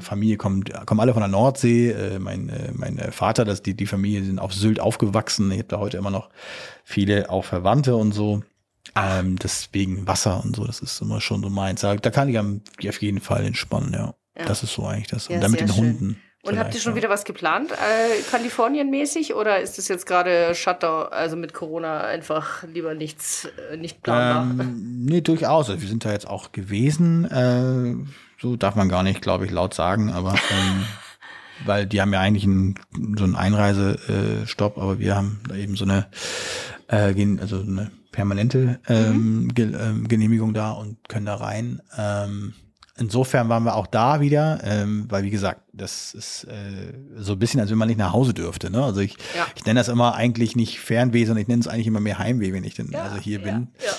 Familie 0.00 0.36
kommt, 0.36 0.72
kommen 0.86 1.00
alle 1.00 1.12
von 1.12 1.20
der 1.20 1.28
Nordsee. 1.28 1.90
Äh, 1.90 2.18
mein, 2.18 2.48
äh, 2.48 2.72
mein 2.72 2.98
äh, 2.98 3.10
Vater, 3.10 3.44
das, 3.44 3.62
die, 3.62 3.74
die 3.74 3.86
Familie 3.86 4.24
sind 4.24 4.38
auf 4.38 4.52
Sylt 4.52 4.80
aufgewachsen. 4.80 5.50
Ich 5.50 5.58
habe 5.58 5.68
da 5.68 5.78
heute 5.78 5.96
immer 5.96 6.10
noch 6.10 6.30
viele 6.84 7.30
auch 7.30 7.44
Verwandte 7.44 7.96
und 7.96 8.12
so. 8.12 8.42
Ähm, 8.96 9.36
deswegen 9.36 10.06
Wasser 10.06 10.44
und 10.44 10.54
so, 10.54 10.66
das 10.66 10.80
ist 10.80 11.00
immer 11.00 11.20
schon 11.20 11.42
so 11.42 11.50
meins. 11.50 11.80
Da, 11.80 11.96
da 11.96 12.10
kann 12.10 12.28
ich 12.28 12.38
auf 12.88 13.02
jeden 13.02 13.20
Fall 13.20 13.44
entspannen, 13.44 13.92
ja. 13.92 14.14
Ja. 14.36 14.46
Das 14.46 14.62
ist 14.62 14.74
so 14.74 14.84
eigentlich 14.86 15.08
das. 15.08 15.28
Ja, 15.28 15.36
und 15.36 15.42
dann 15.42 15.50
mit 15.52 15.60
den 15.60 15.68
schön. 15.68 15.76
Hunden. 15.76 16.20
Und 16.42 16.58
habt 16.58 16.74
ihr 16.74 16.80
schon 16.80 16.92
ja. 16.92 16.96
wieder 16.96 17.08
was 17.08 17.24
geplant, 17.24 17.72
äh, 17.72 18.20
Kalifornien-mäßig? 18.30 19.34
Oder 19.34 19.60
ist 19.60 19.78
das 19.78 19.88
jetzt 19.88 20.04
gerade 20.04 20.54
Shutdown, 20.54 21.06
also 21.10 21.36
mit 21.36 21.54
Corona 21.54 22.02
einfach 22.02 22.64
lieber 22.64 22.94
nichts, 22.94 23.48
äh, 23.70 23.78
nicht 23.78 24.02
planbar? 24.02 24.66
Ähm, 24.66 25.06
nee, 25.06 25.22
durchaus. 25.22 25.70
Also 25.70 25.80
wir 25.80 25.88
sind 25.88 26.04
da 26.04 26.12
jetzt 26.12 26.28
auch 26.28 26.52
gewesen. 26.52 27.24
Äh, 27.24 27.94
so 28.44 28.56
darf 28.56 28.74
man 28.74 28.90
gar 28.90 29.02
nicht, 29.02 29.22
glaube 29.22 29.46
ich, 29.46 29.50
laut 29.50 29.72
sagen, 29.72 30.10
aber 30.10 30.32
ähm, 30.50 30.84
weil 31.64 31.86
die 31.86 32.00
haben 32.02 32.12
ja 32.12 32.20
eigentlich 32.20 32.44
einen, 32.44 32.74
so 33.16 33.24
einen 33.24 33.36
Einreisestopp, 33.36 34.76
aber 34.76 34.98
wir 34.98 35.16
haben 35.16 35.40
da 35.48 35.54
eben 35.54 35.76
so 35.76 35.84
eine, 35.86 36.06
äh, 36.88 37.14
also 37.40 37.60
eine 37.60 37.90
permanente 38.12 38.80
ähm, 38.86 39.48
Ge 39.54 39.72
ähm, 39.74 40.06
Genehmigung 40.06 40.52
da 40.52 40.72
und 40.72 41.08
können 41.08 41.24
da 41.26 41.36
rein. 41.36 41.80
Ähm, 41.96 42.52
insofern 42.98 43.48
waren 43.48 43.64
wir 43.64 43.76
auch 43.76 43.86
da 43.86 44.20
wieder, 44.20 44.60
ähm, 44.62 45.06
weil 45.08 45.22
wie 45.24 45.30
gesagt, 45.30 45.62
das 45.72 46.12
ist 46.12 46.44
äh, 46.44 46.92
so 47.16 47.32
ein 47.32 47.38
bisschen, 47.38 47.60
als 47.60 47.70
wenn 47.70 47.78
man 47.78 47.88
nicht 47.88 47.98
nach 47.98 48.12
Hause 48.12 48.34
dürfte. 48.34 48.70
Ne? 48.70 48.84
Also 48.84 49.00
ich, 49.00 49.16
Ja. 49.34 49.46
ich 49.56 49.64
nenne 49.64 49.80
das 49.80 49.88
immer 49.88 50.14
eigentlich 50.16 50.54
nicht 50.54 50.80
Fernweh, 50.80 51.24
sondern 51.24 51.42
ich 51.42 51.48
nenne 51.48 51.60
es 51.60 51.68
eigentlich 51.68 51.86
immer 51.86 52.00
mehr 52.00 52.18
Heimweh, 52.18 52.52
wenn 52.52 52.64
ich 52.64 52.74
denn 52.74 52.94
also 52.94 53.16
hier 53.16 53.38
ja, 53.38 53.44
bin 53.44 53.68
Ja. 53.84 53.92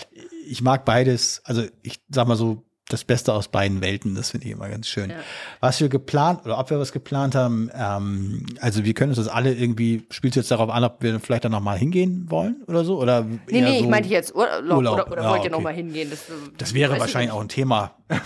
ich 0.48 0.62
mag 0.62 0.86
beides. 0.86 1.42
Also 1.46 1.64
ich 1.82 2.00
sag 2.10 2.28
mal 2.28 2.38
so, 2.38 2.65
das 2.90 3.04
Beste 3.04 3.34
aus 3.34 3.48
beiden 3.48 3.82
Welten, 3.82 4.14
das 4.14 4.30
finde 4.30 4.46
ich 4.46 4.54
immer 4.54 4.70
ganz 4.70 4.88
schön. 4.88 5.10
Ja. 5.10 5.16
Was 5.60 5.82
wir 5.82 5.90
geplant 5.90 6.46
oder 6.46 6.60
ob 6.60 6.70
wir 6.70 6.80
was 6.80 6.92
geplant 6.92 7.34
haben, 7.34 7.72
ähm, 7.74 8.46
also 8.62 8.86
wir 8.86 8.94
können 8.94 9.10
uns 9.10 9.18
das 9.18 9.28
alle 9.28 9.54
irgendwie, 9.54 10.06
spielst 10.12 10.36
du 10.36 10.42
jetzt 10.42 10.52
darauf 10.52 10.70
an, 10.70 10.84
ob 10.84 11.02
wir 11.02 11.20
vielleicht 11.20 11.46
dann 11.46 11.52
nochmal 11.52 11.80
hingehen 11.80 12.30
wollen 12.30 12.64
oder 12.68 12.86
so? 12.86 13.02
Oder 13.02 13.24
nee, 13.24 13.40
nee, 13.50 13.80
so 13.80 13.86
ich 13.86 13.90
meinte 13.90 14.10
jetzt 14.10 14.36
Urlaub, 14.36 14.78
Urlaub. 14.78 14.94
oder, 14.94 15.12
oder 15.12 15.24
ja, 15.24 15.30
wollt 15.30 15.40
ihr 15.40 15.46
okay. 15.46 15.50
nochmal 15.50 15.74
hingehen? 15.74 16.12
Das, 16.12 16.26
das 16.60 16.76
wäre 16.76 17.00
wahrscheinlich 17.00 17.32
auch 17.32 17.42
ein 17.42 17.50
Thema, 17.50 17.96
ein 18.08 18.22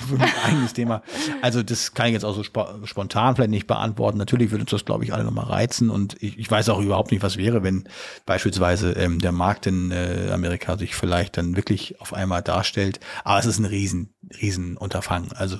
eigenes 0.45 0.73
Thema. 0.73 1.03
Also 1.41 1.63
das 1.63 1.93
kann 1.93 2.07
ich 2.07 2.13
jetzt 2.13 2.25
auch 2.25 2.35
so 2.35 2.41
sp 2.43 2.59
spontan 2.83 3.35
vielleicht 3.35 3.51
nicht 3.51 3.67
beantworten. 3.67 4.17
Natürlich 4.17 4.51
würde 4.51 4.63
uns 4.63 4.71
das, 4.71 4.83
glaube 4.83 5.05
ich, 5.05 5.13
alle 5.13 5.23
nochmal 5.23 5.45
reizen 5.45 5.89
und 5.89 6.21
ich, 6.21 6.37
ich 6.37 6.51
weiß 6.51 6.67
auch 6.67 6.81
überhaupt 6.81 7.11
nicht, 7.11 7.23
was 7.23 7.37
wäre, 7.37 7.63
wenn 7.63 7.87
beispielsweise 8.25 8.91
ähm, 8.91 9.19
der 9.19 9.31
Markt 9.31 9.67
in 9.67 9.91
äh, 9.91 10.31
Amerika 10.33 10.77
sich 10.77 10.95
vielleicht 10.95 11.37
dann 11.37 11.55
wirklich 11.55 12.01
auf 12.01 12.13
einmal 12.13 12.41
darstellt. 12.41 12.99
Aber 13.23 13.39
es 13.39 13.45
ist 13.45 13.59
ein 13.59 13.65
riesen 13.65 14.13
Riesenunterfangen. 14.41 15.31
Also 15.33 15.57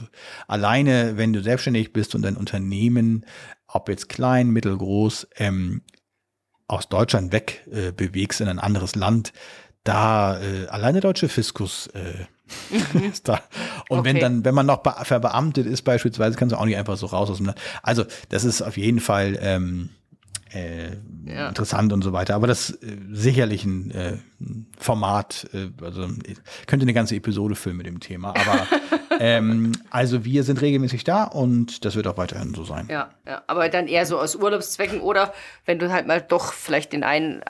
alleine, 0.48 1.18
wenn 1.18 1.34
du 1.34 1.42
selbstständig 1.42 1.94
bist 1.94 2.16
und 2.16 2.22
dein 2.22 2.38
Unternehmen, 2.38 3.26
ob 3.68 3.90
jetzt 3.90 4.10
klein, 4.10 4.50
mittelgroß, 4.50 5.28
ähm, 5.38 5.82
aus 6.68 6.88
Deutschland 6.88 7.32
weg 7.32 7.68
äh, 7.72 7.92
bewegst 7.92 8.42
in 8.42 8.48
ein 8.48 8.60
anderes 8.60 8.96
Land, 8.96 9.34
da 9.84 10.40
äh, 10.40 10.68
alleine 10.68 11.00
deutsche 11.00 11.30
Fiskus 11.30 11.88
äh, 11.88 12.26
ist 13.08 13.28
da. 13.28 13.42
Und 13.90 14.00
okay. 14.00 14.10
wenn 14.10 14.20
dann, 14.20 14.46
wenn 14.46 14.56
man 14.56 14.66
noch 14.66 14.84
verbeamtet 15.06 15.66
ist 15.66 15.84
beispielsweise, 15.84 16.38
kannst 16.38 16.54
du 16.54 16.60
auch 16.60 16.66
nicht 16.66 16.78
einfach 16.78 16.98
so 16.98 17.08
raus 17.08 17.30
aus 17.30 17.38
dem 17.38 17.48
Land. 17.48 17.60
Also 17.82 18.06
das 18.30 18.44
ist 18.44 18.62
auf 18.62 18.78
jeden 18.78 19.00
Fall 19.00 19.38
ähm, 19.42 19.90
äh, 20.54 20.96
ja. 21.26 21.50
interessant 21.50 21.94
und 21.94 22.04
so 22.04 22.14
weiter. 22.14 22.36
Aber 22.36 22.48
das 22.48 22.72
äh, 22.72 22.98
sicherlich 23.12 23.66
ein 23.66 23.92
äh, 23.92 24.18
Format, 24.78 25.50
äh, 25.54 25.70
also 25.84 26.08
könnte 26.66 26.84
eine 26.86 26.94
ganze 26.94 27.16
Episode 27.16 27.56
füllen 27.56 27.78
mit 27.78 27.86
dem 27.86 28.00
Thema. 28.00 28.30
Aber 28.30 28.68
ähm, 29.20 29.74
also 29.90 30.24
wir 30.24 30.44
sind 30.44 30.62
regelmäßig 30.62 31.04
da 31.04 31.26
und 31.26 31.84
das 31.84 31.96
wird 31.96 32.08
auch 32.08 32.18
weiterhin 32.18 32.54
so 32.54 32.64
sein. 32.64 32.88
Ja, 32.90 33.10
ja, 33.28 33.44
aber 33.48 33.68
dann 33.68 33.88
eher 33.88 34.06
so 34.06 34.18
aus 34.18 34.36
Urlaubszwecken 34.36 35.02
oder 35.02 35.34
wenn 35.66 35.78
du 35.78 35.92
halt 35.92 36.08
mal 36.08 36.22
doch 36.22 36.54
vielleicht 36.54 36.94
den 36.94 37.04
einen, 37.04 37.42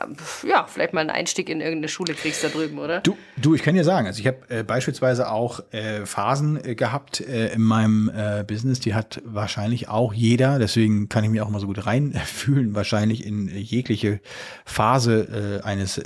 ja, 0.48 0.66
vielleicht 0.68 0.94
mal 0.94 1.02
einen 1.02 1.12
Einstieg 1.12 1.50
in 1.50 1.62
irgendeine 1.62 1.90
Schule 1.90 2.16
kriegst 2.16 2.44
da 2.44 2.48
drüben, 2.48 2.80
oder? 2.80 3.02
Du, 3.02 3.16
du 3.38 3.54
ich 3.54 3.62
kann 3.62 3.76
dir 3.76 3.84
sagen, 3.84 4.08
also 4.08 4.20
ich 4.20 4.28
habe 4.28 4.40
äh, 4.50 4.64
beispielsweise 4.64 5.32
auch 5.32 5.62
äh, 5.72 6.06
Phasen 6.08 6.64
äh, 6.64 6.74
gehabt 6.74 7.22
äh, 7.22 7.54
in 7.54 7.62
meinem 7.62 8.10
äh, 8.10 8.44
Business, 8.44 8.80
die 8.80 8.96
hat 8.96 9.22
wahrscheinlich 9.26 9.90
auch 9.90 10.14
jeder, 10.14 10.58
deswegen 10.58 11.08
kann 11.08 11.24
ich 11.24 11.30
mir 11.30 11.46
auch 11.46 11.50
mal 11.50 11.60
so 11.60 11.68
gut 11.68 11.86
reinfühlen, 11.86 12.74
wahrscheinlich 12.74 13.26
in 13.26 13.48
jegliche 13.48 14.22
Phase 14.66 15.62
eines 15.64 15.98
äh, 15.98 16.06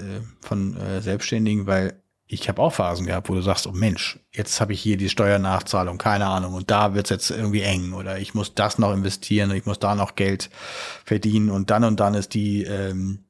von 0.74 0.82
äh, 0.82 1.02
Selbstständigen, 1.02 1.68
weil 1.68 2.02
ich 2.28 2.50
habe 2.50 2.62
auch 2.62 2.74
Phasen 2.74 3.06
gehabt, 3.06 3.30
wo 3.30 3.36
du 3.36 3.42
sagst, 3.42 3.68
oh 3.68 3.74
Mensch, 3.74 4.20
jetzt 4.32 4.60
habe 4.60 4.74
ich 4.74 4.82
hier 4.82 4.98
die 4.98 5.10
Steuernachzahlung, 5.10 5.98
keine 5.98 6.26
Ahnung, 6.26 6.54
und 6.54 6.72
da 6.72 6.96
wird's 6.96 7.10
jetzt 7.10 7.30
irgendwie 7.30 7.62
eng 7.62 7.94
oder 7.94 8.18
ich 8.18 8.34
muss 8.34 8.56
das 8.56 8.80
noch 8.80 8.94
investieren, 8.94 9.52
ich 9.52 9.66
muss 9.66 9.80
da 9.80 9.94
noch 9.94 10.16
Geld 10.16 10.50
verdienen 11.06 11.50
und 11.50 11.70
dann 11.70 11.84
und 11.84 12.00
dann 12.00 12.16
ist 12.16 12.34
die, 12.34 12.64
ähm, 12.64 13.26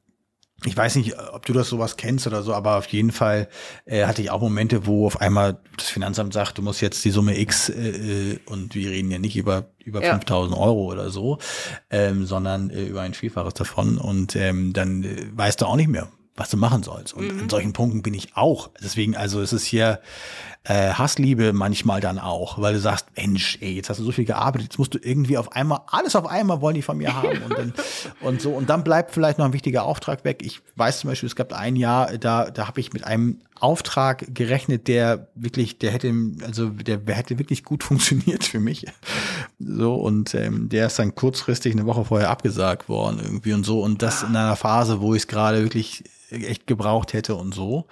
ich 0.66 0.78
weiß 0.78 0.96
nicht, 0.96 1.20
ob 1.34 1.46
du 1.46 1.52
das 1.52 1.68
sowas 1.68 1.98
kennst 1.98 2.28
oder 2.28 2.44
so, 2.44 2.54
aber 2.54 2.78
auf 2.78 2.86
jeden 2.88 3.12
Fall 3.12 3.50
äh, 3.86 4.06
hatte 4.06 4.22
ich 4.22 4.32
auch 4.32 4.40
Momente, 4.40 4.86
wo 4.86 5.06
auf 5.06 5.20
einmal 5.20 5.60
das 5.76 5.90
Finanzamt 5.90 6.34
sagt, 6.34 6.58
du 6.58 6.62
musst 6.62 6.80
jetzt 6.80 7.04
die 7.04 7.12
Summe 7.12 7.38
X 7.38 7.70
äh, 7.70 7.90
äh 7.90 8.40
und 8.46 8.74
wir 8.74 8.92
reden 8.92 9.12
ja 9.12 9.20
nicht 9.20 9.36
über 9.36 9.72
über 9.80 10.02
ja. 10.02 10.12
5000 10.12 10.58
Euro 10.58 10.86
oder 10.86 11.10
so, 11.10 11.40
ähm, 11.90 12.26
sondern 12.26 12.70
äh, 12.70 12.84
über 12.84 13.02
ein 13.02 13.14
Vielfaches 13.14 13.56
davon 13.56 13.98
und 13.98 14.38
ähm, 14.38 14.72
dann 14.72 15.04
äh, 15.04 15.26
weißt 15.34 15.60
du 15.60 15.66
auch 15.66 15.76
nicht 15.76 15.90
mehr, 15.90 16.08
was 16.36 16.50
du 16.50 16.58
machen 16.58 16.84
sollst. 16.84 17.14
Und 17.14 17.32
mhm. 17.32 17.42
an 17.42 17.50
solchen 17.50 17.74
Punkten 17.74 18.02
bin 18.02 18.14
ich 18.14 18.36
auch. 18.36 18.70
Deswegen, 18.82 19.16
also 19.16 19.42
es 19.42 19.54
ist 19.54 19.66
hier 19.66 20.00
äh, 20.66 20.94
Hassliebe 20.94 21.52
manchmal 21.52 22.00
dann 22.00 22.20
auch, 22.20 22.58
weil 22.58 22.74
du 22.74 22.80
sagst, 22.80 23.08
Mensch, 23.18 23.58
ey, 23.60 23.74
jetzt 23.74 23.90
hast 23.90 24.00
du 24.00 24.04
so 24.04 24.14
viel 24.14 24.24
gearbeitet, 24.24 24.70
jetzt 24.70 24.78
musst 24.78 24.94
du 24.94 25.00
irgendwie 25.02 25.38
auf 25.38 25.52
einmal, 25.52 25.82
alles 25.88 26.16
auf 26.16 26.26
einmal 26.26 26.62
wollen 26.62 26.76
die 26.76 26.82
von 26.82 26.98
mir 26.98 27.14
haben 27.14 27.42
und, 27.44 27.58
dann, 27.58 27.74
und 28.22 28.42
so. 28.42 28.52
Und 28.52 28.70
dann 28.70 28.84
bleibt 28.84 29.12
vielleicht 29.12 29.40
noch 29.40 29.46
ein 29.46 29.52
wichtiger 29.52 29.84
Auftrag 29.84 30.24
weg. 30.24 30.42
Ich 30.42 30.62
weiß 30.76 31.02
zum 31.02 31.10
Beispiel, 31.10 31.28
es 31.28 31.36
gab 31.36 31.52
ein 31.52 31.76
Jahr, 31.76 32.18
da, 32.18 32.50
da 32.50 32.68
habe 32.68 32.80
ich 32.80 32.94
mit 32.94 33.04
einem 33.04 33.42
Auftrag 33.60 34.34
gerechnet, 34.34 34.88
der 34.88 35.28
wirklich, 35.36 35.80
der 35.80 35.92
hätte, 35.92 36.14
also 36.46 36.70
der 36.70 37.02
hätte 37.08 37.40
wirklich 37.40 37.66
gut 37.66 37.84
funktioniert 37.84 38.46
für 38.46 38.60
mich. 38.60 38.86
So, 39.60 39.96
und 39.96 40.34
ähm, 40.34 40.70
der 40.70 40.88
ist 40.88 40.98
dann 40.98 41.14
kurzfristig 41.14 41.74
eine 41.74 41.86
Woche 41.86 42.06
vorher 42.06 42.30
abgesagt 42.30 42.88
worden 42.88 43.20
irgendwie 43.22 43.52
und 43.52 43.66
so. 43.66 43.82
Und 43.82 44.02
das 44.02 44.24
in 44.24 44.30
einer 44.30 44.56
Phase, 44.56 45.02
wo 45.02 45.14
ich 45.14 45.24
es 45.24 45.28
gerade 45.28 45.62
wirklich 45.62 46.06
echt 46.30 46.68
gebraucht 46.68 47.12
hätte 47.12 47.36
und 47.36 47.54
so. 47.54 47.86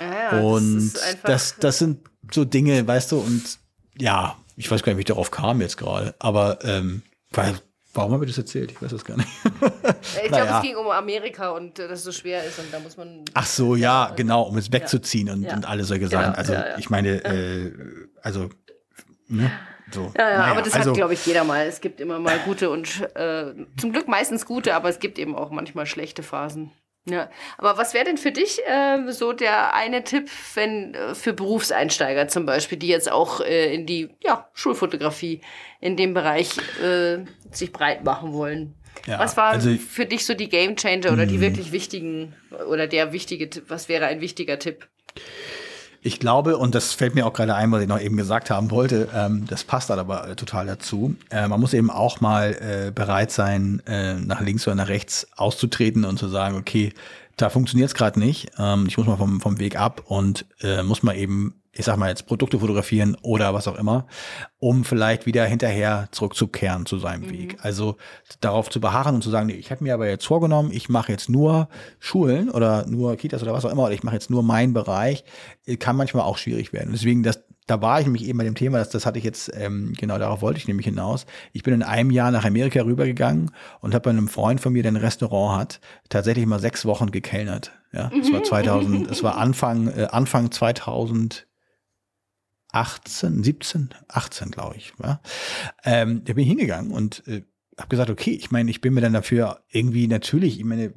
Ja, 0.00 0.40
und 0.40 0.92
das, 0.92 1.16
das, 1.22 1.56
das 1.58 1.78
sind 1.78 2.09
so 2.32 2.44
Dinge, 2.44 2.86
weißt 2.86 3.12
du, 3.12 3.18
und 3.18 3.58
ja, 3.98 4.36
ich 4.56 4.70
weiß 4.70 4.82
gar 4.82 4.92
nicht, 4.92 4.98
wie 4.98 5.02
ich 5.02 5.06
darauf 5.06 5.30
kam 5.30 5.60
jetzt 5.60 5.76
gerade, 5.76 6.14
aber 6.18 6.58
ähm, 6.64 7.02
weil, 7.30 7.54
warum 7.94 8.12
habe 8.12 8.24
ich 8.24 8.30
das 8.30 8.38
erzählt? 8.38 8.72
Ich 8.72 8.82
weiß 8.82 8.90
das 8.90 9.04
gar 9.04 9.16
nicht. 9.16 9.28
ich 10.24 10.28
glaube, 10.28 10.50
es 10.50 10.62
ging 10.62 10.76
um 10.76 10.88
Amerika 10.88 11.50
und 11.50 11.78
äh, 11.78 11.88
dass 11.88 12.00
es 12.00 12.04
so 12.04 12.12
schwer 12.12 12.44
ist 12.44 12.58
und 12.58 12.72
da 12.72 12.80
muss 12.80 12.96
man. 12.96 13.24
Ach 13.34 13.46
so, 13.46 13.76
ja, 13.76 14.12
genau, 14.16 14.42
um 14.42 14.56
es 14.58 14.72
wegzuziehen 14.72 15.28
ja. 15.28 15.32
und, 15.32 15.42
ja. 15.42 15.54
und 15.54 15.66
alle 15.66 15.84
solche 15.84 16.08
genau, 16.08 16.22
Sachen. 16.22 16.34
Also 16.34 16.52
ja, 16.52 16.78
ich 16.78 16.90
meine, 16.90 17.24
äh, 17.24 17.72
also 18.22 18.50
ne? 19.28 19.50
So. 19.92 20.12
Ja, 20.16 20.30
ja 20.30 20.38
naja, 20.38 20.52
aber 20.52 20.62
das 20.62 20.74
also, 20.74 20.90
hat, 20.90 20.96
glaube 20.96 21.14
ich, 21.14 21.26
jeder 21.26 21.44
mal. 21.44 21.66
Es 21.66 21.80
gibt 21.80 22.00
immer 22.00 22.18
mal 22.18 22.38
gute 22.44 22.70
und 22.70 23.00
äh, 23.16 23.54
zum 23.76 23.92
Glück 23.92 24.08
meistens 24.08 24.46
gute, 24.46 24.74
aber 24.74 24.88
es 24.88 24.98
gibt 24.98 25.18
eben 25.18 25.34
auch 25.34 25.50
manchmal 25.50 25.86
schlechte 25.86 26.22
Phasen. 26.22 26.70
Ja, 27.10 27.28
aber 27.58 27.76
was 27.76 27.92
wäre 27.92 28.04
denn 28.04 28.18
für 28.18 28.30
dich 28.30 28.60
äh, 28.66 29.10
so 29.10 29.32
der 29.32 29.74
eine 29.74 30.04
Tipp, 30.04 30.30
wenn 30.54 30.94
äh, 30.94 31.14
für 31.14 31.32
Berufseinsteiger 31.32 32.28
zum 32.28 32.46
Beispiel, 32.46 32.78
die 32.78 32.88
jetzt 32.88 33.10
auch 33.10 33.40
äh, 33.40 33.74
in 33.74 33.86
die 33.86 34.10
ja, 34.22 34.48
Schulfotografie 34.54 35.40
in 35.80 35.96
dem 35.96 36.14
Bereich 36.14 36.58
äh, 36.82 37.18
sich 37.50 37.72
breit 37.72 38.04
machen 38.04 38.32
wollen? 38.32 38.74
Ja, 39.06 39.18
was 39.18 39.36
war 39.36 39.52
also, 39.52 39.74
für 39.76 40.06
dich 40.06 40.26
so 40.26 40.34
die 40.34 40.48
Game 40.48 40.76
Changer 40.76 41.12
oder 41.12 41.26
die 41.26 41.38
mhm. 41.38 41.42
wirklich 41.42 41.72
wichtigen 41.72 42.34
oder 42.68 42.86
der 42.86 43.12
wichtige, 43.12 43.48
was 43.68 43.88
wäre 43.88 44.06
ein 44.06 44.20
wichtiger 44.20 44.58
Tipp? 44.58 44.86
Ich 46.02 46.18
glaube, 46.18 46.56
und 46.56 46.74
das 46.74 46.94
fällt 46.94 47.14
mir 47.14 47.26
auch 47.26 47.32
gerade 47.34 47.54
ein, 47.54 47.70
was 47.72 47.82
ich 47.82 47.88
noch 47.88 48.00
eben 48.00 48.16
gesagt 48.16 48.48
haben 48.48 48.70
wollte, 48.70 49.08
ähm, 49.14 49.44
das 49.46 49.64
passt 49.64 49.90
dann 49.90 49.98
aber 49.98 50.28
äh, 50.28 50.36
total 50.36 50.66
dazu. 50.66 51.14
Äh, 51.30 51.46
man 51.46 51.60
muss 51.60 51.74
eben 51.74 51.90
auch 51.90 52.20
mal 52.22 52.56
äh, 52.88 52.90
bereit 52.90 53.30
sein, 53.30 53.82
äh, 53.86 54.14
nach 54.14 54.40
links 54.40 54.66
oder 54.66 54.76
nach 54.76 54.88
rechts 54.88 55.26
auszutreten 55.36 56.06
und 56.06 56.18
zu 56.18 56.28
sagen, 56.28 56.56
okay, 56.56 56.94
da 57.36 57.50
funktioniert 57.50 57.88
es 57.88 57.94
gerade 57.94 58.18
nicht. 58.18 58.50
Ähm, 58.58 58.86
ich 58.88 58.96
muss 58.96 59.06
mal 59.06 59.18
vom, 59.18 59.42
vom 59.42 59.58
Weg 59.58 59.78
ab 59.78 60.02
und 60.06 60.46
äh, 60.62 60.82
muss 60.82 61.02
mal 61.02 61.16
eben 61.16 61.59
ich 61.72 61.84
sag 61.84 61.96
mal 61.98 62.08
jetzt 62.08 62.26
Produkte 62.26 62.58
fotografieren 62.58 63.16
oder 63.22 63.54
was 63.54 63.68
auch 63.68 63.78
immer, 63.78 64.06
um 64.58 64.84
vielleicht 64.84 65.24
wieder 65.24 65.44
hinterher 65.44 66.08
zurückzukehren 66.10 66.84
zu 66.84 66.98
seinem 66.98 67.26
mhm. 67.26 67.30
Weg. 67.30 67.58
Also 67.62 67.96
darauf 68.40 68.70
zu 68.70 68.80
beharren 68.80 69.14
und 69.14 69.22
zu 69.22 69.30
sagen, 69.30 69.46
nee, 69.46 69.54
ich 69.54 69.70
habe 69.70 69.84
mir 69.84 69.94
aber 69.94 70.08
jetzt 70.08 70.26
vorgenommen, 70.26 70.70
ich 70.72 70.88
mache 70.88 71.12
jetzt 71.12 71.28
nur 71.28 71.68
Schulen 72.00 72.50
oder 72.50 72.86
nur 72.86 73.16
Kitas 73.16 73.42
oder 73.42 73.52
was 73.52 73.64
auch 73.64 73.70
immer, 73.70 73.84
oder 73.84 73.92
ich 73.92 74.02
mache 74.02 74.16
jetzt 74.16 74.30
nur 74.30 74.42
meinen 74.42 74.72
Bereich, 74.72 75.24
kann 75.78 75.96
manchmal 75.96 76.24
auch 76.24 76.38
schwierig 76.38 76.72
werden. 76.72 76.90
Deswegen, 76.92 77.22
das, 77.22 77.44
da 77.68 77.80
war 77.80 78.00
ich 78.00 78.06
nämlich 78.06 78.26
eben 78.26 78.38
bei 78.38 78.44
dem 78.44 78.56
Thema, 78.56 78.78
das, 78.78 78.90
das 78.90 79.06
hatte 79.06 79.18
ich 79.18 79.24
jetzt, 79.24 79.52
ähm, 79.54 79.92
genau 79.96 80.18
darauf 80.18 80.42
wollte 80.42 80.58
ich 80.58 80.66
nämlich 80.66 80.86
hinaus. 80.86 81.24
Ich 81.52 81.62
bin 81.62 81.72
in 81.72 81.84
einem 81.84 82.10
Jahr 82.10 82.32
nach 82.32 82.44
Amerika 82.44 82.82
rübergegangen 82.82 83.52
und 83.80 83.94
habe 83.94 84.02
bei 84.02 84.10
einem 84.10 84.26
Freund 84.26 84.60
von 84.60 84.72
mir, 84.72 84.82
der 84.82 84.90
ein 84.90 84.96
Restaurant 84.96 85.60
hat, 85.60 85.80
tatsächlich 86.08 86.46
mal 86.46 86.58
sechs 86.58 86.84
Wochen 86.84 87.12
gekellnert. 87.12 87.70
Ja, 87.92 88.10
es 88.20 88.32
war 88.32 88.42
2000, 88.42 89.08
es 89.08 89.22
war 89.22 89.36
Anfang, 89.38 89.86
äh, 89.86 90.08
Anfang 90.10 90.50
2000 90.50 91.46
18, 92.72 93.42
17, 93.42 93.90
18, 94.08 94.50
glaube 94.50 94.76
ich. 94.76 94.92
Ja. 95.02 95.20
Ähm, 95.84 96.22
da 96.24 96.32
bin 96.32 96.42
ich 96.42 96.48
hingegangen 96.48 96.92
und 96.92 97.26
äh, 97.26 97.42
habe 97.78 97.88
gesagt, 97.88 98.10
okay, 98.10 98.32
ich 98.32 98.50
meine, 98.50 98.70
ich 98.70 98.80
bin 98.80 98.94
mir 98.94 99.00
dann 99.00 99.12
dafür 99.12 99.60
irgendwie 99.70 100.06
natürlich, 100.06 100.58
ich 100.58 100.64
meine, 100.64 100.92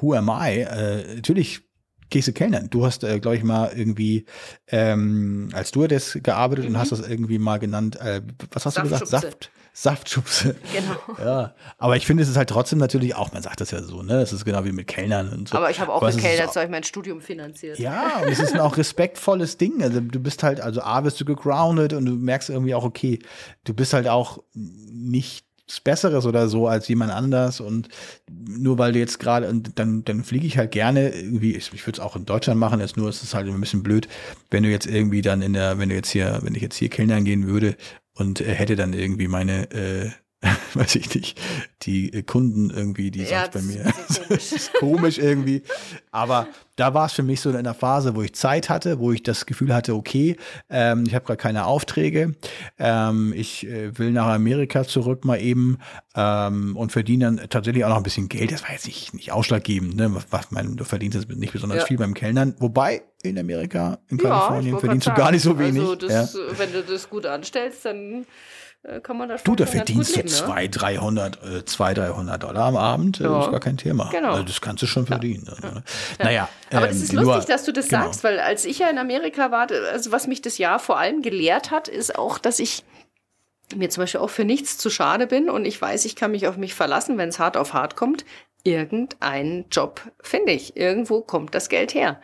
who 0.00 0.14
am 0.14 0.28
I? 0.28 0.60
Äh, 0.60 1.16
natürlich 1.16 1.62
gehst 2.10 2.28
du 2.28 2.32
Kellnern. 2.32 2.68
Du 2.70 2.84
hast, 2.84 3.04
äh, 3.04 3.20
glaube 3.20 3.36
ich, 3.36 3.44
mal 3.44 3.72
irgendwie 3.74 4.26
ähm, 4.68 5.50
als 5.52 5.70
du 5.70 5.86
das 5.86 6.18
gearbeitet 6.22 6.64
mhm. 6.64 6.72
und 6.72 6.78
hast 6.78 6.92
das 6.92 7.06
irgendwie 7.06 7.38
mal 7.38 7.58
genannt, 7.58 7.96
äh, 8.00 8.22
was 8.50 8.66
hast 8.66 8.78
du 8.78 8.82
gesagt? 8.82 9.06
Saft? 9.08 9.50
Saftschubse. 9.76 10.54
Genau. 10.72 11.18
Ja, 11.18 11.54
aber 11.78 11.96
ich 11.96 12.06
finde, 12.06 12.22
es 12.22 12.28
ist 12.28 12.36
halt 12.36 12.48
trotzdem 12.48 12.78
natürlich 12.78 13.16
auch, 13.16 13.32
man 13.32 13.42
sagt 13.42 13.60
das 13.60 13.72
ja 13.72 13.82
so, 13.82 14.02
ne? 14.02 14.20
Es 14.22 14.32
ist 14.32 14.44
genau 14.44 14.64
wie 14.64 14.70
mit 14.70 14.86
Kellnern 14.86 15.30
und 15.30 15.48
so. 15.48 15.56
Aber 15.56 15.68
ich 15.68 15.80
habe 15.80 15.92
auch 15.92 16.00
mit 16.00 16.16
Kellnern 16.16 16.48
so, 16.52 16.60
mein 16.68 16.84
Studium 16.84 17.20
finanziert. 17.20 17.80
Ja, 17.80 18.20
und 18.22 18.28
es 18.28 18.38
ist 18.38 18.54
ein 18.54 18.60
auch 18.60 18.76
respektvolles 18.76 19.56
Ding. 19.56 19.82
Also 19.82 19.98
du 20.00 20.20
bist 20.20 20.44
halt, 20.44 20.60
also 20.60 20.80
A, 20.80 21.00
bist 21.00 21.20
du 21.20 21.24
gegroundet 21.24 21.92
und 21.92 22.06
du 22.06 22.12
merkst 22.12 22.50
irgendwie 22.50 22.72
auch, 22.74 22.84
okay, 22.84 23.18
du 23.64 23.74
bist 23.74 23.92
halt 23.94 24.06
auch 24.06 24.38
nicht 24.54 25.44
Besseres 25.82 26.24
oder 26.24 26.48
so 26.48 26.68
als 26.68 26.86
jemand 26.88 27.10
anders 27.10 27.60
und 27.60 27.88
nur 28.30 28.78
weil 28.78 28.92
du 28.92 28.98
jetzt 28.98 29.18
gerade 29.18 29.48
und 29.48 29.78
dann 29.78 30.04
dann 30.04 30.22
fliege 30.22 30.46
ich 30.46 30.58
halt 30.58 30.72
gerne 30.72 31.08
irgendwie 31.08 31.56
ich, 31.56 31.72
ich 31.72 31.86
würde 31.86 31.98
es 31.98 32.04
auch 32.04 32.16
in 32.16 32.26
Deutschland 32.26 32.60
machen 32.60 32.80
jetzt 32.80 32.98
nur 32.98 33.08
ist 33.08 33.22
es 33.22 33.34
halt 33.34 33.48
ein 33.48 33.60
bisschen 33.60 33.82
blöd 33.82 34.06
wenn 34.50 34.62
du 34.62 34.68
jetzt 34.68 34.86
irgendwie 34.86 35.22
dann 35.22 35.40
in 35.40 35.54
der 35.54 35.78
wenn 35.78 35.88
du 35.88 35.94
jetzt 35.94 36.10
hier 36.10 36.38
wenn 36.42 36.54
ich 36.54 36.60
jetzt 36.60 36.76
hier 36.76 36.90
Kellnern 36.90 37.24
gehen 37.24 37.46
würde 37.46 37.76
und 38.14 38.40
er 38.40 38.54
hätte 38.54 38.76
dann 38.76 38.92
irgendwie 38.92 39.28
meine, 39.28 39.70
äh, 39.72 40.10
weiß 40.74 40.96
ich 40.96 41.14
nicht, 41.14 41.40
die 41.82 42.22
Kunden 42.22 42.70
irgendwie, 42.70 43.10
die 43.10 43.22
ja, 43.24 43.50
sonst 43.50 43.52
bei 43.52 43.62
mir. 43.62 43.92
Das 44.28 44.52
ist 44.52 44.72
komisch 44.80 45.18
irgendwie. 45.18 45.62
Aber 46.10 46.48
da 46.76 46.94
war 46.94 47.06
es 47.06 47.12
für 47.12 47.22
mich 47.22 47.40
so 47.40 47.50
in 47.50 47.56
einer 47.56 47.74
Phase, 47.74 48.14
wo 48.14 48.22
ich 48.22 48.34
Zeit 48.34 48.68
hatte, 48.68 48.98
wo 48.98 49.12
ich 49.12 49.22
das 49.22 49.46
Gefühl 49.46 49.74
hatte, 49.74 49.94
okay, 49.94 50.36
ähm, 50.68 51.04
ich 51.06 51.14
habe 51.14 51.24
gerade 51.24 51.36
keine 51.36 51.66
Aufträge, 51.66 52.34
ähm, 52.78 53.32
ich 53.36 53.66
äh, 53.66 53.96
will 53.98 54.10
nach 54.10 54.26
Amerika 54.26 54.84
zurück 54.84 55.24
mal 55.24 55.40
eben 55.40 55.78
ähm, 56.16 56.76
und 56.76 56.92
verdiene 56.92 57.24
dann 57.24 57.48
tatsächlich 57.48 57.84
auch 57.84 57.90
noch 57.90 57.98
ein 57.98 58.02
bisschen 58.02 58.28
Geld. 58.28 58.52
Das 58.52 58.62
war 58.62 58.72
jetzt 58.72 58.86
nicht, 58.86 59.14
nicht 59.14 59.32
ausschlaggebend, 59.32 59.96
ne? 59.96 60.14
was, 60.30 60.50
mein, 60.50 60.76
du 60.76 60.84
verdienst 60.84 61.16
jetzt 61.16 61.28
nicht 61.28 61.52
besonders 61.52 61.80
ja. 61.80 61.86
viel 61.86 61.98
beim 61.98 62.14
Kellnern, 62.14 62.54
wobei 62.58 63.02
in 63.22 63.38
Amerika, 63.38 63.98
in 64.08 64.18
Kalifornien 64.18 64.78
verdienst 64.78 65.06
du 65.06 65.14
gar 65.14 65.30
nicht 65.30 65.42
so 65.42 65.58
wenig. 65.58 65.80
Also 65.80 65.96
das, 65.96 66.34
ja. 66.34 66.40
wenn 66.58 66.72
du 66.72 66.82
das 66.82 67.08
gut 67.08 67.24
anstellst, 67.24 67.84
dann 67.84 68.26
kann 69.02 69.16
man 69.16 69.28
da 69.28 69.38
schon 69.38 69.44
Du, 69.44 69.56
da 69.56 69.66
verdienst 69.66 70.16
du 70.16 70.24
200, 70.24 70.80
300, 70.80 71.42
äh, 71.42 71.64
200, 71.64 72.08
300 72.10 72.42
Dollar 72.42 72.64
am 72.66 72.76
Abend, 72.76 73.20
äh, 73.20 73.24
ja. 73.24 73.40
ist 73.40 73.50
gar 73.50 73.60
kein 73.60 73.78
Thema. 73.78 74.10
Genau. 74.10 74.32
Also 74.32 74.42
das 74.42 74.60
kannst 74.60 74.82
du 74.82 74.86
schon 74.86 75.06
verdienen. 75.06 75.48
Ja. 75.62 75.68
Ja. 75.68 75.82
Naja. 76.18 76.48
Aber 76.70 76.86
ähm, 76.86 76.92
das 76.92 76.96
ist 76.96 77.12
lustig, 77.12 77.34
nur, 77.34 77.40
dass 77.40 77.64
du 77.64 77.72
das 77.72 77.88
genau. 77.88 78.04
sagst, 78.04 78.24
weil 78.24 78.38
als 78.38 78.64
ich 78.64 78.80
ja 78.80 78.90
in 78.90 78.98
Amerika 78.98 79.50
war, 79.50 79.68
also 79.92 80.12
was 80.12 80.26
mich 80.26 80.42
das 80.42 80.58
Jahr 80.58 80.78
vor 80.78 80.98
allem 80.98 81.22
gelehrt 81.22 81.70
hat, 81.70 81.88
ist 81.88 82.18
auch, 82.18 82.38
dass 82.38 82.58
ich 82.58 82.84
mir 83.74 83.88
zum 83.88 84.02
Beispiel 84.02 84.20
auch 84.20 84.30
für 84.30 84.44
nichts 84.44 84.76
zu 84.76 84.90
schade 84.90 85.26
bin 85.26 85.48
und 85.48 85.64
ich 85.64 85.80
weiß, 85.80 86.04
ich 86.04 86.16
kann 86.16 86.32
mich 86.32 86.46
auf 86.46 86.56
mich 86.56 86.74
verlassen, 86.74 87.16
wenn 87.16 87.30
es 87.30 87.38
hart 87.38 87.56
auf 87.56 87.72
hart 87.72 87.96
kommt. 87.96 88.24
Irgendeinen 88.64 89.66
Job 89.70 90.02
finde 90.20 90.52
ich. 90.52 90.76
Irgendwo 90.76 91.22
kommt 91.22 91.54
das 91.54 91.68
Geld 91.68 91.94
her. 91.94 92.20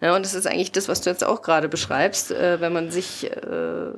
Ja, 0.00 0.14
und 0.14 0.24
das 0.24 0.34
ist 0.34 0.46
eigentlich 0.46 0.72
das, 0.72 0.88
was 0.88 1.00
du 1.00 1.08
jetzt 1.08 1.24
auch 1.24 1.40
gerade 1.40 1.68
beschreibst, 1.68 2.30
äh, 2.30 2.60
wenn 2.60 2.72
man 2.72 2.90
sich 2.90 3.30
äh, 3.30 3.92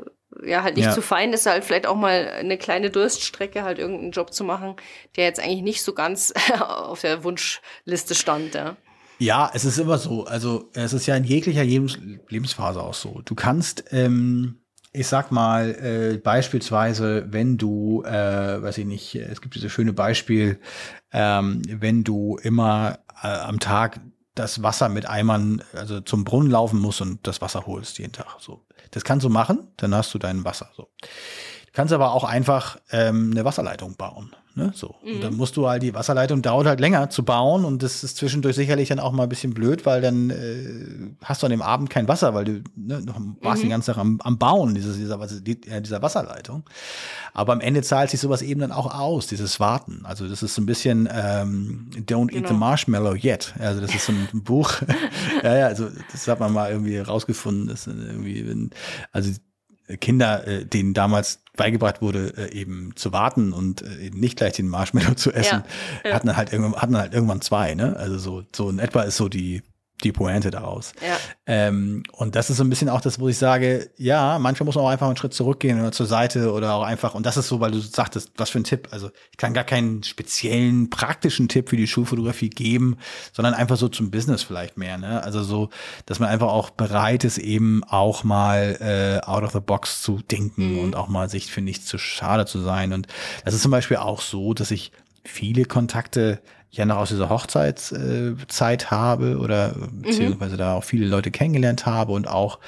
ja 0.44 0.62
halt 0.62 0.76
nicht 0.76 0.86
ja. 0.86 0.92
zu 0.92 1.02
fein 1.02 1.32
ist, 1.32 1.46
halt 1.46 1.64
vielleicht 1.64 1.86
auch 1.86 1.96
mal 1.96 2.28
eine 2.28 2.58
kleine 2.58 2.90
Durststrecke, 2.90 3.62
halt 3.62 3.78
irgendeinen 3.78 4.12
Job 4.12 4.32
zu 4.32 4.44
machen, 4.44 4.76
der 5.16 5.24
jetzt 5.24 5.40
eigentlich 5.40 5.62
nicht 5.62 5.82
so 5.82 5.92
ganz 5.92 6.32
auf 6.60 7.00
der 7.00 7.24
Wunschliste 7.24 8.14
stand, 8.14 8.54
ja. 8.54 8.76
Ja, 9.18 9.50
es 9.54 9.64
ist 9.64 9.78
immer 9.78 9.98
so. 9.98 10.26
Also 10.26 10.70
es 10.74 10.92
ist 10.92 11.06
ja 11.06 11.16
in 11.16 11.24
jeglicher 11.24 11.64
Lebens 11.64 11.98
Lebensphase 12.28 12.82
auch 12.82 12.94
so. 12.94 13.22
Du 13.24 13.34
kannst, 13.34 13.84
ähm, 13.90 14.60
ich 14.92 15.06
sag 15.06 15.32
mal, 15.32 15.70
äh, 15.70 16.18
beispielsweise, 16.18 17.26
wenn 17.30 17.56
du, 17.56 18.02
äh, 18.04 18.62
weiß 18.62 18.78
ich 18.78 18.84
nicht, 18.84 19.14
es 19.14 19.40
gibt 19.40 19.54
dieses 19.54 19.72
schöne 19.72 19.94
Beispiel, 19.94 20.60
ähm, 21.12 21.62
wenn 21.66 22.04
du 22.04 22.36
immer 22.42 22.98
äh, 23.22 23.28
am 23.28 23.58
Tag 23.58 24.00
das 24.36 24.62
Wasser 24.62 24.88
mit 24.88 25.08
Eimern, 25.08 25.64
also 25.72 26.00
zum 26.00 26.22
Brunnen 26.24 26.50
laufen 26.50 26.78
musst 26.78 27.00
und 27.00 27.26
das 27.26 27.40
Wasser 27.40 27.66
holst 27.66 27.98
jeden 27.98 28.12
Tag. 28.12 28.36
So. 28.38 28.64
Das 28.92 29.02
kannst 29.02 29.24
du 29.24 29.30
machen, 29.30 29.66
dann 29.78 29.94
hast 29.94 30.14
du 30.14 30.18
dein 30.18 30.44
Wasser. 30.44 30.70
So. 30.76 30.88
Du 31.76 31.82
kannst 31.82 31.92
aber 31.92 32.12
auch 32.12 32.24
einfach 32.24 32.78
ähm, 32.90 33.32
eine 33.32 33.44
Wasserleitung 33.44 33.96
bauen. 33.96 34.34
Ne? 34.54 34.72
So. 34.74 34.94
Mhm. 35.04 35.16
Und 35.16 35.24
dann 35.24 35.36
musst 35.36 35.58
du 35.58 35.68
halt, 35.68 35.82
die 35.82 35.92
Wasserleitung 35.92 36.40
dauert 36.40 36.66
halt 36.66 36.80
länger 36.80 37.10
zu 37.10 37.22
bauen 37.22 37.66
und 37.66 37.82
das 37.82 38.02
ist 38.02 38.16
zwischendurch 38.16 38.56
sicherlich 38.56 38.88
dann 38.88 38.98
auch 38.98 39.12
mal 39.12 39.24
ein 39.24 39.28
bisschen 39.28 39.52
blöd, 39.52 39.84
weil 39.84 40.00
dann 40.00 40.30
äh, 40.30 41.14
hast 41.22 41.42
du 41.42 41.46
an 41.46 41.50
dem 41.50 41.60
Abend 41.60 41.90
kein 41.90 42.08
Wasser, 42.08 42.32
weil 42.32 42.46
du 42.46 42.62
ne, 42.76 43.04
warst 43.42 43.58
mhm. 43.58 43.66
den 43.66 43.70
ganzen 43.72 43.92
Tag 43.92 44.00
am, 44.00 44.18
am 44.22 44.38
Bauen 44.38 44.74
dieses, 44.74 44.96
dieser, 44.96 45.18
dieser 45.82 46.00
Wasserleitung. 46.00 46.62
Aber 47.34 47.52
am 47.52 47.60
Ende 47.60 47.82
zahlt 47.82 48.08
sich 48.08 48.20
sowas 48.20 48.40
eben 48.40 48.62
dann 48.62 48.72
auch 48.72 48.98
aus, 48.98 49.26
dieses 49.26 49.60
Warten. 49.60 50.00
Also 50.04 50.26
das 50.26 50.42
ist 50.42 50.54
so 50.54 50.62
ein 50.62 50.66
bisschen 50.66 51.06
ähm, 51.12 51.90
Don't 51.92 52.06
genau. 52.06 52.22
Eat 52.22 52.32
the 52.32 52.40
genau. 52.40 52.54
Marshmallow 52.54 53.14
Yet. 53.14 53.52
Also 53.58 53.82
das 53.82 53.94
ist 53.94 54.06
so 54.06 54.12
ein 54.12 54.28
Buch. 54.42 54.80
ja, 55.44 55.54
ja, 55.54 55.66
also 55.66 55.90
das 56.10 56.26
hat 56.26 56.40
man 56.40 56.54
mal 56.54 56.70
irgendwie 56.70 56.96
rausgefunden. 56.96 57.66
Dass 57.66 57.86
irgendwie, 57.86 58.70
also 59.12 59.30
Kinder, 60.00 60.46
äh, 60.46 60.64
denen 60.64 60.94
damals 60.94 61.42
beigebracht 61.56 62.02
wurde, 62.02 62.34
äh, 62.36 62.52
eben 62.52 62.92
zu 62.96 63.12
warten 63.12 63.52
und 63.52 63.82
äh, 63.82 64.10
nicht 64.12 64.36
gleich 64.36 64.54
den 64.54 64.68
Marshmallow 64.68 65.14
zu 65.14 65.32
essen, 65.32 65.62
ja, 66.04 66.10
ja. 66.10 66.14
hatten 66.14 66.36
halt 66.36 66.52
irgendwann, 66.52 66.80
hatten 66.80 66.96
halt 66.96 67.14
irgendwann 67.14 67.40
zwei, 67.40 67.74
ne? 67.74 67.96
Also 67.96 68.18
so, 68.18 68.44
so 68.54 68.68
in 68.68 68.78
etwa 68.78 69.02
ist 69.02 69.16
so 69.16 69.28
die, 69.28 69.62
die 70.05 70.12
Pointe 70.12 70.51
daraus. 70.51 70.93
Ja. 71.01 71.16
Ähm, 71.47 72.02
und 72.12 72.35
das 72.35 72.51
ist 72.51 72.59
so 72.59 72.64
ein 72.64 72.70
bisschen 72.70 72.89
auch 72.89 73.01
das, 73.01 73.18
wo 73.18 73.28
ich 73.28 73.39
sage, 73.39 73.90
ja, 73.97 74.39
manchmal 74.39 74.66
muss 74.66 74.74
man 74.74 74.85
auch 74.85 74.90
einfach 74.90 75.06
einen 75.06 75.16
Schritt 75.16 75.32
zurückgehen 75.32 75.81
oder 75.81 75.93
zur 75.93 76.06
Seite 76.06 76.52
oder 76.52 76.74
auch 76.74 76.82
einfach, 76.82 77.14
und 77.14 77.24
das 77.24 77.36
ist 77.36 77.48
so, 77.48 77.60
weil 77.60 77.70
du 77.70 77.81
sagtest, 77.81 78.32
was 78.36 78.51
für 78.51 78.59
ein 78.59 78.64
Tipp. 78.64 78.89
Also 78.90 79.10
ich 79.31 79.39
kann 79.39 79.55
gar 79.55 79.64
keinen 79.64 80.02
speziellen 80.02 80.90
praktischen 80.90 81.48
Tipp 81.48 81.70
für 81.70 81.77
die 81.77 81.86
Schulfotografie 81.86 82.51
geben, 82.51 82.98
sondern 83.32 83.55
einfach 83.55 83.77
so 83.77 83.89
zum 83.89 84.10
Business 84.10 84.43
vielleicht 84.43 84.77
mehr. 84.77 84.98
Ne? 84.98 85.23
Also 85.23 85.43
so, 85.43 85.70
dass 86.05 86.18
man 86.18 86.28
einfach 86.28 86.48
auch 86.48 86.70
bereit 86.70 87.24
ist, 87.24 87.39
eben 87.39 87.82
auch 87.85 88.23
mal 88.23 88.77
äh, 88.81 89.27
out 89.27 89.44
of 89.44 89.52
the 89.52 89.60
box 89.60 90.02
zu 90.02 90.20
denken 90.31 90.74
mhm. 90.74 90.78
und 90.81 90.97
auch 90.97 91.09
mal 91.09 91.31
sich 91.31 91.51
für 91.51 91.62
nichts 91.62 91.86
zu 91.86 91.97
schade 91.97 92.44
zu 92.44 92.60
sein. 92.60 92.93
Und 92.93 93.06
das 93.44 93.55
ist 93.55 93.62
zum 93.62 93.70
Beispiel 93.70 93.97
auch 93.97 94.20
so, 94.20 94.52
dass 94.52 94.70
ich 94.70 94.93
viele 95.24 95.64
Kontakte 95.64 96.40
ja 96.76 96.84
noch 96.84 96.96
aus 96.96 97.08
dieser 97.08 97.28
Hochzeitszeit 97.28 98.82
äh, 98.82 98.86
habe 98.86 99.38
oder 99.38 99.74
beziehungsweise 99.90 100.54
mhm. 100.54 100.58
da 100.58 100.74
auch 100.74 100.84
viele 100.84 101.06
Leute 101.06 101.30
kennengelernt 101.30 101.86
habe 101.86 102.12
und 102.12 102.28
auch, 102.28 102.58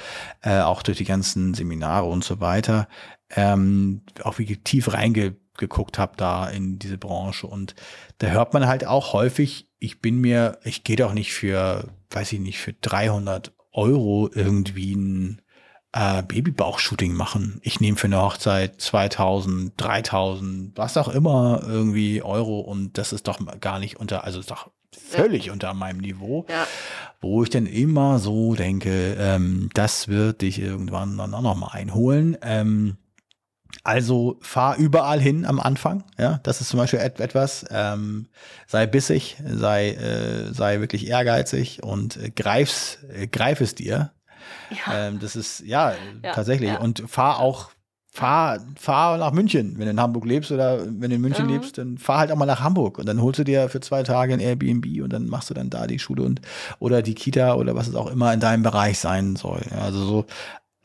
äh, 0.41 0.59
auch 0.59 0.81
durch 0.83 0.97
die 0.97 1.05
ganzen 1.05 1.53
Seminare 1.53 2.05
und 2.05 2.23
so 2.23 2.39
weiter, 2.39 2.87
ähm, 3.35 4.01
auch 4.23 4.39
wie 4.39 4.57
tief 4.57 4.93
reingeguckt 4.93 5.99
habe 5.99 6.13
da 6.17 6.47
in 6.47 6.79
diese 6.79 6.97
Branche. 6.97 7.47
Und 7.47 7.75
da 8.17 8.27
hört 8.27 8.53
man 8.53 8.67
halt 8.67 8.85
auch 8.85 9.13
häufig, 9.13 9.69
ich 9.79 10.01
bin 10.01 10.19
mir, 10.19 10.59
ich 10.63 10.83
gehe 10.83 10.95
doch 10.95 11.13
nicht 11.13 11.33
für, 11.33 11.85
weiß 12.09 12.33
ich 12.33 12.39
nicht, 12.39 12.59
für 12.59 12.73
300 12.73 13.53
Euro 13.71 14.29
irgendwie 14.33 14.95
ein 14.95 15.41
äh, 15.91 16.21
Babybauch-Shooting 16.23 17.13
machen. 17.13 17.59
Ich 17.63 17.79
nehme 17.79 17.97
für 17.97 18.07
eine 18.07 18.21
Hochzeit 18.21 18.79
2000, 18.79 19.73
3000, 19.77 20.77
was 20.77 20.97
auch 20.97 21.07
immer 21.07 21.61
irgendwie 21.65 22.21
Euro 22.21 22.59
und 22.59 22.97
das 22.97 23.13
ist 23.13 23.27
doch 23.27 23.39
gar 23.59 23.79
nicht 23.79 23.99
unter, 23.99 24.23
also 24.23 24.39
ist 24.39 24.51
doch 24.51 24.69
völlig 24.91 25.45
ja. 25.45 25.53
unter 25.53 25.73
meinem 25.73 25.99
Niveau, 25.99 26.45
ja. 26.49 26.67
wo 27.21 27.43
ich 27.43 27.49
dann 27.49 27.65
immer 27.65 28.19
so 28.19 28.55
denke, 28.55 29.15
ähm, 29.19 29.69
das 29.73 30.07
wird 30.07 30.41
dich 30.41 30.59
irgendwann 30.59 31.17
dann 31.17 31.33
auch 31.33 31.41
noch 31.41 31.55
mal 31.55 31.71
einholen. 31.71 32.37
Ähm, 32.41 32.97
also 33.83 34.37
fahr 34.41 34.77
überall 34.77 35.21
hin 35.21 35.45
am 35.45 35.59
Anfang, 35.59 36.03
ja, 36.17 36.39
das 36.43 36.59
ist 36.59 36.69
zum 36.69 36.79
Beispiel 36.79 36.99
etwas, 36.99 37.65
ähm, 37.69 38.27
sei 38.67 38.87
bissig, 38.87 39.37
sei, 39.45 39.91
äh, 39.91 40.53
sei 40.53 40.79
wirklich 40.79 41.07
ehrgeizig 41.07 41.83
und 41.83 42.17
äh, 42.17 42.29
greif's, 42.31 42.99
äh, 43.13 43.27
greif 43.27 43.61
es 43.61 43.75
dir, 43.75 44.11
ja. 44.69 45.07
Ähm, 45.07 45.19
das 45.19 45.35
ist, 45.35 45.61
ja, 45.61 45.93
ja 46.23 46.33
tatsächlich. 46.33 46.69
Ja. 46.69 46.79
Und 46.79 47.03
fahr 47.07 47.39
auch, 47.39 47.69
fahr, 48.11 48.59
fahr 48.75 49.17
nach 49.17 49.31
München. 49.31 49.77
Wenn 49.77 49.85
du 49.85 49.91
in 49.91 49.99
Hamburg 49.99 50.25
lebst 50.25 50.51
oder 50.51 50.85
wenn 50.85 51.09
du 51.09 51.15
in 51.15 51.21
München 51.21 51.45
mhm. 51.45 51.53
lebst, 51.53 51.77
dann 51.77 51.97
fahr 51.97 52.19
halt 52.19 52.31
auch 52.31 52.35
mal 52.35 52.45
nach 52.45 52.61
Hamburg. 52.61 52.97
Und 52.97 53.05
dann 53.07 53.21
holst 53.21 53.39
du 53.39 53.43
dir 53.43 53.69
für 53.69 53.79
zwei 53.79 54.03
Tage 54.03 54.33
ein 54.33 54.39
Airbnb 54.39 54.85
und 55.03 55.11
dann 55.11 55.27
machst 55.27 55.49
du 55.49 55.53
dann 55.53 55.69
da 55.69 55.87
die 55.87 55.99
Schule 55.99 56.23
und 56.23 56.41
oder 56.79 57.01
die 57.01 57.15
Kita 57.15 57.55
oder 57.55 57.75
was 57.75 57.87
es 57.87 57.95
auch 57.95 58.07
immer 58.07 58.33
in 58.33 58.39
deinem 58.39 58.63
Bereich 58.63 58.99
sein 58.99 59.35
soll. 59.35 59.61
also 59.79 60.05
so, 60.05 60.25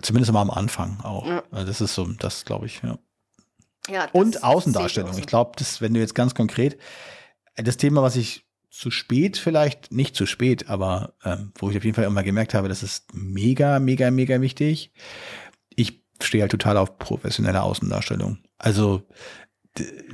zumindest 0.03 0.33
mal 0.33 0.43
am 0.43 0.51
Anfang 0.51 1.01
auch. 1.03 1.27
Also 1.51 1.67
das 1.67 1.81
ist 1.81 1.95
so, 1.95 2.07
das 2.19 2.45
glaube 2.45 2.67
ich, 2.67 2.83
ja. 2.83 2.99
Ja, 3.91 4.09
und 4.13 4.43
Außendarstellung. 4.43 5.17
Ich 5.19 5.27
glaube, 5.27 5.53
das, 5.57 5.81
wenn 5.81 5.93
du 5.93 6.01
jetzt 6.01 6.15
ganz 6.15 6.35
konkret, 6.35 6.79
das 7.57 7.77
Thema, 7.77 8.03
was 8.03 8.17
ich 8.17 8.44
zu 8.75 8.91
spät 8.91 9.37
vielleicht, 9.37 9.93
nicht 9.93 10.17
zu 10.17 10.27
spät, 10.27 10.69
aber 10.69 11.15
ähm, 11.25 11.53
wo 11.57 11.71
ich 11.71 11.77
auf 11.77 11.85
jeden 11.85 11.95
Fall 11.95 12.05
immer 12.05 12.25
gemerkt 12.25 12.55
habe, 12.55 12.69
das 12.69 12.83
ist 12.83 13.15
mega, 13.15 13.79
mega, 13.79 14.11
mega 14.11 14.41
wichtig. 14.41 14.93
Ich 15.77 16.03
stehe 16.21 16.43
halt 16.43 16.51
total 16.51 16.77
auf 16.77 16.99
professionelle 16.99 17.63
Außendarstellung. 17.63 18.39
Also 18.59 19.07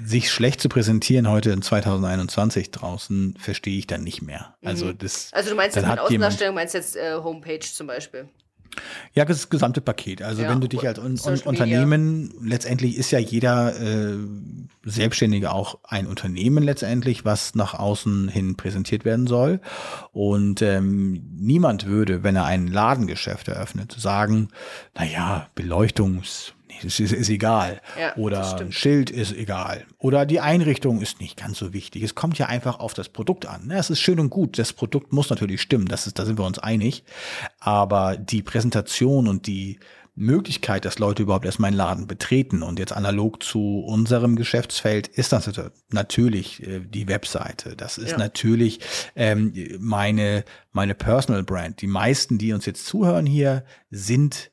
sich 0.03 0.31
schlecht 0.31 0.61
zu 0.61 0.69
präsentieren 0.69 1.29
heute 1.29 1.51
in 1.51 1.63
2021 1.63 2.71
draußen, 2.71 3.35
verstehe 3.39 3.79
ich 3.79 3.87
dann 3.87 4.03
nicht 4.03 4.23
mehr. 4.23 4.57
Also 4.65 4.87
mhm. 4.87 4.99
das. 4.99 5.33
Also 5.33 5.51
du 5.51 5.57
meinst 5.57 5.77
jetzt 5.77 5.89
mit 5.89 5.99
Außendarstellung, 5.99 6.55
meinst 6.55 6.75
jetzt 6.75 6.97
äh, 6.97 7.15
Homepage 7.15 7.61
zum 7.61 7.87
Beispiel? 7.87 8.29
Ja, 9.15 9.25
das 9.25 9.51
gesamte 9.51 9.81
Paket. 9.81 10.23
Also 10.23 10.43
ja, 10.43 10.51
wenn 10.51 10.61
du 10.61 10.69
dich 10.69 10.87
als 10.87 10.99
un 10.99 11.19
un 11.25 11.39
Unternehmen, 11.41 12.33
letztendlich 12.43 12.97
ist 12.97 13.11
ja 13.11 13.19
jeder 13.19 13.79
äh, 13.81 14.17
Selbstständige 14.85 15.53
auch 15.53 15.79
ein 15.85 16.07
Unternehmen 16.07 16.63
letztendlich, 16.63 17.25
was 17.25 17.55
nach 17.55 17.75
außen 17.75 18.29
hin 18.29 18.57
präsentiert 18.57 19.05
werden 19.05 19.27
soll. 19.27 19.61
Und 20.13 20.63
ähm, 20.63 21.23
niemand 21.37 21.87
würde, 21.87 22.23
wenn 22.23 22.37
er 22.37 22.45
ein 22.45 22.67
Ladengeschäft 22.67 23.49
eröffnet, 23.49 23.95
sagen, 23.99 24.49
na 24.95 25.05
ja, 25.05 25.49
Ist, 26.85 27.01
ist, 27.01 27.13
ist 27.13 27.29
egal. 27.29 27.81
Ja, 27.99 28.17
Oder 28.17 28.59
ein 28.59 28.73
Schild 28.73 29.11
ist 29.11 29.33
egal. 29.33 29.85
Oder 29.99 30.27
die 30.27 30.41
Einrichtung 30.41 31.01
ist 31.01 31.21
nicht 31.21 31.37
ganz 31.37 31.59
so 31.59 31.73
wichtig. 31.73 32.03
Es 32.03 32.15
kommt 32.15 32.39
ja 32.39 32.47
einfach 32.47 32.79
auf 32.81 32.95
das 32.95 33.09
Produkt 33.09 33.47
an. 33.47 33.67
Ne? 33.67 33.77
Es 33.77 33.91
ist 33.91 34.01
schön 34.01 34.21
und 34.21 34.31
gut. 34.31 34.59
Das 34.59 34.73
Produkt 34.73 35.13
muss 35.13 35.31
natürlich 35.31 35.61
stimmen. 35.61 35.87
Das 35.87 36.07
ist, 36.07 36.19
da 36.19 36.25
sind 36.25 36.39
wir 36.39 36.47
uns 36.47 36.59
einig. 36.59 37.05
Aber 37.59 38.17
die 38.17 38.43
Präsentation 38.43 39.29
und 39.29 39.47
die 39.47 39.79
Möglichkeit, 40.21 40.85
dass 40.85 40.99
Leute 40.99 41.23
überhaupt 41.23 41.47
erst 41.47 41.61
meinen 41.61 41.77
Laden 41.77 42.07
betreten 42.07 42.63
und 42.63 42.79
jetzt 42.79 42.93
analog 42.93 43.43
zu 43.43 43.81
unserem 43.81 44.37
Geschäftsfeld 44.37 45.09
ist 45.09 45.33
das 45.33 45.51
natürlich 45.91 46.67
äh, 46.67 46.81
die 46.81 47.09
Webseite. 47.09 47.77
Das 47.77 47.97
ist 47.97 48.13
ja. 48.13 48.19
natürlich 48.19 48.81
ähm, 49.17 49.53
meine, 49.79 50.45
meine 50.73 50.95
Personal 50.95 51.43
Brand. 51.43 51.81
Die 51.81 51.87
meisten, 51.87 52.39
die 52.39 52.53
uns 52.53 52.67
jetzt 52.67 52.87
zuhören 52.87 53.25
hier, 53.25 53.65
sind 53.91 54.51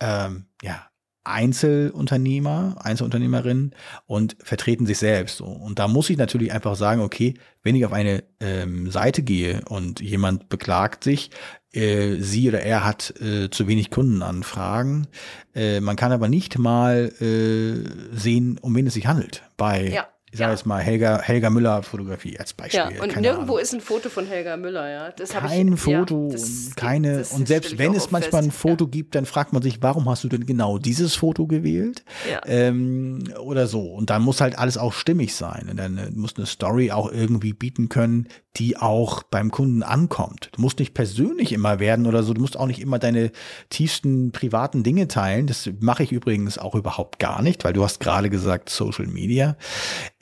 ähm, 0.00 0.46
ja 0.62 0.86
Einzelunternehmer, 1.26 2.76
Einzelunternehmerinnen 2.80 3.74
und 4.06 4.36
vertreten 4.40 4.86
sich 4.86 4.98
selbst. 4.98 5.40
Und 5.40 5.78
da 5.78 5.88
muss 5.88 6.10
ich 6.10 6.16
natürlich 6.16 6.52
einfach 6.52 6.76
sagen, 6.76 7.00
okay, 7.00 7.34
wenn 7.62 7.74
ich 7.74 7.84
auf 7.84 7.92
eine 7.92 8.24
ähm, 8.40 8.90
Seite 8.90 9.22
gehe 9.22 9.62
und 9.68 10.00
jemand 10.00 10.48
beklagt 10.48 11.04
sich, 11.04 11.30
äh, 11.72 12.16
sie 12.20 12.48
oder 12.48 12.60
er 12.60 12.84
hat 12.84 13.14
äh, 13.20 13.50
zu 13.50 13.68
wenig 13.68 13.90
Kundenanfragen, 13.90 15.08
äh, 15.54 15.80
man 15.80 15.96
kann 15.96 16.12
aber 16.12 16.28
nicht 16.28 16.58
mal 16.58 17.12
äh, 17.20 18.16
sehen, 18.16 18.58
um 18.60 18.74
wen 18.74 18.86
es 18.86 18.94
sich 18.94 19.06
handelt. 19.06 19.42
Bei 19.56 19.88
Ja. 19.88 20.08
Ich 20.36 20.38
sage 20.40 20.50
Ja. 20.50 20.54
jetzt 20.54 20.66
mal 20.66 20.82
Helga, 20.82 21.20
Helga 21.22 21.48
Müller 21.48 21.82
Fotografie 21.82 22.38
als 22.38 22.52
Beispiel. 22.52 22.78
Ja, 22.80 22.88
und 23.02 23.08
Keine 23.10 23.22
nirgendwo 23.28 23.54
Ahnung. 23.54 23.58
ist 23.62 23.72
ein 23.72 23.80
Foto 23.80 24.10
von 24.10 24.26
Helga 24.26 24.58
Müller, 24.58 24.86
ja. 24.90 25.10
Das 25.12 25.30
kein 25.30 25.72
ich, 25.72 25.80
Foto 25.80 26.26
ja, 26.26 26.32
das 26.32 26.72
keine 26.76 27.18
das 27.18 27.32
und 27.32 27.48
selbst 27.48 27.78
wenn 27.78 27.94
es 27.94 28.10
manchmal 28.10 28.42
ein 28.42 28.50
fest. 28.50 28.60
Foto 28.60 28.86
gibt, 28.86 29.14
dann 29.14 29.24
fragt 29.24 29.54
man 29.54 29.62
sich, 29.62 29.78
warum 29.82 30.06
hast 30.10 30.24
du 30.24 30.28
denn 30.28 30.44
genau 30.44 30.76
dieses 30.76 31.14
Foto 31.14 31.46
gewählt 31.46 32.04
Ja. 32.30 32.40
ähm, 32.46 33.24
oder 33.40 33.66
so 33.66 33.80
und 33.94 34.10
dann 34.10 34.20
muss 34.22 34.42
halt 34.42 34.58
alles 34.58 34.76
auch 34.76 34.92
stimmig 34.92 35.34
sein 35.34 35.68
und 35.70 35.78
dann 35.78 35.96
äh, 35.96 36.10
muss 36.10 36.36
eine 36.36 36.44
Story 36.44 36.90
auch 36.92 37.10
irgendwie 37.10 37.54
bieten 37.54 37.88
können, 37.88 38.28
die 38.56 38.76
auch 38.76 39.22
beim 39.22 39.50
Kunden 39.50 39.82
ankommt. 39.82 40.50
Du 40.52 40.62
musst 40.62 40.78
nicht 40.78 40.94
persönlich 40.94 41.52
immer 41.52 41.78
werden 41.78 42.06
oder 42.06 42.22
so, 42.22 42.32
du 42.34 42.40
musst 42.40 42.58
auch 42.58 42.66
nicht 42.66 42.80
immer 42.80 42.98
deine 42.98 43.30
tiefsten 43.70 44.32
privaten 44.32 44.82
Dinge 44.82 45.08
teilen. 45.08 45.46
Das 45.46 45.68
mache 45.80 46.02
ich 46.02 46.12
übrigens 46.12 46.56
auch 46.58 46.74
überhaupt 46.74 47.18
gar 47.18 47.42
nicht, 47.42 47.64
weil 47.64 47.72
du 47.74 47.84
hast 47.84 48.00
gerade 48.00 48.30
gesagt 48.30 48.70
Social 48.70 49.06
Media. 49.06 49.56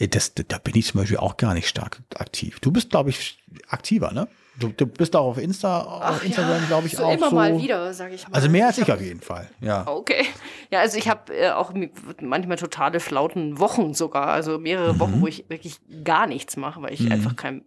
Das, 0.09 0.33
da 0.35 0.59
bin 0.59 0.77
ich 0.77 0.87
zum 0.87 1.01
Beispiel 1.01 1.19
auch 1.19 1.37
gar 1.37 1.55
nicht 1.55 1.69
stark 1.69 2.03
aktiv. 2.17 2.61
Du 2.61 2.71
bist, 2.71 2.91
glaube 2.91 3.11
ich, 3.11 3.39
aktiver, 3.69 4.13
ne? 4.13 4.29
Du, 4.57 4.69
du 4.69 4.87
bist 4.87 5.17
auch 5.17 5.27
auf 5.31 5.39
Insta, 5.39 5.81
auf 5.81 6.23
Instagram, 6.25 6.65
glaube 6.69 6.87
ich, 6.87 6.97
so 6.97 7.05
auch 7.05 7.13
immer 7.13 7.29
so. 7.31 7.35
mal 7.35 7.59
wieder, 7.59 7.93
sage 7.93 8.15
ich 8.15 8.29
mal. 8.29 8.35
Also 8.37 8.49
mehr 8.49 8.69
als 8.69 8.79
ich 8.79 8.89
hab- 8.89 8.97
auf 8.99 9.03
jeden 9.03 9.21
Fall, 9.21 9.51
ja. 9.61 9.85
Okay. 9.89 10.27
Ja, 10.71 10.79
also 10.81 10.97
ich 10.97 11.09
habe 11.09 11.35
äh, 11.37 11.51
auch 11.51 11.73
manchmal 12.21 12.57
totale 12.57 13.01
flauten 13.01 13.59
Wochen 13.59 13.95
sogar, 13.95 14.29
also 14.29 14.59
mehrere 14.61 14.95
Mhm. 14.95 15.01
Wochen, 15.01 15.21
wo 15.23 15.27
ich 15.27 15.45
wirklich 15.49 15.81
gar 16.05 16.29
nichts 16.29 16.57
mache, 16.57 16.81
weil 16.83 16.93
ich 16.95 17.11
einfach 17.11 17.35
kein, 17.35 17.65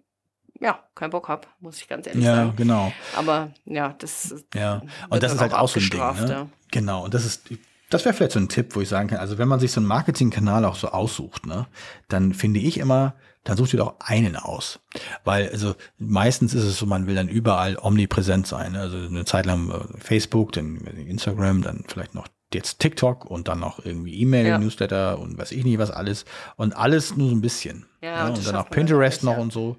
ja, 0.62 0.80
keinen 0.96 1.10
Bock 1.10 1.28
habe, 1.28 1.48
muss 1.60 1.78
ich 1.82 1.90
ganz 1.90 2.08
ehrlich 2.08 2.24
Ja, 2.24 2.36
sagen. 2.36 2.54
genau. 2.56 2.94
Aber 3.18 3.52
ja, 3.66 3.94
das 4.00 4.34
Ja, 4.56 4.82
und 5.10 5.22
das 5.22 5.34
ist 5.34 5.42
halt 5.42 5.54
auch 5.54 5.68
so 5.68 5.82
ein 5.82 5.90
Ding. 5.90 6.00
Ne? 6.00 6.30
ja. 6.32 6.48
Genau, 6.72 7.04
und 7.04 7.14
das 7.14 7.26
ist, 7.26 7.50
das 7.90 8.06
wäre 8.06 8.14
vielleicht 8.14 8.34
so 8.34 8.40
ein 8.40 8.50
Tipp, 8.50 8.76
wo 8.76 8.82
ich 8.82 8.90
sagen 8.90 9.10
kann, 9.10 9.20
also 9.20 9.38
wenn 9.38 9.48
man 9.48 9.60
sich 9.60 9.72
so 9.72 9.80
einen 9.80 9.88
Marketingkanal 9.88 10.66
auch 10.66 10.76
so 10.76 10.90
aussucht, 10.90 11.46
ne, 11.46 11.68
dann 12.10 12.34
finde 12.34 12.60
ich 12.60 12.78
immer, 12.78 13.16
dann 13.44 13.56
sucht 13.56 13.74
ihr 13.74 13.80
doch 13.80 13.96
einen 14.00 14.36
aus. 14.36 14.80
Weil, 15.24 15.50
also 15.50 15.76
meistens 15.98 16.54
ist 16.54 16.66
es 16.66 16.78
so, 16.78 16.86
man 16.86 17.08
will 17.08 17.16
dann 17.16 17.30
überall 17.30 17.78
omnipräsent 17.82 18.46
sein. 18.46 18.74
Ne? 18.74 18.80
Also 18.82 18.98
eine 18.98 19.24
Zeit 19.24 19.46
lang 19.46 19.72
äh, 19.72 20.00
Facebook, 20.00 20.52
dann 20.52 20.78
Instagram, 20.78 21.62
dann 21.62 21.86
vielleicht 21.88 22.14
noch 22.14 22.28
jetzt 22.54 22.80
TikTok 22.80 23.26
und 23.26 23.48
dann 23.48 23.60
noch 23.60 23.84
irgendwie 23.84 24.20
E-Mail, 24.22 24.48
Ja. 24.48 24.58
Newsletter 24.58 25.20
und 25.20 25.38
weiß 25.38 25.52
ich 25.52 25.66
nicht 25.66 25.80
was 25.80 25.92
alles. 25.92 26.26
Und 26.56 26.76
alles 26.76 27.18
nur 27.18 27.30
so 27.30 27.36
ein 27.36 27.42
bisschen. 27.42 27.86
Ja, 28.02 28.26
ne? 28.26 28.34
und 28.36 28.48
dann 28.48 28.56
auch 28.56 28.70
Pinterest 28.70 29.24
noch 29.24 29.34
ja. 29.34 29.40
und 29.40 29.52
so. 29.52 29.78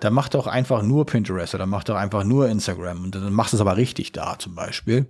Dann 0.00 0.12
mach 0.12 0.28
doch 0.28 0.46
einfach 0.46 0.82
nur 0.82 1.06
Pinterest 1.06 1.54
oder 1.54 1.66
mach 1.66 1.84
doch 1.84 1.96
einfach 1.96 2.24
nur 2.24 2.48
Instagram 2.48 3.04
und 3.04 3.14
dann 3.14 3.32
machst 3.32 3.52
du 3.52 3.58
es 3.58 3.60
aber 3.60 3.76
richtig 3.76 4.12
da 4.12 4.38
zum 4.38 4.54
Beispiel. 4.54 5.06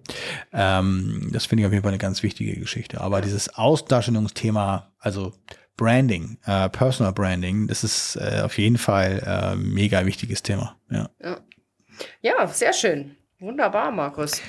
Ähm, 0.53 1.31
das 1.33 1.47
finde 1.47 1.63
ich 1.63 1.67
auf 1.67 1.73
jeden 1.73 1.83
Fall 1.83 1.93
eine 1.93 1.99
ganz 1.99 2.23
wichtige 2.23 2.59
Geschichte. 2.59 3.01
Aber 3.01 3.21
dieses 3.21 3.55
Ausdarstellungsthema, 3.55 4.93
also 4.99 5.33
Branding, 5.77 6.39
äh, 6.45 6.69
Personal 6.69 7.13
Branding, 7.13 7.67
das 7.67 7.85
ist 7.85 8.17
äh, 8.17 8.43
auf 8.45 8.59
jeden 8.59 8.77
Fall 8.77 9.23
äh, 9.25 9.57
mega 9.57 10.05
wichtiges 10.05 10.43
Thema. 10.43 10.77
Ja. 10.91 11.09
Ja, 12.21 12.47
sehr 12.47 12.73
schön. 12.73 13.17
Wunderbar, 13.39 13.91
Markus. 13.91 14.43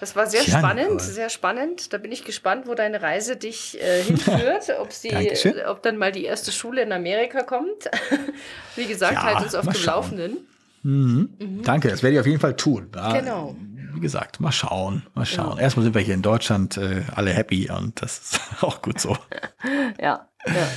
Das 0.00 0.14
war 0.14 0.26
sehr 0.26 0.42
Tja, 0.42 0.58
spannend, 0.58 0.82
Nicole. 0.90 1.00
sehr 1.02 1.30
spannend. 1.30 1.92
Da 1.92 1.98
bin 1.98 2.12
ich 2.12 2.24
gespannt, 2.24 2.66
wo 2.66 2.74
deine 2.74 3.00
Reise 3.00 3.36
dich 3.36 3.80
äh, 3.80 4.02
hinführt. 4.02 4.64
Die, 5.02 5.08
Dankeschön. 5.08 5.54
ob 5.66 5.82
dann 5.82 5.96
mal 5.96 6.12
die 6.12 6.24
erste 6.24 6.52
Schule 6.52 6.82
in 6.82 6.92
Amerika 6.92 7.42
kommt. 7.42 7.88
Wie 8.76 8.86
gesagt, 8.86 9.14
Ja, 9.14 9.22
halt 9.24 9.42
uns 9.44 9.54
auf 9.54 9.66
dem. 9.66 9.84
Laufenden. 9.84 10.36
Mhm. 10.82 11.62
Danke, 11.64 11.88
das 11.88 12.02
werde 12.02 12.14
ich 12.14 12.20
auf 12.20 12.26
jeden 12.26 12.40
Fall 12.40 12.56
tun. 12.56 12.88
Ja, 12.94 13.18
Genau. 13.18 13.56
Wie 13.94 14.00
gesagt, 14.00 14.40
mal 14.40 14.52
schauen, 14.52 15.06
mal 15.14 15.24
schauen. 15.24 15.58
Erstmal 15.58 15.84
sind 15.84 15.94
wir 15.94 16.02
hier 16.02 16.12
in 16.12 16.20
Deutschland 16.20 16.76
äh, 16.76 17.00
alle 17.14 17.30
happy 17.30 17.70
und 17.70 18.02
das 18.02 18.18
ist 18.18 18.40
auch 18.62 18.82
gut 18.82 19.00
so. 19.00 19.16
Ja, 19.98 20.28
ja. 20.46 20.68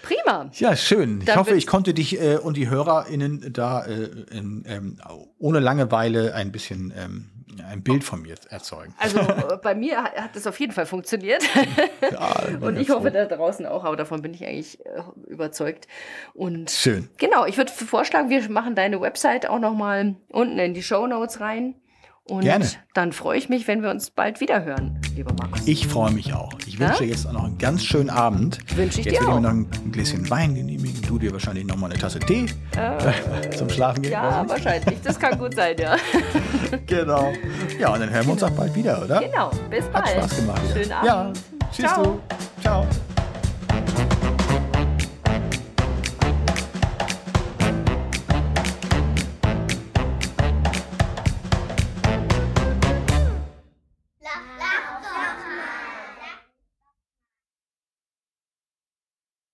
Prima. 0.00 0.50
Ja, 0.54 0.74
schön. 0.74 1.18
Ich 1.20 1.26
Dann 1.26 1.36
hoffe, 1.38 1.50
wünsch- 1.52 1.58
ich 1.58 1.66
konnte 1.66 1.92
dich 1.94 2.18
äh, 2.20 2.36
und 2.38 2.56
die 2.56 2.70
HörerInnen 2.70 3.52
da 3.52 3.84
äh, 3.84 4.08
in, 4.30 4.64
ähm, 4.66 4.98
ohne 5.38 5.60
Langeweile 5.60 6.34
ein 6.34 6.50
bisschen 6.50 6.92
ähm, 6.96 7.28
ein 7.68 7.82
Bild 7.82 8.04
von 8.04 8.22
mir 8.22 8.34
erzeugen. 8.50 8.94
Also 8.98 9.18
äh, 9.20 9.58
bei 9.62 9.74
mir 9.74 10.02
hat 10.02 10.34
das 10.34 10.46
auf 10.46 10.58
jeden 10.60 10.72
Fall 10.72 10.86
funktioniert. 10.86 11.42
Ja, 12.10 12.42
Und 12.60 12.78
ich 12.78 12.90
hoffe 12.90 13.10
da 13.10 13.26
draußen 13.26 13.66
auch, 13.66 13.84
aber 13.84 13.96
davon 13.96 14.22
bin 14.22 14.34
ich 14.34 14.44
eigentlich 14.44 14.84
äh, 14.84 15.02
überzeugt. 15.26 15.88
Und 16.34 16.70
Schön. 16.70 17.08
genau, 17.18 17.46
ich 17.46 17.56
würde 17.56 17.72
vorschlagen, 17.72 18.30
wir 18.30 18.48
machen 18.50 18.74
deine 18.74 19.00
Website 19.00 19.48
auch 19.48 19.58
noch 19.58 19.74
mal 19.74 20.16
unten 20.28 20.58
in 20.58 20.74
die 20.74 20.82
Show 20.82 21.06
Notes 21.06 21.40
rein. 21.40 21.74
Und 22.24 22.42
Gerne. 22.42 22.68
dann 22.94 23.12
freue 23.12 23.36
ich 23.36 23.48
mich, 23.48 23.66
wenn 23.66 23.82
wir 23.82 23.90
uns 23.90 24.10
bald 24.10 24.40
wieder 24.40 24.62
hören, 24.64 25.00
lieber 25.16 25.32
Markus. 25.34 25.66
Ich 25.66 25.88
freue 25.88 26.12
mich 26.12 26.32
auch. 26.32 26.52
Ich 26.66 26.78
wünsche 26.78 27.02
dir 27.02 27.08
jetzt 27.10 27.26
auch 27.26 27.32
noch 27.32 27.44
einen 27.44 27.58
ganz 27.58 27.82
schönen 27.84 28.10
Abend. 28.10 28.58
Wünsche 28.76 29.00
ich 29.00 29.06
jetzt 29.06 29.14
dir 29.16 29.20
werde 29.20 29.24
ich 29.24 29.28
auch. 29.28 29.34
mir 29.34 29.40
noch 29.40 29.50
ein 29.82 29.90
Gläschen 29.92 30.30
Wein 30.30 30.54
genehmigen. 30.54 31.02
Du 31.02 31.18
dir 31.18 31.32
wahrscheinlich 31.32 31.64
noch 31.66 31.76
mal 31.76 31.90
eine 31.90 31.98
Tasse 31.98 32.20
Tee 32.20 32.46
zum 33.56 33.68
Schlafen 33.68 34.02
gehen. 34.02 34.12
Ja, 34.12 34.48
wahrscheinlich. 34.48 35.00
Das 35.02 35.18
kann 35.18 35.36
gut 35.38 35.54
sein, 35.56 35.74
ja. 35.78 35.96
Genau. 36.86 37.32
Ja, 37.78 37.92
und 37.92 38.00
dann 38.00 38.10
hören 38.10 38.24
wir 38.26 38.32
uns 38.32 38.42
auch 38.44 38.50
bald 38.50 38.74
wieder, 38.74 39.02
oder? 39.04 39.20
Genau. 39.20 39.50
Bis 39.68 39.84
bald. 39.86 40.06
Hat 40.06 40.12
Spaß 40.12 40.36
gemacht. 40.36 40.62
Schönen 40.72 40.90
Ja. 40.90 41.20
Abend. 41.22 41.40
Tschüss 41.72 41.84
Ciao. 41.86 42.02
du. 42.04 42.20
Ciao. 42.62 42.86